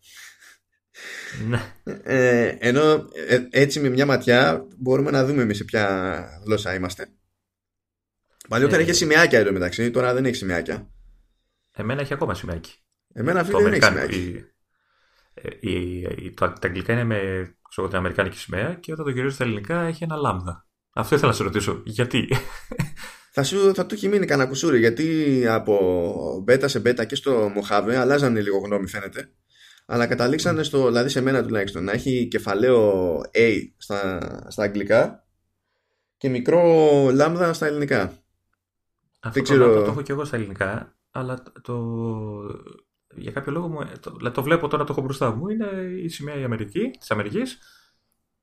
Ναι. 1.48 1.74
ε, 2.04 2.56
ενώ 2.60 3.08
ε, 3.28 3.48
έτσι 3.50 3.80
με 3.80 3.90
μια 3.90 4.06
ματιά 4.06 4.68
μπορούμε 4.78 5.12
να 5.12 5.26
δούμε 5.26 5.42
εμείς 5.42 5.58
σε 5.58 5.64
ποια 5.64 6.26
γλώσσα 6.46 6.74
είμαστε. 6.74 7.08
Παλιότερα 8.50 8.80
ε, 8.80 8.84
είχε 8.84 8.94
σημειάκια 8.94 9.40
εδώ 9.40 9.52
μεταξύ 9.52 9.92
τώρα 9.92 10.14
δεν 10.14 10.26
έχει 10.26 10.36
σημειάκια. 10.36 10.90
Εμένα 11.72 12.02
έχει 12.02 12.14
ακόμα 12.14 12.34
σημειάκι. 12.34 12.74
Εμένα 13.14 13.40
αυτή 13.40 13.54
δεν 13.54 13.74
έχει 13.74 13.84
σημειάκι. 13.84 14.46
η, 15.60 16.00
η, 16.00 16.34
τα, 16.34 16.54
τα 16.54 16.68
αγγλικά 16.68 16.94
είναι 16.94 17.04
με 17.04 17.50
ξέρω, 17.70 17.88
την 17.88 17.98
αμερικάνικη 17.98 18.38
σημαία 18.38 18.74
και 18.74 18.92
όταν 18.92 19.06
το 19.06 19.12
γυρίζω 19.12 19.36
στα 19.36 19.44
ελληνικά 19.44 19.82
έχει 19.82 20.04
ένα 20.04 20.16
λάμδα 20.16 20.65
αυτό 20.96 21.16
ήθελα 21.16 21.32
να 21.32 21.38
σε 21.38 21.44
ρωτήσω. 21.44 21.82
Γιατί; 21.86 22.28
Θα, 23.38 23.44
σου, 23.44 23.74
θα 23.76 23.86
του 23.86 23.94
έχει 23.94 24.08
μείνει 24.08 24.26
κανένα 24.26 24.50
κουσούρι 24.50 24.80
γιατί 24.80 25.48
από 25.48 26.42
μπέτα 26.44 26.68
σε 26.68 26.80
μπέτα 26.80 27.06
και 27.06 27.16
στο 27.16 27.52
Mojave 27.56 27.94
αλλάζανε 27.94 28.42
λίγο 28.42 28.58
γνώμη 28.58 28.88
φαίνεται. 28.88 29.30
Αλλά 29.86 30.08
καταλήξανε 30.08 30.64
στο, 30.64 30.86
δηλαδή 30.86 31.10
σε 31.10 31.22
μένα 31.22 31.44
τουλάχιστον, 31.44 31.84
να 31.84 31.92
έχει 31.92 32.28
κεφαλαίο 32.28 33.18
A 33.22 33.58
στα, 33.78 34.20
στα 34.48 34.64
αγγλικά 34.64 35.26
και 36.18 36.30
μικρό 36.30 36.64
λάμδα 37.14 37.54
στα 37.54 37.66
ελληνικά. 37.66 38.02
Αυτό 39.20 39.34
Δεν 39.34 39.44
ξέρω... 39.44 39.74
το, 39.74 39.84
το 39.84 39.92
έχω 39.92 40.02
και 40.02 40.12
εγώ 40.12 40.26
στα 40.26 40.36
ελληνικά, 40.36 40.96
αλλά 41.12 41.44
το, 41.62 41.84
για 43.16 43.32
κάποιο 43.32 43.52
λόγο 43.52 43.68
μου, 43.68 43.80
το, 44.00 44.32
το 44.32 44.44
βλέπω 44.44 44.68
τώρα 44.68 44.84
το 44.84 44.92
έχω 44.92 45.02
μπροστά 45.02 45.36
μου, 45.36 45.48
είναι 45.48 45.68
η 46.04 46.08
σημαία 46.08 46.40
η 46.40 46.44
Αμερική, 46.44 46.90
της 47.00 47.12
Αμερικής 47.12 47.60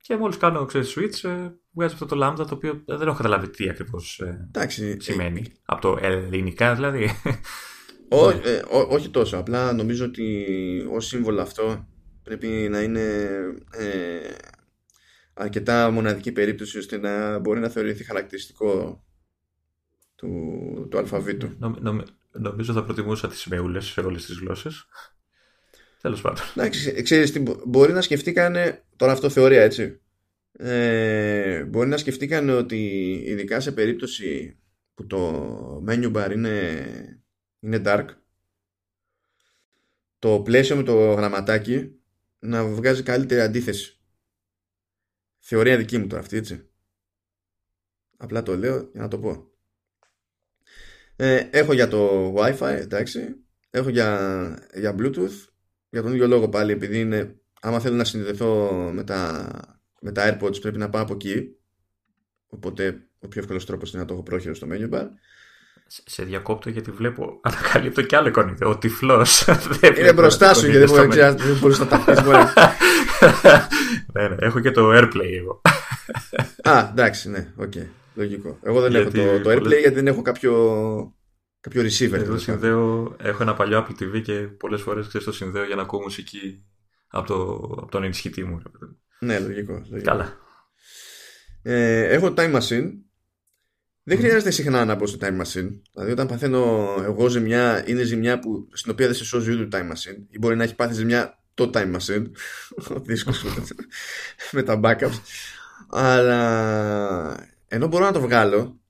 και 0.03 0.17
μόλις 0.17 0.37
κάνω 0.37 0.65
ξέρεις, 0.65 0.97
switch, 0.99 1.29
ε, 1.29 1.51
βγάζει 1.73 1.95
αυτό 1.95 2.07
το 2.07 2.17
lambda 2.23 2.47
το 2.49 2.55
οποίο 2.55 2.83
δεν 2.87 3.07
έχω 3.09 3.17
καταλάβει 3.17 3.51
τι 3.51 3.69
ακριβώς 3.69 4.21
ε, 4.21 4.49
σημαίνει. 4.99 5.41
Ε, 5.41 5.53
Από 5.65 5.81
το 5.81 5.99
ελληνικά 6.03 6.75
δηλαδή. 6.75 7.09
Ό, 8.09 8.31
ε, 8.31 8.63
όχι 8.89 9.11
τόσο. 9.11 9.37
Απλά 9.37 9.73
νομίζω 9.73 10.05
ότι 10.05 10.47
ως 10.91 11.07
σύμβολο 11.07 11.41
αυτό 11.41 11.87
πρέπει 12.23 12.47
να 12.47 12.83
είναι 12.83 13.29
ε, 13.71 14.35
αρκετά 15.35 15.91
μοναδική 15.91 16.33
περίπτωση 16.33 16.79
ώστε 16.79 16.99
να 16.99 17.39
μπορεί 17.39 17.61
να 17.61 17.69
θεωρηθεί 17.69 18.05
χαρακτηριστικό 18.05 19.03
του, 20.15 20.29
του 20.91 20.99
αλφαβήτου. 20.99 21.57
νομίζω 22.31 22.73
θα 22.73 22.85
προτιμούσα 22.85 23.29
τις 23.29 23.39
σημεούλες 23.39 23.85
σε 23.85 24.01
όλες 24.01 24.27
τις 24.27 24.39
γλώσσες. 24.39 24.87
Τέλος 26.03 26.21
πάντων. 26.21 26.45
Εντάξει, 26.57 27.03
ξέρεις 27.03 27.33
τι, 27.33 27.43
μπορεί 27.67 27.93
να 27.93 28.01
σκεφτήκανε. 28.01 28.85
Τώρα 28.97 29.13
αυτό 29.13 29.31
θεωρία, 29.31 29.63
έτσι. 29.63 30.01
Ε, 30.53 31.65
μπορεί 31.65 31.89
να 31.89 31.97
σκεφτήκανε 31.97 32.53
ότι 32.53 33.13
ειδικά 33.27 33.61
σε 33.61 33.73
περίπτωση 33.73 34.59
που 34.95 35.07
το 35.07 35.85
menu 35.89 36.13
bar 36.17 36.31
είναι, 36.33 37.23
είναι 37.61 37.83
dark 37.85 38.07
το 40.19 40.41
πλαίσιο 40.41 40.77
με 40.77 40.83
το 40.83 41.13
γραμματάκι 41.13 42.01
να 42.39 42.65
βγάζει 42.65 43.03
καλύτερη 43.03 43.41
αντίθεση. 43.41 44.01
Θεωρία 45.39 45.77
δική 45.77 45.99
μου 45.99 46.07
τώρα 46.07 46.23
αυτή, 46.23 46.37
έτσι. 46.37 46.69
Απλά 48.17 48.43
το 48.43 48.57
λέω 48.57 48.89
για 48.93 49.01
να 49.01 49.09
το 49.09 49.19
πω. 49.19 49.51
Ε, 51.17 51.49
έχω 51.51 51.73
για 51.73 51.89
το 51.89 52.35
Wi-Fi, 52.37 52.77
εντάξει. 52.81 53.37
Έχω 53.71 53.89
για, 53.89 54.69
για 54.75 54.95
Bluetooth 54.99 55.52
για 55.93 56.03
τον 56.03 56.13
ίδιο 56.13 56.27
λόγο 56.27 56.49
πάλι, 56.49 56.73
επειδή 56.73 57.01
είναι, 57.01 57.37
άμα 57.61 57.81
θέλω 57.81 57.97
να 57.97 58.05
συνδεθώ 58.05 58.71
με 58.95 59.05
τα, 59.05 59.51
με 60.01 60.13
τα 60.13 60.39
AirPods 60.39 60.61
πρέπει 60.61 60.79
να 60.79 60.91
πάω 60.91 61.03
από 61.03 61.15
εκεί. 61.15 61.57
Οπότε 62.47 63.07
ο 63.19 63.29
πιο 63.29 63.41
εύκολος 63.41 63.67
τρόπος 63.67 63.93
είναι 63.93 64.01
να 64.01 64.09
το 64.09 64.15
έχω 64.15 64.23
πρόχειρο 64.23 64.55
στο 64.55 64.67
menu 64.71 64.95
bar. 64.95 65.07
Σε 65.87 66.25
διακόπτω 66.25 66.71
γιατί 66.71 66.91
βλέπω, 66.91 67.41
ανακαλύπτω 67.43 68.03
κι 68.03 68.17
άλλο 68.17 68.29
εικονίδιο. 68.29 68.69
Ο 68.69 68.79
τυφλός. 68.79 69.45
Είναι 69.99 70.13
μπροστά 70.13 70.55
σου 70.55 70.71
γιατί 70.71 70.93
δεν 70.93 71.59
μπορεί 71.61 71.75
να 71.79 71.87
τα 71.87 72.05
πεις. 72.05 72.21
ναι, 74.13 74.29
ναι. 74.29 74.37
Έχω 74.39 74.61
και 74.61 74.71
το 74.71 74.91
AirPlay 74.99 75.33
εγώ. 75.41 75.61
Α, 76.63 76.89
εντάξει, 76.91 77.31
ναι, 77.31 77.53
OK. 77.57 77.73
Okay. 77.77 77.87
Λογικό. 78.15 78.59
Εγώ 78.63 78.81
δεν 78.81 78.91
γιατί 78.91 79.21
έχω 79.21 79.37
το, 79.37 79.43
το 79.43 79.51
AirPlay 79.51 79.79
γιατί 79.81 79.95
δεν 79.95 80.07
έχω 80.07 80.23
κάποιο, 80.23 80.53
κάποιο 81.63 81.83
receiver. 81.83 82.13
Εγώ 82.13 82.39
συνδέω, 82.39 83.17
έχω 83.19 83.43
ένα 83.43 83.55
παλιό 83.55 83.87
Apple 83.87 84.03
TV 84.03 84.23
και 84.23 84.35
πολλές 84.39 84.81
φορές 84.81 85.09
το 85.09 85.33
συνδέω 85.33 85.65
για 85.65 85.75
να 85.75 85.83
ακούω 85.83 86.01
μουσική 86.01 86.65
από, 87.09 87.27
το, 87.27 87.43
από 87.83 87.91
τον 87.91 88.05
ενισχυτή 88.05 88.45
μου. 88.45 88.63
Ναι, 89.19 89.39
λογικό. 89.39 89.73
λογικό. 89.73 90.03
Καλά. 90.03 90.37
Ε, 91.63 92.03
έχω 92.03 92.35
Time 92.37 92.61
Machine. 92.61 92.91
Δεν 94.03 94.19
χρειάζεται 94.19 94.51
συχνά 94.51 94.85
να 94.85 94.95
μπω 94.95 95.07
στο 95.07 95.19
Time 95.21 95.41
Machine. 95.41 95.81
Δηλαδή, 95.93 96.11
όταν 96.13 96.27
παθαίνω 96.27 96.95
εγώ 97.03 97.29
ζημιά, 97.29 97.89
είναι 97.89 98.03
ζημιά 98.03 98.39
που, 98.39 98.69
στην 98.73 98.93
οποία 98.93 99.07
δεν 99.07 99.15
σε 99.15 99.25
σώζει 99.25 99.53
ούτε 99.53 99.67
το 99.67 99.79
Time 99.79 99.91
Machine. 99.91 100.27
Ή 100.29 100.39
μπορεί 100.39 100.57
να 100.57 100.65
έχει 100.65 100.75
πάθει 100.75 100.95
ζημιά 100.95 101.43
το 101.55 101.71
Time 101.75 101.97
Machine. 101.97 102.25
Ο 102.91 103.01
δίσκος 103.01 103.45
με 104.53 104.63
τα 104.63 104.81
backups. 104.83 105.21
Αλλά 105.91 107.49
ενώ 107.69 107.87
μπορώ 107.87 108.05
να 108.05 108.13
το 108.13 108.21
βγάλω, 108.21 108.82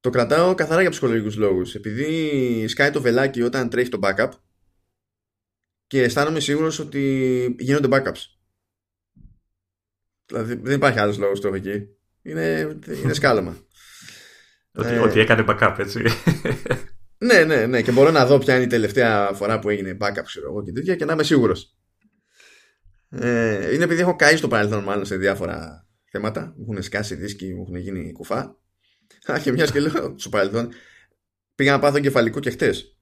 το 0.00 0.10
κρατάω 0.10 0.54
καθαρά 0.54 0.80
για 0.80 0.90
ψυχολογικούς 0.90 1.36
λόγους. 1.36 1.74
Επειδή 1.74 2.68
σκάει 2.68 2.90
το 2.90 3.00
βελάκι 3.00 3.42
όταν 3.42 3.68
τρέχει 3.68 3.88
το 3.88 3.98
backup 4.02 4.30
και 5.86 6.02
αισθάνομαι 6.02 6.40
σίγουρος 6.40 6.78
ότι 6.78 7.56
γίνονται 7.58 7.88
backups. 7.90 8.24
Δηλαδή 10.26 10.54
δεν 10.54 10.74
υπάρχει 10.74 10.98
άλλος 10.98 11.18
λόγος 11.18 11.40
το 11.40 11.46
έχω 11.46 11.56
εκεί. 11.56 11.86
Είναι, 12.22 12.78
είναι 13.02 13.12
σκάλωμα. 13.12 13.56
ότι, 14.72 14.88
ε, 14.88 14.98
ότι 14.98 15.20
έκανε 15.20 15.44
backup, 15.48 15.76
έτσι. 15.78 16.02
ναι, 17.26 17.44
ναι, 17.44 17.66
ναι. 17.66 17.82
Και 17.82 17.92
μπορώ 17.92 18.10
να 18.10 18.26
δω 18.26 18.38
ποια 18.38 18.54
είναι 18.54 18.64
η 18.64 18.66
τελευταία 18.66 19.32
φορά 19.32 19.58
που 19.58 19.68
έγινε 19.68 19.96
backup, 20.00 20.22
ξέρω 20.24 20.46
εγώ 20.48 20.62
και 20.64 20.72
τέτοια 20.72 20.96
και 20.96 21.04
να 21.04 21.12
είμαι 21.12 21.22
σίγουρος. 21.22 21.76
Ε, 23.08 23.74
είναι 23.74 23.84
επειδή 23.84 24.00
έχω 24.00 24.16
καεί 24.16 24.36
στο 24.36 24.48
παρελθόν 24.48 24.82
μάλλον 24.82 25.04
σε 25.04 25.16
διάφορα 25.16 25.86
θέματα. 26.10 26.54
Μου 26.56 26.66
έχουν 26.70 26.82
σκάσει 26.82 27.14
δίσκοι, 27.14 27.54
μου 27.54 27.62
έχουν 27.62 27.76
γίνει 27.76 28.12
κουφά. 28.12 28.59
Α, 29.32 29.38
και 29.38 29.52
μια 29.52 29.66
και 29.66 29.80
λέω 29.80 30.14
στο 30.18 30.28
παρελθόν. 30.28 30.68
Πήγα 31.54 31.72
να 31.72 31.78
πάθω 31.78 32.00
κεφαλικό 32.00 32.40
και 32.40 32.50
χτες. 32.50 32.96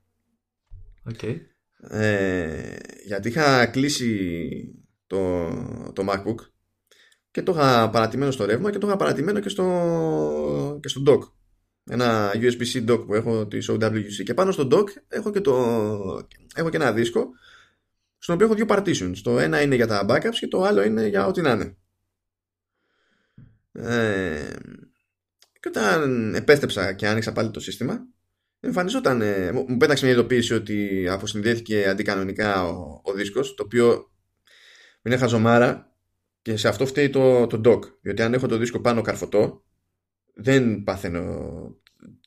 Okay. 1.12 1.36
Ε, 1.80 2.76
γιατί 3.04 3.28
είχα 3.28 3.66
κλείσει 3.66 4.50
το, 5.06 5.48
το 5.92 6.06
MacBook 6.08 6.36
και 7.30 7.42
το 7.42 7.52
είχα 7.52 7.90
παρατημένο 7.90 8.30
στο 8.30 8.44
ρεύμα 8.44 8.70
και 8.70 8.78
το 8.78 8.86
είχα 8.86 8.96
παρατημένο 8.96 9.40
και 9.40 9.48
στο, 9.48 10.78
και 10.82 10.88
στο 10.88 11.02
dock. 11.06 11.20
Ένα 11.90 12.30
USB-C 12.34 12.90
dock 12.90 13.06
που 13.06 13.14
έχω 13.14 13.46
της 13.46 13.70
OWC 13.70 14.22
και 14.24 14.34
πάνω 14.34 14.52
στο 14.52 14.68
dock 14.70 14.86
έχω 15.08 15.30
και, 15.30 15.40
το, 15.40 15.54
έχω 16.54 16.70
και 16.70 16.76
ένα 16.76 16.92
δίσκο 16.92 17.28
στον 18.18 18.34
οποίο 18.34 18.46
έχω 18.46 18.54
δύο 18.54 18.66
partitions. 18.68 19.16
Το 19.22 19.38
ένα 19.38 19.62
είναι 19.62 19.74
για 19.74 19.86
τα 19.86 20.06
backups 20.08 20.36
και 20.38 20.48
το 20.48 20.62
άλλο 20.62 20.82
είναι 20.82 21.06
για 21.06 21.26
ό,τι 21.26 21.40
να 21.40 21.50
είναι. 21.50 21.76
Ε, 23.72 24.56
και 25.60 25.68
όταν 25.68 26.34
επέστρεψα 26.34 26.92
και 26.92 27.08
άνοιξα 27.08 27.32
πάλι 27.32 27.50
το 27.50 27.60
σύστημα, 27.60 28.06
εμφανιζόταν, 28.60 29.22
ε, 29.22 29.52
μου 29.52 29.76
πέταξε 29.76 30.04
μια 30.04 30.14
ειδοποίηση 30.14 30.54
ότι 30.54 31.08
αποσυνδέθηκε 31.08 31.88
αντικανονικά 31.88 32.64
ο, 32.64 33.00
ο 33.04 33.12
δίσκος, 33.12 33.54
το 33.54 33.62
οποίο 33.62 34.12
είναι 35.02 35.16
χαζομάρα 35.16 35.92
και 36.42 36.56
σε 36.56 36.68
αυτό 36.68 36.86
φταίει 36.86 37.10
το, 37.10 37.46
το 37.46 37.60
dock. 37.64 37.80
Διότι 38.00 38.22
αν 38.22 38.34
έχω 38.34 38.46
το 38.46 38.56
δίσκο 38.56 38.80
πάνω 38.80 39.02
καρφωτό, 39.02 39.64
δεν 40.34 40.82
παθαίνω 40.82 41.22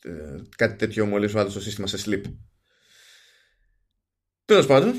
ε, 0.02 0.36
κάτι 0.58 0.76
τέτοιο 0.76 1.06
μόλις 1.06 1.32
βάλω 1.32 1.50
στο 1.50 1.62
σύστημα 1.62 1.88
σε 1.88 1.98
sleep. 2.06 2.22
Τέλος 4.46 4.66
πάντων, 4.66 4.94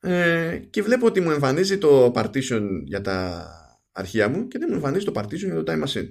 ε, 0.00 0.58
και 0.70 0.82
βλέπω 0.82 1.06
ότι 1.06 1.20
μου 1.20 1.30
εμφανίζει 1.30 1.78
το 1.78 2.12
partition 2.14 2.62
για 2.84 3.00
τα 3.00 3.48
αρχεία 3.92 4.28
μου 4.28 4.48
και 4.48 4.58
δεν 4.58 4.68
μου 4.70 4.74
εμφανίζει 4.74 5.04
το 5.04 5.12
partition 5.14 5.38
για 5.38 5.62
το 5.62 5.72
time 5.72 5.84
machine. 5.84 6.08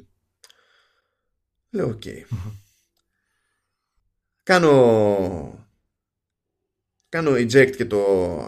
Λέω, 1.73 1.87
οκ. 1.87 2.01
Κάνω 4.43 5.67
κάνω 7.09 7.31
eject 7.31 7.71
και 7.75 7.85
το 7.85 8.03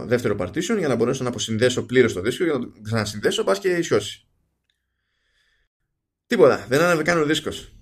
δεύτερο 0.06 0.36
partition 0.40 0.78
για 0.78 0.88
να 0.88 0.96
μπορέσω 0.96 1.24
να 1.24 1.30
αποσυνδέσω 1.30 1.86
πλήρως 1.86 2.14
το 2.14 2.22
δίσκο 2.22 2.44
για 2.44 2.54
να 2.54 2.60
το 2.60 2.82
ξανασυνδέσω 2.82 3.44
μπας 3.44 3.60
και 3.60 3.70
ισιώσεις. 3.70 4.28
Τίποτα, 6.26 6.66
δεν 6.68 6.82
αναβεκάνει 6.82 7.22
ο 7.22 7.26
δίσκος. 7.26 7.76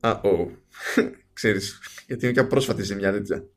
Α, 0.00 0.20
oh. 0.24 0.50
Ξέρεις, 1.32 1.80
γιατί 2.06 2.24
είναι 2.24 2.34
και 2.34 2.44
πρόσφατη 2.44 2.82
ζημιά 2.82 3.12
τέτοια. 3.12 3.48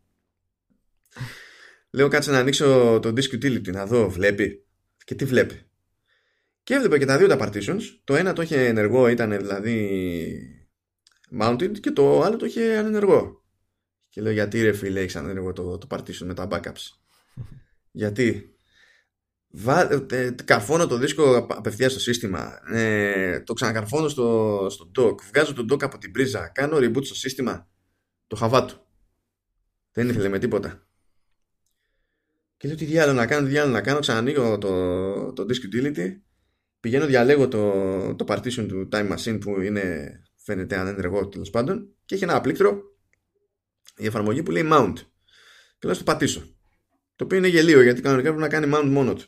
Λέω 1.90 2.08
κάτσε 2.08 2.32
να 2.32 2.40
ανοίξω 2.40 3.00
το 3.02 3.10
disk 3.10 3.34
utility 3.34 3.72
να 3.72 3.86
δω, 3.86 4.10
βλέπει. 4.10 4.66
Και 5.04 5.16
τι 5.16 5.26
βλέπει; 5.26 5.67
Και 6.68 6.74
έβλεπε 6.74 6.98
και 6.98 7.06
τα 7.06 7.18
δύο 7.18 7.28
τα 7.28 7.38
partitions. 7.40 7.82
Το 8.04 8.16
ένα 8.16 8.34
το 8.34 8.42
είχε 8.42 8.66
ενεργό, 8.68 9.08
ήταν 9.08 9.38
δηλαδή 9.38 10.70
mounted 11.42 11.80
και 11.80 11.92
το 11.92 12.22
άλλο 12.22 12.36
το 12.36 12.46
είχε 12.46 12.78
ανενεργό. 12.78 13.44
Και 14.10 14.22
λέω 14.22 14.32
γιατί 14.32 14.62
ρε 14.62 14.74
φίλε 14.74 15.00
έχεις 15.00 15.16
ανενεργό 15.16 15.54
το, 15.54 15.78
το 15.78 15.88
partition 15.90 16.26
με 16.26 16.34
τα 16.34 16.48
backups; 16.52 16.82
γιατί; 17.92 18.56
Βα, 19.48 20.06
ε, 20.10 20.36
καρφώνω 20.46 20.88
το 20.88 20.98
δίσκο 20.98 21.36
απευθείας 21.38 21.92
στο 21.92 22.00
σύστημα. 22.00 22.60
Ε, 22.74 23.40
το 23.40 23.54
ξανακαρφώνω 23.54 24.08
στο, 24.08 24.68
στο 24.70 24.92
dock. 25.00 25.22
Βγάζω 25.22 25.54
το 25.54 25.66
dock 25.74 25.84
από 25.84 25.98
την 25.98 26.12
πρίζα. 26.12 26.48
Κάνω 26.48 26.78
reboot 26.78 27.06
στο 27.06 27.16
σύστημα. 27.16 27.70
Το 28.28 28.36
χαβάτο. 28.36 28.88
Δεν 29.92 30.10
ήθελε 30.10 30.30
με 30.30 30.40
τίποτα. 30.40 30.88
Και 32.58 32.68
λέω 32.68 32.78
τι 32.78 32.86
διάλογο 32.86 33.18
να 33.18 33.26
κάνω, 33.26 33.46
τι 33.46 33.52
διάλογο 33.52 33.74
να 33.74 33.82
κάνω. 33.82 34.00
Ξανανοίγω 34.00 34.58
το, 34.58 35.34
το 35.34 35.46
disk 35.50 35.76
utility 35.76 36.27
πηγαίνω 36.80 37.06
διαλέγω 37.06 37.48
το, 37.48 38.16
το 38.16 38.26
partition 38.28 38.66
του 38.68 38.90
Time 38.92 39.12
Machine 39.12 39.40
που 39.42 39.62
είναι 39.62 40.12
φαίνεται 40.36 40.78
ανενεργό 40.78 41.28
τέλος 41.28 41.50
πάντων 41.50 41.96
και 42.06 42.16
έχει 42.16 42.24
ένα 42.24 42.42
πλήκτρο 42.42 42.82
η 43.98 44.06
εφαρμογή 44.06 44.44
που 44.44 44.52
λέει 44.52 44.70
Mount. 44.72 44.94
Και 45.80 45.86
λέω 45.86 45.94
στο 45.94 46.04
πατήσω. 46.04 46.56
Το 47.16 47.24
οποίο 47.24 47.38
είναι 47.38 47.48
γελίο 47.48 47.82
γιατί 47.82 48.02
κανονικά 48.02 48.28
πρέπει 48.34 48.42
να 48.42 48.60
κάνει 48.60 48.72
Mount 48.76 48.90
μόνο 48.90 49.14
του. 49.14 49.26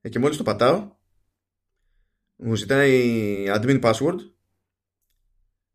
Ε, 0.00 0.08
και 0.08 0.18
μόλις 0.18 0.36
το 0.36 0.42
πατάω 0.42 0.98
μου 2.36 2.54
ζητάει 2.54 3.44
admin 3.48 3.80
password 3.80 4.16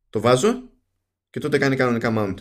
το 0.09 0.21
βάζω 0.21 0.69
και 1.29 1.39
τότε 1.39 1.57
κάνει 1.57 1.75
κανονικά 1.75 2.13
Mount. 2.17 2.35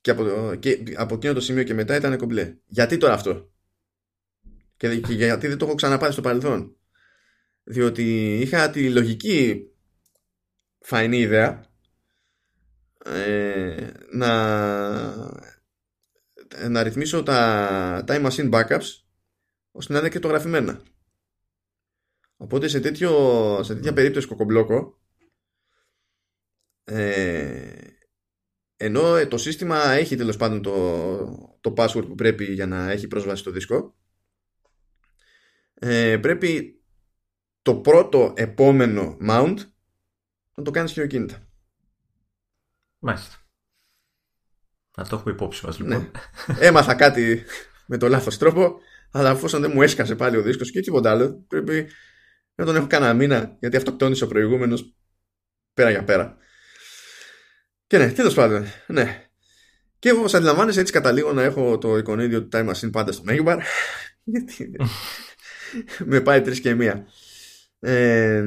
Και 0.00 0.10
από, 0.10 0.54
και 0.58 0.94
από 0.96 1.14
εκείνο 1.14 1.32
το 1.32 1.40
σημείο 1.40 1.62
και 1.62 1.74
μετά 1.74 1.96
ήταν 1.96 2.16
κομπλέ. 2.16 2.56
Γιατί 2.66 2.96
τώρα 2.96 3.14
αυτό; 3.14 3.52
Και, 4.76 5.00
και 5.00 5.12
γιατί 5.12 5.48
δεν 5.48 5.58
το 5.58 5.64
έχω 5.64 5.74
ξαναπάρει 5.74 6.12
στο 6.12 6.22
παρελθόν; 6.22 6.76
Διότι 7.68 8.38
είχα 8.40 8.70
τη 8.70 8.90
λογική 8.90 9.70
φαϊνή 10.78 11.18
ιδέα 11.18 11.64
ε, 13.04 13.90
να 14.10 14.30
να 16.68 16.82
ρυθμίσω 16.82 17.22
τα 17.22 18.04
time 18.06 18.30
machine 18.30 18.50
backups 18.50 18.86
ώστε 19.70 19.92
να 19.92 19.98
είναι 19.98 20.08
και 20.08 20.18
το 20.18 20.28
γραφημένα. 20.28 20.82
Οπότε 22.36 22.68
σε, 22.68 22.80
τέτοιο, 22.80 23.10
σε 23.62 23.74
τέτοια 23.74 23.92
περίπτωση 23.92 24.26
κοκομπλόκο 24.26 25.00
ε, 26.84 27.76
ενώ 28.76 29.26
το 29.28 29.38
σύστημα 29.38 29.90
έχει 29.90 30.16
τέλος 30.16 30.36
πάντων 30.36 30.62
το, 30.62 31.58
το 31.60 31.74
password 31.76 32.06
που 32.06 32.14
πρέπει 32.14 32.44
για 32.44 32.66
να 32.66 32.90
έχει 32.90 33.08
πρόσβαση 33.08 33.40
στο 33.40 33.50
δίσκο 33.50 33.96
ε, 35.74 36.18
πρέπει 36.18 36.80
το 37.66 37.74
πρώτο 37.74 38.32
επόμενο 38.36 39.16
mount 39.28 39.56
να 40.54 40.62
το 40.62 40.70
κάνεις 40.70 40.92
χειροκίνητα. 40.92 41.48
Μάλιστα. 42.98 43.36
Να 44.96 45.06
το 45.06 45.16
έχουμε 45.16 45.32
υπόψη 45.32 45.66
μας 45.66 45.78
λοιπόν. 45.78 45.98
Ναι. 46.00 46.10
Έμαθα 46.58 46.94
κάτι 46.94 47.44
με 47.86 47.96
το 47.96 48.08
λάθος 48.08 48.38
τρόπο, 48.38 48.80
αλλά 49.10 49.30
αφού 49.30 49.48
δεν 49.48 49.70
μου 49.74 49.82
έσκασε 49.82 50.14
πάλι 50.14 50.36
ο 50.36 50.42
δίσκος 50.42 50.70
και 50.70 50.80
τίποτα 50.80 51.10
άλλο, 51.10 51.44
πρέπει 51.48 51.88
να 52.54 52.64
τον 52.64 52.76
έχω 52.76 52.86
κανένα 52.86 53.14
μήνα, 53.14 53.56
γιατί 53.60 53.76
αυτοκτόνησε 53.76 54.24
ο 54.24 54.26
προηγούμενος 54.26 54.94
πέρα 55.74 55.90
για 55.90 56.04
πέρα. 56.04 56.36
Και 57.86 57.98
ναι, 57.98 58.12
τέλος 58.12 58.34
πάντων, 58.34 58.64
ναι. 58.86 59.28
Και 59.98 60.10
όπως 60.10 60.34
αντιλαμβάνεσαι 60.34 60.80
έτσι 60.80 60.92
καταλήγω 60.92 61.32
να 61.32 61.42
έχω 61.42 61.78
το 61.78 61.96
εικονίδιο 61.96 62.42
του 62.42 62.48
Time 62.52 62.70
Machine 62.70 62.90
πάντα 62.92 63.12
στο 63.12 63.22
Megabar, 63.26 63.58
γιατί 64.32 64.70
με 66.10 66.20
πάει 66.20 66.40
τρεις 66.40 66.60
και 66.60 66.74
μία. 66.74 67.06
Ε, 67.80 68.44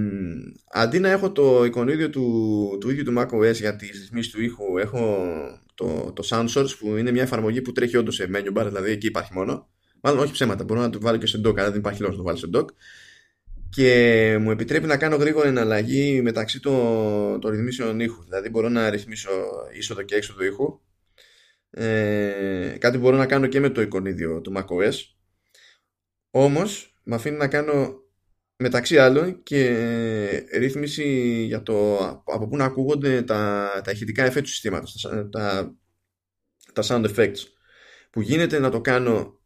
αντί 0.72 0.99
να 0.99 1.10
έχω 1.10 1.31
το 1.31 1.65
εικονίδιο 1.65 2.10
του, 2.10 2.77
του 2.80 2.89
ίδιου 2.89 3.03
του 3.03 3.14
macOS 3.18 3.53
για 3.53 3.76
τις 3.76 3.89
ρυθμίσεις 3.89 4.31
του 4.31 4.41
ήχου 4.41 4.77
έχω 4.77 5.27
το, 5.76 6.11
το 6.15 6.27
Sound 6.30 6.47
Source 6.47 6.77
που 6.80 6.95
είναι 6.95 7.11
μια 7.11 7.22
εφαρμογή 7.22 7.61
που 7.61 7.72
τρέχει 7.72 7.97
όντως 7.97 8.15
σε 8.15 8.30
menu 8.34 8.57
bar 8.57 8.65
δηλαδή 8.65 8.91
εκεί 8.91 9.07
υπάρχει 9.07 9.34
μόνο. 9.34 9.69
Μάλλον 10.01 10.19
όχι 10.19 10.31
ψέματα 10.31 10.64
μπορώ 10.64 10.80
να 10.80 10.89
το 10.89 10.99
βάλω 10.99 11.18
και 11.18 11.27
σε 11.27 11.41
dock 11.45 11.57
αλλά 11.57 11.69
δεν 11.69 11.80
υπάρχει 11.80 12.01
λόγος 12.01 12.18
να 12.18 12.23
το 12.23 12.27
βάλω 12.27 12.38
σε 12.38 12.49
dock. 12.53 12.65
Και 13.69 14.38
μου 14.41 14.51
επιτρέπει 14.51 14.88
να 14.88 14.97
κάνω 14.97 15.15
γρήγορη 15.15 15.47
εναλλαγή 15.47 16.22
μεταξύ 16.22 16.60
των, 16.60 17.39
των 17.39 17.51
ρυθμίσεων 17.51 17.99
ήχου. 17.99 18.23
Δηλαδή 18.23 18.49
μπορώ 18.49 18.69
να 18.69 18.89
ρυθμίσω 18.89 19.30
είσοδο 19.77 20.01
και 20.01 20.15
έξοδο 20.15 20.43
ήχου. 20.43 20.80
Ε, 21.69 22.76
κάτι 22.80 22.97
μπορώ 22.97 23.18
να 23.18 23.26
κάνω 23.26 23.47
και 23.47 23.60
με 23.60 23.69
το 23.69 23.81
εικονίδιο 23.81 24.41
του 24.41 24.53
macOS. 24.57 24.95
Όμως 26.31 26.99
με 27.03 27.15
αφήνει 27.15 27.38
να 27.38 27.47
κάνω 27.47 28.03
μεταξύ 28.61 28.98
άλλων 28.98 29.44
και 29.44 29.69
ρύθμιση 30.53 31.03
για 31.44 31.64
το 31.64 31.98
από 32.26 32.48
πού 32.48 32.57
να 32.57 32.65
ακούγονται 32.65 33.22
τα, 33.22 33.72
τα 33.84 33.91
ηχητικά 33.91 34.23
εφέ 34.23 34.41
του 34.41 34.48
συστήματος, 34.48 35.02
τα, 35.02 35.30
τα, 35.30 35.76
τα 36.73 36.84
sound 36.86 37.15
effects 37.15 37.38
που 38.10 38.22
γίνεται 38.22 38.60
να 38.60 38.69
το 38.69 38.81
κάνω 38.81 39.40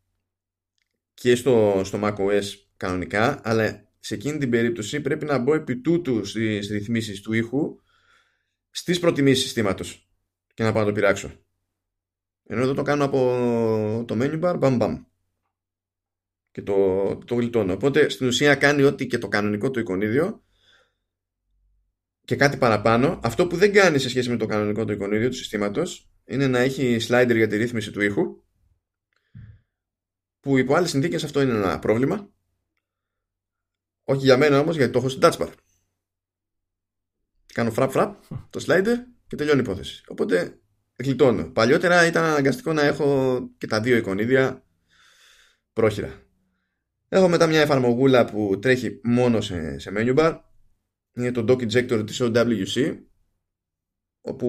και 1.14 1.35
στο, 1.35 1.81
στο 1.85 1.99
macOS 2.03 2.44
κανονικά 2.77 3.41
αλλά 3.44 3.91
σε 3.99 4.14
εκείνη 4.14 4.38
την 4.38 4.49
περίπτωση 4.49 5.02
πρέπει 5.02 5.26
να 5.26 5.38
μπω 5.38 5.53
επί 5.53 5.77
τούτου 5.77 6.26
στις 6.26 6.69
ρυθμίσεις 6.69 7.22
του 7.22 7.34
ήχου 7.34 7.76
στις 8.69 8.99
προτιμήσεις 8.99 9.44
συστήματος 9.44 10.10
και 10.53 10.64
να 10.64 10.72
πάω 10.72 10.81
να 10.81 10.88
το 10.88 10.94
πειράξω. 10.94 11.31
Ενώ 12.44 12.61
εδώ 12.61 12.73
το 12.73 12.81
κάνω 12.81 13.03
από 13.03 14.03
το 14.07 14.18
menu 14.19 14.44
bar 14.44 14.56
μπαμ 14.60 14.76
μπαμ 14.76 15.03
και 16.53 16.61
το, 16.61 17.15
το 17.25 17.35
γλιτώνω. 17.35 17.73
Οπότε 17.73 18.09
στην 18.09 18.27
ουσία 18.27 18.55
κάνει 18.55 18.84
ό,τι 18.84 19.07
και 19.07 19.17
το 19.17 19.27
κανονικό 19.27 19.71
του 19.71 19.80
εικονίδιο 19.80 20.43
και 22.25 22.35
κάτι 22.35 22.57
παραπάνω. 22.57 23.19
Αυτό 23.23 23.47
που 23.47 23.55
δεν 23.55 23.73
κάνει 23.73 23.99
σε 23.99 24.09
σχέση 24.09 24.30
με 24.30 24.38
το 24.38 24.45
κανονικό 24.45 24.85
του 24.85 24.91
εικονίδιο 24.91 25.30
του 25.30 25.35
συστήματος 25.35 26.09
είναι 26.25 26.47
να 26.47 26.59
έχει 26.59 26.97
slider 27.01 27.35
για 27.35 27.47
τη 27.47 27.57
ρύθμιση 27.57 27.91
του 27.91 28.01
ήχου 28.01 28.43
που 30.39 30.57
υπό 30.57 30.75
άλλες 30.75 30.89
συνθήκες 30.89 31.23
αυτό 31.23 31.41
είναι 31.41 31.53
ένα 31.53 31.80
πρόβλημα. 31.80 32.30
Όχι 34.03 34.25
για 34.25 34.38
μένα 34.38 34.59
όμως 34.59 34.75
γιατί 34.75 34.91
το 34.91 34.99
έχω 34.99 35.09
στην 35.09 35.21
touch 35.23 35.38
bar. 35.38 35.53
Κάνω 37.53 37.71
φραπ 37.71 37.91
φραπ 37.91 38.23
το 38.49 38.65
slider 38.67 38.95
και 39.27 39.35
τελειώνει 39.35 39.59
η 39.59 39.63
υπόθεση. 39.63 40.03
Οπότε 40.07 40.59
γλιτώνω. 40.95 41.51
Παλιότερα 41.51 42.05
ήταν 42.05 42.23
αναγκαστικό 42.23 42.73
να 42.73 42.81
έχω 42.81 43.39
και 43.57 43.67
τα 43.67 43.81
δύο 43.81 43.97
εικονίδια 43.97 44.65
πρόχειρα. 45.73 46.22
Έχω 47.15 47.30
μετά 47.30 47.48
μια 47.48 47.61
εφαρμογούλα 47.61 48.26
που 48.26 48.60
τρέχει 48.60 48.99
μόνο 49.03 49.41
σε, 49.41 49.80
σε 49.80 49.91
menu 49.95 50.15
bar. 50.18 50.40
Είναι 51.14 51.31
το 51.31 51.45
dock 51.48 51.72
injector 51.72 52.03
της 52.06 52.22
OWC 52.22 52.98
όπου 54.22 54.48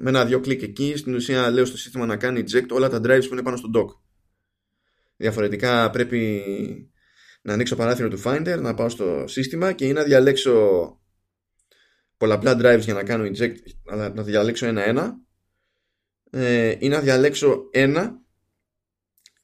με 0.00 0.08
ένα 0.08 0.24
δυο 0.24 0.40
κλικ 0.40 0.62
εκεί 0.62 0.96
στην 0.96 1.14
ουσία 1.14 1.50
λέω 1.50 1.64
στο 1.64 1.76
σύστημα 1.76 2.06
να 2.06 2.16
κάνει 2.16 2.44
eject 2.46 2.68
όλα 2.70 2.88
τα 2.88 2.98
drives 2.98 3.24
που 3.26 3.32
είναι 3.32 3.42
πάνω 3.42 3.56
στο 3.56 3.70
dock. 3.74 3.86
Διαφορετικά 5.16 5.90
πρέπει 5.90 6.44
να 7.42 7.52
ανοίξω 7.52 7.76
παράθυρο 7.76 8.08
του 8.08 8.22
Finder, 8.24 8.58
να 8.60 8.74
πάω 8.74 8.88
στο 8.88 9.24
σύστημα 9.26 9.72
και 9.72 9.86
ή 9.86 9.92
να 9.92 10.02
διαλέξω 10.02 10.56
πολλαπλά 12.16 12.56
drives 12.56 12.80
για 12.80 12.94
να 12.94 13.02
κάνω 13.02 13.24
eject, 13.24 13.56
αλλά 13.86 14.08
να 14.14 14.22
διαλέξω 14.22 14.66
ένα-ένα 14.66 15.20
ε, 16.30 16.76
ή 16.78 16.88
να 16.88 17.00
διαλέξω 17.00 17.68
ένα 17.70 18.20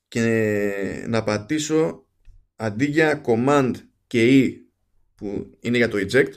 και 0.08 1.04
να 1.08 1.24
πατήσω 1.24 2.02
αντί 2.60 2.84
για 2.84 3.22
command 3.26 3.72
και 4.06 4.28
E 4.30 4.52
που 5.14 5.56
είναι 5.60 5.76
για 5.76 5.88
το 5.88 5.98
eject 5.98 6.32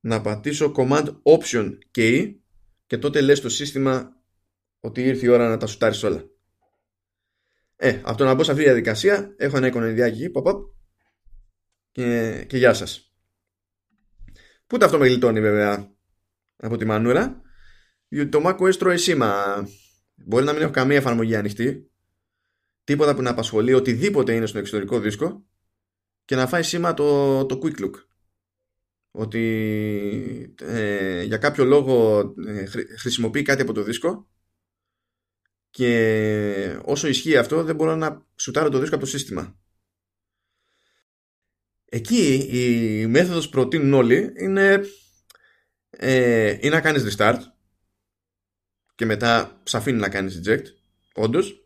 να 0.00 0.20
πατήσω 0.20 0.72
command 0.76 1.16
option 1.22 1.78
και 1.90 2.20
E 2.20 2.34
και 2.86 2.98
τότε 2.98 3.20
λες 3.20 3.38
στο 3.38 3.48
σύστημα 3.48 4.22
ότι 4.80 5.02
ήρθε 5.02 5.26
η 5.26 5.28
ώρα 5.28 5.48
να 5.48 5.56
τα 5.56 5.66
σουτάρεις 5.66 6.02
όλα. 6.02 6.24
Ε, 7.76 8.00
από 8.02 8.16
το 8.16 8.24
να 8.24 8.34
μπω 8.34 8.42
σε 8.42 8.50
αυτή 8.50 8.62
τη 8.62 8.68
διαδικασία 8.68 9.34
έχω 9.36 9.56
ένα 9.56 9.66
εικονιδιάκι 9.66 10.22
εκεί, 10.22 10.32
pop, 10.34 10.42
pop, 10.42 10.56
και, 11.90 12.44
και 12.48 12.56
γεια 12.56 12.74
σας. 12.74 13.14
Πού 14.66 14.78
αυτό 14.80 14.98
με 14.98 15.06
γλιτώνει 15.06 15.40
βέβαια 15.40 15.94
από 16.56 16.76
τη 16.76 16.84
μανούρα, 16.84 17.42
διότι 18.08 18.28
το 18.28 18.42
macOS 18.44 18.76
τρώει 18.76 18.98
σήμα. 18.98 19.34
Μπορεί 20.14 20.44
να 20.44 20.52
μην 20.52 20.62
έχω 20.62 20.70
καμία 20.70 20.96
εφαρμογή 20.96 21.36
ανοιχτή, 21.36 21.90
τίποτα 22.90 23.14
που 23.14 23.22
να 23.22 23.30
απασχολεί 23.30 23.72
οτιδήποτε 23.72 24.34
είναι 24.34 24.46
στο 24.46 24.58
εξωτερικό 24.58 25.00
δίσκο 25.00 25.46
και 26.24 26.36
να 26.36 26.46
φάει 26.46 26.62
σήμα 26.62 26.94
το, 26.94 27.46
το 27.46 27.60
quick 27.62 27.84
look 27.84 27.92
ότι 29.10 30.54
ε, 30.60 31.22
για 31.22 31.36
κάποιο 31.36 31.64
λόγο 31.64 32.20
ε, 32.46 32.64
χρησιμοποιεί 32.98 33.42
κάτι 33.42 33.62
από 33.62 33.72
το 33.72 33.82
δίσκο 33.82 34.28
και 35.70 36.80
όσο 36.84 37.08
ισχύει 37.08 37.36
αυτό 37.36 37.64
δεν 37.64 37.74
μπορώ 37.74 37.96
να 37.96 38.26
σουτάρω 38.36 38.68
το 38.68 38.78
δίσκο 38.78 38.94
από 38.94 39.04
το 39.04 39.10
σύστημα. 39.10 39.58
Εκεί 41.84 42.48
η 42.50 43.06
μέθοδος 43.06 43.44
που 43.44 43.50
προτείνουν 43.50 43.92
όλοι 43.92 44.32
είναι 44.36 44.80
ε, 45.90 46.58
ή 46.60 46.68
να 46.68 46.80
κάνεις 46.80 47.16
restart 47.16 47.40
και 48.94 49.04
μετά 49.06 49.60
σε 49.62 49.76
αφήνει 49.76 49.98
να 49.98 50.08
κάνεις 50.08 50.40
eject 50.44 50.64
όντως 51.14 51.60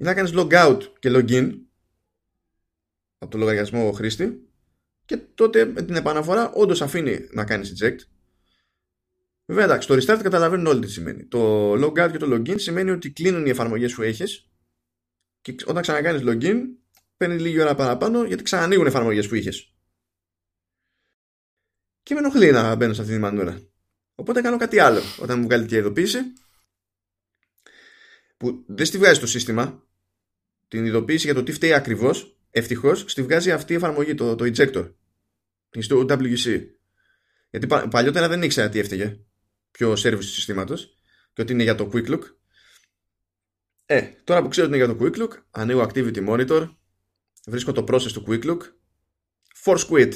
ή 0.00 0.04
να 0.04 0.14
κάνεις 0.14 0.32
logout 0.34 0.80
και 0.98 1.10
login 1.12 1.52
από 3.18 3.30
το 3.30 3.38
λογαριασμό 3.38 3.92
χρήστη 3.92 4.48
και 5.04 5.16
τότε 5.16 5.64
με 5.64 5.82
την 5.82 5.94
επαναφορά 5.94 6.50
όντως 6.52 6.82
αφήνει 6.82 7.28
να 7.30 7.44
κάνεις 7.44 7.72
eject 7.76 7.98
Βέβαια 9.46 9.64
εντάξει, 9.64 9.88
το 9.88 9.94
restart 9.94 10.20
καταλαβαίνουν 10.22 10.66
όλοι 10.66 10.80
τι 10.80 10.90
σημαίνει. 10.90 11.26
Το 11.26 11.72
logout 11.72 12.08
και 12.12 12.18
το 12.18 12.34
login 12.34 12.60
σημαίνει 12.60 12.90
ότι 12.90 13.10
κλείνουν 13.10 13.46
οι 13.46 13.50
εφαρμογές 13.50 13.94
που 13.94 14.02
έχεις 14.02 14.50
και 15.40 15.54
όταν 15.66 15.82
ξανακάνεις 15.82 16.22
login 16.24 16.56
παίρνει 17.16 17.40
λίγη 17.40 17.60
ώρα 17.60 17.74
παραπάνω 17.74 18.24
γιατί 18.24 18.42
ξανανοίγουν 18.42 18.86
εφαρμογές 18.86 19.28
που 19.28 19.34
είχες. 19.34 19.74
Και 22.02 22.14
με 22.14 22.20
ενοχλεί 22.20 22.50
να 22.50 22.74
μπαίνω 22.74 22.92
σε 22.92 23.00
αυτή 23.00 23.12
τη 23.12 23.18
μανούρα. 23.18 23.60
Οπότε 24.14 24.40
κάνω 24.40 24.56
κάτι 24.56 24.78
άλλο 24.78 25.00
όταν 25.20 25.38
μου 25.38 25.44
βγάλει 25.44 25.66
τη 25.66 25.76
ειδοποίηση 25.76 26.18
που 28.36 28.64
δεν 28.66 28.86
στη 28.86 28.98
βγάζει 28.98 29.20
το 29.20 29.26
σύστημα 29.26 29.88
την 30.70 30.84
ειδοποίηση 30.84 31.24
για 31.24 31.34
το 31.34 31.42
τι 31.42 31.52
φταίει 31.52 31.72
ακριβώς, 31.72 32.38
ευτυχώς 32.50 33.04
στη 33.06 33.22
βγάζει 33.22 33.52
αυτή 33.52 33.72
η 33.72 33.76
εφαρμογή, 33.76 34.14
το, 34.14 34.34
το 34.34 34.44
ejector. 34.44 34.94
Στο 35.78 36.04
WC. 36.08 36.60
Γιατί 37.50 37.66
παλιότερα 37.90 38.28
δεν 38.28 38.42
ήξερα 38.42 38.68
τι 38.68 38.78
έφταιγε. 38.78 39.20
Ποιο 39.70 39.92
service 39.92 40.16
του 40.16 40.22
συστήματος 40.22 40.94
και 41.32 41.42
ότι 41.42 41.52
είναι 41.52 41.62
για 41.62 41.74
το 41.74 41.90
quick 41.92 42.06
look. 42.06 42.22
Ε, 43.86 44.10
τώρα 44.24 44.42
που 44.42 44.48
ξέρω 44.48 44.66
ότι 44.66 44.76
είναι 44.76 44.84
για 44.84 44.94
το 44.94 45.04
quick 45.04 45.22
look, 45.22 45.42
ανοίγω 45.50 45.86
activity 45.88 46.28
monitor, 46.28 46.74
βρίσκω 47.46 47.72
το 47.72 47.84
process 47.88 48.12
του 48.12 48.24
quick 48.28 48.44
look, 48.44 48.60
force 49.64 49.86
quit. 49.88 50.12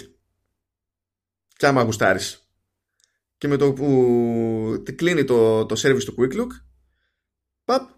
Και 1.57 1.67
άμα 1.67 1.83
γουστάρεις. 1.83 2.49
Και 3.39 3.49
με 3.49 3.57
το 3.57 3.73
που 3.73 4.83
κλείνει 4.97 5.25
το, 5.25 5.67
το 5.67 5.75
service 5.79 6.05
του 6.05 6.15
quick 6.19 6.41
look, 6.41 6.51
παπ, 7.65 7.91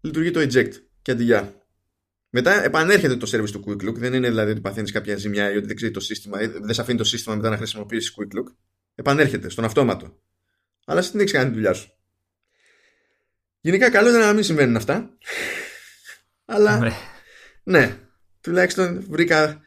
λειτουργεί 0.00 0.30
το 0.30 0.40
eject 0.40 0.72
και 1.02 1.10
αντιγεια. 1.10 1.61
Μετά 2.34 2.64
επανέρχεται 2.64 3.16
το 3.16 3.30
service 3.32 3.50
του 3.50 3.64
Quick 3.66 3.88
Look. 3.88 3.94
Δεν 3.94 4.14
είναι 4.14 4.28
δηλαδή 4.28 4.50
ότι 4.50 4.60
παθαίνεις 4.60 4.92
κάποια 4.92 5.16
ζημιά 5.16 5.52
ή 5.52 5.56
ότι 5.56 5.66
δεν 5.66 5.76
ξέρει 5.76 5.92
το 5.92 6.00
σύστημα 6.00 6.42
ή 6.42 6.46
δεν 6.46 6.74
σε 6.74 6.80
αφήνει 6.80 6.98
το 6.98 7.04
σύστημα 7.04 7.34
μετά 7.34 7.50
να 7.50 7.56
χρησιμοποιήσεις 7.56 8.14
Quick 8.16 8.38
Look. 8.38 8.54
Επανέρχεται 8.94 9.48
στον 9.48 9.64
αυτόματο. 9.64 10.18
Αλλά 10.84 11.00
εσύ 11.00 11.10
δεν 11.10 11.20
έχεις 11.20 11.32
κάνει 11.32 11.48
τη 11.48 11.54
δουλειά 11.54 11.72
σου. 11.72 11.92
Γενικά 13.60 13.90
καλό 13.90 14.08
είναι 14.08 14.18
να 14.18 14.32
μην 14.32 14.44
συμβαίνουν 14.44 14.76
αυτά. 14.76 15.16
Αλλά 16.44 16.78
ναι. 16.78 16.92
ναι, 17.62 17.98
τουλάχιστον 18.40 19.04
βρήκα 19.08 19.60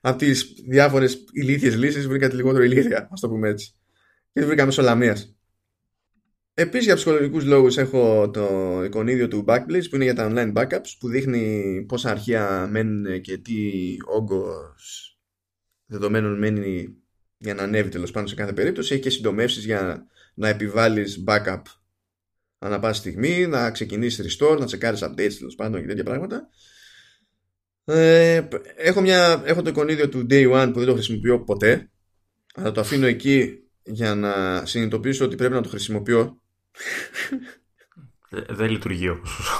από 0.00 0.18
τις 0.18 0.54
διάφορες 0.68 1.24
ηλίθιες 1.32 1.76
λύσεις, 1.76 2.06
βρήκα 2.06 2.28
τη 2.28 2.36
λιγότερο 2.36 2.64
ηλίθια, 2.64 3.08
ας 3.12 3.20
το 3.20 3.28
πούμε 3.28 3.48
έτσι. 3.48 3.74
Και 4.32 4.44
βρήκα 4.44 4.64
μέσω 4.64 4.82
λαμία. 4.82 5.16
Επίσης 6.54 6.86
για 6.86 6.94
ψυχολογικούς 6.94 7.44
λόγους 7.44 7.76
έχω 7.76 8.30
το 8.30 8.80
εικονίδιο 8.84 9.28
του 9.28 9.44
Backblaze 9.48 9.84
που 9.90 9.94
είναι 9.94 10.04
για 10.04 10.14
τα 10.14 10.30
online 10.30 10.52
backups 10.52 10.96
που 10.98 11.08
δείχνει 11.08 11.84
πόσα 11.88 12.10
αρχεία 12.10 12.66
μένουν 12.70 13.20
και 13.20 13.38
τι 13.38 13.54
όγκος 14.14 15.18
δεδομένων 15.86 16.38
μένει 16.38 16.96
για 17.38 17.54
να 17.54 17.62
ανέβει 17.62 17.88
τέλος 17.88 18.10
πάντων 18.10 18.28
σε 18.28 18.34
κάθε 18.34 18.52
περίπτωση. 18.52 18.92
Έχει 18.92 19.02
και 19.02 19.10
συντομεύσεις 19.10 19.64
για 19.64 20.06
να 20.34 20.48
επιβάλλεις 20.48 21.24
backup 21.26 21.62
ανά 22.58 22.78
πάση 22.78 23.00
στιγμή, 23.00 23.46
να 23.46 23.70
ξεκινήσεις 23.70 24.38
restore, 24.38 24.58
να 24.58 24.66
τσεκάρεις 24.66 25.04
updates 25.04 25.34
τέλος 25.38 25.54
πάντων 25.54 25.80
και 25.80 25.86
τέτοια 25.86 26.04
πράγματα. 26.04 26.48
Ε, 27.84 28.48
έχω, 28.76 29.00
μια, 29.00 29.42
έχω 29.46 29.62
το 29.62 29.70
εικονίδιο 29.70 30.08
του 30.08 30.26
Day 30.30 30.52
One 30.52 30.70
που 30.72 30.78
δεν 30.78 30.88
το 30.88 30.94
χρησιμοποιώ 30.94 31.44
ποτέ 31.44 31.90
αλλά 32.54 32.72
το 32.72 32.80
αφήνω 32.80 33.06
εκεί 33.06 33.58
για 33.82 34.14
να 34.14 34.66
συνειδητοποιήσω 34.66 35.24
ότι 35.24 35.36
πρέπει 35.36 35.54
να 35.54 35.60
το 35.60 35.68
χρησιμοποιώ 35.68 36.20
ε, 36.20 36.41
δεν 38.48 38.70
λειτουργεί 38.70 39.08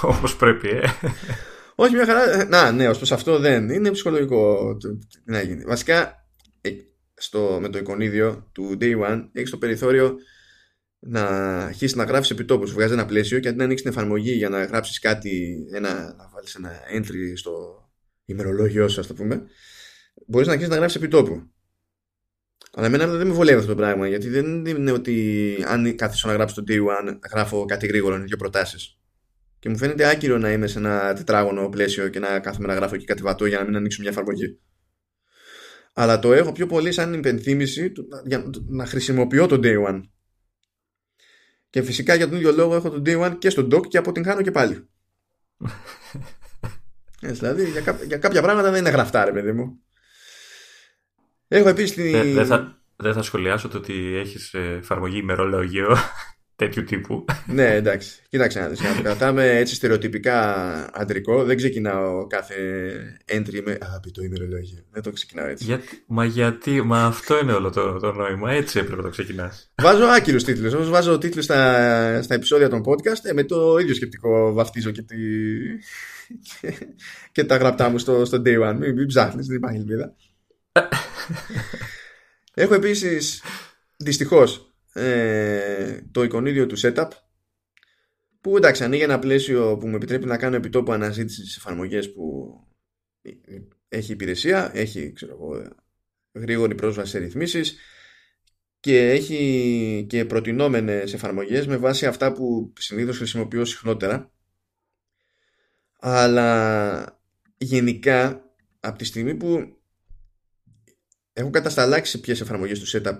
όπως, 0.01 0.35
πρέπει, 0.35 0.69
ε. 0.69 0.81
Όχι, 1.75 1.93
μια 1.93 2.05
χαρά. 2.05 2.45
Να, 2.45 2.71
ναι, 2.71 2.87
ως 2.87 3.11
αυτό 3.11 3.39
δεν. 3.39 3.69
Είναι 3.69 3.91
ψυχολογικό 3.91 4.77
να 5.23 5.41
γίνει. 5.41 5.63
Βασικά, 5.63 6.27
ε, 6.61 6.69
στο, 7.13 7.57
με 7.61 7.69
το 7.69 7.77
εικονίδιο 7.77 8.49
του 8.51 8.77
Day 8.81 9.01
One, 9.01 9.29
έχεις 9.33 9.49
το 9.49 9.57
περιθώριο 9.57 10.15
να 10.99 11.23
αρχίσεις 11.63 11.95
να 11.95 12.03
γράφεις 12.03 12.29
επί 12.29 12.45
τόπου. 12.45 12.67
Σου 12.67 12.73
βγάζει 12.73 12.93
ένα 12.93 13.05
πλαίσιο 13.05 13.39
και 13.39 13.47
αντί 13.47 13.57
να 13.57 13.63
ανοίξεις 13.63 13.85
την 13.87 13.97
εφαρμογή 13.97 14.31
για 14.31 14.49
να 14.49 14.65
γράψεις 14.65 14.99
κάτι, 14.99 15.55
ένα, 15.73 16.15
να 16.17 16.29
βάλεις 16.33 16.55
ένα 16.55 16.79
entry 16.95 17.33
στο 17.35 17.83
ημερολόγιο 18.25 18.87
σου, 18.87 18.99
ας 18.99 19.07
το 19.07 19.13
πούμε, 19.13 19.43
μπορείς 20.27 20.47
να 20.47 20.53
αρχίσεις 20.53 20.73
να 20.73 20.79
γράφεις 20.79 20.95
επί 20.95 21.07
τόπου. 21.07 21.52
Αλλά 22.75 22.87
εμένα 22.87 23.07
δεν 23.07 23.27
με 23.27 23.33
βολεύει 23.33 23.57
αυτό 23.57 23.69
το 23.69 23.75
πράγμα 23.75 24.07
γιατί 24.07 24.29
δεν 24.29 24.65
είναι 24.65 24.91
ότι 24.91 25.55
αν 25.67 25.95
κάθισω 25.95 26.27
να 26.27 26.33
γράψω 26.33 26.63
το 26.63 26.73
Day 26.73 26.79
One 26.79 27.17
γράφω 27.31 27.65
κάτι 27.65 27.87
γρήγορο, 27.87 28.15
είναι 28.15 28.23
δύο 28.23 28.37
προτάσεις. 28.37 28.97
Και 29.59 29.69
μου 29.69 29.77
φαίνεται 29.77 30.09
άκυρο 30.09 30.37
να 30.37 30.51
είμαι 30.51 30.67
σε 30.67 30.77
ένα 30.77 31.13
τετράγωνο 31.13 31.69
πλαίσιο 31.69 32.07
και 32.07 32.19
να 32.19 32.39
κάθομαι 32.39 32.67
να 32.67 32.73
γράφω 32.73 32.95
και 32.97 33.05
κάτι 33.05 33.21
βατό 33.21 33.45
για 33.45 33.57
να 33.57 33.65
μην 33.65 33.75
ανοίξω 33.75 34.01
μια 34.01 34.09
εφαρμογή. 34.09 34.59
Αλλά 35.93 36.19
το 36.19 36.33
έχω 36.33 36.51
πιο 36.51 36.65
πολύ 36.65 36.91
σαν 36.91 37.13
υπενθύμηση 37.13 37.91
για 38.25 38.49
να 38.67 38.85
χρησιμοποιώ 38.85 39.47
το 39.47 39.59
day 39.63 39.87
one. 39.87 40.01
Και 41.69 41.81
φυσικά 41.81 42.15
για 42.15 42.27
τον 42.27 42.37
ίδιο 42.37 42.51
λόγο 42.51 42.75
έχω 42.75 42.89
το 42.89 43.01
day 43.05 43.25
one 43.25 43.37
και 43.39 43.49
στο 43.49 43.67
dock 43.71 43.87
και 43.87 43.97
αποτυγχάνω 43.97 44.41
και 44.41 44.51
πάλι. 44.51 44.89
ε, 47.21 47.31
δηλαδή 47.31 47.69
για, 47.69 47.81
κά, 47.81 47.99
για 48.07 48.17
κάποια 48.17 48.41
πράγματα 48.41 48.71
δεν 48.71 48.79
είναι 48.79 48.89
γραφτά, 48.89 49.25
ρε 49.25 49.31
παιδί 49.31 49.51
μου. 49.51 49.83
Έχω 51.53 51.69
επίση. 51.69 52.33
Δεν 52.33 52.45
θα, 52.45 52.81
δεν 52.95 53.13
θα 53.13 53.21
σχολιάσω 53.21 53.67
το 53.67 53.77
ότι 53.77 54.15
έχεις 54.15 54.53
εφαρμογή 54.53 55.17
ημερολόγιο 55.17 55.97
τέτοιου 56.55 56.83
τύπου. 56.83 57.25
ναι, 57.47 57.75
εντάξει. 57.75 58.21
Κοίταξε 58.29 58.59
να 58.59 58.67
δεις. 58.67 58.79
Κρατάμε 59.01 59.57
έτσι 59.57 59.75
στερεοτυπικά 59.75 60.37
αντρικό. 60.93 61.43
Δεν 61.43 61.57
ξεκινάω 61.57 62.27
κάθε 62.27 62.55
entry 63.31 63.61
με 63.65 63.77
αγαπητό 63.81 64.23
ημερολόγιο. 64.23 64.83
Δεν 64.91 65.01
το 65.01 65.11
ξεκινάω 65.11 65.47
έτσι. 65.47 65.63
Γιατί, 65.63 66.03
μα 66.07 66.25
γιατί, 66.25 66.81
μα 66.81 67.05
αυτό 67.05 67.39
είναι 67.39 67.53
όλο 67.53 67.69
το, 67.69 67.99
το 67.99 68.11
νόημα. 68.11 68.51
Έτσι 68.51 68.79
έπρεπε 68.79 68.95
να 68.95 69.03
το 69.03 69.09
ξεκινάς. 69.09 69.71
Βάζω 69.81 70.05
άκυρους 70.05 70.43
τίτλους. 70.43 70.73
Όπω 70.73 70.83
βάζω 70.83 71.17
τίτλους 71.17 71.43
στα, 71.43 72.21
στα 72.21 72.33
επεισόδια 72.33 72.69
των 72.69 72.81
podcast, 72.85 73.29
ε, 73.29 73.33
με 73.33 73.43
το 73.43 73.77
ίδιο 73.77 73.95
σκεπτικό 73.95 74.53
βαφτίζω 74.53 74.91
και, 74.91 75.01
τη... 75.01 75.15
και, 77.31 77.43
τα 77.43 77.57
γραπτά 77.57 77.89
μου 77.89 77.97
στο, 77.97 78.25
στο 78.25 78.41
day 78.45 78.69
one. 78.69 78.75
Μην, 78.79 78.93
μην 78.93 79.07
ψάχνεις, 79.07 79.47
δεν 79.47 79.55
υπάρχει 79.55 79.77
ελπίδα. 79.77 80.15
Έχω 82.53 82.73
επίσης 82.73 83.43
δυστυχώς 83.97 84.73
ε, 84.93 86.01
το 86.11 86.23
εικονίδιο 86.23 86.67
του 86.67 86.79
setup 86.79 87.07
που 88.41 88.57
εντάξει 88.57 88.83
ανοίγει 88.83 89.01
ένα 89.01 89.19
πλαίσιο 89.19 89.77
που 89.77 89.87
μου 89.87 89.95
επιτρέπει 89.95 90.25
να 90.25 90.37
κάνω 90.37 90.55
επιτόπου 90.55 90.91
αναζήτηση 90.91 91.41
στις 91.41 91.57
εφαρμογές 91.57 92.13
που 92.13 92.53
έχει 93.87 94.11
υπηρεσία, 94.11 94.71
έχει 94.73 95.11
ξέρω 95.11 95.37
γρήγορη 96.33 96.75
πρόσβαση 96.75 97.11
σε 97.11 97.17
ρυθμίσεις 97.17 97.77
και 98.79 99.09
έχει 99.09 100.05
και 100.09 100.25
προτινόμενες 100.25 101.13
εφαρμογές 101.13 101.67
με 101.67 101.77
βάση 101.77 102.05
αυτά 102.05 102.31
που 102.31 102.73
συνήθως 102.79 103.17
χρησιμοποιώ 103.17 103.65
συχνότερα. 103.65 104.31
Αλλά 105.99 107.21
γενικά 107.57 108.43
από 108.79 108.97
τη 108.97 109.05
στιγμή 109.05 109.35
που 109.35 109.77
έχω 111.33 111.49
κατασταλάξει 111.49 112.19
ποιες 112.19 112.41
εφαρμογές 112.41 112.79
του 112.79 112.87
setup 112.87 113.17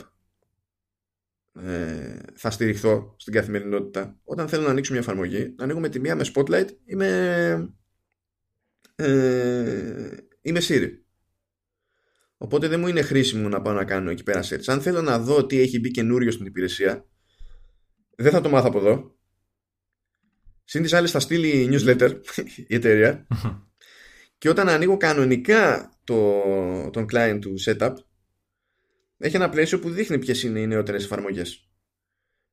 ε, 1.59 2.19
θα 2.33 2.51
στηριχθώ 2.51 3.15
στην 3.17 3.33
καθημερινότητα. 3.33 4.19
Όταν 4.23 4.47
θέλω 4.47 4.63
να 4.63 4.69
ανοίξω 4.69 4.91
μια 4.91 5.01
εφαρμογή 5.01 5.53
να 5.57 5.63
ανοίγω 5.63 5.79
με 5.79 5.89
τη 5.89 5.99
μία 5.99 6.15
με 6.15 6.25
Spotlight 6.33 6.67
ή 6.85 6.95
με 6.95 7.75
ε, 8.95 10.17
ή 10.41 10.51
με 10.51 10.59
Siri. 10.63 10.89
Οπότε 12.37 12.67
δεν 12.67 12.79
μου 12.79 12.87
είναι 12.87 13.01
χρήσιμο 13.01 13.49
να 13.49 13.61
πάω 13.61 13.73
να 13.73 13.85
κάνω 13.85 14.09
εκεί 14.09 14.23
πέρα 14.23 14.43
search. 14.43 14.63
Αν 14.65 14.81
θέλω 14.81 15.01
να 15.01 15.19
δω 15.19 15.45
τι 15.45 15.59
έχει 15.59 15.79
μπει 15.79 15.91
καινούριο 15.91 16.31
στην 16.31 16.45
υπηρεσία 16.45 17.07
δεν 18.15 18.31
θα 18.31 18.41
το 18.41 18.49
μάθω 18.49 18.67
από 18.67 18.77
εδώ. 18.77 19.17
Συν 20.63 20.81
τις 20.81 20.93
άλλες 20.93 21.11
θα 21.11 21.19
στείλει 21.19 21.69
newsletter 21.71 22.19
η 22.67 22.75
εταιρεία 22.75 23.27
και 24.43 24.49
όταν 24.49 24.69
ανοίγω 24.69 24.97
κανονικά 24.97 25.91
το, 26.03 26.41
τον 26.89 27.05
client 27.11 27.37
του 27.41 27.55
setup 27.65 27.93
έχει 29.17 29.35
ένα 29.35 29.49
πλαίσιο 29.49 29.79
που 29.79 29.89
δείχνει 29.89 30.19
ποιες 30.19 30.43
είναι 30.43 30.59
οι 30.59 30.67
νεότερες 30.67 31.03
εφαρμογές. 31.03 31.69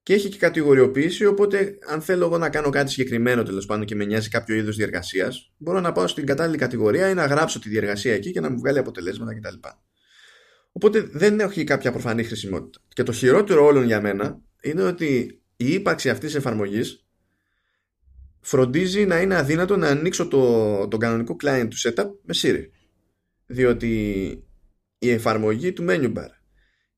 Και 0.03 0.15
έχει 0.15 0.29
και 0.29 0.39
κατηγοριοποίηση, 0.39 1.25
οπότε 1.25 1.79
αν 1.87 2.01
θέλω 2.01 2.25
εγώ 2.25 2.39
να 2.39 2.49
κάνω 2.51 2.71
κάτι 2.71 2.91
συγκεκριμένο 2.91 3.43
τέλος 3.43 3.67
πάντων 3.67 3.85
και 3.85 3.95
με 3.95 4.05
νοιάζει 4.05 4.29
κάποιο 4.29 4.55
είδος 4.55 4.77
διεργασίας, 4.77 5.53
μπορώ 5.57 5.81
να 5.81 5.93
πάω 5.93 6.07
στην 6.07 6.27
κατάλληλη 6.27 6.59
κατηγορία 6.59 7.11
ή 7.11 7.15
να 7.15 7.27
γράψω 7.27 7.59
τη 7.59 7.69
διεργασία 7.69 8.15
εκεί 8.15 8.33
και 8.33 8.41
να 8.41 8.51
μου 8.51 8.59
βγάλει 8.59 8.79
αποτελέσματα 8.79 9.35
κτλ. 9.35 9.69
Οπότε 10.73 11.01
δεν 11.01 11.41
έχει 11.41 11.65
κάποια 11.65 11.91
προφανή 11.91 12.25
χρησιμότητα. 12.25 12.85
Και 12.89 13.03
το 13.03 13.13
χειρότερο 13.13 13.65
όλων 13.65 13.85
για 13.85 14.01
μένα 14.01 14.41
είναι 14.63 14.83
ότι 14.83 15.41
η 15.57 15.73
ύπαρξη 15.73 16.11
αυτής 16.11 16.29
της 16.29 16.39
εφαρμογής 16.39 17.10
φροντίζει 18.41 19.07
να 19.07 19.21
είναι 19.21 19.37
αδύνατο 19.37 19.77
να 19.77 19.89
ανοίξω 19.89 20.29
το, 20.29 20.89
τον 20.89 21.01
κανονικό 21.01 21.37
client 21.43 21.69
του 21.71 21.77
setup 21.79 22.11
με 22.23 22.35
Siri. 22.43 22.69
Διότι 23.47 24.29
η 24.99 25.11
εφαρμογή 25.11 25.73
του 25.73 25.85
menu 25.89 26.15
bar 26.17 26.29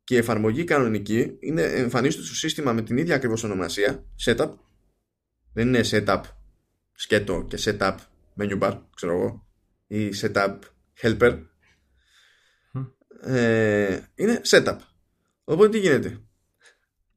και 0.05 0.15
η 0.15 0.19
εφαρμογή 0.19 0.65
κανονική 0.65 1.37
είναι 1.41 1.63
εμφανίζεται 1.63 2.23
στο 2.23 2.35
σύστημα 2.35 2.73
με 2.73 2.83
την 2.83 2.97
ίδια 2.97 3.15
ακριβώς 3.15 3.45
ονομασία 3.45 4.07
setup. 4.25 4.51
Δεν 5.53 5.67
είναι 5.67 5.81
setup 5.85 6.23
σκέτο 6.93 7.47
και 7.49 7.59
setup 7.61 7.97
menu 8.39 8.61
bar 8.61 8.81
ξέρω 8.97 9.13
εγώ 9.13 9.47
ή 9.87 10.13
setup 10.21 10.59
helper. 11.03 11.43
Ε, 13.25 14.01
είναι 14.15 14.41
setup. 14.45 14.77
Οπότε 15.45 15.69
τι 15.69 15.79
γίνεται; 15.79 16.21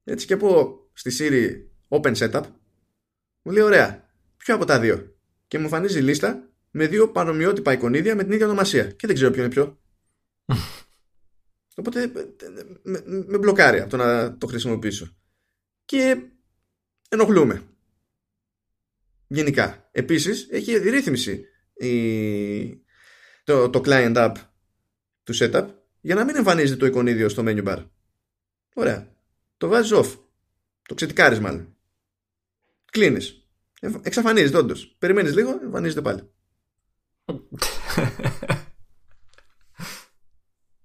Έτσι 0.04 0.26
και 0.26 0.38
πω 0.38 0.80
στη 0.94 1.12
Siri 1.20 1.50
open 1.98 2.16
setup 2.16 2.44
μου 3.42 3.52
λέει 3.52 3.64
ωραία 3.64 4.05
ποιο 4.46 4.56
από 4.56 4.66
τα 4.66 4.80
δύο; 4.80 5.16
Και 5.48 5.58
μου 5.58 5.64
εμφανίζει 5.64 6.00
λίστα 6.00 6.50
με 6.72 6.88
δύο 6.88 7.12
παρομοιότυπα 7.12 7.74
εικονίδια 7.74 8.16
με 8.16 8.24
την 8.24 8.32
ίδια 8.32 8.46
ονομασία 8.46 8.92
και 8.92 9.08
δεν 9.08 9.16
ξέρω 9.16 9.32
ποιο 9.32 9.44
είναι 9.44 9.54
ποιο 9.54 9.80
Οπότε 11.76 12.12
με, 12.84 13.04
με 13.06 13.38
μπλοκάρει 13.38 13.80
από 13.80 13.90
το 13.90 13.98
να 13.98 14.38
το 14.38 14.48
χρησιμοποιήσω. 14.48 15.16
Και 15.86 16.18
ενοχλούμε. 17.10 17.64
Γενικά. 19.28 19.90
Επίσης 19.92 20.48
έχει 20.52 20.78
ρύθμιση 20.78 21.46
η, 21.74 22.84
το, 23.44 23.70
το 23.70 23.82
client 23.86 24.16
app 24.16 24.34
του 25.24 25.34
setup 25.38 25.68
για 26.02 26.16
να 26.16 26.24
μην 26.24 26.36
εμφανίζεται 26.36 26.80
το 26.80 26.86
εικονίδιο 26.86 27.30
στο 27.30 27.44
menu 27.46 27.68
bar. 27.68 27.86
Ωραία. 28.74 29.16
Το 29.58 29.68
βάζεις 29.68 29.92
off. 29.94 30.20
Το 30.82 30.94
ξετικάρεις 30.94 31.40
μάλλον. 31.40 31.78
Κλείνεις. 32.92 33.45
Εξαφανίζεται 34.02 34.58
όντως. 34.58 34.96
Περιμένεις 35.00 35.36
λίγο, 35.36 35.60
εμφανίζεται 35.64 36.02
πάλι. 36.02 36.32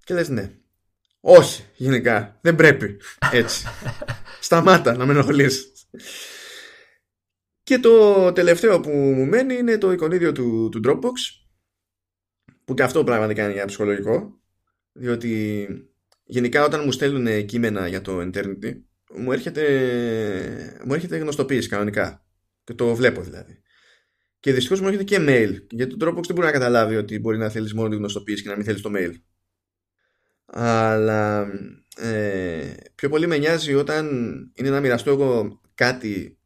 και 0.05 0.15
λες 0.15 0.29
ναι. 0.29 0.55
Όχι, 1.21 1.65
γενικά. 1.77 2.39
Δεν 2.41 2.57
πρέπει. 2.57 2.97
Έτσι. 3.33 3.67
Σταμάτα 4.41 4.97
να 4.97 5.07
με 5.07 5.13
ενοχλείς. 5.13 5.73
Και 7.63 7.79
το 7.79 8.33
τελευταίο 8.33 8.81
που 8.81 8.91
μου 8.91 9.25
μένει 9.25 9.55
είναι 9.55 9.79
το 9.79 9.93
εικονίδιο 9.93 10.33
του, 10.33 10.69
του 10.69 10.81
Dropbox 10.85 11.13
που 12.65 12.75
και 12.75 12.83
αυτό 12.83 13.05
πραγματικά 13.05 13.45
είναι 13.45 13.53
για 13.53 13.67
ψυχολογικό 13.67 14.41
διότι 14.93 15.67
γενικά 16.25 16.65
όταν 16.65 16.83
μου 16.85 16.93
στέλνουν 16.93 17.47
κείμενα 17.47 17.89
για 17.89 18.01
το 18.01 18.21
Eternity 18.21 18.81
μου 19.15 19.33
έρχεται, 19.33 20.81
μου 20.85 20.95
έρχεται 20.95 21.17
γνωστοποίηση 21.17 21.69
κανονικά 21.69 22.25
και 22.25 22.30
το 22.75 22.95
βλέπω 22.95 23.23
δηλαδή. 23.23 23.63
Και 24.41 24.53
δυστυχώς 24.53 24.81
μου 24.81 24.87
έρχεται 24.87 25.05
και 25.05 25.17
mail. 25.21 25.67
Γιατί 25.71 25.97
το 25.97 26.07
Dropbox 26.07 26.23
δεν 26.27 26.35
μπορεί 26.35 26.47
να 26.47 26.53
καταλάβει 26.53 26.97
ότι 26.97 27.19
μπορεί 27.19 27.39
να 27.39 27.49
θέλεις 27.49 27.75
μόνο 27.75 27.89
τη 27.89 27.97
γνωστοποίηση 27.97 28.43
και 28.43 28.49
να 28.49 28.57
μην 28.57 28.65
θέλεις 28.65 28.81
το 28.81 28.91
mail 28.95 29.13
αλλά 30.53 31.49
ε, 31.97 32.73
πιο 32.95 33.09
πολύ 33.09 33.27
με 33.27 33.39
νοιάζει 33.39 33.75
όταν 33.75 34.07
είναι 34.55 34.71
να 34.71 34.81
μοιραστώ 34.81 35.11
εγώ 35.11 35.61
κάτι 35.75 36.39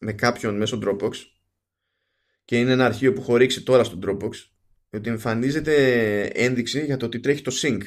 με 0.00 0.12
κάποιον 0.12 0.56
μέσω 0.56 0.78
Dropbox 0.82 1.12
και 2.44 2.58
είναι 2.58 2.70
ένα 2.70 2.84
αρχείο 2.84 3.12
που 3.12 3.20
έχω 3.20 3.36
ρίξει 3.36 3.62
τώρα 3.62 3.84
στο 3.84 3.98
Dropbox 4.02 4.30
ότι 4.90 5.10
εμφανίζεται 5.10 5.74
ένδειξη 6.22 6.84
για 6.84 6.96
το 6.96 7.06
ότι 7.06 7.20
τρέχει 7.20 7.42
το 7.42 7.52
sync 7.62 7.80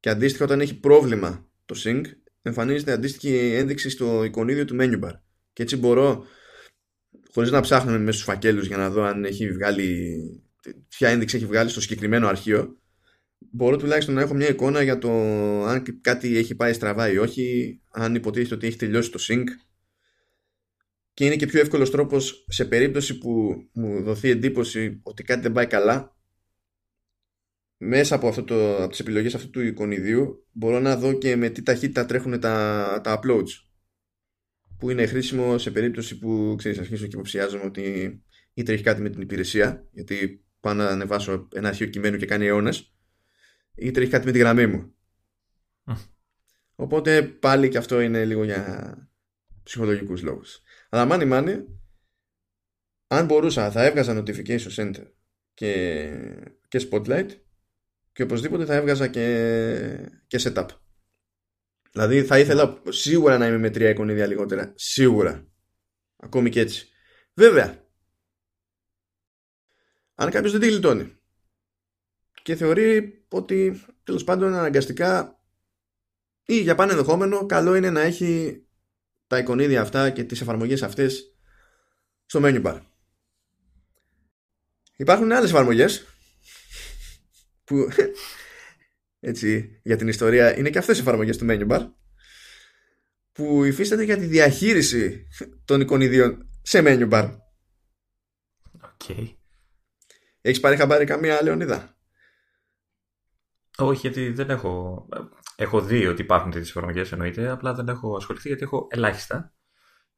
και 0.00 0.10
αντίστοιχα 0.10 0.44
όταν 0.44 0.60
έχει 0.60 0.80
πρόβλημα 0.80 1.48
το 1.64 1.80
sync 1.84 2.02
εμφανίζεται 2.42 2.92
αντίστοιχη 2.92 3.54
ένδειξη 3.54 3.90
στο 3.90 4.24
εικονίδιο 4.24 4.64
του 4.64 4.76
menu 4.80 5.04
bar 5.04 5.12
και 5.52 5.62
έτσι 5.62 5.76
μπορώ 5.76 6.26
χωρίς 7.32 7.50
να 7.50 7.60
ψάχνω 7.60 7.98
μέσα 7.98 8.12
στους 8.12 8.24
φακέλους 8.24 8.66
για 8.66 8.76
να 8.76 8.90
δω 8.90 9.02
αν 9.02 9.24
έχει 9.24 9.50
βγάλει 9.52 10.18
ποια 10.88 11.08
ένδειξη 11.08 11.36
έχει 11.36 11.46
βγάλει 11.46 11.70
στο 11.70 11.80
συγκεκριμένο 11.80 12.28
αρχείο 12.28 12.76
μπορώ 13.50 13.76
τουλάχιστον 13.76 14.14
να 14.14 14.20
έχω 14.20 14.34
μια 14.34 14.48
εικόνα 14.48 14.82
για 14.82 14.98
το 14.98 15.10
αν 15.64 16.00
κάτι 16.00 16.36
έχει 16.36 16.54
πάει 16.54 16.72
στραβά 16.72 17.10
ή 17.10 17.18
όχι, 17.18 17.80
αν 17.90 18.14
υποτίθεται 18.14 18.54
ότι 18.54 18.66
έχει 18.66 18.76
τελειώσει 18.76 19.10
το 19.10 19.18
sync. 19.28 19.44
Και 21.14 21.24
είναι 21.24 21.36
και 21.36 21.46
πιο 21.46 21.60
εύκολος 21.60 21.90
τρόπος 21.90 22.44
σε 22.48 22.64
περίπτωση 22.64 23.18
που 23.18 23.54
μου 23.72 24.02
δοθεί 24.02 24.30
εντύπωση 24.30 25.00
ότι 25.02 25.22
κάτι 25.22 25.40
δεν 25.40 25.52
πάει 25.52 25.66
καλά. 25.66 26.16
Μέσα 27.76 28.14
από, 28.14 28.28
αυτό 28.28 28.44
το, 28.44 28.76
από 28.76 28.90
τις 28.90 29.00
επιλογές 29.00 29.34
αυτού 29.34 29.50
του 29.50 29.60
εικονιδίου 29.60 30.46
μπορώ 30.52 30.80
να 30.80 30.96
δω 30.96 31.12
και 31.12 31.36
με 31.36 31.48
τι 31.48 31.62
ταχύτητα 31.62 32.06
τρέχουν 32.06 32.40
τα, 32.40 33.00
τα 33.02 33.20
uploads 33.20 33.71
που 34.82 34.90
είναι 34.90 35.06
χρήσιμο 35.06 35.58
σε 35.58 35.70
περίπτωση 35.70 36.18
που 36.18 36.54
ξέρεις 36.58 36.78
αρχίσω 36.78 37.06
και 37.06 37.14
υποψιάζομαι 37.14 37.64
ότι 37.64 38.22
ή 38.54 38.62
τρέχει 38.62 38.82
κάτι 38.82 39.02
με 39.02 39.10
την 39.10 39.20
υπηρεσία 39.20 39.88
γιατί 39.92 40.44
πάω 40.60 40.74
να 40.74 40.86
ανεβάσω 40.86 41.48
ένα 41.54 41.68
αρχείο 41.68 41.86
κειμένου 41.86 42.16
και 42.16 42.26
κάνει 42.26 42.46
αιώνες 42.46 42.94
ή 43.74 43.90
τρέχει 43.90 44.10
κάτι 44.10 44.26
με 44.26 44.32
τη 44.32 44.38
γραμμή 44.38 44.66
μου. 44.66 44.94
Οπότε 46.74 47.22
πάλι 47.22 47.68
και 47.68 47.78
αυτό 47.78 48.00
είναι 48.00 48.24
λίγο 48.24 48.44
για 48.44 48.94
ψυχολογικούς 49.62 50.22
λόγους. 50.22 50.62
Αλλά 50.88 51.04
μάνι 51.04 51.24
μάνι, 51.24 51.64
αν 53.06 53.26
μπορούσα 53.26 53.70
θα 53.70 53.84
έβγαζα 53.84 54.22
notification 54.22 54.74
center 54.76 55.06
και, 55.54 56.12
και 56.68 56.88
spotlight 56.90 57.28
και 58.12 58.22
οπωσδήποτε 58.22 58.64
θα 58.64 58.74
έβγαζα 58.74 59.08
και, 59.08 60.10
και 60.26 60.40
setup. 60.42 60.66
Δηλαδή 61.92 62.24
θα 62.24 62.38
ήθελα 62.38 62.82
σίγουρα 62.88 63.38
να 63.38 63.46
είμαι 63.46 63.58
με 63.58 63.70
τρία 63.70 63.88
εικονίδια 63.88 64.26
λιγότερα. 64.26 64.72
Σίγουρα. 64.74 65.46
Ακόμη 66.16 66.50
και 66.50 66.60
έτσι. 66.60 66.88
Βέβαια, 67.34 67.86
αν 70.14 70.30
κάποιος 70.30 70.52
δεν 70.52 70.60
τη 70.60 70.68
γλιτώνει 70.68 71.16
και 72.42 72.54
θεωρεί 72.54 73.24
ότι 73.28 73.84
τέλος 74.02 74.24
πάντων 74.24 74.54
αναγκαστικά 74.54 75.40
ή 76.44 76.60
για 76.60 76.74
πάνε 76.74 76.92
ενδεχόμενο 76.92 77.46
καλό 77.46 77.74
είναι 77.74 77.90
να 77.90 78.00
έχει 78.00 78.62
τα 79.26 79.38
εικονίδια 79.38 79.80
αυτά 79.80 80.10
και 80.10 80.24
τις 80.24 80.40
εφαρμογές 80.40 80.82
αυτές 80.82 81.36
στο 82.26 82.40
menu 82.42 82.62
bar. 82.62 82.80
Υπάρχουν 84.96 85.32
άλλες 85.32 85.50
εφαρμογές 85.50 86.06
που 87.64 87.88
έτσι 89.24 89.80
για 89.82 89.96
την 89.96 90.08
ιστορία 90.08 90.58
είναι 90.58 90.70
και 90.70 90.78
αυτές 90.78 90.98
οι 90.98 91.00
εφαρμογές 91.00 91.36
του 91.36 91.46
menu 91.48 91.68
bar 91.68 91.90
που 93.32 93.64
υφίσταται 93.64 94.02
για 94.02 94.16
τη 94.16 94.24
διαχείριση 94.24 95.26
των 95.64 95.80
εικονιδίων 95.80 96.48
σε 96.62 96.82
menu 96.84 97.10
bar. 97.10 97.36
Okay. 98.80 99.34
Έχεις 100.40 100.60
πάρει 100.60 100.76
χαμπάρι 100.76 101.04
καμία 101.04 101.42
Λεωνίδα; 101.42 101.96
Όχι, 103.78 104.00
γιατί 104.00 104.30
δεν 104.30 104.50
έχω. 104.50 105.06
Έχω 105.56 105.80
δει 105.80 106.06
ότι 106.06 106.22
υπάρχουν 106.22 106.50
τέτοιες 106.50 106.68
εφαρμογές 106.68 107.12
εννοείται, 107.12 107.48
απλά 107.48 107.74
δεν 107.74 107.88
έχω 107.88 108.16
ασχοληθεί 108.16 108.48
γιατί 108.48 108.62
έχω 108.62 108.86
ελάχιστα. 108.90 109.54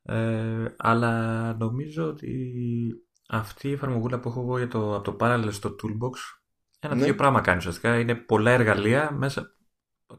Ε, 0.03 0.65
αλλά 0.77 1.55
νομίζω 1.55 2.07
ότι 2.07 2.49
αυτή 3.29 3.69
η 3.69 3.73
εφαρμογούλα 3.73 4.21
που 4.21 4.29
έχω 4.29 4.41
εγώ 4.41 4.59
για 4.59 4.69
το, 4.69 4.95
από 4.95 5.11
το 5.11 5.17
Parallel 5.21 5.49
στο 5.51 5.77
Toolbox 5.83 6.44
ένα 6.87 6.95
ναι. 6.95 7.01
τέτοιο 7.01 7.15
πράγμα 7.15 7.41
κάνει 7.41 7.59
ουσιαστικά. 7.59 7.99
Είναι 7.99 8.15
πολλά 8.15 8.51
εργαλεία 8.51 9.11
μέσα. 9.13 9.57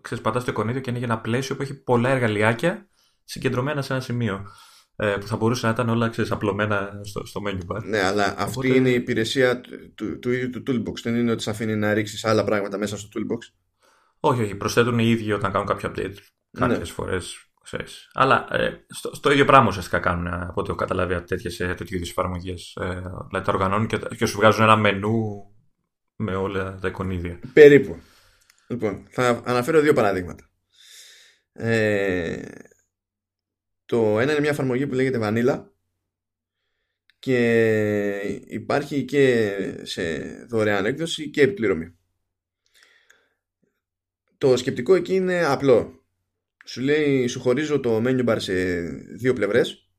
Ξέρεις, 0.02 0.24
πατάς 0.24 0.44
το 0.44 0.52
εικονίδιο 0.52 0.82
και 0.82 0.90
είναι 0.90 1.00
για 1.00 1.08
ένα 1.08 1.20
πλαίσιο 1.22 1.56
που 1.56 1.62
έχει 1.62 1.84
πολλά 1.84 2.10
εργαλειάκια 2.10 2.90
συγκεντρωμένα 3.24 3.82
σε 3.82 3.94
ένα 3.94 4.02
σημείο. 4.02 4.46
Ε, 4.98 5.16
που 5.20 5.28
θα 5.28 5.36
μπορούσε 5.36 5.66
να 5.66 5.72
ήταν 5.72 5.90
όλα 5.90 6.10
ξέρεις, 6.10 6.32
απλωμένα 6.32 7.00
στο, 7.04 7.26
στο 7.26 7.42
menu 7.48 7.76
bar. 7.76 7.84
Ναι, 7.84 8.00
αλλά 8.00 8.36
αυτή 8.38 8.76
είναι 8.76 8.90
η 8.90 8.94
υπηρεσία 8.94 9.62
του, 9.96 10.20
του, 10.20 10.32
ίδιου 10.32 10.50
του 10.50 10.64
Toolbox. 10.68 10.94
Δεν 11.04 11.16
είναι 11.16 11.32
ότι 11.32 11.42
σε 11.42 11.50
αφήνει 11.50 11.76
να 11.76 11.94
ρίξεις 11.94 12.26
άλλα 12.26 12.44
πράγματα 12.44 12.78
μέσα 12.78 12.98
στο 12.98 13.10
Toolbox; 13.14 13.38
Όχι, 14.20 14.42
όχι. 14.42 14.56
Προσθέτουν 14.56 15.00
οι 15.00 15.10
ίδιοι 15.10 15.32
όταν 15.32 15.52
κάνουν 15.52 15.68
κάποιο 15.68 15.90
update 15.90 16.16
κάποιες 16.52 16.80
ναι. 16.80 16.86
φορές. 16.86 17.40
Αλλά 18.14 18.48
ε, 18.56 18.86
στο, 18.90 19.16
στο, 19.16 19.32
ίδιο 19.32 19.46
πράγμα 19.46 19.68
ουσιαστικά 19.68 20.00
κάνουν 20.00 20.28
από 20.28 20.62
ό,τι 20.62 20.70
έχω 20.70 20.78
καταλάβει 20.78 21.22
τέτοιες, 21.22 21.60
ε, 21.60 21.74
τέτοιου 21.78 21.96
είδους 21.96 22.10
εφαρμογές. 22.10 22.78
Ε, 22.82 22.86
δηλαδή 23.28 23.46
τα 23.46 23.52
οργανώνουν 23.54 23.88
και, 23.88 23.98
και 24.18 24.26
σου 24.26 24.38
βγάζουν 24.38 24.64
ένα 24.64 24.76
μενού 24.76 25.55
με 26.16 26.36
όλα 26.36 26.80
τα 26.82 26.88
εικονίδια. 26.88 27.40
Περίπου. 27.54 28.02
Λοιπόν, 28.68 29.08
θα 29.10 29.42
αναφέρω 29.46 29.82
δύο 29.82 29.94
παραδείγματα. 29.94 30.50
Ε, 31.54 32.42
το 33.86 34.20
ένα 34.20 34.32
είναι 34.32 34.42
μια 34.42 34.50
εφαρμογή 34.50 34.88
που 34.88 34.94
λέγεται 34.94 35.20
Vanilla 35.22 35.66
και 37.20 38.20
υπάρχει 38.48 39.06
και 39.06 39.54
σε 39.84 40.18
δωρεάν 40.50 40.86
έκδοση 40.86 41.30
και 41.30 41.42
επιπληρωμή. 41.42 41.96
Το 44.38 44.58
σκεπτικό 44.58 44.96
εκεί 44.96 45.16
είναι 45.16 45.46
απλό. 45.46 46.06
Σου 46.66 46.82
λέει, 46.82 47.28
σου 47.28 47.40
χωρίζω 47.40 47.80
το 47.80 48.02
menu 48.06 48.26
bar 48.28 48.36
σε 48.40 48.82
δύο 48.92 49.34
πλευρές 49.34 49.90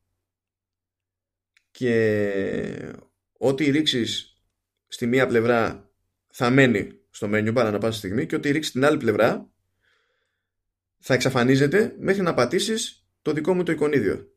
και 1.71 2.93
ό,τι 3.33 3.71
ρίξεις 3.71 4.41
στη 4.87 5.07
μία 5.07 5.27
πλευρά 5.27 5.86
θα 6.39 6.51
μένει 6.51 7.01
στο 7.11 7.29
menu 7.31 7.55
bar 7.55 7.65
ανά 7.67 7.79
πάσα 7.79 7.99
στιγμή 7.99 8.27
και 8.27 8.35
ό,τι 8.35 8.51
ρίξεις 8.51 8.69
στην 8.71 8.85
άλλη 8.85 8.97
πλευρά 8.97 9.51
θα 10.99 11.15
εξαφανίζεται 11.15 11.95
μέχρι 11.99 12.23
να 12.23 12.35
πατήσεις 12.35 13.09
το 13.23 13.33
δικό 13.33 13.55
μου 13.55 13.63
το 13.63 13.73
εικονίδιο. 13.73 14.33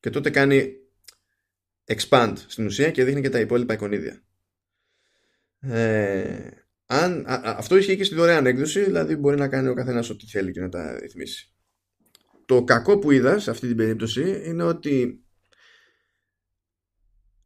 Και 0.00 0.10
τότε 0.10 0.30
κάνει 0.30 0.72
expand 1.84 2.34
στην 2.46 2.66
ουσία 2.66 2.90
και 2.90 3.04
δείχνει 3.04 3.20
και 3.20 3.28
τα 3.28 3.40
υπόλοιπα 3.40 3.74
εικονίδια. 3.74 4.22
Ε, 5.60 6.48
αν, 6.86 7.24
αυτό 7.26 7.76
ισχύει 7.76 7.96
και 7.96 8.04
στη 8.04 8.14
δωρεάν 8.14 8.46
έκδοση, 8.46 8.84
δηλαδή 8.84 9.16
μπορεί 9.16 9.36
να 9.36 9.48
κάνει 9.48 9.68
ο 9.68 9.74
καθένας 9.74 10.10
ό,τι 10.10 10.26
θέλει 10.26 10.52
και 10.52 10.60
να 10.60 10.68
τα 10.68 10.98
ρυθμίσει. 11.00 11.54
Το 12.44 12.64
κακό 12.64 12.98
που 12.98 13.10
είδα 13.10 13.38
σε 13.38 13.50
αυτή 13.50 13.66
την 13.66 13.76
περίπτωση 13.76 14.42
είναι 14.44 14.62
ότι 14.62 15.24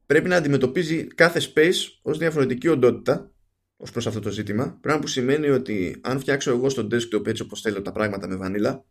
πρέπει 0.06 0.28
να 0.28 0.36
αντιμετωπίζει 0.36 1.06
κάθε 1.06 1.40
space 1.54 1.98
ως 2.02 2.18
διαφορετική 2.18 2.68
οντότητα 2.68 3.30
ως 3.76 3.90
προς 3.90 4.06
αυτό 4.06 4.20
το 4.20 4.30
ζήτημα, 4.30 4.78
πράγμα 4.80 5.00
που 5.00 5.06
σημαίνει 5.06 5.48
ότι 5.48 5.96
αν 6.00 6.20
φτιάξω 6.20 6.50
εγώ 6.50 6.68
στο 6.68 6.86
desktop 6.90 7.26
έτσι 7.26 7.42
όπως 7.42 7.60
θέλω 7.60 7.82
τα 7.82 7.92
πράγματα 7.92 8.28
με 8.28 8.36
βανίλα 8.36 8.84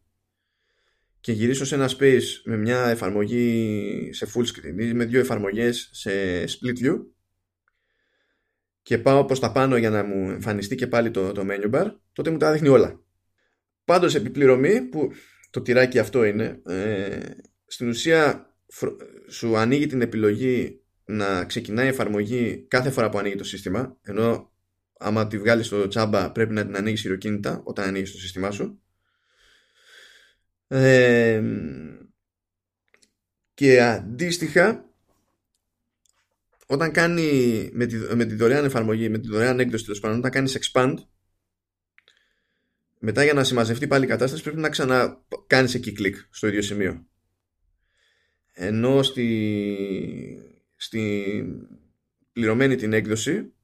και 1.20 1.32
γυρίσω 1.32 1.66
σε 1.66 1.76
ένα 1.76 1.90
space 1.98 2.24
με 2.44 2.58
μια 2.58 2.88
εφαρμογή 2.88 4.10
σε 4.14 4.28
full 4.34 4.44
screen 4.44 4.80
ή 4.80 4.94
με 4.94 5.06
δύο 5.06 5.20
εφαρμογές 5.20 5.90
σε 5.92 6.44
split 6.44 6.84
view 6.84 6.96
και 8.82 8.98
πάω 8.98 9.26
προς 9.26 9.40
τα 9.40 9.52
πάνω 9.52 9.78
για 9.78 9.90
να 9.90 10.04
μου 10.04 10.30
εμφανιστεί 10.30 10.76
και 10.76 10.88
πάλι 10.88 11.12
το, 11.12 11.32
το 11.32 11.46
menu 11.50 11.72
bar, 11.72 11.92
τότε 12.14 12.30
μου 12.30 12.38
τα 12.38 12.52
δείχνει 12.52 12.68
όλα. 12.68 13.04
Πάντως 13.86 14.16
επιπληρωμή, 14.16 14.82
που 14.82 15.12
το 15.50 15.62
τυράκι 15.62 16.00
αυτό 16.00 16.24
είναι, 16.24 16.62
ε, 16.66 17.20
στην 17.66 17.88
ουσία 17.88 18.56
σου 19.30 19.58
ανοίγει 19.58 19.88
την 19.88 20.02
επιλογή 20.02 20.82
να 21.06 21.46
ξεκινάει 21.46 21.86
η 21.86 21.90
εφαρμογή 21.90 22.66
κάθε 22.68 22.90
φορά 22.90 23.10
που 23.10 23.18
ανοίγει 23.18 23.36
το 23.36 23.44
σύστημα, 23.44 23.98
ενώ 24.02 24.55
άμα 25.06 25.28
τη 25.28 25.38
βγάλεις 25.38 25.66
στο 25.66 25.88
τσάμπα 25.88 26.32
πρέπει 26.32 26.54
να 26.54 26.66
την 26.66 26.76
ανοίγεις 26.76 27.02
χειροκίνητα 27.02 27.62
όταν 27.64 27.88
ανοίγεις 27.88 28.12
το 28.12 28.18
σύστημά 28.18 28.52
σου 28.52 28.80
και 33.54 33.82
αντίστοιχα 33.82 34.90
όταν 36.68 36.92
κάνει 36.92 37.70
με 37.74 37.86
τη, 37.86 37.96
με 37.96 38.26
τη 38.26 38.36
δωρεάν 38.36 38.66
εφαρμογή, 38.66 39.10
με 39.10 39.18
τη 39.18 39.28
δωρεάν 39.28 39.60
έκδοση 39.60 39.84
τέλος 39.84 40.00
πάντων, 40.00 40.18
όταν 40.18 40.32
κάνεις 40.32 40.60
expand, 40.62 40.96
μετά 43.00 43.24
για 43.24 43.34
να 43.34 43.44
συμμαζευτεί 43.44 43.88
πάλι 43.88 44.06
η 44.06 44.08
κατάσταση 44.08 44.44
πρέπει 44.44 44.60
να 44.60 44.70
ξανακάνει 44.70 45.72
εκεί 45.74 45.92
κλικ 45.92 46.16
στο 46.30 46.48
ίδιο 46.48 46.62
σημείο. 46.62 47.06
Ενώ 48.54 49.04
στη, 49.04 49.38
στη 50.76 51.44
πληρωμένη 52.32 52.76
την 52.76 52.94
έκδοση 52.94 53.55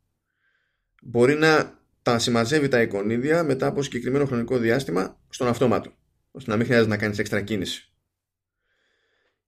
μπορεί 1.02 1.36
να 1.36 1.80
τα 2.02 2.20
συμμαζεύει 2.20 2.68
τα 2.68 2.82
εικονίδια 2.82 3.44
μετά 3.44 3.68
από 3.68 3.82
συγκεκριμένο 3.82 4.26
χρονικό 4.26 4.58
διάστημα 4.58 5.20
στον 5.30 5.48
αυτόματο 5.48 5.94
ώστε 6.32 6.52
να 6.52 6.58
μην 6.58 6.66
χρειάζεται 6.66 6.90
να 6.90 6.98
κάνεις 6.98 7.18
έξτρα 7.18 7.42
κίνηση. 7.42 7.94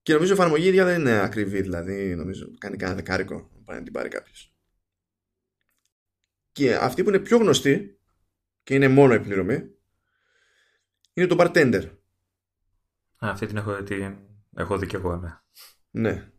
Και 0.01 0.13
νομίζω 0.13 0.31
η 0.31 0.35
εφαρμογή 0.35 0.67
ίδια 0.67 0.85
δεν 0.85 0.99
είναι 0.99 1.19
ακριβή, 1.19 1.61
δηλαδή 1.61 2.15
νομίζω 2.15 2.49
κάνει 2.57 2.77
κανένα 2.77 2.97
δεκάρικο 2.97 3.51
να 3.65 3.83
την 3.83 3.93
πάρει 3.93 4.09
κάποιος. 4.09 4.55
Και 6.51 6.75
αυτή 6.75 7.03
που 7.03 7.09
είναι 7.09 7.19
πιο 7.19 7.37
γνωστή 7.37 7.99
και 8.63 8.73
είναι 8.73 8.87
μόνο 8.87 9.13
επιληρωμή 9.13 9.69
είναι 11.13 11.27
το 11.27 11.35
bartender. 11.39 11.89
Α, 13.25 13.29
αυτή 13.29 13.45
την 13.45 13.57
έχω, 13.57 13.83
την 13.83 14.17
έχω 14.55 14.77
δει 14.77 14.85
και 14.85 14.95
εγώ, 14.95 15.15
ναι. 15.15 15.37
Ναι. 15.89 16.32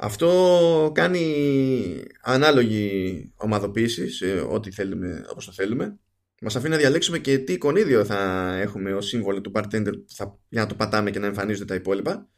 Αυτό 0.00 0.90
κάνει 0.94 2.04
ανάλογη 2.22 3.32
ομαδοποίηση 3.36 4.10
σε 4.10 4.40
ό,τι 4.40 4.70
θέλουμε, 4.70 5.24
όπως 5.30 5.44
το 5.46 5.52
θέλουμε. 5.52 5.98
Μας 6.40 6.56
αφήνει 6.56 6.72
να 6.72 6.78
διαλέξουμε 6.78 7.18
και 7.18 7.38
τι 7.38 7.52
εικονίδιο 7.52 8.04
θα 8.04 8.52
έχουμε 8.60 8.94
ως 8.94 9.06
σύμβολο 9.06 9.40
του 9.40 9.52
bartender 9.54 9.92
θα, 10.14 10.38
για 10.48 10.60
να 10.60 10.66
το 10.66 10.74
πατάμε 10.74 11.10
και 11.10 11.18
να 11.18 11.26
εμφανίζονται 11.26 11.64
τα 11.64 11.74
υπόλοιπα. 11.74 12.28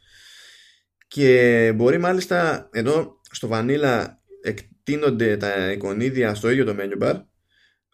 Και 1.07 1.73
μπορεί 1.75 1.97
μάλιστα 1.97 2.69
ενώ 2.71 3.19
στο 3.31 3.49
Vanilla 3.51 4.05
εκτείνονται 4.41 5.37
τα 5.37 5.71
εικονίδια 5.71 6.35
στο 6.35 6.49
ίδιο 6.49 6.65
το 6.65 6.75
menu 6.79 7.03
bar 7.03 7.21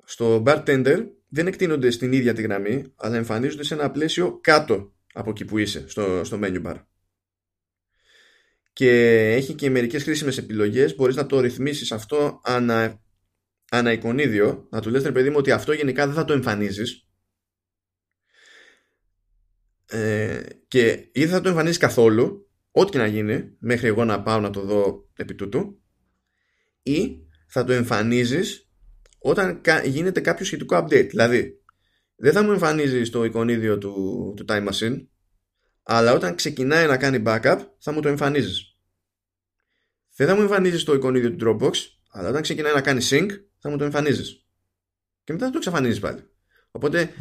στο 0.03 0.43
bartender 0.45 1.05
δεν 1.29 1.47
εκτείνονται 1.47 1.91
στην 1.91 2.11
ίδια 2.13 2.33
τη 2.33 2.41
γραμμή 2.41 2.93
αλλά 2.95 3.15
εμφανίζονται 3.15 3.63
σε 3.63 3.73
ένα 3.73 3.91
πλαίσιο 3.91 4.39
κάτω 4.41 4.93
από 5.13 5.29
εκεί 5.29 5.45
που 5.45 5.57
είσαι 5.57 5.89
στο, 5.89 6.21
στο 6.23 6.39
menu 6.43 6.65
bar 6.65 6.75
και 8.77 8.89
έχει 9.33 9.53
και 9.53 9.69
μερικές 9.69 10.03
χρήσιμες 10.03 10.37
επιλογές. 10.37 10.95
Μπορείς 10.95 11.15
να 11.15 11.25
το 11.25 11.39
ρυθμίσεις 11.39 11.91
αυτό 11.91 12.41
ανα 13.69 13.91
εικονίδιο, 13.91 14.67
να 14.69 14.81
του 14.81 14.89
λες 14.89 15.03
ρε 15.03 15.11
παιδί 15.11 15.29
μου 15.29 15.35
ότι 15.37 15.51
αυτό 15.51 15.73
γενικά 15.73 16.05
δεν 16.05 16.15
θα 16.15 16.25
το 16.25 16.33
εμφανίζεις. 16.33 17.07
Ε, 19.85 20.41
και 20.67 21.09
ή 21.11 21.19
δεν 21.19 21.29
θα 21.29 21.41
το 21.41 21.49
εμφανίζεις 21.49 21.77
καθόλου 21.77 22.49
ό,τι 22.71 22.91
και 22.91 22.97
να 22.97 23.07
γίνει 23.07 23.55
μέχρι 23.59 23.87
εγώ 23.87 24.05
να 24.05 24.23
πάω 24.23 24.39
να 24.39 24.49
το 24.49 24.61
δω 24.61 25.09
επί 25.15 25.35
τούτου 25.35 25.81
ή 26.83 27.17
θα 27.47 27.63
το 27.63 27.73
εμφανίζεις 27.73 28.69
όταν 29.19 29.61
γίνεται 29.85 30.19
κάποιο 30.19 30.45
σχετικό 30.45 30.77
update. 30.77 31.07
Δηλαδή 31.09 31.61
δεν 32.15 32.33
θα 32.33 32.43
μου 32.43 32.51
εμφανίζεις 32.51 33.09
το 33.09 33.23
εικονίδιο 33.23 33.77
του, 33.77 33.93
του 34.35 34.45
Time 34.47 34.67
Machine 34.67 35.07
αλλά 35.89 36.13
όταν 36.13 36.35
ξεκινάει 36.35 36.87
να 36.87 36.97
κάνει 36.97 37.23
backup 37.25 37.59
θα 37.79 37.91
μου 37.91 38.01
το 38.01 38.07
εμφανίζεις. 38.07 38.77
Δεν 40.15 40.27
θα 40.27 40.35
μου 40.35 40.41
εμφανίζεις 40.41 40.83
το 40.83 40.93
εικονίδιο 40.93 41.35
του 41.35 41.45
Dropbox, 41.45 41.73
αλλά 42.09 42.29
όταν 42.29 42.41
ξεκινάει 42.41 42.73
να 42.73 42.81
κάνει 42.81 43.05
sync, 43.09 43.27
θα 43.57 43.69
μου 43.69 43.77
το 43.77 43.83
εμφανίζεις. 43.83 44.45
Και 45.23 45.33
μετά 45.33 45.45
θα 45.45 45.51
το 45.51 45.57
εξαφανίζεις 45.57 45.99
πάλι. 45.99 46.29
Οπότε 46.71 47.13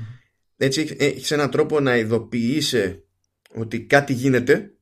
έτσι 0.56 0.97
έχεις 0.98 1.30
έναν 1.30 1.51
τρόπο 1.51 1.80
να 1.80 1.97
ειδοποιήσει 1.97 3.05
ότι 3.55 3.84
κάτι 3.86 4.12
γίνεται. 4.12 4.76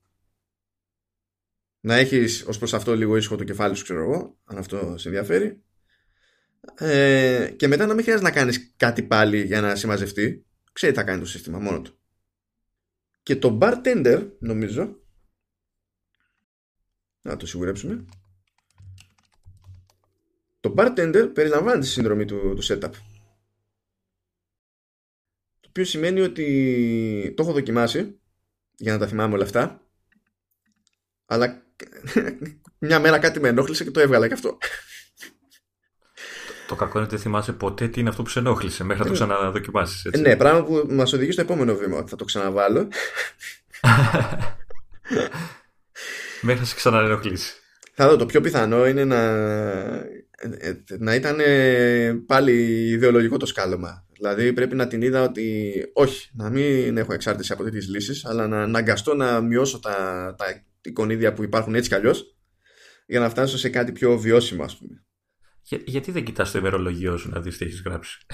Να 1.81 1.95
έχεις 1.95 2.45
ως 2.47 2.59
προς 2.59 2.75
αυτό 2.75 2.97
λίγο 2.97 3.17
ήσυχο 3.17 3.37
το 3.37 3.45
κεφάλι 3.45 3.75
σου 3.75 3.83
ξέρω 3.83 4.03
εγώ 4.03 4.39
αν 4.45 4.59
αυτό 4.59 4.95
σε 4.99 5.09
ενδιαφέρει. 5.09 5.63
Ε, 6.75 7.51
και 7.57 7.69
μετά 7.69 7.87
να 7.87 7.95
μην 7.95 8.03
χρειάζεται 8.03 8.29
να 8.29 8.35
κάνεις 8.35 8.75
κάτι 8.77 9.03
πάλι 9.03 9.43
για 9.43 9.61
να 9.61 9.77
συμμαζευτεί. 9.77 10.47
Ξέρει 10.73 10.93
τι 10.93 10.99
θα 10.99 11.05
κάνει 11.05 11.21
το 11.21 11.27
σύστημα 11.27 11.59
μόνο 11.59 11.81
του 11.81 11.99
και 13.25 13.37
το 13.37 13.59
bartender 13.61 14.31
νομίζω. 14.39 14.99
Να 17.23 17.37
το 17.37 17.47
σιγουρέψουμε. 17.47 18.05
Το 20.61 20.75
bartender 20.77 21.31
περιλαμβάνει 21.35 21.81
τη 21.81 21.87
σύνδρομη 21.87 22.25
του, 22.25 22.55
του 22.55 22.65
setup. 22.65 22.91
Το 25.61 25.69
οποίο 25.69 25.85
σημαίνει 25.85 26.21
ότι 26.21 27.33
το 27.37 27.43
έχω 27.43 27.53
δοκιμάσει 27.53 28.21
για 28.77 28.93
να 28.93 28.99
τα 28.99 29.07
θυμάμαι 29.07 29.35
όλα 29.35 29.45
αυτά. 29.45 29.87
Αλλά 31.25 31.67
μια 32.79 33.01
μέρα 33.01 33.19
κάτι 33.19 33.41
με 33.41 33.49
ενόχλησε 33.49 33.85
και 33.85 33.91
το 33.91 34.01
έβγαλα 34.01 34.27
και 34.27 34.35
αυτό. 34.35 34.59
Το 36.67 36.75
κακό 36.75 36.93
είναι 36.93 37.07
ότι 37.07 37.15
δεν 37.15 37.25
θυμάσαι 37.25 37.53
ποτέ 37.53 37.89
τι 37.89 38.01
είναι 38.01 38.09
αυτό 38.09 38.23
που 38.23 38.29
σε 38.29 38.39
ενόχλησε 38.39 38.85
μέχρι 38.85 39.03
να 39.03 39.09
το 39.09 39.13
ε, 39.13 39.17
ξαναδοκιμάσεις. 39.17 40.05
Ε, 40.05 40.19
ναι, 40.19 40.37
πράγμα 40.37 40.65
που 40.65 40.87
μας 40.91 41.13
οδηγεί 41.13 41.33
στο 41.33 41.41
επόμενο 41.41 41.75
βήμα. 41.75 42.05
Θα 42.07 42.17
το 42.17 42.25
ξαναβάλω. 42.25 42.89
μέχρι 46.45 46.61
να 46.61 46.67
σε 46.67 46.75
ξαναενοχλήσει. 46.75 47.55
Θα 47.93 48.09
δω. 48.09 48.17
Το 48.17 48.27
πιο 48.27 48.41
πιθανό 48.41 48.87
είναι 48.87 49.05
να, 49.05 49.33
να 50.99 51.15
ήταν 51.15 51.39
πάλι 52.27 52.53
ιδεολογικό 52.91 53.37
το 53.37 53.47
σκάλωμα. 53.47 54.07
Δηλαδή 54.13 54.53
πρέπει 54.53 54.75
να 54.75 54.87
την 54.87 55.03
είδα 55.03 55.23
ότι 55.23 55.75
όχι, 55.93 56.31
να 56.35 56.51
μην 56.51 56.97
έχω 56.97 57.13
εξάρτηση 57.13 57.53
από 57.53 57.65
τέτοιες 57.65 57.89
λύσεις, 57.89 58.25
αλλά 58.25 58.47
να 58.47 58.63
αναγκαστώ 58.63 59.15
να 59.15 59.41
μειώσω 59.41 59.81
τα, 59.81 59.95
τα 60.39 60.65
εικονίδια 60.83 61.33
που 61.33 61.43
υπάρχουν 61.43 61.75
έτσι 61.75 61.89
κι 61.89 61.95
αλλιώς 61.95 62.37
για 63.07 63.21
να 63.21 63.29
φτάσω 63.29 63.59
σε 63.59 63.69
κάτι 63.69 63.93
πιο 63.93 64.19
βιώσιμο, 64.19 64.65
ας 64.65 64.77
πούμε. 64.77 65.05
Για, 65.67 65.81
γιατί 65.85 66.11
δεν 66.11 66.25
κοιτάς 66.25 66.51
το 66.51 66.59
ημερολόγιο 66.59 67.17
σου 67.17 67.31
να 67.31 67.41
δεις 67.41 67.59
τι 67.59 67.65
έχεις 67.65 67.83
γράψει; 67.85 68.27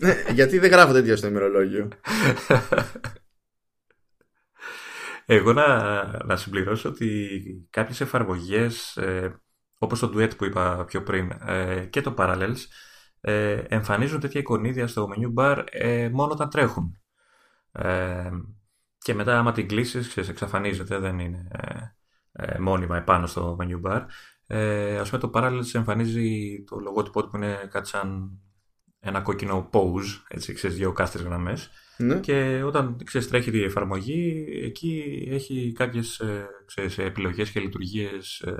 Ναι, 0.00 0.24
γιατί 0.32 0.58
δεν 0.58 0.70
γράφω 0.70 0.92
τέτοια 0.92 1.16
στο 1.16 1.26
ημερολόγιο; 1.26 1.88
Εγώ 5.26 5.52
να, 5.52 6.02
να 6.24 6.36
συμπληρώσω 6.36 6.88
ότι 6.88 7.40
κάποιες 7.70 8.00
εφαρμογές 8.00 8.96
ε, 8.96 9.40
όπως 9.78 10.00
το 10.00 10.12
Duet 10.14 10.36
που 10.36 10.44
είπα 10.44 10.84
πιο 10.84 11.02
πριν 11.02 11.30
ε, 11.46 11.86
και 11.90 12.00
το 12.00 12.14
Parallels 12.18 12.58
ε, 13.20 13.62
εμφανίζουν 13.68 14.20
τέτοια 14.20 14.40
εικονίδια 14.40 14.86
στο 14.86 15.08
menu 15.14 15.34
bar 15.34 15.64
ε, 15.70 16.08
μόνο 16.08 16.32
όταν 16.32 16.50
τρέχουν. 16.50 17.00
Ε, 17.72 18.30
και 18.98 19.14
μετά 19.14 19.38
άμα 19.38 19.52
την 19.52 19.68
κλείσεις, 19.68 20.16
εξαφανίζεται, 20.16 20.98
δεν 20.98 21.18
είναι 21.18 21.48
ε, 22.32 22.58
μόνιμα 22.58 22.96
επάνω 22.96 23.26
στο 23.26 23.56
menu 23.60 23.90
bar. 23.90 24.04
Ε, 24.46 24.98
ας 24.98 25.10
πούμε 25.10 25.20
το 25.20 25.30
Parallels 25.34 25.74
εμφανίζει 25.74 26.64
το 26.66 26.78
λογότυπο 26.78 27.28
που 27.28 27.36
είναι 27.36 27.68
κάτι 27.70 27.88
σαν 27.88 28.38
ένα 29.00 29.20
κόκκινο 29.20 29.70
pose, 29.72 30.22
έτσι, 30.28 30.52
ξέρεις, 30.52 30.76
δύο 30.76 30.92
κάστρες 30.92 31.24
γραμμές. 31.24 31.70
Ναι. 31.98 32.20
Και 32.20 32.62
όταν 32.62 32.96
ξέρεις, 33.04 33.28
τρέχει 33.28 33.58
η 33.58 33.64
εφαρμογή, 33.64 34.46
εκεί 34.62 35.26
έχει 35.30 35.72
κάποιες 35.72 36.18
ε, 36.18 36.48
ξέρεις, 36.64 36.98
επιλογές 36.98 37.50
και 37.50 37.60
λειτουργίες 37.60 38.40
ε, 38.40 38.54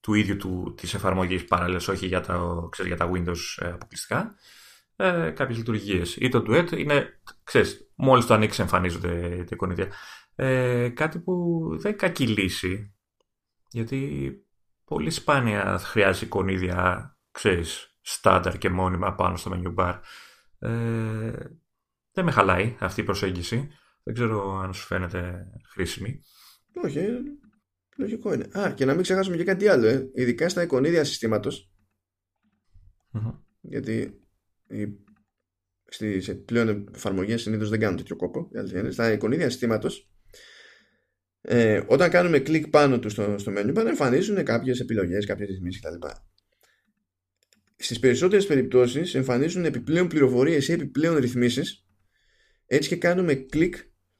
του 0.00 0.14
ίδιου 0.14 0.36
του, 0.36 0.74
της 0.76 0.94
εφαρμογής 0.94 1.44
Parallels, 1.48 1.86
όχι 1.88 2.06
για 2.06 2.20
τα, 2.20 2.66
ξέρεις, 2.70 2.94
για 2.94 3.06
τα 3.06 3.10
Windows 3.14 3.62
ε, 3.62 3.68
αποκλειστικά. 3.68 4.34
Ε, 4.96 5.30
κάποιες 5.30 5.58
λειτουργίες. 5.58 6.16
Ή 6.16 6.28
το 6.28 6.44
Duet 6.46 6.72
είναι, 6.72 7.20
ξέρεις, 7.44 7.90
μόλις 7.94 8.26
το 8.26 8.34
ανοίξει 8.34 8.62
εμφανίζονται 8.62 9.28
τα 9.28 9.50
εικονίδια. 9.50 9.92
Ε, 10.34 10.88
κάτι 10.88 11.18
που 11.18 11.66
δεν 11.70 11.90
είναι 11.90 12.00
κακή 12.00 12.26
λύση, 12.26 12.94
γιατί 13.70 14.32
πολύ 14.88 15.10
σπάνια 15.10 15.78
χρειάζεται 15.78 16.24
εικονίδια, 16.24 17.16
ξέρεις, 17.30 17.98
στάνταρ 18.00 18.58
και 18.58 18.68
μόνιμα 18.68 19.14
πάνω 19.14 19.36
στο 19.36 19.50
menu 19.54 19.74
bar. 19.74 20.00
Ε, 20.58 21.32
δεν 22.12 22.24
με 22.24 22.30
χαλάει 22.30 22.76
αυτή 22.80 23.00
η 23.00 23.04
προσέγγιση. 23.04 23.70
Δεν 24.02 24.14
ξέρω 24.14 24.58
αν 24.58 24.74
σου 24.74 24.86
φαίνεται 24.86 25.46
χρήσιμη. 25.70 26.20
Όχι, 26.84 26.98
ε, 26.98 27.18
λογικό 27.96 28.32
είναι. 28.32 28.58
Α, 28.58 28.72
και 28.72 28.84
να 28.84 28.94
μην 28.94 29.02
ξεχάσουμε 29.02 29.36
και 29.36 29.44
κάτι 29.44 29.68
άλλο, 29.68 29.86
ε. 29.86 30.10
ειδικά 30.14 30.48
στα 30.48 30.62
εικονίδια 30.62 31.04
Γιατί 33.60 34.22
στις 35.88 36.44
πλέον 36.44 36.88
εφαρμογές 36.94 37.42
συνήθως 37.42 37.68
δεν 37.68 37.80
κάνουν 37.80 37.96
τέτοιο 37.96 38.16
κόπο. 38.16 38.50
Στα 38.90 39.12
εικονίδια 39.12 39.50
συστήματος, 39.50 40.10
ε, 41.40 41.82
όταν 41.86 42.10
κάνουμε 42.10 42.38
κλικ 42.38 42.68
πάνω 42.68 42.98
τους 42.98 43.12
στο, 43.12 43.38
στο 43.38 43.52
menu 43.56 43.76
εμφανίζουν 43.76 44.44
κάποιες 44.44 44.80
επιλογές, 44.80 45.26
κάποιες 45.26 45.48
ρυθμίσεις 45.48 45.80
κτλ. 45.80 46.06
Στις 47.76 47.98
περισσότερες 47.98 48.46
περιπτώσεις 48.46 49.14
εμφανίζουν 49.14 49.64
επιπλέον 49.64 50.08
πληροφορίες 50.08 50.68
ή 50.68 50.72
επιπλέον 50.72 51.16
ρυθμίσεις 51.16 51.86
έτσι 52.66 52.88
και 52.88 52.96
κάνουμε 52.96 53.34
κλικ 53.34 53.74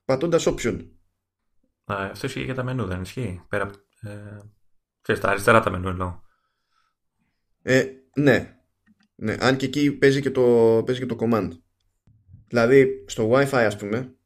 πατώντας 0.04 0.46
option. 0.48 0.88
Α, 1.84 1.94
αυτό 2.10 2.26
ισχύει 2.26 2.42
για 2.42 2.54
τα 2.54 2.62
μενού, 2.62 2.84
δεν 2.84 3.00
ισχύει; 3.00 3.42
Πέρα, 3.48 3.70
ε, 4.00 4.38
ξέρεις, 5.00 5.20
τα 5.20 5.28
αριστερά 5.28 5.60
τα 5.60 5.70
μενού 5.70 5.88
εννοώ. 5.88 6.20
Ε, 7.62 7.84
ναι, 8.14 8.56
ναι, 9.14 9.36
αν 9.40 9.56
και 9.56 9.66
εκεί 9.66 9.92
παίζει 9.92 10.20
και, 10.20 10.30
το, 10.30 10.42
παίζει 10.86 11.00
και 11.00 11.06
το 11.06 11.16
command. 11.20 11.50
Δηλαδή, 12.48 13.04
στο 13.06 13.30
Wi-Fi, 13.32 13.64
ας 13.66 13.76
πούμε, 13.76 14.17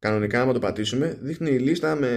κανονικά, 0.00 0.40
άμα 0.42 0.52
το 0.52 0.58
πατήσουμε, 0.58 1.18
δείχνει 1.20 1.50
η 1.50 1.58
λίστα 1.58 1.94
με 1.94 2.10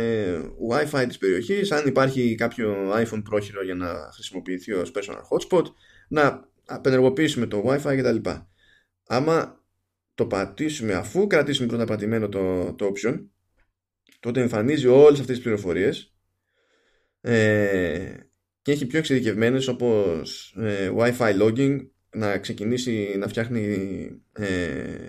Wi-Fi 0.72 1.05
της 1.07 1.18
περιοχής, 1.18 1.72
αν 1.72 1.88
υπάρχει 1.88 2.35
κάποιο 2.35 2.91
iPhone 2.95 3.22
πρόχειρο 3.23 3.64
για 3.64 3.76
να 3.76 4.10
χρησιμοποιηθεί 4.14 4.72
ως 4.72 4.91
personal 4.95 5.22
hotspot, 5.30 5.64
να 6.07 6.49
απενεργοποιήσουμε 6.65 7.45
το 7.45 7.64
Wi-Fi 7.68 7.95
κτλ. 7.97 8.30
Άμα 9.07 9.64
το 10.15 10.26
πατήσουμε 10.26 10.93
αφού 10.93 11.27
κρατήσουμε 11.27 11.68
πρώτα 11.68 11.85
πατημένο 11.85 12.30
το, 12.30 12.73
το 12.73 12.91
option, 12.93 13.26
τότε 14.19 14.41
εμφανίζει 14.41 14.88
όλες 14.88 15.19
αυτές 15.19 15.35
τις 15.35 15.43
πληροφορίες 15.43 16.15
ε, 17.22 18.14
και 18.61 18.72
έχει 18.72 18.85
πιο 18.85 18.99
εξειδικευμένες 18.99 19.68
όπως 19.68 20.55
ε, 20.60 20.91
Wi-Fi 20.97 21.41
logging, 21.41 21.88
να 22.15 22.38
ξεκινήσει 22.38 23.15
να 23.18 23.27
φτιάχνει 23.27 23.68
ε, 24.31 25.07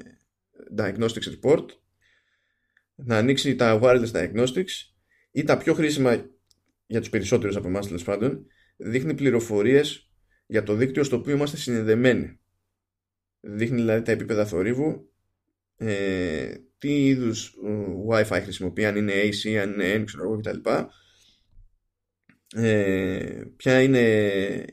diagnostics 0.77 1.41
report 1.41 1.65
να 2.95 3.17
ανοίξει 3.17 3.57
τα 3.57 3.81
wireless 3.83 4.11
diagnostics 4.13 4.93
ή 5.31 5.43
τα 5.43 5.57
πιο 5.57 5.75
χρήσιμα 5.75 6.31
για 6.87 7.01
τους 7.01 7.11
περισσότερους 7.11 7.57
από 7.57 7.69
εμάς 7.69 7.87
τέλος 7.87 8.05
πάντων 8.05 8.47
δείχνει 8.77 9.15
πληροφορίες 9.15 10.11
για 10.47 10.63
το 10.63 10.75
δίκτυο 10.75 11.05
στο 11.05 11.17
οποίο 11.17 11.35
είμαστε 11.35 11.57
συνδεδεμένοι 11.57 12.39
δείχνει 13.41 13.77
δηλαδή 13.77 14.03
τα 14.03 14.13
επίπεδα 14.13 14.47
θορύβου 14.47 15.13
ε, 15.77 16.55
τι 16.79 17.07
είδους 17.07 17.55
Wi-Fi 18.11 18.41
χρησιμοποιεί 18.43 18.85
αν 18.85 18.97
είναι 18.97 19.13
AC, 19.13 19.55
αν 19.55 19.73
είναι 19.73 19.95
N, 19.95 20.05
ξέρω 20.05 20.23
εγώ 20.23 20.37
κτλ. 20.37 20.71
Ε, 22.57 23.43
ποια 23.57 23.83
είναι 23.83 24.01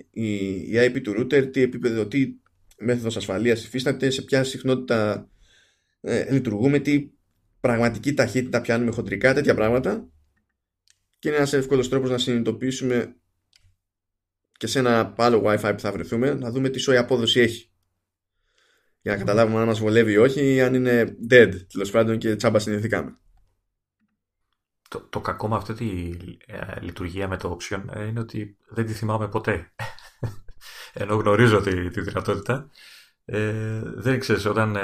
η, 0.09 0.35
η 0.55 0.71
IP 0.73 1.01
του 1.01 1.13
router, 1.17 1.51
τι 1.51 1.61
επίπεδο, 1.61 2.07
τι 2.07 2.33
μέθοδος 2.77 3.17
ασφαλείας 3.17 3.63
υφίσταται, 3.63 4.09
σε 4.09 4.21
ποια 4.21 4.43
συχνότητα 4.43 5.29
ε, 6.01 6.31
λειτουργούμε, 6.31 6.79
τι 6.79 7.09
πραγματική 7.61 8.13
ταχύτητα 8.13 8.61
πιάνουμε 8.61 8.91
χοντρικά, 8.91 9.33
τέτοια 9.33 9.55
πράγματα 9.55 10.09
και 11.19 11.27
είναι 11.27 11.37
ένας 11.37 11.53
εύκολος 11.53 11.89
τρόπος 11.89 12.09
να 12.09 12.17
συνειδητοποιήσουμε 12.17 13.15
και 14.51 14.67
σε 14.67 14.79
ένα 14.79 15.13
άλλο 15.17 15.43
Wi-Fi 15.45 15.71
που 15.73 15.79
θα 15.79 15.91
βρεθούμε 15.91 16.33
να 16.33 16.51
δούμε 16.51 16.69
τι 16.69 16.79
σοϊ 16.79 16.97
απόδοση 16.97 17.39
έχει 17.39 17.71
για 19.01 19.11
να 19.11 19.17
καταλάβουμε 19.17 19.59
αν 19.59 19.67
μας 19.67 19.79
βολεύει 19.79 20.11
ή 20.11 20.17
όχι 20.17 20.53
ή 20.53 20.61
αν 20.61 20.73
είναι 20.73 21.17
dead 21.29 21.51
τέλος 21.71 21.91
πάντων 21.91 22.17
και 22.17 22.35
τσάμπα 22.35 22.59
συνειδηθήκαμε. 22.59 23.15
Το, 24.89 24.99
το 24.99 25.21
κακό 25.21 25.47
με 25.47 25.55
αυτή 25.55 25.73
τη 25.73 26.17
ε, 26.45 26.79
λειτουργία 26.81 27.27
με 27.27 27.37
το 27.37 27.57
option 27.57 27.83
ε, 27.93 28.05
είναι 28.05 28.19
ότι 28.19 28.57
δεν 28.67 28.85
τη 28.85 28.93
θυμάμαι 28.93 29.27
ποτέ. 29.27 29.73
Ενώ 30.93 31.15
γνωρίζω 31.15 31.61
τη, 31.61 31.89
τη 31.89 32.01
δυνατότητα. 32.01 32.69
Ε, 33.25 33.81
δεν 33.83 34.19
ξέρεις, 34.19 34.45
όταν 34.45 34.77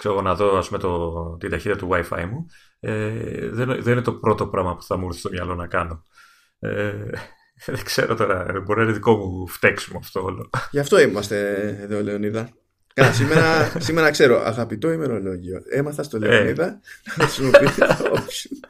ε, 0.00 0.08
ξέρω 0.08 0.20
να 0.20 0.34
δω 0.34 0.58
ας 0.58 0.66
πούμε, 0.66 0.78
το, 0.78 1.36
την 1.40 1.50
ταχύτητα 1.50 1.76
του 1.76 1.88
Wi-Fi 1.92 2.24
μου, 2.30 2.46
ε, 2.80 3.48
δεν, 3.48 3.82
δεν 3.82 3.92
είναι 3.92 4.02
το 4.02 4.12
πρώτο 4.12 4.46
πράγμα 4.46 4.76
που 4.76 4.82
θα 4.82 4.96
μου 4.96 5.06
έρθει 5.06 5.18
στο 5.18 5.30
μυαλό 5.30 5.54
να 5.54 5.66
κάνω. 5.66 6.04
Ε, 6.58 6.92
δεν 7.66 7.84
ξέρω 7.84 8.14
τώρα, 8.14 8.46
μπορεί 8.64 8.78
να 8.78 8.84
είναι 8.84 8.92
δικό 8.92 9.16
μου 9.16 9.48
φταίξιμο 9.48 9.98
αυτό 9.98 10.22
όλο. 10.22 10.50
Γι' 10.70 10.78
αυτό 10.78 11.00
είμαστε 11.00 11.68
εδώ, 11.80 12.02
Λεωνίδα. 12.02 12.48
Καλά, 12.94 13.12
σήμερα, 13.12 13.72
σήμερα 13.86 14.10
ξέρω, 14.10 14.42
αγαπητό 14.44 14.92
ημερολόγιο. 14.92 15.62
Έμαθα 15.70 16.02
στο 16.02 16.18
Λεωνίδα 16.18 16.80
να 17.16 17.24
χρησιμοποιήσει 17.24 17.80
το 17.80 18.12
option. 18.14 18.68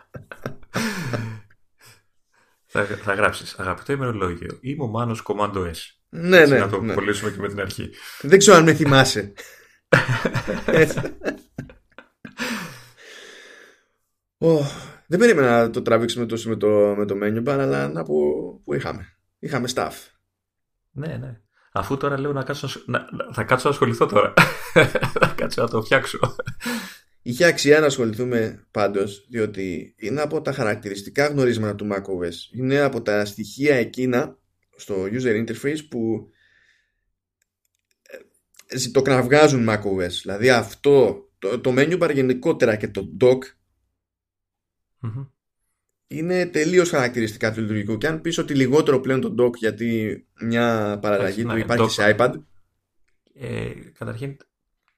θα, 2.66 2.84
θα 2.84 3.14
γράψεις 3.14 3.58
αγαπητό 3.58 3.92
ημερολόγιο. 3.92 4.58
Είμαι 4.60 4.84
ο 4.84 4.86
Μάνος 4.86 5.22
Commando 5.26 5.56
S. 5.56 6.00
Ναι, 6.08 6.38
Έτσι, 6.38 6.52
ναι. 6.52 6.58
Να 6.58 6.68
το 6.68 6.80
ναι. 6.80 6.94
κολλήσουμε 6.94 7.30
και 7.30 7.40
με 7.40 7.48
την 7.48 7.60
αρχή. 7.60 7.90
Δεν 8.20 8.38
ξέρω 8.38 8.56
αν 8.56 8.64
με 8.64 8.74
θυμάσαι. 8.74 9.32
Ω, 14.38 14.58
δεν 15.06 15.18
περίμενα 15.18 15.60
να 15.60 15.70
το 15.70 15.82
τραβήξουμε 15.82 16.26
τόσο 16.26 16.48
με 16.48 16.56
το, 16.56 16.68
με 16.96 17.06
το 17.06 17.14
menu 17.22 17.48
bar, 17.48 17.58
αλλά 17.58 17.88
να 17.88 18.02
πω 18.04 18.14
που 18.64 18.74
είχαμε. 18.74 19.06
Είχαμε 19.38 19.68
staff. 19.74 19.92
Ναι, 20.90 21.16
ναι. 21.16 21.40
Αφού 21.72 21.96
τώρα 21.96 22.18
λέω 22.20 22.32
να 22.32 22.42
κάτσω, 22.42 22.66
να 22.66 22.72
σ- 22.72 22.88
να- 22.88 23.08
να- 23.24 23.32
θα 23.32 23.42
κάτσω 23.44 23.68
να 23.68 23.74
ασχοληθώ 23.74 24.06
τώρα. 24.06 24.32
θα 25.20 25.32
κάτσω 25.36 25.62
να 25.62 25.68
το 25.68 25.82
φτιάξω. 25.82 26.18
Είχε 27.22 27.44
αξία 27.44 27.80
να 27.80 27.86
ασχοληθούμε 27.86 28.66
πάντως, 28.70 29.26
διότι 29.30 29.94
είναι 29.98 30.20
από 30.20 30.42
τα 30.42 30.52
χαρακτηριστικά 30.52 31.26
γνωρίσματα 31.26 31.74
του 31.74 31.88
macOS. 31.92 32.56
Είναι 32.58 32.80
από 32.80 33.02
τα 33.02 33.24
στοιχεία 33.24 33.74
εκείνα 33.74 34.38
στο 34.76 34.94
user 35.04 35.44
interface 35.46 35.78
που 35.90 36.28
ε, 36.28 36.39
το 38.92 39.02
κραυγάζουν 39.02 39.66
macOS. 39.68 40.10
Δηλαδή 40.22 40.50
αυτό, 40.50 41.24
το, 41.38 41.60
το 41.60 41.74
menu 41.76 41.98
bar 42.02 42.10
γενικότερα 42.14 42.76
και 42.76 42.88
το 42.88 43.16
dock 43.20 43.38
Μμμ. 44.98 45.24
είναι 46.06 46.46
τελείως 46.46 46.90
χαρακτηριστικά 46.90 47.52
του 47.52 47.60
λειτουργικού. 47.60 47.98
Και 47.98 48.06
αν 48.06 48.20
πεις 48.20 48.38
ότι 48.38 48.54
λιγότερο 48.54 49.00
πλέον 49.00 49.20
το 49.20 49.34
dock 49.38 49.54
γιατί 49.54 50.26
μια 50.40 50.98
παραλλαγή 51.02 51.40
Εντάξει, 51.40 51.42
του 51.42 51.52
ναι, 51.52 51.74
υπάρχει 51.74 51.84
dock. 51.84 51.90
σε 51.90 52.16
iPad. 52.18 52.32
ε, 53.34 53.70
καταρχήν 53.98 54.36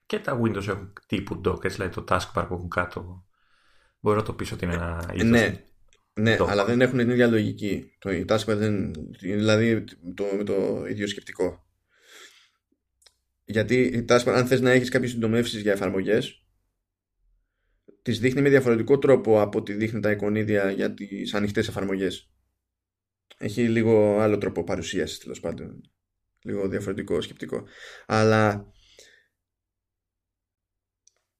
και 0.06 0.18
τα 0.18 0.40
Windows 0.42 0.68
έχουν 0.68 0.92
τύπου 1.06 1.40
dock, 1.44 1.64
έτσι, 1.64 1.76
δηλαδή 1.76 1.94
το 1.94 2.04
taskbar 2.08 2.44
που 2.48 2.54
έχουν 2.54 2.68
κάτω. 2.68 3.24
Μπορώ 4.00 4.16
να 4.16 4.22
το 4.22 4.32
πεις 4.32 4.52
ότι 4.52 4.64
είναι 4.64 4.74
ένα 4.74 5.10
είδος. 5.14 5.28
ναι, 5.28 5.64
ναι 6.12 6.36
dock. 6.40 6.46
αλλά 6.48 6.64
δεν 6.64 6.80
έχουν 6.80 6.98
την 6.98 7.10
ίδια 7.10 7.26
λογική. 7.26 7.92
Το 7.98 8.12
η 8.12 8.24
taskbar 8.28 8.56
δεν, 8.56 8.92
δηλαδή 9.20 9.84
το, 10.14 10.24
με 10.36 10.44
το 10.44 10.84
ίδιο 10.88 11.06
σκεπτικό. 11.06 11.61
Γιατί 13.44 13.80
η 13.82 14.04
taskbar, 14.08 14.32
αν 14.34 14.46
θες 14.46 14.60
να 14.60 14.70
έχεις 14.70 14.88
κάποιες 14.88 15.10
συντομεύσεις 15.10 15.60
για 15.62 15.72
εφαρμογές, 15.72 16.46
τις 18.02 18.20
δείχνει 18.20 18.42
με 18.42 18.48
διαφορετικό 18.48 18.98
τρόπο 18.98 19.40
από 19.40 19.58
ότι 19.58 19.72
δείχνει 19.72 20.00
τα 20.00 20.10
εικονίδια 20.10 20.70
για 20.70 20.94
τις 20.94 21.34
ανοιχτές 21.34 21.68
εφαρμογές. 21.68 22.30
Έχει 23.38 23.68
λίγο 23.68 24.18
άλλο 24.18 24.38
τρόπο 24.38 24.64
παρουσίασης 24.64 25.18
τέλος 25.18 25.40
πάντων. 25.40 25.90
Λίγο 26.44 26.68
διαφορετικό 26.68 27.20
σκεπτικό. 27.20 27.66
Αλλά 28.06 28.72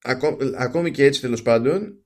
ακό- 0.02 0.38
ακόμη 0.56 0.90
και 0.90 1.04
έτσι 1.04 1.20
τέλος 1.20 1.42
πάντων, 1.42 2.04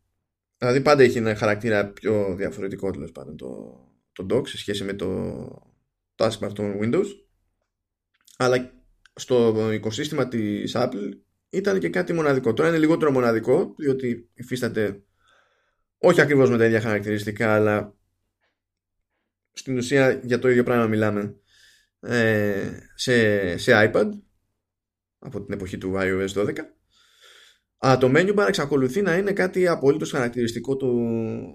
δηλαδή 0.56 0.81
πάντα 0.81 1.02
έχει 1.02 1.18
ένα 1.18 1.35
χαρακτήρα 1.35 1.93
πιο 1.93 2.35
διαφορετικό 2.35 2.90
τέλος 2.90 3.12
πάντων 3.12 3.36
το, 3.36 3.78
το 4.12 4.27
dock 4.31 4.48
σε 4.48 4.56
σχέση 4.59 4.85
με 4.85 4.94
το 4.94 5.39
taskbar 6.16 6.52
των 6.55 6.78
Windows. 6.82 7.06
Αλλά 8.36 8.76
στο 9.16 9.72
οικοσύστημα 9.72 10.28
της 10.28 10.72
Apple 10.76 11.10
ήταν 11.48 11.78
και 11.78 11.88
κάτι 11.88 12.12
μοναδικό. 12.12 12.52
Τώρα 12.52 12.68
είναι 12.68 12.78
λιγότερο 12.78 13.10
μοναδικό, 13.10 13.74
διότι 13.78 14.28
υφίσταται 14.34 15.02
όχι 15.98 16.20
ακριβώς 16.20 16.51
με 16.51 16.59
τα 16.59 16.64
ίδια 16.64 16.80
χαρακτηριστικά, 16.80 17.55
αλλά 17.55 17.94
στην 19.52 19.76
ουσία 19.76 20.20
για 20.24 20.38
το 20.38 20.48
ίδιο 20.48 20.62
πράγμα 20.62 20.86
μιλάμε 20.86 21.36
ε, 22.01 22.90
σε, 22.94 23.56
σε 23.56 23.72
iPad 23.74 24.10
από 25.18 25.44
την 25.44 25.55
εποχή 25.55 25.78
του 25.78 25.93
iOS 25.97 26.28
12 26.28 26.55
αλλά 27.78 27.98
το 27.98 28.11
menu 28.15 28.35
bar 28.35 28.44
εξακολουθεί 28.48 29.03
να 29.03 29.16
είναι 29.16 29.32
κάτι 29.32 29.69
απολύτως 29.69 30.11
χαρακτηριστικό 30.11 30.77
του, 30.77 30.90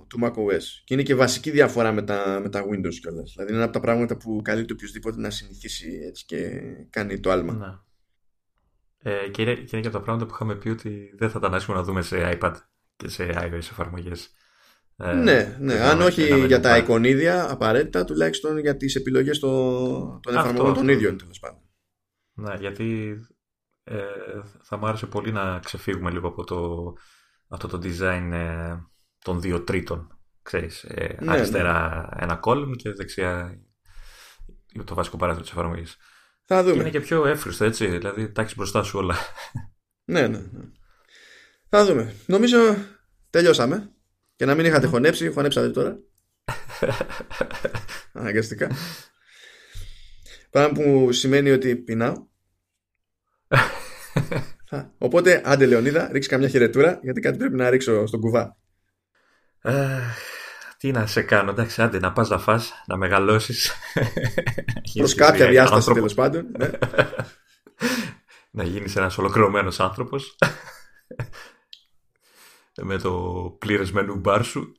του 0.09 0.19
macOS 0.23 0.63
και 0.83 0.93
είναι 0.93 1.03
και 1.03 1.15
βασική 1.15 1.51
διαφορά 1.51 1.91
με 1.91 2.01
τα, 2.01 2.39
με 2.43 2.49
τα 2.49 2.63
Windows 2.63 2.93
κιόλας 3.01 3.31
δηλαδή 3.35 3.49
είναι 3.51 3.55
ένα 3.55 3.63
από 3.63 3.73
τα 3.73 3.79
πράγματα 3.79 4.17
που 4.17 4.41
καλείται 4.43 4.73
οποιοδήποτε 4.73 5.19
να 5.21 5.29
συνηθίσει 5.29 5.99
έτσι 6.07 6.25
και 6.25 6.61
κάνει 6.89 7.19
το 7.19 7.31
άλμα 7.31 7.53
Ναι. 7.53 7.67
Ε, 9.11 9.27
και, 9.29 9.41
είναι, 9.41 9.53
και 9.53 9.69
είναι 9.71 9.81
και 9.81 9.87
από 9.87 9.97
τα 9.97 10.01
πράγματα 10.03 10.25
που 10.25 10.33
είχαμε 10.33 10.55
πει 10.55 10.69
ότι 10.69 11.13
δεν 11.17 11.29
θα 11.29 11.37
ήταν 11.39 11.53
άσχημο 11.53 11.75
να 11.77 11.83
δούμε 11.83 12.01
σε 12.01 12.37
iPad 12.41 12.53
και 12.95 13.07
σε 13.09 13.29
iOS 13.33 13.53
εφαρμογές. 13.53 14.29
Ε, 14.97 15.13
ναι, 15.13 15.57
ναι. 15.59 15.73
ένα- 15.73 15.89
αν 15.89 16.01
όχι 16.01 16.21
ένα 16.23 16.45
για 16.45 16.57
menu 16.57 16.61
τα 16.61 16.75
bar. 16.77 16.81
εικονίδια 16.81 17.51
απαραίτητα 17.51 18.05
τουλάχιστον 18.05 18.57
για 18.57 18.77
τις 18.77 18.95
επιλογές 18.95 19.39
των, 19.39 19.49
των 20.21 20.35
Αυτό, 20.35 20.39
εφαρμογών 20.39 20.73
των 20.73 20.81
αυτό. 20.81 20.91
ίδιων 20.91 21.17
τέλος 21.17 21.39
πάντων 21.39 21.59
Ναι, 22.33 22.53
γιατί 22.59 23.15
ε, 23.83 24.01
θα 24.61 24.77
μου 24.77 24.85
άρεσε 24.85 25.05
πολύ 25.05 25.31
να 25.31 25.59
ξεφύγουμε 25.59 26.11
λίγο 26.11 26.27
από 26.27 26.43
το, 26.43 26.93
αυτό 27.47 27.67
το 27.67 27.79
design 27.83 28.29
ε, 28.31 28.77
των 29.23 29.41
δύο 29.41 29.63
τρίτων. 29.63 30.19
Ξέρεις, 30.41 30.83
ε, 30.83 31.17
Ναι, 31.21 31.31
αριστερά 31.31 32.09
ένα 32.19 32.39
column 32.43 32.75
και 32.75 32.91
δεξιά 32.93 33.59
το 34.83 34.95
βασικό 34.95 35.17
παράθυρο 35.17 35.43
της 35.43 35.51
εφαρμογής. 35.51 35.97
θα 36.45 36.63
Και 36.63 36.69
δούμε 36.69 36.81
είναι 36.81 36.89
και 36.89 36.99
πιο 36.99 37.25
εύχριστο, 37.25 37.65
έτσι. 37.65 37.87
Δηλαδή, 37.87 38.31
τα 38.31 38.41
έχεις 38.41 38.55
μπροστά 38.55 38.83
σου 38.83 38.99
όλα. 38.99 39.15
Ναι, 40.03 40.27
ναι, 40.27 40.37
ναι. 40.37 40.63
Θα 41.69 41.85
δούμε. 41.85 42.15
Νομίζω 42.25 42.57
τελειώσαμε. 43.29 43.91
Και 44.35 44.45
να 44.45 44.55
μην 44.55 44.65
είχατε 44.65 44.87
χωνέψει, 44.87 45.29
χωνέψατε 45.31 45.69
τώρα. 45.69 45.99
Αναγκαστικά. 48.13 48.71
Πράγμα 50.49 50.81
που 50.81 51.11
σημαίνει 51.11 51.49
ότι 51.49 51.75
πεινάω. 51.75 52.29
Θα- 54.69 54.93
Οπότε, 54.97 55.41
άντε 55.45 55.65
Λεωνίδα, 55.65 56.09
ρίξει 56.11 56.29
καμιά 56.29 56.47
χαιρετούρα, 56.47 56.99
γιατί 57.03 57.19
κάτι 57.21 57.37
πρέπει 57.37 57.55
να 57.55 57.69
ρίξω 57.69 58.05
στον 58.05 58.19
κουβά. 58.19 58.57
Ε, 59.61 59.99
τι 60.77 60.91
να 60.91 61.05
σε 61.05 61.21
κάνω, 61.21 61.51
εντάξει, 61.51 61.81
άντε 61.81 61.99
να 61.99 62.11
πας 62.13 62.29
να 62.29 62.37
φας, 62.39 62.73
να 62.87 62.97
μεγαλώσεις. 62.97 63.71
Προς 64.97 65.15
κάποια 65.15 65.47
διάσταση 65.49 65.91
τέλος 65.91 66.13
πάντων. 66.13 66.45
Ναι. 66.57 66.69
να 68.51 68.63
γίνεις 68.63 68.95
ένας 68.95 69.17
ολοκληρωμένος 69.17 69.79
άνθρωπος 69.79 70.35
με 72.81 72.97
το 72.97 73.11
πλήρες 73.59 73.91
μενού 73.91 74.15
μπαρ 74.15 74.43
σου 74.43 74.71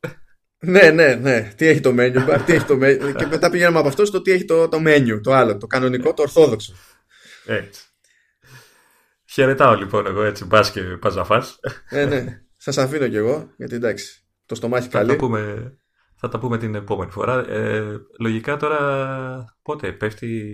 ναι, 0.64 0.90
ναι, 0.90 1.14
ναι. 1.14 1.52
Τι 1.56 1.66
έχει 1.66 1.80
το 1.80 1.90
menu 1.98 2.28
bar, 2.28 2.40
τι 2.46 2.52
έχει 2.52 2.64
το 2.64 2.78
menu. 2.82 3.14
Και 3.16 3.26
μετά 3.26 3.50
πηγαίνουμε 3.50 3.78
από 3.78 3.88
αυτό 3.88 4.04
στο 4.04 4.22
τι 4.22 4.30
έχει 4.30 4.44
το, 4.44 4.68
το 4.68 4.78
menu, 4.86 5.20
το 5.22 5.32
άλλο, 5.32 5.56
το 5.58 5.66
κανονικό, 5.66 6.14
το 6.14 6.22
ορθόδοξο. 6.22 6.74
έτσι 7.46 7.82
χαιρετάω 9.32 9.74
λοιπόν 9.74 10.06
εγώ 10.06 10.22
έτσι 10.22 10.44
μπας 10.44 10.70
και 10.70 10.80
πας 10.82 11.14
να 11.14 11.24
φας 11.24 11.58
ναι, 11.90 12.04
ναι. 12.04 12.40
Σας 12.56 12.78
αφήνω 12.78 13.08
κι 13.08 13.16
εγώ, 13.16 13.52
γιατί 13.56 13.74
εντάξει, 13.74 14.26
το 14.46 14.54
στομάχι 14.54 14.84
θα, 14.88 14.90
τα 14.90 14.98
καλή. 14.98 15.16
πούμε, 15.16 15.72
θα 16.16 16.28
τα 16.28 16.38
πούμε 16.38 16.58
την 16.58 16.74
επόμενη 16.74 17.10
φορά 17.10 17.48
ε, 17.48 17.82
λογικά 18.20 18.56
τώρα 18.56 19.58
πότε 19.62 19.92
πέφτει 19.92 20.52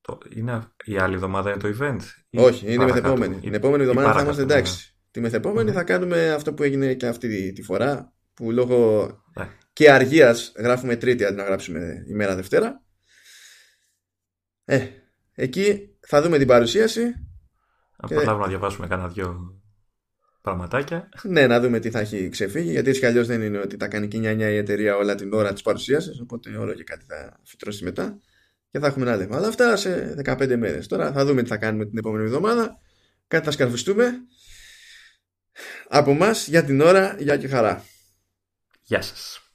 το, 0.00 0.18
είναι 0.36 0.60
η 0.84 0.98
άλλη 0.98 1.14
εβδομάδα 1.14 1.50
είναι 1.50 1.58
το 1.58 1.68
event; 1.80 1.98
Ή 2.30 2.38
Όχι, 2.38 2.64
είναι 2.64 2.74
η 2.74 2.76
παρακάτω; 2.76 3.02
μεθεπόμενη. 3.02 3.36
Ή- 3.36 3.40
Την 3.40 3.54
επόμενη 3.54 3.82
ή 3.82 3.86
εβδομάδα 3.86 4.08
θα 4.08 4.12
παρακάτω, 4.14 4.40
είμαστε 4.40 4.54
ναι. 4.54 4.60
εντάξει. 4.60 4.96
Τη 5.10 5.20
μεθεπόμενη 5.20 5.68
Μμμ. 5.70 5.76
θα 5.76 5.84
κάνουμε 5.84 6.30
αυτό 6.30 6.54
που 6.54 6.62
έγινε 6.62 6.94
και 6.94 7.06
αυτή 7.06 7.28
τη, 7.28 7.52
τη 7.52 7.62
φορά, 7.62 8.12
που 8.34 8.50
λόγω 8.52 9.06
Ναι. 9.38 9.48
και 9.72 9.90
αργίας 9.90 10.52
γράφουμε 10.58 10.96
Τρίτη 10.96 11.24
αντί 11.24 11.36
να 11.36 11.44
γράψουμε 11.44 12.04
ημέρα 12.08 12.34
Δευτέρα. 12.34 12.82
Ε, 14.64 14.86
εκεί 15.34 15.96
θα 16.06 16.22
δούμε 16.22 16.38
την 16.38 16.46
παρουσίαση. 16.46 17.02
Να 18.02 18.08
Και- 18.08 18.14
προλάβουμε 18.14 18.44
να 18.44 18.48
διαβάσουμε 18.50 18.86
κανένα 18.86 19.08
δυο 19.08 19.60
πραγματάκια 20.40 21.08
Ναι, 21.22 21.46
να 21.46 21.60
δούμε 21.60 21.78
τι 21.78 21.90
θα 21.90 21.98
έχει 21.98 22.28
ξεφύγει, 22.28 22.70
γιατί 22.70 22.88
έτσι 22.88 23.00
κι 23.00 23.06
αλλιώς 23.06 23.26
δεν 23.26 23.42
είναι 23.42 23.58
ότι 23.58 23.76
τα 23.76 23.88
κάνει 23.88 24.08
και 24.08 24.18
νιά 24.18 24.50
η 24.50 24.56
εταιρεία 24.56 24.96
όλα 24.96 25.14
την 25.14 25.32
ώρα 25.32 25.52
της 25.52 25.62
παρουσίασης, 25.62 26.20
οπότε 26.20 26.56
όλο 26.56 26.72
και 26.72 26.84
κάτι 26.84 27.04
θα 27.08 27.40
φυτρώσει 27.44 27.84
μετά 27.84 28.18
και 28.70 28.78
θα 28.78 28.86
έχουμε 28.86 29.04
να 29.04 29.16
λέμε. 29.16 29.36
Αλλά 29.36 29.48
αυτά 29.48 29.76
σε 29.76 30.14
15 30.24 30.56
μέρες. 30.56 30.86
Τώρα 30.86 31.12
θα 31.12 31.24
δούμε 31.24 31.42
τι 31.42 31.48
θα 31.48 31.56
κάνουμε 31.56 31.84
την 31.86 31.98
επόμενη 31.98 32.24
εβδομάδα. 32.24 32.78
Κάτι 33.28 33.44
θα 33.44 33.50
σκαρφιστούμε. 33.50 34.10
Από 35.88 36.14
μας 36.14 36.48
για 36.48 36.64
την 36.64 36.80
ώρα, 36.80 37.16
για 37.18 37.36
και 37.36 37.48
χαρά. 37.48 37.84
Γεια 38.82 39.02
σας 39.02 39.47